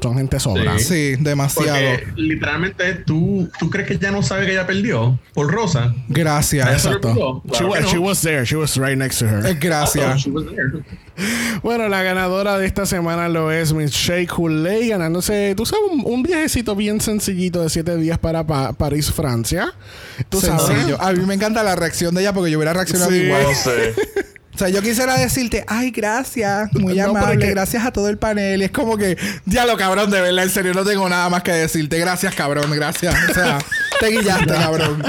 Son 0.00 0.16
gente 0.16 0.38
sobra. 0.40 0.78
Sí. 0.78 0.84
Sí, 0.84 1.16
demasiado. 1.22 1.72
Porque 1.98 2.06
literalmente 2.20 2.94
tú, 2.94 3.48
tú 3.58 3.70
crees 3.70 3.88
que 3.88 3.94
ella 3.94 4.10
no 4.10 4.22
sabe 4.22 4.46
que 4.46 4.52
ella 4.52 4.66
perdió 4.66 5.18
por 5.34 5.50
Rosa. 5.52 5.84
¿A 5.84 5.94
Gracias. 6.08 6.68
Exacto. 6.70 7.42
She, 7.44 7.50
Claro 7.50 7.68
wa- 7.68 7.76
que 7.76 7.82
no. 7.82 7.88
she 7.90 7.98
was 7.98 8.20
there. 8.22 8.44
She 8.44 8.56
was 8.56 8.76
right 8.76 8.96
next 8.96 9.18
to 9.20 9.26
her. 9.26 9.46
Eh, 9.46 9.56
Gracias. 9.60 10.20
She 10.22 10.30
was 10.30 10.44
there. 10.46 10.82
Bueno, 11.62 11.88
la 11.88 12.02
ganadora 12.02 12.58
de 12.58 12.66
esta 12.66 12.86
semana 12.86 13.28
lo 13.28 13.52
es 13.52 13.72
Miss 13.72 13.90
Shea 13.92 14.26
Coulee, 14.26 14.88
ganándose, 14.88 15.54
tú 15.56 15.66
sabes, 15.66 15.84
un, 15.92 16.02
un 16.04 16.22
viajecito 16.22 16.74
bien 16.74 17.00
sencillito 17.00 17.62
de 17.62 17.68
siete 17.68 17.96
días 17.96 18.18
para 18.18 18.46
Pa- 18.46 18.72
París, 18.72 19.12
Francia. 19.12 19.72
Tú 20.30 20.40
sabes. 20.40 20.62
Sencillo. 20.66 21.00
A 21.00 21.12
mí 21.12 21.24
me 21.26 21.34
encanta 21.34 21.62
la 21.62 21.76
reacción 21.76 22.14
de 22.14 22.22
ella 22.22 22.32
porque 22.32 22.50
yo 22.50 22.58
hubiera 22.58 22.72
reaccionado 22.72 23.10
Sí. 23.10 23.18
igual. 23.18 23.42
No 23.42 23.54
sé. 23.54 23.94
O 24.54 24.58
sea, 24.58 24.68
yo 24.68 24.82
quisiera 24.82 25.16
decirte, 25.16 25.64
ay, 25.66 25.90
gracias, 25.90 26.70
muy 26.74 26.94
No, 26.98 27.04
amable, 27.10 27.34
porque- 27.36 27.50
gracias 27.50 27.86
a 27.86 27.90
todo 27.90 28.08
el 28.08 28.18
panel. 28.18 28.60
Y 28.60 28.64
es 28.66 28.70
como 28.70 28.98
que, 28.98 29.16
ya 29.46 29.64
lo 29.64 29.76
cabrón, 29.78 30.10
de 30.10 30.20
verdad, 30.20 30.44
en 30.44 30.50
serio, 30.50 30.74
no 30.74 30.84
tengo 30.84 31.08
nada 31.08 31.28
más 31.30 31.42
que 31.42 31.52
decirte. 31.52 31.98
Gracias, 31.98 32.34
cabrón, 32.34 32.70
gracias. 32.70 33.14
O 33.30 33.34
sea, 33.34 33.58
te 33.98 34.08
guillaste, 34.08 34.52
cabrón. 34.52 35.02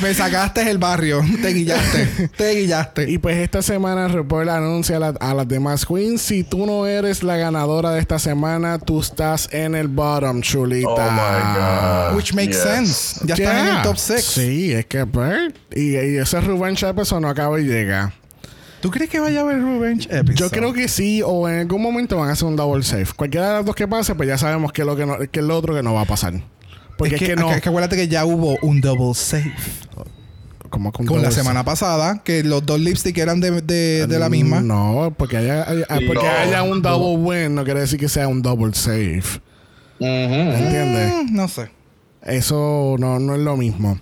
Me 0.00 0.14
sacaste 0.14 0.62
el 0.70 0.78
barrio, 0.78 1.22
te 1.42 1.48
guillaste, 1.52 2.30
te 2.36 2.54
guillaste. 2.54 3.10
Y 3.10 3.18
pues 3.18 3.36
esta 3.36 3.60
semana 3.60 4.08
RuPaul 4.08 4.48
anuncia 4.48 4.96
a, 4.96 5.00
la- 5.00 5.14
a 5.20 5.34
las 5.34 5.46
demás 5.46 5.84
queens, 5.84 6.22
si 6.22 6.42
tú 6.42 6.64
no 6.64 6.86
eres 6.86 7.22
la 7.22 7.36
ganadora 7.36 7.90
de 7.90 8.00
esta 8.00 8.18
semana, 8.18 8.78
tú 8.78 9.00
estás 9.00 9.46
en 9.52 9.74
el 9.74 9.88
bottom, 9.88 10.40
chulita. 10.40 10.88
Oh 10.88 11.10
my 11.10 11.58
God. 12.10 12.16
Which 12.16 12.32
makes 12.32 12.54
Yes. 12.54 12.62
sense. 12.62 13.20
Ya 13.26 13.34
estás 13.34 13.56
en 13.58 13.64
Yeah. 13.66 13.76
el 13.76 13.82
top 13.82 13.98
6. 13.98 14.24
Sí, 14.24 14.72
es 14.72 14.86
que 14.86 15.04
pues, 15.04 15.52
y, 15.76 15.96
y 15.98 16.16
ese 16.16 16.40
Rubén 16.40 16.76
Chávez 16.76 17.12
no 17.12 17.28
acaba 17.28 17.60
y 17.60 17.64
llega. 17.64 18.14
¿Tú 18.80 18.90
crees 18.90 19.10
que 19.10 19.20
vaya 19.20 19.40
a 19.40 19.42
haber 19.42 19.56
Revenge 19.62 20.08
episode? 20.10 20.34
Yo 20.36 20.50
creo 20.50 20.72
que 20.72 20.88
sí, 20.88 21.22
o 21.24 21.48
en 21.48 21.60
algún 21.60 21.82
momento 21.82 22.16
van 22.16 22.30
a 22.30 22.32
hacer 22.32 22.46
un 22.48 22.56
double 22.56 22.82
safe. 22.82 23.08
Cualquiera 23.14 23.48
de 23.48 23.54
las 23.56 23.66
dos 23.66 23.74
que 23.74 23.86
pase, 23.86 24.14
pues 24.14 24.26
ya 24.28 24.38
sabemos 24.38 24.72
que 24.72 24.82
es 24.82 24.86
lo, 24.86 24.96
que 24.96 25.04
no, 25.06 25.18
que 25.18 25.40
es 25.40 25.44
lo 25.46 25.56
otro 25.56 25.74
que 25.74 25.82
no 25.82 25.92
va 25.94 26.02
a 26.02 26.06
pasar. 26.06 26.34
Porque 26.96 27.16
es, 27.16 27.20
que, 27.20 27.36
no. 27.36 27.50
es 27.52 27.60
que 27.60 27.68
acuérdate 27.68 27.96
que 27.96 28.08
ya 28.08 28.24
hubo 28.24 28.56
un 28.62 28.80
double 28.80 29.14
safe. 29.14 29.52
como 30.70 30.92
Con 30.92 31.20
la 31.22 31.30
semana 31.30 31.64
pasada, 31.64 32.22
que 32.24 32.42
los 32.42 32.64
dos 32.64 32.80
lipstick 32.80 33.16
eran 33.18 33.40
de, 33.40 33.60
de, 33.62 34.06
de 34.06 34.18
la 34.18 34.28
misma. 34.30 34.60
No, 34.60 35.14
porque 35.16 35.36
haya, 35.38 35.68
haya- 35.68 35.86
porque 36.06 36.24
No. 36.24 36.30
haya 36.30 36.62
un 36.62 36.80
double 36.80 37.16
win 37.22 37.54
no 37.54 37.64
quiere 37.64 37.80
decir 37.80 37.98
que 37.98 38.08
sea 38.08 38.28
un 38.28 38.40
double 38.42 38.72
safe. 38.74 39.40
¿Entiendes? 39.98 41.12
Mm, 41.30 41.34
no 41.36 41.48
sé. 41.48 41.70
Eso 42.22 42.96
no, 42.98 43.18
no 43.18 43.34
es 43.34 43.40
lo 43.40 43.56
mismo. 43.56 43.98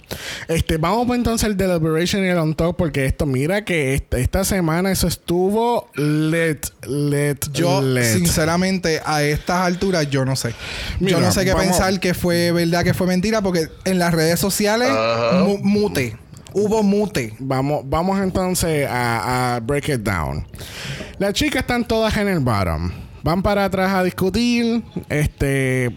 Este, 0.49 0.77
vamos 0.77 1.07
pues 1.07 1.19
entonces 1.19 1.47
al 1.49 1.57
Deliberation 1.57 2.25
y 2.25 2.29
el 2.29 2.39
On 2.39 2.55
Top, 2.55 2.77
porque 2.77 3.05
esto, 3.07 3.27
mira 3.27 3.64
que 3.64 3.95
esta, 3.95 4.19
esta 4.19 4.45
semana 4.45 4.91
eso 4.91 5.07
estuvo 5.07 5.89
lit, 5.95 6.66
lit, 6.89 7.47
Yo, 7.53 7.81
lit. 7.81 8.03
sinceramente, 8.05 9.01
a 9.05 9.23
estas 9.23 9.59
alturas, 9.66 10.11
yo 10.11 10.25
no 10.25 10.35
sé. 10.35 10.53
Mira, 10.99 11.19
yo 11.19 11.25
no 11.25 11.31
sé 11.31 11.45
qué 11.45 11.53
vamos- 11.53 11.66
pensar 11.69 12.01
que 12.01 12.12
fue 12.12 12.51
verdad, 12.51 12.83
que 12.83 12.93
fue 12.93 13.07
mentira, 13.07 13.41
porque 13.41 13.69
en 13.85 13.99
las 14.01 14.12
redes 14.12 14.41
sociales, 14.41 14.91
mu- 15.45 15.59
mute. 15.59 16.16
Hubo 16.55 16.83
mute. 16.83 17.35
Vamos, 17.39 17.83
vamos 17.85 18.19
entonces 18.21 18.89
a, 18.89 19.57
a 19.57 19.61
break 19.61 19.91
it 19.91 20.01
down. 20.01 20.45
Las 21.19 21.35
chicas 21.35 21.61
están 21.61 21.87
todas 21.87 22.16
en 22.16 22.27
el 22.27 22.41
bottom. 22.41 22.91
Van 23.23 23.43
para 23.43 23.66
atrás 23.66 23.93
a 23.93 24.03
discutir. 24.03 24.83
Este. 25.09 25.97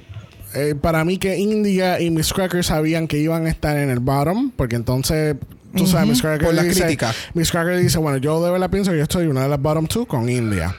Eh, 0.53 0.75
para 0.79 1.03
mí 1.05 1.17
que 1.17 1.37
India 1.37 1.99
y 1.99 2.09
Miss 2.09 2.33
Cracker 2.33 2.63
sabían 2.63 3.07
que 3.07 3.17
iban 3.17 3.45
a 3.45 3.49
estar 3.49 3.77
en 3.77 3.89
el 3.89 3.99
bottom. 3.99 4.51
Porque 4.55 4.75
entonces. 4.75 5.35
Tú 5.75 5.87
sabes, 5.87 6.09
Miss 6.09 6.21
Cracker 6.21 6.47
por 6.47 6.53
la 6.53 6.63
dice, 6.63 6.81
crítica. 6.81 7.13
Miss 7.33 7.49
Cracker 7.49 7.79
dice, 7.79 7.97
bueno, 7.97 8.17
yo 8.17 8.43
de 8.43 8.51
verdad 8.51 8.69
pienso 8.69 8.91
que 8.91 8.97
yo 8.97 9.03
estoy 9.03 9.27
una 9.27 9.43
de 9.43 9.49
las 9.49 9.61
bottom 9.61 9.87
two 9.87 10.05
con 10.05 10.27
India. 10.27 10.75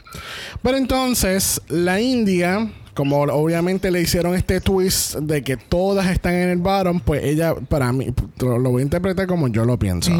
Pero 0.62 0.76
entonces, 0.76 1.62
la 1.68 1.98
India, 1.98 2.70
como 2.92 3.22
obviamente 3.22 3.90
le 3.90 4.02
hicieron 4.02 4.34
este 4.34 4.60
twist 4.60 5.16
de 5.16 5.42
que 5.42 5.56
todas 5.56 6.10
están 6.10 6.34
en 6.34 6.50
el 6.50 6.58
bottom, 6.58 7.00
pues 7.00 7.24
ella, 7.24 7.54
para 7.54 7.90
mí, 7.92 8.12
lo 8.38 8.58
lo 8.58 8.70
voy 8.70 8.82
a 8.82 8.84
interpretar 8.84 9.26
como 9.26 9.48
yo 9.48 9.64
lo 9.64 9.78
pienso. 9.78 10.12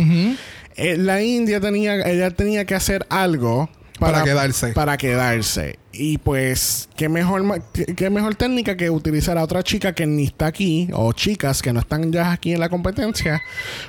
Eh, 0.77 0.97
la 0.97 1.23
India 1.23 1.61
tenía, 1.61 2.01
ella 2.09 2.31
tenía 2.31 2.65
que 2.65 2.75
hacer 2.75 3.05
algo 3.11 3.69
Para 4.11 4.25
quedarse. 4.25 4.69
Para 4.73 4.97
quedarse. 4.97 5.79
Y 5.93 6.19
pues, 6.19 6.89
qué 6.97 7.09
mejor, 7.09 7.63
qué 7.97 8.11
mejor 8.11 8.35
técnica 8.35 8.77
que 8.77 8.91
utilizar 8.91 9.37
a 9.39 9.45
otra 9.45 9.63
chica 9.63 9.95
que 9.95 10.07
ni 10.07 10.25
está 10.25 10.47
aquí, 10.47 10.89
o 10.93 11.13
chicas 11.13 11.63
que 11.63 11.73
no 11.73 11.81
están 11.81 12.13
ya 12.13 12.33
aquí 12.33 12.53
en 12.53 12.61
la 12.61 12.69
competencia, 12.69 13.43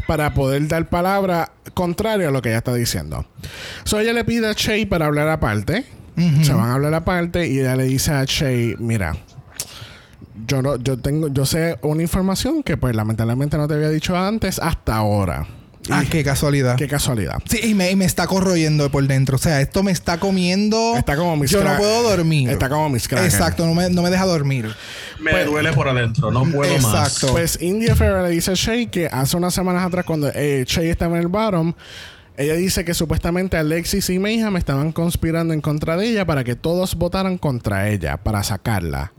para 0.08 0.34
poder 0.34 0.68
dar 0.68 0.90
palabra 0.90 1.52
contraria 1.74 2.28
a 2.28 2.32
lo 2.32 2.42
que 2.42 2.50
ella 2.50 2.60
está 2.60 2.74
diciendo. 2.74 3.26
So 3.86 4.00
ella 4.00 4.14
le 4.14 4.26
pide 4.26 4.48
a 4.48 4.54
Shay 4.54 4.86
para 4.86 5.06
hablar 5.06 5.30
aparte. 5.30 5.86
Se 6.44 6.54
van 6.54 6.70
a 6.70 6.76
hablar 6.76 6.94
aparte 6.94 7.48
y 7.48 7.60
ella 7.60 7.76
le 7.76 7.86
dice 7.86 8.12
a 8.12 8.24
Shay, 8.26 8.76
mira, 8.78 9.16
yo 10.46 10.62
no, 10.62 10.76
yo 10.76 10.98
tengo, 10.98 11.28
yo 11.30 11.46
sé 11.46 11.80
una 11.82 12.04
información 12.04 12.62
que 12.62 12.78
pues 12.78 12.96
lamentablemente 12.96 13.58
no 13.58 13.68
te 13.68 13.74
había 13.74 13.90
dicho 13.90 14.16
antes 14.16 14.60
hasta 14.60 14.96
ahora. 14.96 15.48
Ah, 15.90 16.04
Y- 16.04 16.08
qué 16.08 16.24
casualidad. 16.24 16.76
qué 16.78 16.88
casualidad. 16.88 17.40
Sí, 17.50 17.60
y 17.64 17.74
me, 17.74 17.92
y 17.92 17.96
me 17.96 18.06
está 18.06 18.26
corroyendo 18.28 18.90
por 18.90 19.06
dentro. 19.06 19.36
O 19.36 19.40
sea, 19.40 19.60
esto 19.62 19.84
me 19.84 19.92
está 19.92 20.18
comiendo. 20.20 20.96
Está 20.98 21.16
como 21.18 21.36
Miss 21.36 21.52
Yo 21.52 21.64
no 21.64 21.72
Crack- 21.72 21.78
puedo 21.78 22.04
dormir. 22.04 22.50
Está 22.50 22.70
como 22.70 22.90
Miss 22.90 23.08
Cracker. 23.08 23.26
Exacto, 23.30 23.66
no 23.66 23.74
me, 23.74 23.90
no 23.90 24.02
me 24.02 24.10
deja 24.10 24.26
dormir. 24.26 24.74
Me 25.20 25.44
duele 25.46 25.74
por 25.74 25.88
adentro, 25.90 26.32
no 26.32 26.46
puedo 26.50 26.78
más. 26.80 27.08
Exacto. 27.14 27.34
Pues 27.34 27.58
India 27.62 27.96
Ferrer 27.96 28.24
le 28.24 28.30
dice 28.30 28.52
a 28.52 28.56
Shay 28.56 28.88
que 28.88 29.08
hace 29.08 29.36
unas 29.38 29.54
semanas 29.54 29.86
atrás, 29.86 30.06
cuando 30.06 30.32
eh, 30.34 30.64
Shay 30.68 30.90
estaba 30.90 31.16
en 31.18 31.22
el 31.24 31.28
bottom, 31.28 31.74
ella 32.36 32.56
dice 32.56 32.84
que 32.84 32.94
supuestamente 32.94 33.58
Alexis 33.58 34.10
y 34.10 34.18
Mayhem 34.18 34.58
estaban 34.58 34.92
conspirando 34.92 35.54
en 35.54 35.62
contra 35.62 35.98
de 35.98 36.08
ella 36.08 36.26
para 36.26 36.44
que 36.44 36.56
todos 36.56 36.96
votaran 36.96 37.38
contra 37.38 37.90
ella, 37.90 38.18
para 38.18 38.42
sacarla. 38.44 39.12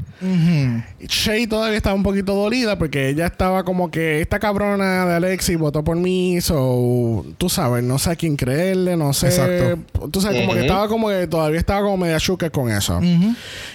Y 1.01 1.07
Shay 1.07 1.47
todavía 1.47 1.77
estaba 1.77 1.95
un 1.95 2.03
poquito 2.03 2.35
dolida 2.35 2.79
porque 2.79 3.11
ella 3.11 3.27
estaba 3.27 3.63
como 3.63 3.91
que 3.91 4.21
esta 4.21 4.39
cabrona 4.39 5.05
de 5.05 5.15
Alexis 5.15 5.59
votó 5.59 5.85
por 5.85 5.97
mí, 5.97 6.41
so 6.41 7.27
tú 7.37 7.49
sabes, 7.49 7.85
no 7.85 7.99
sé 7.99 8.11
a 8.11 8.17
quién 8.17 8.37
creerle, 8.37 8.97
no 8.97 9.13
sé. 9.13 9.27
Exacto. 9.27 10.09
Tú 10.11 10.21
sabes, 10.21 10.41
como 10.41 10.55
que 10.55 10.61
estaba 10.61 10.89
como 10.89 11.09
que 11.09 11.27
todavía 11.27 11.59
estaba 11.59 11.83
como 11.83 11.99
media 11.99 12.19
chuca 12.19 12.49
con 12.51 12.71
eso. 12.71 13.01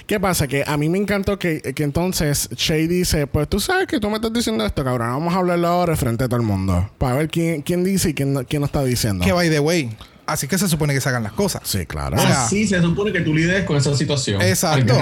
¿Qué 0.07 0.19
pasa? 0.19 0.47
Que 0.47 0.63
a 0.65 0.75
mí 0.75 0.89
me 0.89 0.97
encantó 0.97 1.37
que, 1.37 1.61
que 1.61 1.83
entonces 1.83 2.49
Shay 2.55 2.87
dice, 2.87 3.27
pues 3.27 3.47
tú 3.47 3.59
sabes 3.59 3.87
que 3.87 3.99
tú 3.99 4.09
me 4.09 4.15
estás 4.15 4.33
diciendo 4.33 4.65
esto, 4.65 4.83
cabrón, 4.83 5.09
vamos 5.09 5.33
a 5.33 5.37
hablarlo 5.37 5.67
ahora 5.67 5.95
frente 5.95 6.23
a 6.23 6.27
todo 6.27 6.39
el 6.39 6.45
mundo. 6.45 6.89
Para 6.97 7.15
ver 7.15 7.29
quién, 7.29 7.61
quién 7.61 7.83
dice 7.83 8.09
y 8.09 8.13
quién, 8.13 8.43
quién 8.45 8.61
no 8.61 8.65
está 8.65 8.83
diciendo. 8.83 9.23
Que 9.29 9.33
by 9.33 9.49
the 9.49 9.59
way. 9.59 9.95
Así 10.25 10.47
que 10.47 10.57
se 10.57 10.67
supone 10.67 10.93
que 10.93 11.01
se 11.01 11.09
hagan 11.09 11.21
las 11.21 11.33
cosas. 11.33 11.61
Sí, 11.63 11.85
claro. 11.85 12.17
O 12.17 12.19
sea, 12.19 12.45
Así 12.45 12.67
se 12.67 12.81
supone 12.81 13.11
que 13.11 13.21
tú 13.21 13.33
lides 13.33 13.63
con 13.63 13.77
esa 13.77 13.95
situación. 13.95 14.41
Exacto. 14.41 14.95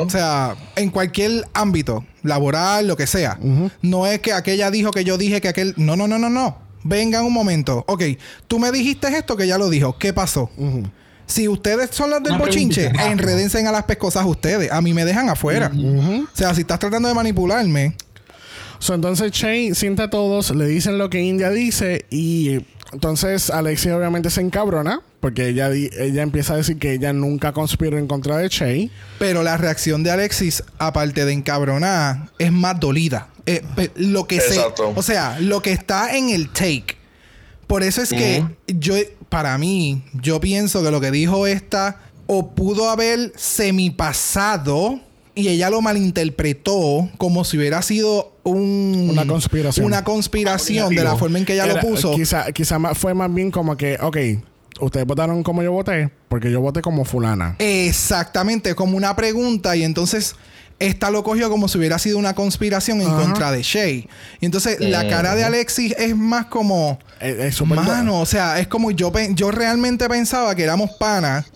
O 0.00 0.08
sea, 0.08 0.54
en 0.76 0.90
cualquier 0.90 1.48
ámbito, 1.52 2.04
laboral, 2.22 2.86
lo 2.86 2.96
que 2.96 3.08
sea. 3.08 3.38
No 3.80 4.06
es 4.06 4.20
que 4.20 4.32
aquella 4.32 4.70
dijo 4.70 4.92
que 4.92 5.02
yo 5.04 5.18
dije 5.18 5.40
que 5.40 5.48
aquel. 5.48 5.74
No, 5.76 5.96
no, 5.96 6.06
no, 6.06 6.18
no, 6.18 6.30
no. 6.30 6.58
Venga 6.84 7.22
un 7.22 7.32
momento. 7.32 7.84
Ok, 7.88 8.02
tú 8.46 8.60
me 8.60 8.70
dijiste 8.70 9.08
esto 9.16 9.36
que 9.36 9.48
ya 9.48 9.58
lo 9.58 9.68
dijo. 9.68 9.98
¿Qué 9.98 10.12
pasó? 10.12 10.48
Si 11.26 11.48
ustedes 11.48 11.90
son 11.90 12.10
los 12.10 12.22
del 12.22 12.34
Una 12.34 12.44
bochinche, 12.44 12.86
enredense 12.86 13.66
a 13.66 13.72
las 13.72 13.84
pescosas 13.84 14.24
ustedes. 14.26 14.70
A 14.70 14.80
mí 14.80 14.94
me 14.94 15.04
dejan 15.04 15.28
afuera. 15.28 15.72
O 15.74 16.36
sea, 16.36 16.54
si 16.54 16.60
estás 16.60 16.78
tratando 16.78 17.08
de 17.08 17.14
manipularme, 17.14 17.96
So, 18.82 18.94
entonces 18.94 19.30
Shay 19.30 19.76
sienta 19.76 20.02
a 20.04 20.10
todos, 20.10 20.50
le 20.50 20.66
dicen 20.66 20.98
lo 20.98 21.08
que 21.08 21.20
India 21.20 21.50
dice 21.50 22.04
y 22.10 22.62
entonces 22.92 23.50
Alexia 23.50 23.96
obviamente 23.96 24.30
se 24.30 24.40
encabrona 24.40 25.00
porque 25.20 25.48
ella, 25.48 25.70
ella 25.70 26.22
empieza 26.22 26.54
a 26.54 26.56
decir 26.56 26.78
que 26.78 26.92
ella 26.94 27.12
nunca 27.12 27.52
conspiró 27.52 27.96
en 27.98 28.06
contra 28.06 28.36
de 28.38 28.48
Shay. 28.48 28.90
pero 29.18 29.42
la 29.42 29.56
reacción 29.56 30.02
de 30.02 30.10
Alexis, 30.10 30.62
aparte 30.78 31.24
de 31.24 31.32
encabronada, 31.32 32.30
es 32.38 32.50
más 32.52 32.78
dolida. 32.80 33.28
Eh, 33.46 33.62
pe- 33.76 33.90
lo 33.96 34.26
que 34.26 34.40
se, 34.40 34.54
Exacto. 34.56 34.92
o 34.94 35.02
sea, 35.02 35.38
lo 35.40 35.62
que 35.62 35.72
está 35.72 36.16
en 36.16 36.30
el 36.30 36.48
take. 36.50 36.96
Por 37.66 37.82
eso 37.82 38.02
es 38.02 38.10
que 38.10 38.44
yo, 38.66 38.94
para 39.28 39.56
mí, 39.58 40.04
yo 40.14 40.40
pienso 40.40 40.82
que 40.82 40.90
lo 40.90 41.00
que 41.00 41.10
dijo 41.10 41.46
esta 41.46 41.98
o 42.26 42.54
pudo 42.54 42.90
haber 42.90 43.32
semipasado 43.36 45.00
y 45.34 45.48
ella 45.48 45.70
lo 45.70 45.80
malinterpretó 45.80 47.08
como 47.18 47.44
si 47.44 47.56
hubiera 47.58 47.80
sido 47.82 48.32
un, 48.42 49.08
Una 49.10 49.26
conspiración. 49.26 49.86
Una 49.86 50.04
conspiración 50.04 50.94
de 50.94 51.04
la 51.04 51.16
forma 51.16 51.38
en 51.38 51.44
que 51.44 51.54
ella 51.54 51.64
Era- 51.64 51.74
lo 51.74 51.80
puso. 51.80 52.12
Quizá, 52.14 52.52
quizá 52.52 52.78
más- 52.78 52.98
fue 52.98 53.14
más 53.14 53.32
bien 53.32 53.50
como 53.50 53.76
que, 53.76 53.98
ok, 54.00 54.16
ustedes 54.80 55.06
votaron 55.06 55.42
como 55.42 55.62
yo 55.62 55.72
voté 55.72 56.10
porque 56.28 56.50
yo 56.50 56.60
voté 56.60 56.82
como 56.82 57.04
fulana. 57.04 57.56
Exactamente, 57.58 58.74
como 58.74 58.96
una 58.96 59.14
pregunta 59.16 59.76
y 59.76 59.84
entonces 59.84 60.34
esta 60.78 61.10
lo 61.10 61.22
cogió 61.22 61.48
como 61.48 61.68
si 61.68 61.78
hubiera 61.78 61.98
sido 61.98 62.18
una 62.18 62.34
conspiración 62.34 63.00
en 63.00 63.06
Ajá. 63.08 63.22
contra 63.22 63.52
de 63.52 63.62
Shay. 63.62 64.08
Y 64.40 64.46
entonces 64.46 64.80
la 64.80 65.06
cara 65.08 65.34
de 65.36 65.44
Alexis 65.44 65.94
es 65.96 66.16
más 66.16 66.46
como 66.46 66.98
es, 67.22 67.38
es 67.38 67.54
súper 67.54 67.78
Mano, 67.80 68.20
o 68.20 68.26
sea, 68.26 68.58
es 68.58 68.66
como 68.68 68.90
yo, 68.90 69.12
yo 69.30 69.50
realmente 69.50 70.08
pensaba 70.08 70.54
que 70.54 70.64
éramos 70.64 70.90
panas. 70.92 71.46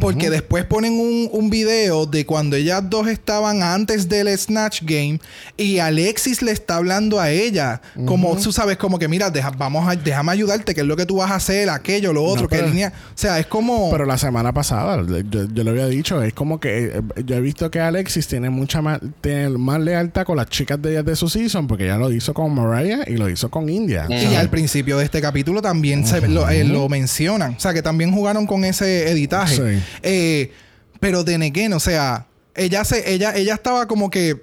Porque 0.00 0.30
después 0.30 0.64
ponen 0.64 0.94
un, 0.94 1.28
un 1.30 1.50
video 1.50 2.06
de 2.06 2.24
cuando 2.24 2.56
ellas 2.56 2.82
dos 2.88 3.06
estaban 3.06 3.62
antes 3.62 4.08
del 4.08 4.26
Snatch 4.36 4.80
Game. 4.82 5.20
Y 5.56 5.78
Alexis 5.78 6.40
le 6.42 6.52
está 6.52 6.76
hablando 6.76 7.20
a 7.20 7.30
ella. 7.30 7.80
Como 8.06 8.34
tú 8.36 8.50
sabes, 8.52 8.76
como 8.78 8.98
que 8.98 9.08
mira, 9.08 9.30
deja- 9.30 9.50
vamos 9.50 9.86
a, 9.88 9.94
déjame 9.94 10.32
ayudarte, 10.32 10.74
que 10.74 10.80
es 10.80 10.86
lo 10.86 10.96
que 10.96 11.04
tú 11.06 11.16
vas 11.16 11.30
a 11.30 11.34
hacer, 11.36 11.68
aquello, 11.68 12.12
lo 12.12 12.24
otro, 12.24 12.44
No, 12.44 12.48
que 12.48 12.62
línea. 12.62 12.92
O 13.10 13.18
sea, 13.18 13.38
es 13.38 13.46
como. 13.46 13.90
Pero 13.90 14.06
la 14.06 14.16
semana 14.16 14.52
pasada, 14.52 15.02
yo, 15.30 15.44
yo 15.52 15.64
le 15.64 15.70
había 15.70 15.86
dicho, 15.86 16.22
es 16.22 16.32
como 16.32 16.58
que 16.58 16.86
eh, 16.86 17.02
yo 17.24 17.36
he 17.36 17.40
visto 17.40 17.70
que 17.70 17.80
Alexis 17.80 18.26
tiene 18.26 18.48
mucha 18.48 18.80
más, 18.80 19.00
tiene 19.20 19.50
más 19.50 19.80
lealtad 19.80 20.24
con 20.24 20.36
las 20.38 20.46
chicas 20.48 20.80
de 20.80 20.92
ellas 20.92 21.04
de 21.04 21.14
su 21.16 21.28
season, 21.28 21.66
porque 21.66 21.84
ella 21.84 21.98
lo 21.98 22.10
hizo 22.10 22.32
con 22.32 22.54
Mariah 22.54 23.04
y 23.06 23.16
lo 23.18 23.28
hizo 23.28 23.50
con 23.50 23.68
India. 23.68 24.06
Y 24.08 24.34
al 24.34 24.48
principio 24.48 25.00
de 25.02 25.06
este 25.06 25.20
capítulo 25.20 25.60
también 25.60 26.06
se 26.06 26.20
lo, 26.28 26.48
eh, 26.48 26.64
lo 26.64 26.88
mencionan. 26.88 27.54
O 27.56 27.60
sea, 27.60 27.74
que 27.74 27.82
también 27.82 28.12
jugaron 28.12 28.46
con 28.46 28.64
ese 28.64 29.10
editaje. 29.10 29.56
Sí. 29.56 29.82
Eh, 30.02 30.52
pero 31.00 31.24
de 31.24 31.36
Nequén, 31.38 31.72
o 31.72 31.80
sea, 31.80 32.26
ella 32.54 32.84
se, 32.84 33.12
ella, 33.12 33.34
ella 33.34 33.54
estaba 33.54 33.86
como 33.86 34.08
que 34.10 34.40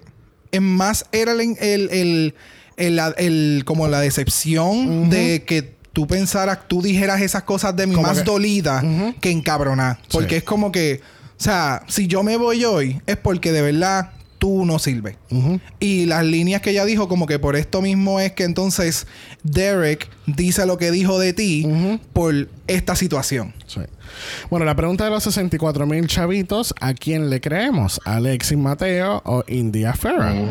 en 0.52 0.64
más 0.64 1.06
era 1.12 1.32
el, 1.32 1.42
el, 1.60 2.34
el- 2.78 3.00
el- 3.18 3.64
como 3.66 3.88
la 3.88 4.00
decepción 4.02 5.10
de 5.10 5.44
que 5.46 5.74
tú 5.94 6.08
pensaras, 6.08 6.60
tú 6.68 6.82
dijeras 6.82 7.22
esas 7.22 7.44
cosas 7.44 7.76
de 7.76 7.88
mí 7.88 7.96
Como 7.96 8.08
más 8.08 8.20
que- 8.20 8.24
dolida 8.24 8.84
que 9.22 9.32
encabronar. 9.32 10.00
Porque 10.12 10.30
Sí. 10.32 10.36
es 10.38 10.44
como 10.44 10.72
que, 10.72 11.02
o 11.38 11.42
sea, 11.44 11.84
si 11.88 12.08
yo 12.08 12.24
me 12.24 12.36
voy 12.38 12.64
hoy 12.66 13.02
es 13.06 13.18
porque 13.18 13.52
de 13.52 13.62
verdad 13.62 14.12
tú 14.40 14.66
no 14.66 14.80
sirves. 14.80 15.18
Y 15.80 16.06
las 16.08 16.26
líneas 16.26 16.62
que 16.62 16.72
ella 16.72 16.86
dijo, 16.86 17.08
como 17.08 17.28
que 17.28 17.38
por 17.40 17.56
esto 17.56 17.82
mismo 17.82 18.20
es 18.20 18.32
que 18.32 18.46
entonces 18.46 19.06
Derek 19.44 20.10
dice 20.26 20.66
lo 20.66 20.78
que 20.78 20.90
dijo 20.92 21.20
de 21.20 21.34
ti 21.34 21.68
por 22.14 22.48
esta 22.68 22.96
situación. 22.96 23.54
Sí. 23.68 23.82
Bueno, 24.50 24.66
la 24.66 24.76
pregunta 24.76 25.04
de 25.04 25.12
los 25.12 25.24
64 25.24 25.86
mil 25.86 26.08
chavitos, 26.08 26.74
¿a 26.82 26.94
quién 26.94 27.30
le 27.30 27.40
creemos? 27.42 28.02
¿Alexis 28.06 28.58
Mateo 28.58 29.22
o 29.26 29.44
India 29.48 29.94
Ferrer? 29.94 30.42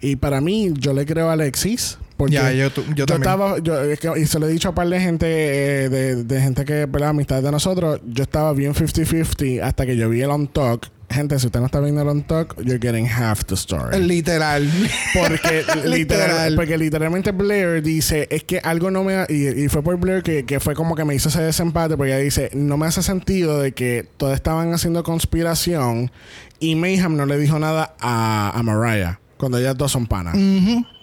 Y 0.00 0.16
para 0.16 0.40
mí, 0.40 0.72
yo 0.78 0.92
le 0.92 1.06
creo 1.06 1.28
a 1.30 1.34
Alexis. 1.34 1.98
Porque 2.16 2.34
Ya, 2.34 2.50
yo 2.50 2.70
tu- 2.70 2.82
yo 2.94 3.04
también. 3.04 3.22
estaba, 3.30 3.58
yo, 3.58 3.78
es 3.82 4.00
que- 4.00 4.10
y 4.18 4.24
se 4.26 4.38
lo 4.38 4.48
he 4.48 4.52
dicho 4.52 4.68
a 4.68 4.70
un 4.70 4.74
par 4.74 4.88
de 4.88 4.98
gente, 5.00 5.26
eh, 5.26 5.88
de, 5.90 6.24
de 6.24 6.40
gente 6.40 6.64
que, 6.64 6.86
¿verdad? 6.86 7.10
Amistad 7.10 7.42
de 7.42 7.50
nosotros. 7.52 8.00
Yo 8.06 8.22
estaba 8.22 8.54
bien 8.54 8.72
50-50 8.74 9.60
hasta 9.62 9.84
que 9.84 9.96
yo 9.98 10.08
vi 10.08 10.22
el 10.22 10.30
on 10.30 10.48
talk. 10.48 10.88
Gente, 11.08 11.38
si 11.38 11.46
usted 11.46 11.60
no 11.60 11.66
está 11.66 11.78
viendo 11.80 12.02
el 12.02 12.08
on 12.08 12.22
talk, 12.24 12.56
you're 12.64 12.78
getting 12.80 13.06
half 13.06 13.44
the 13.44 13.54
story. 13.54 13.98
Literal. 14.00 14.68
Porque, 15.14 15.62
literal, 15.84 15.90
Literal. 15.90 16.54
porque 16.56 16.78
literalmente 16.78 17.30
Blair 17.32 17.80
dice, 17.82 18.26
es 18.30 18.42
que 18.44 18.58
algo 18.58 18.90
no 18.90 19.04
me... 19.04 19.24
Y, 19.28 19.64
y 19.64 19.68
fue 19.68 19.82
por 19.82 19.96
Blair 19.98 20.22
que, 20.22 20.44
que 20.44 20.58
fue 20.60 20.74
como 20.74 20.94
que 20.96 21.04
me 21.04 21.14
hizo 21.14 21.28
ese 21.28 21.40
desempate, 21.42 21.96
porque 21.96 22.12
ella 22.12 22.22
dice, 22.22 22.50
no 22.54 22.76
me 22.76 22.86
hace 22.86 23.02
sentido 23.02 23.60
de 23.60 23.72
que 23.72 24.06
todos 24.16 24.34
estaban 24.34 24.74
haciendo 24.74 25.04
conspiración 25.04 26.10
y 26.58 26.74
Mayhem 26.74 27.16
no 27.16 27.24
le 27.26 27.38
dijo 27.38 27.58
nada 27.58 27.94
a, 28.00 28.50
a 28.58 28.62
Mariah, 28.62 29.20
cuando 29.36 29.58
ellas 29.58 29.76
dos 29.76 29.92
son 29.92 30.06
panas. 30.06 30.34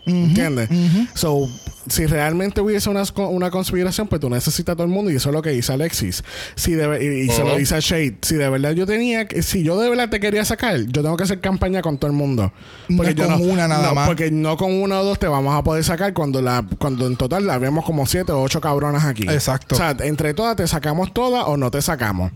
¿Entiendes? 0.05 0.69
So, 1.13 1.47
si 1.87 2.05
realmente 2.05 2.61
hubiese 2.61 2.89
una, 2.89 3.03
una 3.15 3.51
conspiración, 3.51 4.07
pues 4.07 4.21
tú 4.21 4.29
necesitas 4.29 4.73
a 4.73 4.75
todo 4.75 4.85
el 4.85 4.91
mundo 4.91 5.11
y 5.11 5.15
eso 5.15 5.29
es 5.29 5.33
lo 5.33 5.41
que 5.41 5.49
dice 5.51 5.73
Alexis. 5.73 6.23
Si 6.55 6.73
de, 6.73 7.03
y 7.03 7.25
y 7.25 7.29
se 7.29 7.43
lo 7.43 7.55
dice 7.55 7.75
a 7.75 7.79
Shade. 7.79 8.17
Si 8.21 8.35
de 8.35 8.49
verdad 8.49 8.71
yo 8.71 8.85
tenía, 8.85 9.27
que- 9.27 9.41
si 9.43 9.63
yo 9.63 9.79
de 9.79 9.89
verdad 9.89 10.09
te 10.09 10.19
quería 10.19 10.45
sacar, 10.45 10.77
yo 10.79 11.01
tengo 11.01 11.17
que 11.17 11.23
hacer 11.23 11.39
campaña 11.41 11.81
con 11.81 11.97
todo 11.97 12.09
el 12.09 12.17
mundo. 12.17 12.51
No 12.89 13.03
yo 13.09 13.27
con 13.27 13.49
una 13.49 13.67
nada 13.67 13.89
no, 13.89 13.95
más. 13.95 14.07
Porque 14.07 14.31
no 14.31 14.57
con 14.57 14.71
una 14.71 14.99
o 15.01 15.03
dos 15.03 15.19
te 15.19 15.27
vamos 15.27 15.55
a 15.55 15.63
poder 15.63 15.83
sacar 15.83 16.13
cuando 16.13 16.41
la 16.41 16.65
cuando 16.79 17.07
en 17.07 17.15
total 17.15 17.45
la 17.45 17.57
vemos 17.57 17.85
como 17.85 18.05
siete 18.05 18.31
o 18.31 18.41
ocho 18.41 18.61
cabronas 18.61 19.05
aquí. 19.05 19.23
Exacto. 19.23 19.75
O 19.75 19.77
sea, 19.77 19.95
entre 20.01 20.33
todas 20.33 20.55
te 20.55 20.67
sacamos 20.67 21.13
todas 21.13 21.43
o 21.47 21.57
no 21.57 21.71
te 21.71 21.81
sacamos. 21.81 22.31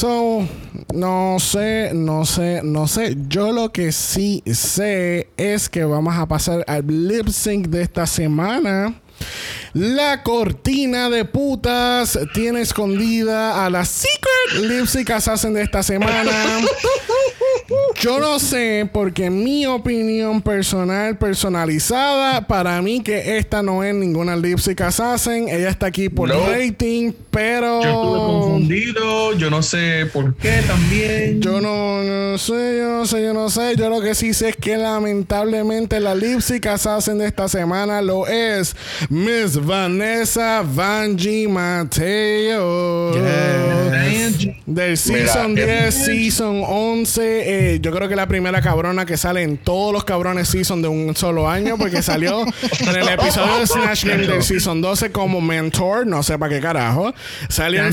So, 0.00 0.48
no 0.94 1.36
sé, 1.38 1.92
no 1.92 2.24
sé, 2.24 2.62
no 2.64 2.86
sé. 2.86 3.18
Yo 3.28 3.52
lo 3.52 3.70
que 3.70 3.92
sí 3.92 4.42
sé 4.46 5.28
es 5.36 5.68
que 5.68 5.84
vamos 5.84 6.16
a 6.16 6.24
pasar 6.24 6.64
al 6.66 6.86
lip 6.86 7.28
sync 7.28 7.66
de 7.66 7.82
esta 7.82 8.06
semana. 8.06 8.98
La 9.72 10.22
cortina 10.24 11.08
de 11.10 11.24
putas 11.24 12.18
tiene 12.34 12.60
escondida 12.60 13.64
a 13.64 13.70
la 13.70 13.84
Secret 13.84 14.68
Lip 14.68 14.86
Sync 14.86 15.10
Assassin 15.10 15.54
de 15.54 15.62
esta 15.62 15.82
semana. 15.82 16.30
Yo 18.00 18.18
no 18.18 18.38
sé, 18.40 18.88
porque 18.92 19.30
mi 19.30 19.66
opinión 19.66 20.42
personal, 20.42 21.18
personalizada, 21.18 22.46
para 22.46 22.80
mí 22.82 23.00
que 23.00 23.36
esta 23.36 23.62
no 23.62 23.84
es 23.84 23.94
ninguna 23.94 24.34
Lip 24.36 24.58
Sync 24.58 24.80
Assassin. 24.80 25.48
Ella 25.48 25.68
está 25.68 25.86
aquí 25.86 26.08
por 26.08 26.28
No. 26.28 26.46
rating, 26.50 27.12
pero... 27.30 27.82
Yo 27.82 27.88
estuve 27.90 28.18
confundido, 28.18 29.34
yo 29.34 29.50
no 29.50 29.62
sé 29.62 30.06
por 30.12 30.34
qué 30.36 30.62
también. 30.66 31.40
Yo 31.40 31.60
no, 31.60 32.02
no 32.02 32.38
sé, 32.38 32.78
yo 32.78 32.88
no 32.88 33.06
sé, 33.06 33.22
yo 33.22 33.34
no 33.34 33.50
sé. 33.50 33.76
Yo 33.76 33.88
lo 33.88 34.00
que 34.00 34.14
sí 34.14 34.34
sé 34.34 34.48
es 34.50 34.56
que 34.56 34.76
lamentablemente 34.76 36.00
la 36.00 36.14
Lip 36.14 36.40
Sync 36.40 36.66
Assassin 36.66 37.18
de 37.18 37.26
esta 37.26 37.48
semana 37.48 38.02
lo 38.02 38.26
es 38.26 38.74
Miss 39.10 39.56
Vanessa 39.56 40.62
Vanji 40.62 41.48
Mateo. 41.48 43.10
Del 44.66 44.96
Season 44.96 45.54
Mira, 45.54 45.90
10, 45.90 45.94
Season 45.94 46.62
11. 46.64 47.20
eh, 47.74 47.80
yo 47.80 47.90
creo 47.90 48.08
que 48.08 48.14
la 48.14 48.28
primera 48.28 48.62
cabrona 48.62 49.04
que 49.04 49.16
sale 49.16 49.42
en 49.42 49.58
todos 49.58 49.92
los 49.92 50.04
cabrones 50.04 50.48
Season 50.48 50.80
de 50.80 50.86
un 50.86 51.16
solo 51.16 51.48
año, 51.50 51.76
porque 51.76 52.02
salió 52.02 52.42
en 52.42 52.88
el 52.88 53.08
episodio 53.08 53.58
de 53.58 53.66
Snatch 53.66 54.04
Game 54.04 54.28
del 54.28 54.44
Season 54.44 54.80
12 54.80 55.10
como 55.10 55.40
mentor, 55.40 56.06
no 56.06 56.22
sé 56.22 56.38
para 56.38 56.54
qué 56.54 56.60
carajo. 56.60 57.12
Salió 57.48 57.84
en, 57.84 57.92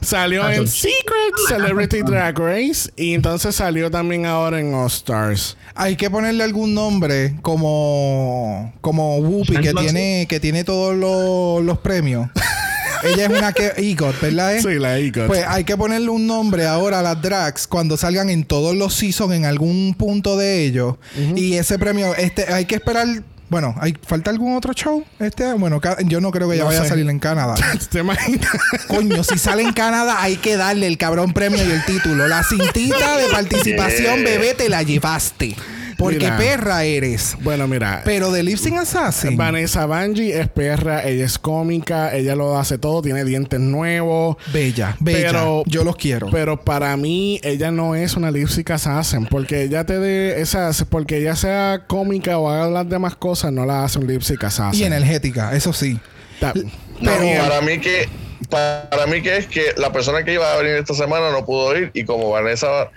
salió 0.00 0.50
en. 0.50 0.66
Secret 0.66 1.34
Celebrity 1.48 2.00
Drag 2.00 2.38
Race 2.38 2.90
y 2.96 3.12
entonces 3.12 3.54
salió 3.54 3.90
también 3.90 4.24
ahora 4.24 4.58
en 4.58 4.72
All 4.72 4.86
Stars. 4.86 5.58
Hay 5.74 5.96
que 5.96 6.08
ponerle 6.08 6.44
algún 6.44 6.72
nombre 6.72 7.34
como 7.42 8.72
como 8.80 9.18
Whoopi 9.18 9.65
que 9.65 9.65
Angela, 9.68 9.90
tiene 9.92 10.26
que 10.28 10.40
tiene 10.40 10.64
todos 10.64 10.94
los, 10.96 11.64
los 11.64 11.78
premios. 11.78 12.28
Ella 13.02 13.24
es 13.26 13.30
una 13.30 13.52
que 13.52 13.72
EGOT, 13.76 14.20
¿verdad? 14.20 14.56
eh? 14.56 14.62
Sí, 14.62 14.74
la. 14.78 14.96
Pues 15.26 15.44
hay 15.46 15.64
que 15.64 15.76
ponerle 15.76 16.08
un 16.08 16.26
nombre 16.26 16.66
ahora 16.66 17.00
a 17.00 17.02
las 17.02 17.20
drags 17.20 17.66
cuando 17.66 17.96
salgan 17.96 18.30
en 18.30 18.44
todos 18.44 18.74
los 18.74 18.94
seasons 18.94 19.34
en 19.34 19.44
algún 19.44 19.94
punto 19.94 20.36
de 20.36 20.64
ellos. 20.64 20.96
Y 21.36 21.54
ese 21.56 21.78
premio, 21.78 22.14
este, 22.14 22.52
hay 22.52 22.64
que 22.64 22.76
esperar. 22.76 23.06
Bueno, 23.48 23.76
¿hay, 23.78 23.96
¿falta 24.04 24.30
algún 24.30 24.56
otro 24.56 24.72
show? 24.72 25.04
Este, 25.20 25.52
bueno, 25.52 25.80
yo 26.06 26.20
no 26.20 26.32
creo 26.32 26.48
que 26.48 26.56
ella 26.56 26.64
No 26.64 26.70
vaya 26.70 26.82
a 26.82 26.88
salir 26.88 27.08
en 27.08 27.20
Canadá. 27.20 27.54
¿Te 27.90 28.00
imaginas? 28.00 28.50
Coño, 28.88 29.22
si 29.22 29.38
sale 29.38 29.62
en 29.62 29.72
Canadá, 29.72 30.16
hay 30.20 30.36
que 30.36 30.56
darle 30.56 30.88
el 30.88 30.98
cabrón 30.98 31.32
premio 31.32 31.64
y 31.64 31.70
el 31.70 31.84
título. 31.84 32.26
La 32.26 32.42
cintita 32.42 33.18
de 33.18 33.28
participación, 33.30 34.20
Yeah. 34.20 34.30
bebé, 34.30 34.54
te 34.54 34.68
la 34.68 34.82
llevaste. 34.82 35.54
Porque 35.96 36.18
Mira. 36.18 36.36
perra 36.36 36.84
eres. 36.84 37.36
bueno, 37.42 37.66
mira. 37.66 38.02
Pero 38.04 38.30
de 38.30 38.42
Lip 38.42 38.58
Sync 38.58 38.78
Assassin. 38.78 39.36
Vanessa 39.36 39.86
Banji 39.86 40.30
es 40.32 40.48
perra, 40.48 41.04
ella 41.06 41.24
es 41.24 41.38
cómica, 41.38 42.14
ella 42.14 42.34
lo 42.36 42.58
hace 42.58 42.76
todo, 42.78 43.00
tiene 43.02 43.24
dientes 43.24 43.58
nuevos. 43.60 44.36
Bella, 44.52 44.96
bella. 45.00 45.28
Pero- 45.30 45.62
yo 45.66 45.84
los 45.84 45.96
quiero. 45.96 46.28
Pero 46.30 46.60
para 46.62 46.96
mí, 46.96 47.40
ella 47.42 47.70
no 47.70 47.94
es 47.94 48.14
una 48.16 48.30
lipstick 48.30 48.70
assassin. 48.72 49.26
Porque 49.26 49.62
ella 49.62 49.84
te 49.86 49.98
de 49.98 50.40
esas, 50.40 50.84
porque 50.84 51.18
ella 51.18 51.34
sea 51.36 51.84
cómica 51.86 52.38
o 52.38 52.50
haga 52.50 52.68
las 52.68 52.88
demás 52.88 53.16
cosas, 53.16 53.52
no 53.52 53.64
la 53.64 53.84
hace 53.84 53.98
un 53.98 54.06
lipstick 54.06 54.44
assassin. 54.44 54.80
y 54.80 54.84
energética, 54.84 55.54
eso 55.56 55.72
sí. 55.72 55.98
Ta- 56.40 56.52
No, 57.00 57.10
Pero- 57.12 57.42
para 57.42 57.60
mí 57.60 57.78
que 57.78 58.08
para 58.50 59.06
mí 59.06 59.22
que 59.22 59.36
es 59.38 59.46
que 59.46 59.72
la 59.76 59.90
persona 59.92 60.24
que 60.24 60.32
iba 60.34 60.52
a 60.52 60.56
venir 60.56 60.74
esta 60.76 60.94
semana 60.94 61.30
no 61.30 61.44
pudo 61.44 61.76
ir 61.76 61.90
y 61.94 62.04
como 62.04 62.30
Vanessa 62.30 62.90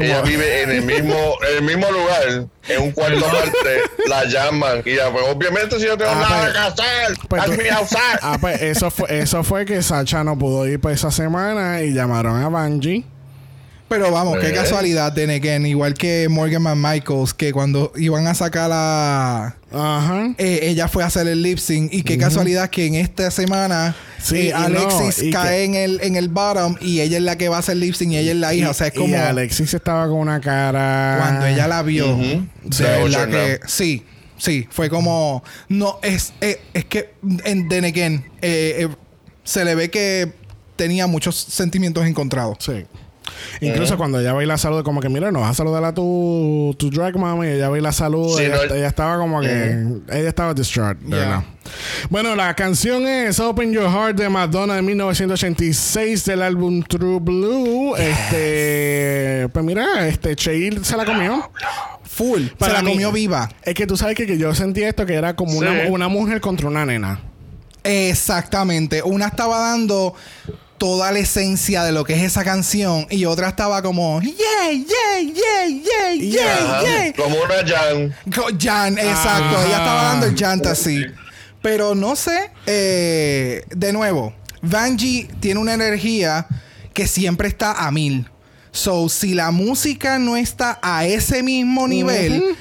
ella 0.00 0.22
vive 0.22 0.62
en 0.62 0.70
el 0.70 0.82
mismo 0.82 1.16
en 1.50 1.56
el 1.58 1.62
mismo 1.62 1.90
lugar 1.90 2.46
en 2.68 2.82
un 2.82 2.92
cuarto 2.92 3.26
aparte 3.26 3.80
la 4.08 4.24
llaman 4.24 4.82
y 4.84 4.94
ya 4.96 5.10
pues 5.10 5.24
obviamente 5.28 5.78
si 5.78 5.86
yo 5.86 5.96
tengo 5.98 6.12
Ah, 6.14 6.20
nada 6.20 6.40
pues- 6.42 6.52
que 6.52 6.58
hacer 6.58 7.16
pues 7.28 7.44
tú-. 7.90 7.96
Ah, 8.22 8.38
pues 8.40 8.62
eso 8.62 8.90
fue, 8.90 9.18
eso 9.18 9.42
fue 9.44 9.64
que 9.66 9.82
Sacha 9.82 10.22
no 10.24 10.38
pudo 10.38 10.66
ir 10.66 10.80
para 10.80 10.94
esa 10.94 11.10
semana 11.10 11.82
y 11.82 11.92
llamaron 11.92 12.42
a 12.42 12.48
Banji. 12.48 13.04
Pero 13.88 14.10
vamos, 14.10 14.38
qué 14.38 14.48
Eh. 14.48 14.52
casualidad, 14.52 15.12
de 15.12 15.32
Again. 15.36 15.64
Igual 15.64 15.94
que 15.94 16.26
Morgan 16.28 16.60
Man 16.62 16.82
Michaels, 16.82 17.34
que 17.34 17.52
cuando 17.52 17.92
iban 17.94 18.26
a 18.26 18.34
sacar 18.34 18.70
a. 18.72 19.54
Ajá. 19.76 20.34
eh, 20.38 20.60
ella 20.62 20.88
fue 20.88 21.02
a 21.02 21.06
hacer 21.06 21.26
el 21.28 21.42
lip 21.42 21.58
sync. 21.58 21.92
Y 21.92 22.02
qué 22.02 22.16
casualidad 22.18 22.70
que 22.70 22.86
en 22.86 22.94
esta 22.96 23.30
semana 23.30 23.94
Sí, 24.22 24.36
eh, 24.36 24.46
y 24.48 24.50
Alexis 24.52 25.18
no, 25.22 25.24
y 25.28 25.30
cae 25.30 25.56
que- 25.58 25.64
en 25.64 25.74
el, 25.74 26.00
en 26.02 26.16
el 26.16 26.28
bottom 26.28 26.76
y 26.80 27.00
ella 27.00 27.18
es 27.18 27.22
la 27.22 27.36
que 27.36 27.48
va 27.48 27.56
a 27.56 27.60
hacer 27.60 27.76
lip 27.76 27.94
sync 27.94 28.12
y 28.12 28.16
ella 28.18 28.32
es 28.32 28.38
la 28.38 28.54
hija. 28.54 28.70
o 28.70 28.74
sea, 28.74 28.88
es 28.88 28.94
Y 28.94 28.98
como 28.98 29.16
Alexis 29.16 29.72
estaba 29.74 30.06
con 30.08 30.18
una 30.18 30.40
cara. 30.40 31.16
cuando 31.20 31.46
ella 31.46 31.68
la 31.68 31.82
vio. 31.82 32.16
De 32.16 32.46
verdad 32.80 32.94
abochornó. 33.00 33.30
que 33.32 33.60
sí, 33.66 34.04
sí, 34.38 34.66
fue 34.70 34.88
como. 34.90 35.44
No, 35.68 35.98
es, 36.02 36.32
eh, 36.40 36.60
es 36.74 36.84
que 36.86 37.14
en 37.44 37.68
Then 37.68 37.84
Again, 37.84 38.24
eh, 38.42 38.76
eh, 38.80 38.88
se 39.44 39.64
le 39.64 39.74
ve 39.74 39.90
que 39.90 40.32
tenía 40.76 41.06
muchos 41.06 41.36
sentimientos 41.36 42.04
encontrados. 42.06 42.56
Sí. 42.60 42.84
Incluso 43.60 43.96
cuando 43.96 44.20
ella 44.20 44.32
baila 44.32 44.56
salud, 44.58 44.82
como 44.84 45.00
que 45.00 45.08
mira, 45.08 45.30
no 45.30 45.40
vas 45.40 45.50
a 45.50 45.54
saludar 45.54 45.84
a 45.84 45.92
tu, 45.94 46.74
tu 46.78 46.90
drag 46.90 47.16
mami, 47.16 47.46
ella 47.48 47.68
baila 47.68 47.92
salud, 47.92 48.36
Sí, 48.36 48.44
ella, 48.44 48.56
no- 48.68 48.74
ella 48.74 48.86
estaba 48.88 49.16
como 49.18 49.40
que 49.40 49.48
ella 50.10 50.28
estaba 50.28 50.54
distraught, 50.54 50.98
de 51.00 51.08
Yeah. 51.08 51.18
verdad. 51.18 51.44
Bueno, 52.10 52.36
la 52.36 52.54
canción 52.54 53.06
es 53.08 53.40
Open 53.40 53.72
Your 53.72 53.90
Heart 53.90 54.16
de 54.18 54.28
Madonna 54.28 54.74
de 54.76 54.82
1986 54.82 56.24
del 56.24 56.42
álbum 56.42 56.82
True 56.82 57.18
Blue. 57.20 57.96
Este, 57.96 59.48
pues 59.52 59.64
mira, 59.64 60.06
este 60.06 60.36
Cheil 60.36 60.84
se 60.84 60.96
la 60.96 61.04
comió. 61.04 61.50
Full. 62.04 62.46
Para 62.58 62.70
se 62.72 62.76
la 62.78 62.82
mí- 62.84 62.92
comió 62.92 63.12
viva. 63.12 63.48
Es 63.62 63.74
que 63.74 63.86
tú 63.86 63.96
sabes 63.96 64.16
que, 64.16 64.26
que 64.26 64.38
yo 64.38 64.54
sentí 64.54 64.82
esto 64.84 65.04
que 65.06 65.14
era 65.14 65.34
como 65.34 65.58
una, 65.58 65.72
Sí. 65.72 65.88
una 65.90 66.08
mujer 66.08 66.40
contra 66.40 66.68
una 66.68 66.86
nena. 66.86 67.20
Exactamente. 67.82 69.02
Una 69.02 69.26
estaba 69.26 69.58
dando 69.58 70.14
toda 70.78 71.12
la 71.12 71.18
esencia 71.18 71.84
de 71.84 71.92
lo 71.92 72.04
que 72.04 72.14
es 72.14 72.22
esa 72.22 72.44
canción 72.44 73.06
y 73.10 73.24
otra 73.24 73.48
estaba 73.48 73.82
como 73.82 74.20
yeah, 74.20 74.34
yeah, 74.70 75.20
yeah, 75.20 75.66
yeah, 75.66 76.14
yeah, 76.14 76.82
yeah. 76.82 77.12
Como 77.14 77.36
una 77.36 77.56
Jan. 77.66 78.14
Jan, 78.58 78.98
exacto. 78.98 79.62
Ella 79.62 79.78
estaba 79.78 80.02
dando 80.04 80.26
el 80.26 80.36
Jan 80.36 80.66
así. 80.66 81.04
Pero 81.62 81.94
no 81.94 82.14
sé. 82.16 82.50
eh, 82.66 83.64
de 83.74 83.92
nuevo, 83.92 84.34
Vanjie 84.62 85.28
tiene 85.40 85.60
una 85.60 85.74
energía 85.74 86.46
que 86.92 87.06
siempre 87.06 87.48
está 87.48 87.72
a 87.86 87.90
mil. 87.90 88.28
So, 88.70 89.08
si 89.08 89.34
la 89.34 89.50
música 89.50 90.18
no 90.18 90.36
está 90.36 90.78
a 90.82 91.06
ese 91.06 91.42
mismo 91.42 91.88
nivel, 91.88 92.56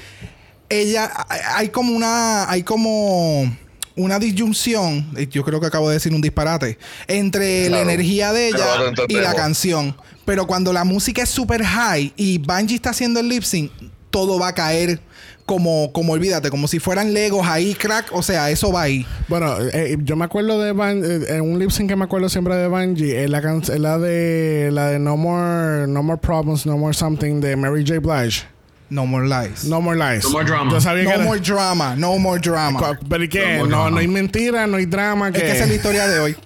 ella 0.69 1.11
hay 1.55 1.69
como 1.69 1.93
una 1.93 2.49
hay 2.49 2.63
como 2.63 3.55
una 3.95 4.19
disyunción, 4.19 5.07
eh, 5.17 5.27
yo 5.29 5.43
creo 5.43 5.59
que 5.59 5.67
acabo 5.67 5.89
de 5.89 5.95
decir 5.95 6.13
un 6.13 6.21
disparate, 6.21 6.77
entre 7.07 7.69
la 7.69 7.81
energía 7.81 8.31
de 8.33 8.49
ella 8.49 8.65
y 9.07 9.13
la 9.15 9.33
canción. 9.33 9.95
Pero 10.25 10.47
cuando 10.47 10.73
la 10.73 10.83
música 10.83 11.21
es 11.23 11.29
super 11.29 11.63
high 11.63 12.11
y 12.15 12.39
Bungie 12.39 12.75
está 12.75 12.89
haciendo 12.89 13.19
el 13.19 13.29
lip 13.29 13.43
sync, 13.43 13.71
todo 14.09 14.39
va 14.39 14.49
a 14.49 14.53
caer 14.55 14.99
como, 15.45 15.91
como 15.93 16.13
olvídate, 16.13 16.49
como 16.49 16.67
si 16.67 16.79
fueran 16.79 17.13
Legos 17.13 17.45
ahí, 17.47 17.75
crack. 17.75 18.07
O 18.11 18.23
sea, 18.23 18.49
eso 18.49 18.71
va 18.71 18.81
ahí. 18.83 19.05
Bueno, 19.27 19.55
eh, 19.73 19.95
yo 20.03 20.15
me 20.15 20.25
acuerdo 20.25 20.59
de 20.59 20.71
Van, 20.71 21.03
eh, 21.05 21.25
en 21.35 21.41
un 21.41 21.59
lip 21.59 21.69
sync 21.69 21.89
que 21.89 21.95
me 21.95 22.05
acuerdo 22.05 22.27
siempre 22.29 22.55
de 22.55 22.67
Bungie, 22.67 23.23
es 23.23 23.29
la, 23.29 23.41
can- 23.43 23.61
la 23.77 23.99
de 23.99 24.69
la 24.71 24.87
de 24.89 24.97
No 24.99 25.15
More 25.17 25.85
No 25.87 26.01
More 26.01 26.19
Problems, 26.19 26.65
No 26.65 26.77
More 26.77 26.95
Something 26.95 27.39
de 27.41 27.55
Mary 27.55 27.85
J. 27.87 27.99
Blige. 27.99 28.43
No 28.89 29.05
more 29.07 29.27
lies. 29.27 29.65
No 29.65 29.81
More 29.81 29.97
Lies. 29.97 30.23
No 30.25 30.29
more 30.29 30.45
drama. 30.45 30.71
Yo 30.71 30.79
sabía 30.81 31.03
que 31.03 31.09
No 31.09 31.15
era- 31.15 31.23
more 31.23 31.39
drama. 31.39 31.95
No 31.95 32.17
more 32.19 32.39
drama. 32.39 32.99
Pero 33.09 33.23
¿y 33.23 33.29
qué? 33.29 33.57
No 33.67 33.89
No, 33.89 33.97
hay 33.97 34.07
mentira, 34.07 34.67
no 34.67 34.77
hay 34.77 34.85
drama. 34.85 35.29
Es 35.29 35.41
que 35.41 35.51
esa 35.51 35.63
es 35.63 35.69
la 35.69 35.75
historia 35.75 36.07
de 36.07 36.19
hoy. 36.19 36.35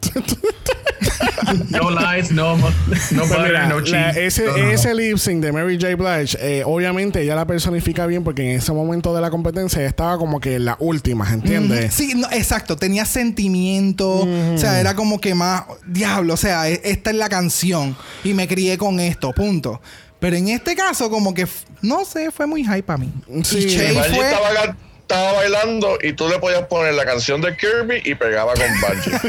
No 1.69 1.89
lies, 1.89 2.31
no, 2.31 2.57
no 2.57 2.67
Pues 2.87 3.09
butter, 3.11 3.41
mira, 3.47 3.67
no 3.67 3.79
la- 3.79 3.83
cheese. 4.13 4.25
ese, 4.27 4.45
No, 4.45 4.51
no, 4.57 4.63
no. 4.65 4.69
ese 4.71 4.93
lip 4.93 5.17
sync 5.17 5.41
de 5.41 5.51
Mary 5.51 5.79
J. 5.81 5.95
Blige, 5.95 6.37
eh, 6.39 6.63
obviamente 6.63 7.21
ella 7.23 7.35
la 7.35 7.47
personifica 7.47 8.05
bien 8.05 8.23
porque 8.23 8.43
en 8.43 8.57
ese 8.59 8.71
momento 8.71 9.15
de 9.15 9.21
la 9.21 9.31
competencia 9.31 9.79
ella 9.79 9.89
estaba 9.89 10.17
como 10.19 10.39
que 10.39 10.55
en 10.55 10.65
la 10.65 10.75
última, 10.79 11.27
¿entiendes? 11.33 11.93
Sí, 11.93 12.13
no, 12.15 12.27
exacto. 12.31 12.75
Tenía 12.77 13.03
sentimiento. 13.05 14.09
O 14.53 14.57
sea, 14.57 14.79
era 14.79 14.93
como 14.93 15.19
que 15.19 15.33
más... 15.33 15.63
Diablo, 15.87 16.35
o 16.35 16.37
sea, 16.37 16.69
e- 16.69 16.81
esta 16.83 17.09
es 17.09 17.15
la 17.15 17.29
canción. 17.29 17.95
Y 18.23 18.33
me 18.35 18.47
crié 18.47 18.77
con 18.77 18.99
esto, 18.99 19.31
punto. 19.33 19.81
Pero 20.19 20.35
en 20.35 20.49
este 20.49 20.75
caso, 20.75 21.09
como 21.09 21.33
que... 21.33 21.47
No 21.81 22.03
sé, 22.05 22.29
fue 22.31 22.45
muy 22.45 22.63
hype 22.63 22.83
para 22.83 22.97
mí. 22.97 23.11
Sí. 23.43 23.59
y 23.59 23.67
Che 23.67 23.91
Bungie 23.93 24.15
fue... 24.15 24.25
estaba, 24.29 24.51
ga- 24.53 24.75
estaba 25.01 25.31
bailando 25.33 25.97
y 26.03 26.13
tú 26.13 26.27
le 26.27 26.37
podías 26.39 26.63
poner 26.67 26.93
la 26.93 27.05
canción 27.05 27.41
de 27.41 27.55
Kirby 27.55 28.01
y 28.03 28.15
pegaba 28.15 28.53
con 28.53 28.65
Bungie. 28.81 29.19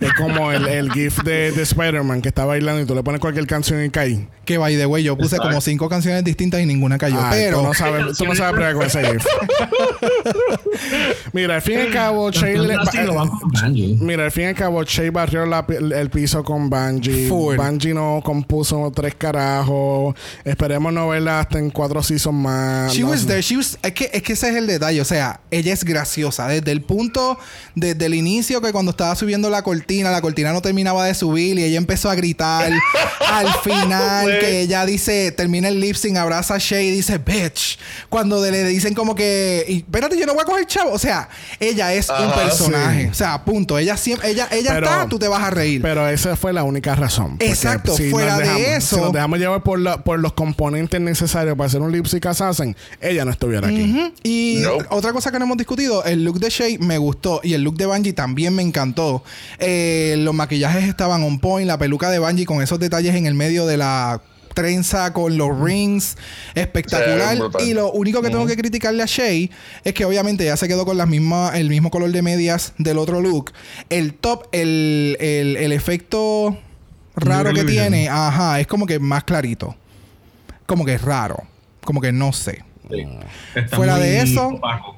Es 0.12 0.18
como 0.20 0.52
el, 0.52 0.66
el 0.66 0.90
gif 0.92 1.22
de, 1.22 1.52
de 1.52 1.62
Spider-Man 1.62 2.20
que 2.22 2.28
está 2.28 2.44
bailando 2.44 2.80
y 2.82 2.86
tú 2.86 2.94
le 2.94 3.02
pones 3.02 3.20
cualquier 3.20 3.46
canción 3.46 3.84
y 3.84 3.90
cae. 3.90 4.28
Que 4.44 4.58
by 4.58 4.76
the 4.76 4.86
way, 4.86 5.02
yo 5.04 5.16
puse 5.16 5.36
Exacto. 5.36 5.48
como 5.48 5.60
cinco 5.60 5.88
canciones 5.88 6.24
distintas 6.24 6.60
y 6.60 6.66
ninguna 6.66 6.98
cayó. 6.98 7.16
Ay, 7.22 7.42
pero... 7.44 7.58
tú 7.58 7.64
no 7.64 7.74
sabes, 7.74 8.18
tú 8.18 8.24
no 8.26 8.34
sabes 8.34 8.74
con 8.74 8.82
ese 8.84 9.04
gif. 9.04 9.24
Mira, 11.32 11.54
al 11.56 11.62
fin 11.62 11.78
y 11.78 11.82
al 11.82 11.90
cabo, 11.92 12.30
Che 12.30 12.58
le-. 12.58 12.76
Mira, 14.00 14.24
al 14.24 14.30
fin 14.32 14.44
y 14.44 14.46
al 14.46 14.54
cabo, 14.54 14.84
Che 14.84 15.10
barrió 15.10 15.46
la 15.46 15.64
el 15.68 16.10
piso 16.10 16.42
con 16.44 16.68
Bungie. 16.68 17.28
Full. 17.28 17.56
Bungie 17.56 17.94
no 17.94 18.20
compuso 18.24 18.90
tres 18.94 19.14
carajos. 19.14 20.14
Esperemos 20.44 20.92
no 20.92 21.08
verla 21.08 21.40
hasta 21.40 21.58
en 21.58 21.70
cuatro 21.70 22.02
seasons 22.02 22.36
más. 22.36 22.92
She 22.92 23.02
No 23.02 23.10
was 23.10 23.26
there. 23.26 23.40
She 23.42 23.56
was- 23.56 23.78
es, 23.82 23.92
que, 23.92 24.10
es 24.12 24.22
que 24.22 24.32
ese 24.34 24.50
es 24.50 24.56
el 24.56 24.66
detalle. 24.66 25.00
O 25.00 25.04
sea, 25.04 25.40
ella 25.50 25.72
es 25.72 25.84
graciosa. 25.84 26.48
Desde 26.48 26.70
el 26.72 26.82
punto, 26.82 27.38
desde 27.74 28.06
el 28.06 28.14
inicio, 28.14 28.60
que 28.60 28.72
cuando 28.72 28.90
estaba 28.90 29.14
subiendo 29.14 29.48
la 29.50 29.62
cortina, 29.62 30.10
la 30.12 30.20
cortina 30.20 30.52
no 30.52 30.62
terminaba 30.62 31.04
de 31.06 31.14
subir 31.14 31.58
y 31.58 31.64
ella 31.64 31.78
empezó 31.78 32.10
a 32.10 32.14
gritar. 32.14 32.70
Al 33.32 33.48
final, 33.62 34.26
que 34.40 34.60
ella 34.60 34.84
dice, 34.84 35.32
termina 35.32 35.68
el 35.68 35.80
lip 35.80 35.96
sync, 35.96 36.16
abraza 36.18 36.54
a 36.54 36.58
Shay 36.58 36.88
y 36.88 36.90
dice, 36.90 37.18
bitch. 37.18 37.78
Cuando 38.08 38.42
le 38.42 38.64
dicen 38.64 38.92
como 38.94 39.14
que, 39.14 39.64
espérate, 39.68 40.18
yo 40.18 40.26
no 40.26 40.34
voy 40.34 40.42
a 40.42 40.44
coger 40.44 40.66
chavo. 40.66 40.92
O 40.92 40.98
sea, 40.98 41.28
ella 41.58 41.92
es 41.94 42.08
un 42.10 42.30
personaje. 42.32 43.04
sí. 43.04 43.08
O 43.10 43.14
sea, 43.14 43.42
punto. 43.44 43.78
Ella 43.78 43.96
siempre, 43.96 44.30
ella, 44.30 44.48
ella 44.50 44.72
Pero- 44.74 44.86
está, 44.86 45.08
tú 45.08 45.18
te 45.18 45.28
vas 45.28 45.42
a 45.42 45.50
reír. 45.50 45.80
Pero 45.80 46.06
esa 46.08 46.36
fue 46.36 46.52
la 46.52 46.62
única 46.62 46.94
razón. 46.94 47.36
Exacto, 47.40 47.96
si 47.96 48.10
fuera 48.10 48.36
de 48.38 48.76
eso- 48.76 48.96
Si 48.96 49.02
nos 49.02 49.12
dejamos 49.12 49.38
llevar 49.38 49.62
por, 49.62 49.78
la- 49.78 50.02
por 50.04 50.18
los 50.18 50.32
componentes 50.34 51.00
necesarios 51.00 51.56
para 51.56 51.68
hacer 51.68 51.80
un 51.80 51.90
lip 51.92 52.06
sync 52.06 52.26
assassin, 52.26 52.76
ella 53.00 53.24
no 53.24 53.30
estuviera 53.30 53.68
aquí. 53.68 54.12
Y 54.22 54.62
otra 54.90 55.12
cosa 55.12 55.30
que 55.32 55.38
no 55.38 55.46
hemos 55.46 55.56
discutido, 55.56 56.04
el 56.04 56.24
look 56.24 56.38
de 56.38 56.50
Shay 56.50 56.78
me 56.78 56.98
gustó 56.98 57.40
y 57.42 57.54
el 57.54 57.62
look 57.62 57.76
de 57.76 57.86
Bungie 57.86 58.12
también 58.12 58.54
me 58.54 58.62
encantó. 58.62 59.24
Eh, 59.58 59.91
los 60.18 60.34
maquillajes 60.34 60.84
estaban 60.84 61.22
on 61.22 61.38
point, 61.38 61.66
la 61.66 61.78
peluca 61.78 62.10
de 62.10 62.18
Bungie 62.18 62.46
con 62.46 62.62
esos 62.62 62.78
detalles 62.78 63.14
en 63.14 63.26
el 63.26 63.34
medio 63.34 63.66
de 63.66 63.76
la 63.76 64.20
trenza 64.54 65.12
con 65.14 65.38
los 65.38 65.58
rings, 65.60 66.16
espectacular. 66.54 67.38
Sí, 67.58 67.70
y 67.70 67.74
lo 67.74 67.90
único 67.92 68.20
que 68.20 68.28
tengo 68.28 68.46
que 68.46 68.56
criticarle 68.56 69.02
a 69.02 69.06
Shay 69.06 69.50
es 69.82 69.94
que 69.94 70.04
obviamente 70.04 70.44
ya 70.44 70.56
se 70.58 70.68
quedó 70.68 70.84
con 70.84 70.98
las 70.98 71.08
mismas, 71.08 71.54
el 71.54 71.68
mismo 71.70 71.90
color 71.90 72.10
de 72.12 72.20
medias 72.20 72.74
del 72.76 72.98
otro 72.98 73.20
look. 73.22 73.52
El 73.88 74.12
top, 74.14 74.48
el, 74.52 75.16
el, 75.20 75.56
el 75.56 75.72
efecto 75.72 76.56
raro 77.16 77.52
que 77.54 77.64
tiene, 77.64 78.08
ajá, 78.10 78.60
es 78.60 78.66
como 78.66 78.86
que 78.86 78.98
más 78.98 79.24
clarito. 79.24 79.74
Como 80.66 80.84
que 80.84 80.94
es 80.94 81.02
raro. 81.02 81.42
Como 81.84 82.00
que 82.00 82.12
no 82.12 82.32
sé. 82.32 82.62
Sí. 82.90 83.06
Está 83.54 83.76
Fuera 83.76 83.96
de 83.96 84.20
eso- 84.20 84.48
opaco. 84.48 84.96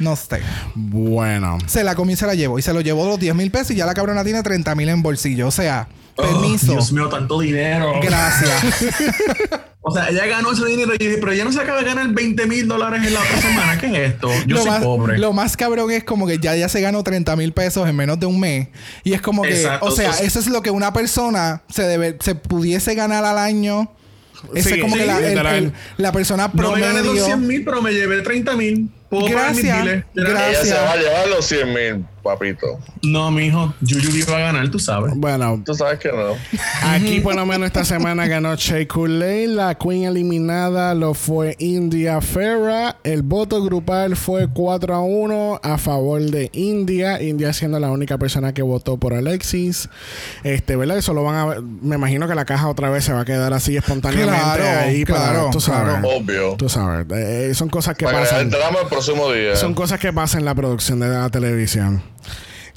No 0.00 0.16
sé. 0.16 0.40
Bueno. 0.74 1.58
Se 1.66 1.84
la 1.84 1.94
comí 1.94 2.14
y 2.14 2.16
se 2.16 2.26
la 2.26 2.34
llevó. 2.34 2.58
Y 2.58 2.62
se 2.62 2.72
lo 2.72 2.80
llevó 2.80 3.06
los 3.06 3.20
10 3.20 3.34
mil 3.34 3.50
pesos 3.50 3.70
y 3.72 3.76
ya 3.76 3.86
la 3.86 3.94
cabrona 3.94 4.24
tiene 4.24 4.42
30 4.42 4.74
mil 4.74 4.88
en 4.88 5.02
bolsillo. 5.02 5.46
O 5.46 5.50
sea, 5.52 5.88
Oh, 6.16 6.22
permiso. 6.22 6.72
Dios 6.72 6.92
mío, 6.92 7.08
tanto 7.08 7.38
dinero. 7.40 7.92
Gracias. 8.02 8.50
O 9.82 9.90
sea, 9.94 10.10
ella 10.10 10.26
ganó 10.26 10.52
ese 10.52 10.66
dinero 10.66 10.92
y 10.94 10.98
dije, 10.98 11.16
pero 11.18 11.32
ella 11.32 11.42
no 11.42 11.52
se 11.52 11.58
acaba 11.60 11.78
de 11.78 11.86
ganar 11.86 12.06
20 12.08 12.46
mil 12.46 12.68
dólares 12.68 13.02
en 13.06 13.14
la 13.14 13.20
otra 13.20 13.40
semana. 13.40 13.78
¿Qué 13.80 13.86
es 13.86 14.12
esto? 14.12 14.28
Yo 14.46 14.56
lo, 14.56 14.60
soy 14.62 14.70
más, 14.72 14.82
pobre. 14.82 15.16
lo 15.18 15.32
más 15.32 15.56
cabrón 15.56 15.90
es 15.90 16.04
como 16.04 16.26
que 16.26 16.38
ya, 16.38 16.54
ya 16.54 16.68
se 16.68 16.82
ganó 16.82 17.02
30 17.02 17.34
mil 17.36 17.54
pesos 17.54 17.88
en 17.88 17.96
menos 17.96 18.20
de 18.20 18.26
un 18.26 18.38
mes. 18.38 18.68
Y 19.04 19.14
es 19.14 19.22
como 19.22 19.40
que, 19.40 19.54
Exacto, 19.58 19.86
o 19.86 19.90
sea, 19.90 20.10
eso 20.20 20.38
es 20.38 20.48
lo 20.48 20.60
que 20.60 20.70
una 20.70 20.92
persona 20.92 21.62
se 21.70 21.84
debe, 21.84 22.18
se 22.20 22.34
pudiese 22.34 22.94
ganar 22.94 23.24
al 23.24 23.38
año. 23.38 23.90
Ese 24.54 24.68
Sí, 24.68 24.74
es 24.76 24.82
como 24.82 24.96
que 24.96 25.06
la, 25.06 25.18
el- 25.18 25.28
literal. 25.30 25.54
el- 25.56 25.72
la 25.96 26.12
persona 26.12 26.50
no 26.52 26.72
me 26.72 26.80
gané 26.82 26.92
los 26.98 27.02
promedio. 27.04 27.24
100 27.24 27.46
mil, 27.46 27.64
pero 27.64 27.80
me 27.80 27.92
llevé 27.92 28.20
30 28.20 28.56
mil. 28.56 28.90
¿Puedo 29.10 29.26
pagar 29.26 29.54
mis 29.54 29.64
Gracias. 29.64 30.04
Gracias. 30.14 30.64
Ella 30.64 30.76
se 30.76 30.82
va 30.82 30.92
a 30.92 30.96
llevar 30.96 31.28
los 31.28 31.44
100 31.44 31.72
mil, 31.72 32.06
papito. 32.22 32.78
No, 33.02 33.30
mijo. 33.30 33.74
Yuyu 33.80 34.24
va 34.30 34.36
a 34.36 34.40
ganar, 34.40 34.68
tú 34.70 34.78
sabes. 34.78 35.12
Bueno, 35.16 35.62
Tú 35.64 35.74
sabes 35.74 35.98
que 35.98 36.10
no. 36.12 36.34
Aquí 36.82 37.20
por 37.22 37.34
lo 37.34 37.44
menos 37.46 37.66
esta 37.66 37.84
semana 37.84 38.26
ganó 38.26 38.54
Shea 38.54 38.86
Coulee. 38.86 39.46
La 39.46 39.74
Queen 39.76 40.04
eliminada 40.04 40.94
lo 40.94 41.14
fue 41.14 41.56
India 41.58 42.20
Ferra. 42.20 42.96
El 43.04 43.22
voto 43.22 43.62
grupal 43.62 44.16
fue 44.16 44.48
4 44.52 44.94
a 44.94 45.00
1 45.00 45.60
a 45.62 45.78
favor 45.78 46.20
de 46.22 46.50
India. 46.52 47.20
India 47.22 47.52
siendo 47.52 47.78
la 47.80 47.90
única 47.90 48.18
persona 48.18 48.52
que 48.52 48.62
votó 48.62 48.96
por 48.96 49.14
Alexis. 49.14 49.88
Este, 50.44 50.76
¿verdad? 50.76 50.98
Eso 50.98 51.14
lo 51.14 51.22
van 51.24 51.36
a 51.36 51.46
ver. 51.46 51.62
Me 51.62 51.96
imagino 51.96 52.28
que 52.28 52.34
la 52.34 52.44
caja 52.44 52.68
otra 52.68 52.90
vez 52.90 53.04
se 53.04 53.12
va 53.12 53.20
a 53.20 53.24
quedar 53.24 53.52
así 53.52 53.76
espontáneamente 53.76 54.32
Claro, 54.34 54.80
ahí 54.80 55.04
para, 55.04 55.18
claro, 55.32 55.48
tú 55.52 55.60
sabes. 55.60 55.94
claro. 56.00 56.08
Obvio. 56.08 56.54
Tú 56.56 56.68
sabes. 56.68 57.06
Eh, 57.10 57.54
son 57.54 57.68
cosas 57.68 57.96
que 57.96 58.04
Para 58.04 58.18
que 58.18 58.24
pasan. 58.24 58.40
entramos 58.42 58.82
el 58.82 58.88
próximo 58.88 59.32
día. 59.32 59.56
Son 59.56 59.74
cosas 59.74 59.98
que 60.00 60.12
pasan 60.12 60.40
en 60.40 60.44
la 60.46 60.54
producción 60.54 61.00
de 61.00 61.08
la 61.08 61.28
televisión. 61.30 62.02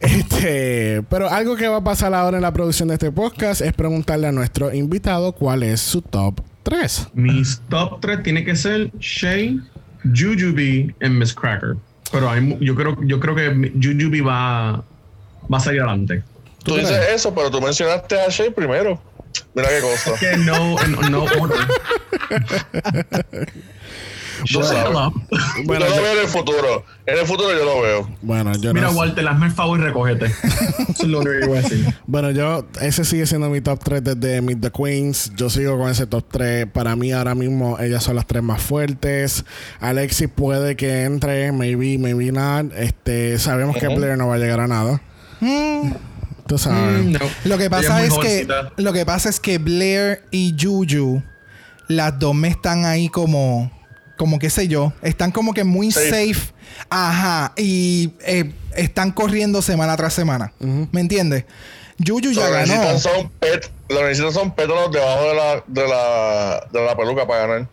Este, 0.03 1.01
pero 1.09 1.29
algo 1.29 1.55
que 1.55 1.67
va 1.67 1.77
a 1.77 1.83
pasar 1.83 2.13
ahora 2.13 2.37
en 2.37 2.43
la 2.43 2.51
producción 2.51 2.89
de 2.89 2.95
este 2.95 3.11
podcast 3.11 3.61
es 3.61 3.71
preguntarle 3.73 4.27
a 4.27 4.31
nuestro 4.33 4.73
invitado 4.73 5.31
cuál 5.31 5.63
es 5.63 5.79
su 5.79 6.01
top 6.01 6.41
3. 6.63 7.07
Mis 7.13 7.61
top 7.69 8.01
3 8.01 8.21
tiene 8.21 8.43
que 8.43 8.55
ser 8.55 8.91
Shay, 8.99 9.61
Jujubee 10.03 10.93
y 11.01 11.09
Miss 11.09 11.33
Cracker. 11.33 11.77
Pero 12.11 12.29
hay, 12.29 12.57
yo 12.59 12.75
creo, 12.75 12.97
yo 13.03 13.19
creo 13.19 13.33
que 13.33 13.71
Jujubee 13.81 14.21
va, 14.21 14.83
va 15.51 15.57
a 15.57 15.59
salir 15.59 15.81
adelante. 15.81 16.21
Tú 16.63 16.75
dices 16.75 16.99
eso, 17.13 17.33
pero 17.33 17.49
tú 17.49 17.61
mencionaste 17.61 18.19
a 18.19 18.29
Shay 18.29 18.49
primero. 18.49 19.01
Mira 19.53 19.69
qué 19.69 19.81
cosa. 19.81 20.19
Que 20.19 20.37
no, 20.37 20.75
no, 20.87 21.09
no 21.09 21.25
Tú 24.51 24.63
sabes. 24.63 24.85
Hello. 24.87 25.13
Bueno, 25.65 25.85
yo 25.85 25.89
lo 25.91 25.95
yo- 25.97 26.01
veo 26.03 26.13
en 26.13 26.19
el 26.19 26.27
futuro. 26.27 26.85
En 27.05 27.19
el 27.19 27.25
futuro 27.25 27.49
yo 27.51 27.65
lo 27.65 27.81
veo. 27.81 28.09
Bueno, 28.21 28.53
yo 28.55 28.73
Mira, 28.73 28.87
no 28.87 28.91
sé. 28.93 28.97
Walter, 28.97 29.27
hazme 29.27 29.45
el 29.47 29.51
favor 29.51 29.79
y 29.79 29.83
recógete. 29.83 30.25
Eso 30.89 31.03
es 31.03 31.07
lo 31.07 31.19
único 31.19 31.39
que 31.39 31.45
voy 31.47 31.57
a 31.57 31.61
decir. 31.61 31.93
Bueno, 32.07 32.31
yo, 32.31 32.65
ese 32.81 33.05
sigue 33.05 33.25
siendo 33.25 33.49
mi 33.49 33.61
top 33.61 33.79
3 33.83 34.03
desde 34.03 34.41
Meet 34.41 34.61
the 34.61 34.71
Queens. 34.71 35.31
Yo 35.35 35.49
sigo 35.49 35.77
con 35.77 35.89
ese 35.89 36.05
top 36.07 36.25
3. 36.31 36.67
Para 36.67 36.95
mí, 36.95 37.11
ahora 37.11 37.35
mismo, 37.35 37.77
ellas 37.79 38.03
son 38.03 38.15
las 38.15 38.25
tres 38.27 38.41
más 38.43 38.61
fuertes. 38.61 39.45
Alexis 39.79 40.29
puede 40.33 40.75
que 40.75 41.03
entre, 41.03 41.51
maybe, 41.51 41.97
maybe 41.97 42.31
not. 42.31 42.71
Este, 42.75 43.37
sabemos 43.39 43.75
que. 43.77 43.87
Blair 43.87 44.17
no 44.17 44.27
va 44.27 44.35
a 44.35 44.39
llegar 44.39 44.59
a 44.59 44.67
nada. 44.67 45.01
Tú 46.47 46.57
sabes. 46.57 47.05
Mm, 47.05 47.11
no. 47.13 47.19
Lo 47.45 47.57
que 47.57 47.69
pasa 47.69 48.03
es 48.03 48.13
que 48.13 48.47
lo 48.77 48.93
que 48.93 49.05
pasa 49.05 49.29
es 49.29 49.39
que 49.39 49.57
Blair 49.57 50.23
y 50.31 50.55
Juju 50.59 51.21
las 51.87 52.17
dos 52.19 52.33
me 52.35 52.47
están 52.47 52.85
ahí 52.85 53.09
como 53.09 53.71
como 54.17 54.39
qué 54.39 54.49
sé 54.49 54.67
yo, 54.67 54.93
están 55.01 55.31
como 55.31 55.53
que 55.53 55.63
muy 55.63 55.91
safe, 55.91 56.33
Safe. 56.33 56.53
ajá, 56.89 57.53
y 57.57 58.11
eh, 58.25 58.51
están 58.75 59.11
corriendo 59.11 59.61
semana 59.61 59.95
tras 59.97 60.13
semana. 60.13 60.53
¿Me 60.91 61.01
entiendes? 61.01 61.45
Juju 62.05 62.31
ya 62.31 62.49
ganó. 62.49 62.73
necesitan 62.73 62.99
son 62.99 63.29
pet, 63.39 63.71
lo 63.89 63.97
que 63.97 64.03
necesitan 64.03 64.31
son 64.33 64.51
pétalos 64.55 64.91
debajo 64.91 65.23
de 65.23 65.35
la, 65.35 65.63
de 65.67 65.87
la, 65.87 66.67
de 66.71 66.85
la 66.85 66.95
peluca 66.97 67.27
para 67.27 67.47
ganar. 67.47 67.67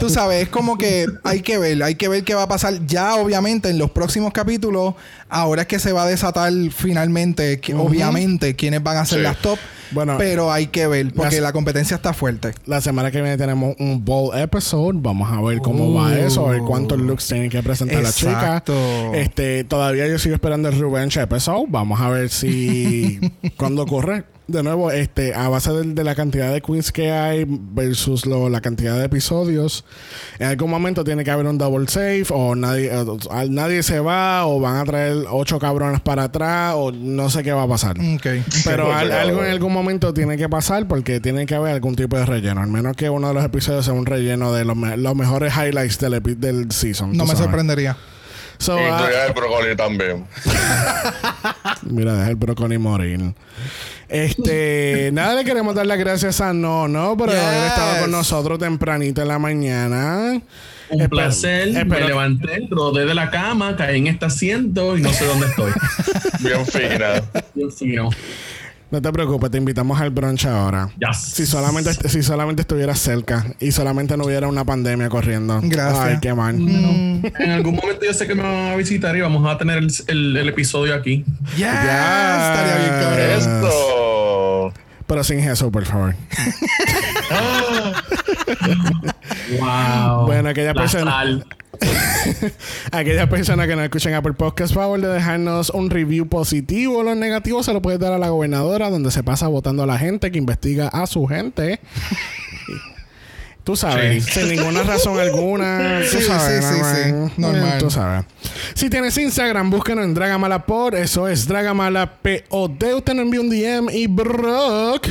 Tú 0.00 0.10
sabes, 0.10 0.42
es 0.44 0.48
como 0.48 0.76
que 0.76 1.06
hay 1.24 1.40
que 1.40 1.58
ver, 1.58 1.82
hay 1.82 1.94
que 1.94 2.08
ver 2.08 2.24
qué 2.24 2.34
va 2.34 2.42
a 2.42 2.48
pasar. 2.48 2.84
Ya, 2.86 3.14
obviamente, 3.14 3.70
en 3.70 3.78
los 3.78 3.90
próximos 3.90 4.32
capítulos, 4.32 4.94
ahora 5.28 5.62
es 5.62 5.68
que 5.68 5.78
se 5.78 5.92
va 5.92 6.02
a 6.04 6.06
desatar 6.06 6.52
finalmente, 6.74 7.60
que- 7.60 7.74
obviamente, 7.74 8.54
quiénes 8.56 8.82
van 8.82 8.96
a 8.98 9.06
ser 9.06 9.18
Sí. 9.18 9.22
las 9.24 9.38
top. 9.38 9.58
Bueno, 9.92 10.16
pero 10.18 10.50
hay 10.50 10.68
que 10.68 10.86
ver, 10.86 11.12
porque 11.14 11.40
la 11.42 11.52
competencia 11.52 11.94
está 11.96 12.14
fuerte. 12.14 12.54
La 12.64 12.80
semana 12.80 13.10
que 13.10 13.20
viene 13.20 13.36
tenemos 13.36 13.76
un 13.78 14.02
bowl 14.02 14.36
episode. 14.38 14.98
Vamos 15.00 15.30
a 15.30 15.40
ver 15.42 15.58
cómo 15.58 15.92
va 15.94 16.18
eso, 16.18 16.46
a 16.48 16.52
ver 16.52 16.60
cuántos 16.62 16.98
looks 16.98 17.26
tienen 17.28 17.50
que 17.50 17.62
presentar 17.62 18.02
la 18.02 18.10
chica. 18.10 18.32
Exacto. 18.32 18.74
Este, 19.14 19.64
todavía 19.64 20.06
yo 20.08 20.18
sigo 20.18 20.34
esperando 20.34 20.70
el 20.70 20.78
Revenge 20.80 21.20
episode. 21.20 21.66
Vamos 21.68 22.00
a 22.00 22.08
ver 22.08 22.30
si 22.30 23.20
cuando 23.58 23.82
ocurre. 23.82 24.24
De 24.48 24.62
nuevo, 24.62 24.90
este, 24.90 25.34
a 25.34 25.48
base 25.48 25.70
de, 25.72 25.94
de 25.94 26.04
la 26.04 26.14
cantidad 26.16 26.52
de 26.52 26.60
queens 26.60 26.90
que 26.90 27.10
hay 27.12 27.46
versus 27.48 28.26
lo- 28.26 28.48
la 28.50 28.60
cantidad 28.60 28.98
de 28.98 29.04
episodios, 29.04 29.84
en 30.38 30.48
algún 30.48 30.68
momento 30.68 31.04
tiene 31.04 31.22
que 31.24 31.30
haber 31.30 31.46
un 31.46 31.56
double 31.58 31.86
save 31.86 32.24
o 32.30 32.54
nadie, 32.56 32.94
o- 32.94 33.12
o- 33.12 33.44
nadie 33.48 33.82
se 33.84 34.00
va 34.00 34.44
o 34.46 34.58
van 34.60 34.76
a 34.76 34.84
traer 34.84 35.16
ocho 35.30 35.58
cabrones 35.60 36.00
para 36.00 36.24
atrás 36.24 36.74
o 36.76 36.90
no 36.90 37.30
sé 37.30 37.42
qué 37.44 37.52
va 37.52 37.62
a 37.62 37.68
pasar. 37.68 37.96
Ok. 37.98 38.26
Pero 38.64 38.86
Sí, 38.86 38.92
al- 38.92 39.06
claro. 39.06 39.28
algo 39.28 39.44
en 39.44 39.50
algún 39.52 39.72
momento 39.72 40.12
tiene 40.12 40.36
que 40.36 40.48
pasar 40.48 40.88
porque 40.88 41.20
tiene 41.20 41.46
que 41.46 41.54
haber 41.54 41.72
algún 41.74 41.94
tipo 41.94 42.18
de 42.18 42.26
relleno. 42.26 42.60
Al 42.62 42.68
menos 42.68 42.96
que 42.96 43.08
uno 43.08 43.28
de 43.28 43.34
los 43.34 43.44
episodios 43.44 43.84
sea 43.84 43.94
un 43.94 44.06
relleno 44.06 44.52
de 44.52 44.64
los, 44.64 44.76
me- 44.76 44.96
los 44.96 45.14
mejores 45.14 45.54
highlights 45.56 45.98
del, 46.00 46.14
epi- 46.14 46.36
del 46.36 46.70
season. 46.72 47.12
No 47.12 47.18
tú 47.24 47.30
me 47.30 47.36
sabes. 47.36 47.44
sorprendería. 47.44 47.96
So, 48.58 48.76
y 48.76 48.80
ah, 48.82 48.98
incluye 49.00 49.26
el 49.26 49.32
brócoli 49.32 49.76
también. 49.76 50.26
mira, 51.82 52.14
deja 52.14 52.28
el 52.30 52.36
brócoli 52.36 52.78
morir. 52.78 53.34
Este, 54.12 55.10
nada, 55.14 55.34
le 55.34 55.44
queremos 55.44 55.74
dar 55.74 55.86
las 55.86 55.98
gracias 55.98 56.40
a 56.40 56.52
No, 56.52 56.86
no, 56.88 57.16
por 57.16 57.30
haber 57.30 57.42
Yes. 57.42 57.66
estado 57.68 58.00
con 58.02 58.10
nosotros 58.10 58.58
tempranito 58.58 59.22
en 59.22 59.28
la 59.28 59.38
mañana. 59.38 60.40
Un 60.90 61.08
placer. 61.08 61.68
espero- 61.68 61.86
Me 61.88 62.00
levanté, 62.08 62.68
rodé 62.70 63.06
de 63.06 63.14
la 63.14 63.30
cama, 63.30 63.74
caí 63.76 63.98
en 63.98 64.08
este 64.08 64.26
asiento 64.26 64.96
y 64.98 65.00
no 65.00 65.10
sé 65.12 65.24
dónde 65.24 65.46
estoy. 65.46 65.72
Bien 66.40 66.66
fina. 66.66 67.22
Dios 67.54 67.80
mío. 67.80 68.10
No 68.90 69.00
te 69.00 69.10
preocupes, 69.10 69.50
te 69.50 69.56
invitamos 69.56 69.98
al 69.98 70.10
brunch 70.10 70.44
ahora. 70.44 70.90
Ya. 71.00 71.14
Si 71.14 71.46
solamente, 71.46 71.94
si 72.10 72.22
solamente 72.22 72.60
estuvieras 72.60 72.98
cerca 72.98 73.46
y 73.58 73.72
solamente 73.72 74.18
no 74.18 74.24
hubiera 74.26 74.46
una 74.48 74.66
pandemia 74.66 75.08
corriendo. 75.08 75.60
Gracias. 75.62 75.98
Ay, 76.04 76.18
qué 76.20 76.34
mal. 76.34 76.56
En 76.56 77.50
algún 77.50 77.76
momento 77.76 78.04
yo 78.04 78.12
sé 78.12 78.26
que 78.26 78.34
me 78.34 78.42
van 78.42 78.72
a 78.72 78.76
visitar 78.76 79.16
y 79.16 79.22
vamos 79.22 79.50
a 79.50 79.56
tener 79.56 79.78
el, 79.78 79.90
el- 80.08 80.36
el 80.36 80.48
episodio 80.50 80.94
aquí. 80.94 81.24
Ya. 81.56 82.52
Estaría 82.52 82.76
bien 82.84 83.00
cabrón. 83.00 83.30
Esto. 83.38 84.01
Pero 85.12 85.24
sin 85.24 85.42
Jesús, 85.42 85.68
por 85.70 85.84
favor. 85.84 86.14
Wow. 89.60 90.24
Bueno, 90.24 90.48
aquella 90.48 90.72
La 90.72 90.80
persona- 90.80 91.10
sal. 91.10 91.46
Aquellas 92.92 93.28
personas 93.28 93.66
que 93.66 93.76
no 93.76 93.82
escuchen 93.82 94.14
Apple 94.14 94.32
Podcast, 94.32 94.72
favor 94.72 94.98
de 94.98 95.08
dejarnos 95.08 95.68
un 95.68 95.90
review 95.90 96.28
positivo. 96.28 97.02
Los 97.02 97.14
negativos 97.18 97.66
se 97.66 97.74
lo 97.74 97.82
puedes 97.82 98.00
dar 98.00 98.14
a 98.14 98.18
la 98.18 98.30
gobernadora, 98.30 98.88
donde 98.88 99.10
se 99.10 99.22
pasa 99.22 99.48
votando 99.48 99.82
a 99.82 99.86
la 99.86 99.98
gente 99.98 100.30
que 100.32 100.38
investiga 100.38 100.88
a 100.88 101.06
su 101.06 101.26
gente. 101.26 101.78
Tú 103.64 103.76
sabes, 103.76 104.24
Sí. 104.24 104.40
sin 104.40 104.48
ninguna 104.56 104.82
razón 104.82 105.20
alguna. 105.20 106.00
Tú 106.10 106.18
Sí, 106.18 106.24
sabes, 106.24 106.64
sí, 106.64 106.72
normal. 106.72 106.96
sí. 107.30 107.40
Normal. 107.40 107.78
Tú 107.78 107.90
sabes. 107.90 108.24
Si 108.74 108.90
tienes 108.90 109.16
Instagram, 109.16 109.70
búsquenos 109.70 110.04
en 110.04 110.14
Dragamalapod. 110.14 110.94
Eso 110.94 111.28
es 111.28 111.46
Dragamalapod. 111.46 112.40
Usted 112.50 113.14
nos 113.14 113.24
envía 113.24 113.40
un 113.40 113.50
DM 113.50 113.88
y 113.92 114.06
Brock 114.08 115.06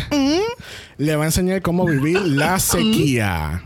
le 0.98 1.16
va 1.16 1.24
a 1.24 1.28
enseñar 1.28 1.62
cómo 1.62 1.86
vivir 1.86 2.22
la 2.22 2.60
sequía. 2.60 3.64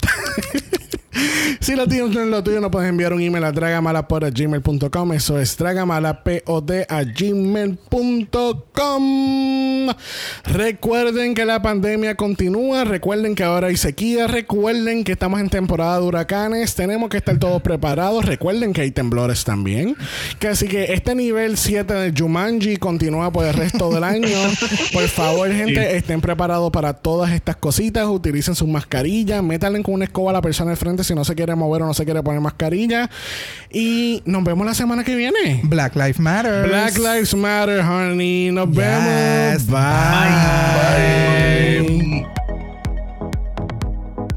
Si 1.60 1.76
lo 1.76 1.86
tienes 1.86 2.16
en 2.16 2.30
lo 2.30 2.42
tuyo, 2.42 2.60
no 2.60 2.70
puedes 2.70 2.88
enviar 2.88 3.12
un 3.12 3.20
email 3.20 3.44
a 3.44 3.52
dragamalapod.gmail.com. 3.52 5.12
Eso 5.12 5.38
es 5.38 5.56
a 5.60 7.04
gmail.com. 7.04 7.90
Recuerden 10.44 11.34
que 11.34 11.44
la 11.44 11.62
pandemia 11.62 12.14
continúa. 12.14 12.84
Recuerden 12.84 13.34
que 13.34 13.44
ahora 13.44 13.68
hay 13.68 13.76
sequía. 13.76 14.26
Recuerden 14.26 15.04
que 15.04 15.12
estamos 15.12 15.40
en 15.40 15.48
temporada 15.48 16.00
de 16.00 16.06
huracanes. 16.06 16.74
Tenemos 16.74 17.10
que 17.10 17.18
estar 17.18 17.38
todos 17.38 17.62
preparados. 17.62 18.24
Recuerden 18.24 18.72
que 18.72 18.80
hay 18.82 18.90
temblores 18.90 19.44
también. 19.44 19.96
Que 20.38 20.48
así 20.48 20.66
que 20.68 20.92
este 20.92 21.14
nivel 21.14 21.56
7 21.56 21.92
de 21.92 22.12
Jumanji 22.16 22.76
continúa 22.76 23.30
por 23.30 23.46
el 23.46 23.54
resto 23.54 23.90
del 23.92 24.04
año. 24.04 24.38
Por 24.92 25.08
favor, 25.08 25.50
gente, 25.52 25.96
estén 25.96 26.20
preparados 26.20 26.70
para 26.70 26.94
todas 26.94 27.32
estas 27.32 27.56
cositas. 27.56 28.06
Utilicen 28.06 28.54
sus 28.54 28.68
mascarillas. 28.68 29.42
Métanle 29.42 29.82
con 29.82 29.94
una 29.94 30.04
escoba 30.04 30.30
a 30.30 30.34
la 30.34 30.42
persona 30.42 30.70
al 30.70 30.76
frente 30.76 31.04
si 31.10 31.14
no 31.16 31.24
se 31.24 31.34
quiere 31.34 31.56
mover 31.56 31.82
o 31.82 31.86
no 31.86 31.94
se 31.94 32.04
quiere 32.04 32.22
poner 32.22 32.40
mascarilla. 32.40 33.10
Y 33.72 34.22
nos 34.26 34.44
vemos 34.44 34.64
la 34.64 34.74
semana 34.74 35.02
que 35.02 35.16
viene. 35.16 35.60
Black 35.64 35.96
Lives 35.96 36.20
Matter. 36.20 36.68
Black 36.68 36.96
Lives 36.98 37.34
Matter, 37.34 37.80
honey. 37.80 38.52
Nos 38.52 38.68
Yes. 38.68 38.76
vemos. 38.76 39.66
Bye. 39.66 39.80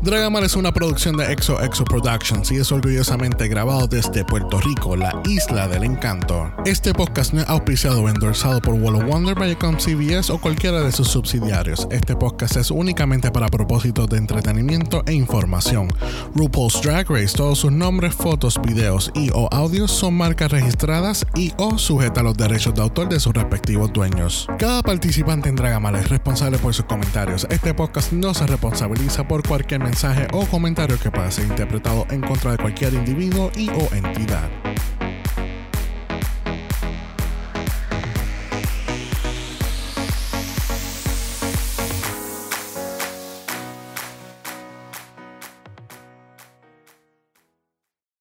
Dragamar 0.03 0.43
es 0.43 0.57
una 0.57 0.73
producción 0.73 1.15
de 1.15 1.31
Exo 1.31 1.61
Exo 1.61 1.85
Productions 1.85 2.51
y 2.51 2.57
es 2.57 2.73
orgullosamente 2.73 3.47
grabado 3.47 3.87
desde 3.87 4.25
Puerto 4.25 4.59
Rico, 4.59 4.97
la 4.97 5.21
isla 5.23 5.69
del 5.69 5.85
encanto. 5.85 6.51
Este 6.65 6.93
podcast 6.93 7.33
no 7.33 7.39
es 7.39 7.47
auspiciado 7.47 8.01
o 8.01 8.09
endorsado 8.09 8.59
por 8.59 8.73
Wall 8.73 8.95
of 8.95 9.05
Wonder, 9.05 9.33
Viacom 9.33 9.77
CBS 9.77 10.29
o 10.29 10.39
cualquiera 10.39 10.81
de 10.81 10.91
sus 10.91 11.07
subsidiarios. 11.07 11.87
Este 11.89 12.17
podcast 12.17 12.57
es 12.57 12.69
únicamente 12.69 13.31
para 13.31 13.47
propósitos 13.47 14.09
de 14.09 14.17
entretenimiento 14.17 15.03
e 15.05 15.13
información. 15.13 15.87
RuPaul's 16.35 16.81
Drag 16.81 17.09
Race, 17.09 17.37
todos 17.37 17.59
sus 17.59 17.71
nombres, 17.71 18.13
fotos, 18.13 18.59
videos 18.61 19.09
y 19.15 19.29
o 19.33 19.47
audios 19.53 19.89
son 19.89 20.15
marcas 20.15 20.51
registradas 20.51 21.25
y 21.33 21.53
o 21.55 21.77
sujeta 21.77 22.19
a 22.19 22.23
los 22.23 22.35
derechos 22.35 22.73
de 22.73 22.81
autor 22.81 23.07
de 23.07 23.21
sus 23.21 23.33
respectivos 23.33 23.93
dueños. 23.93 24.49
Cada 24.59 24.81
participante 24.83 25.47
en 25.47 25.55
Dragamala 25.55 26.01
es 26.01 26.09
responsable 26.09 26.57
por 26.57 26.73
sus 26.73 26.83
comentarios. 26.87 27.47
Este 27.49 27.73
podcast 27.73 28.11
no 28.11 28.33
se 28.33 28.45
responsabiliza 28.47 29.25
por 29.25 29.47
cualquier 29.47 29.92
mensaje 29.93 30.25
o 30.33 30.43
comentario 30.47 30.97
que 30.97 31.11
pueda 31.11 31.29
ser 31.29 31.45
interpretado 31.45 32.07
en 32.09 32.19
contra 32.21 32.49
de 32.49 32.57
cualquier 32.57 32.95
individuo 32.95 33.51
y 33.55 33.69
o 33.69 33.93
entidad. 33.93 34.49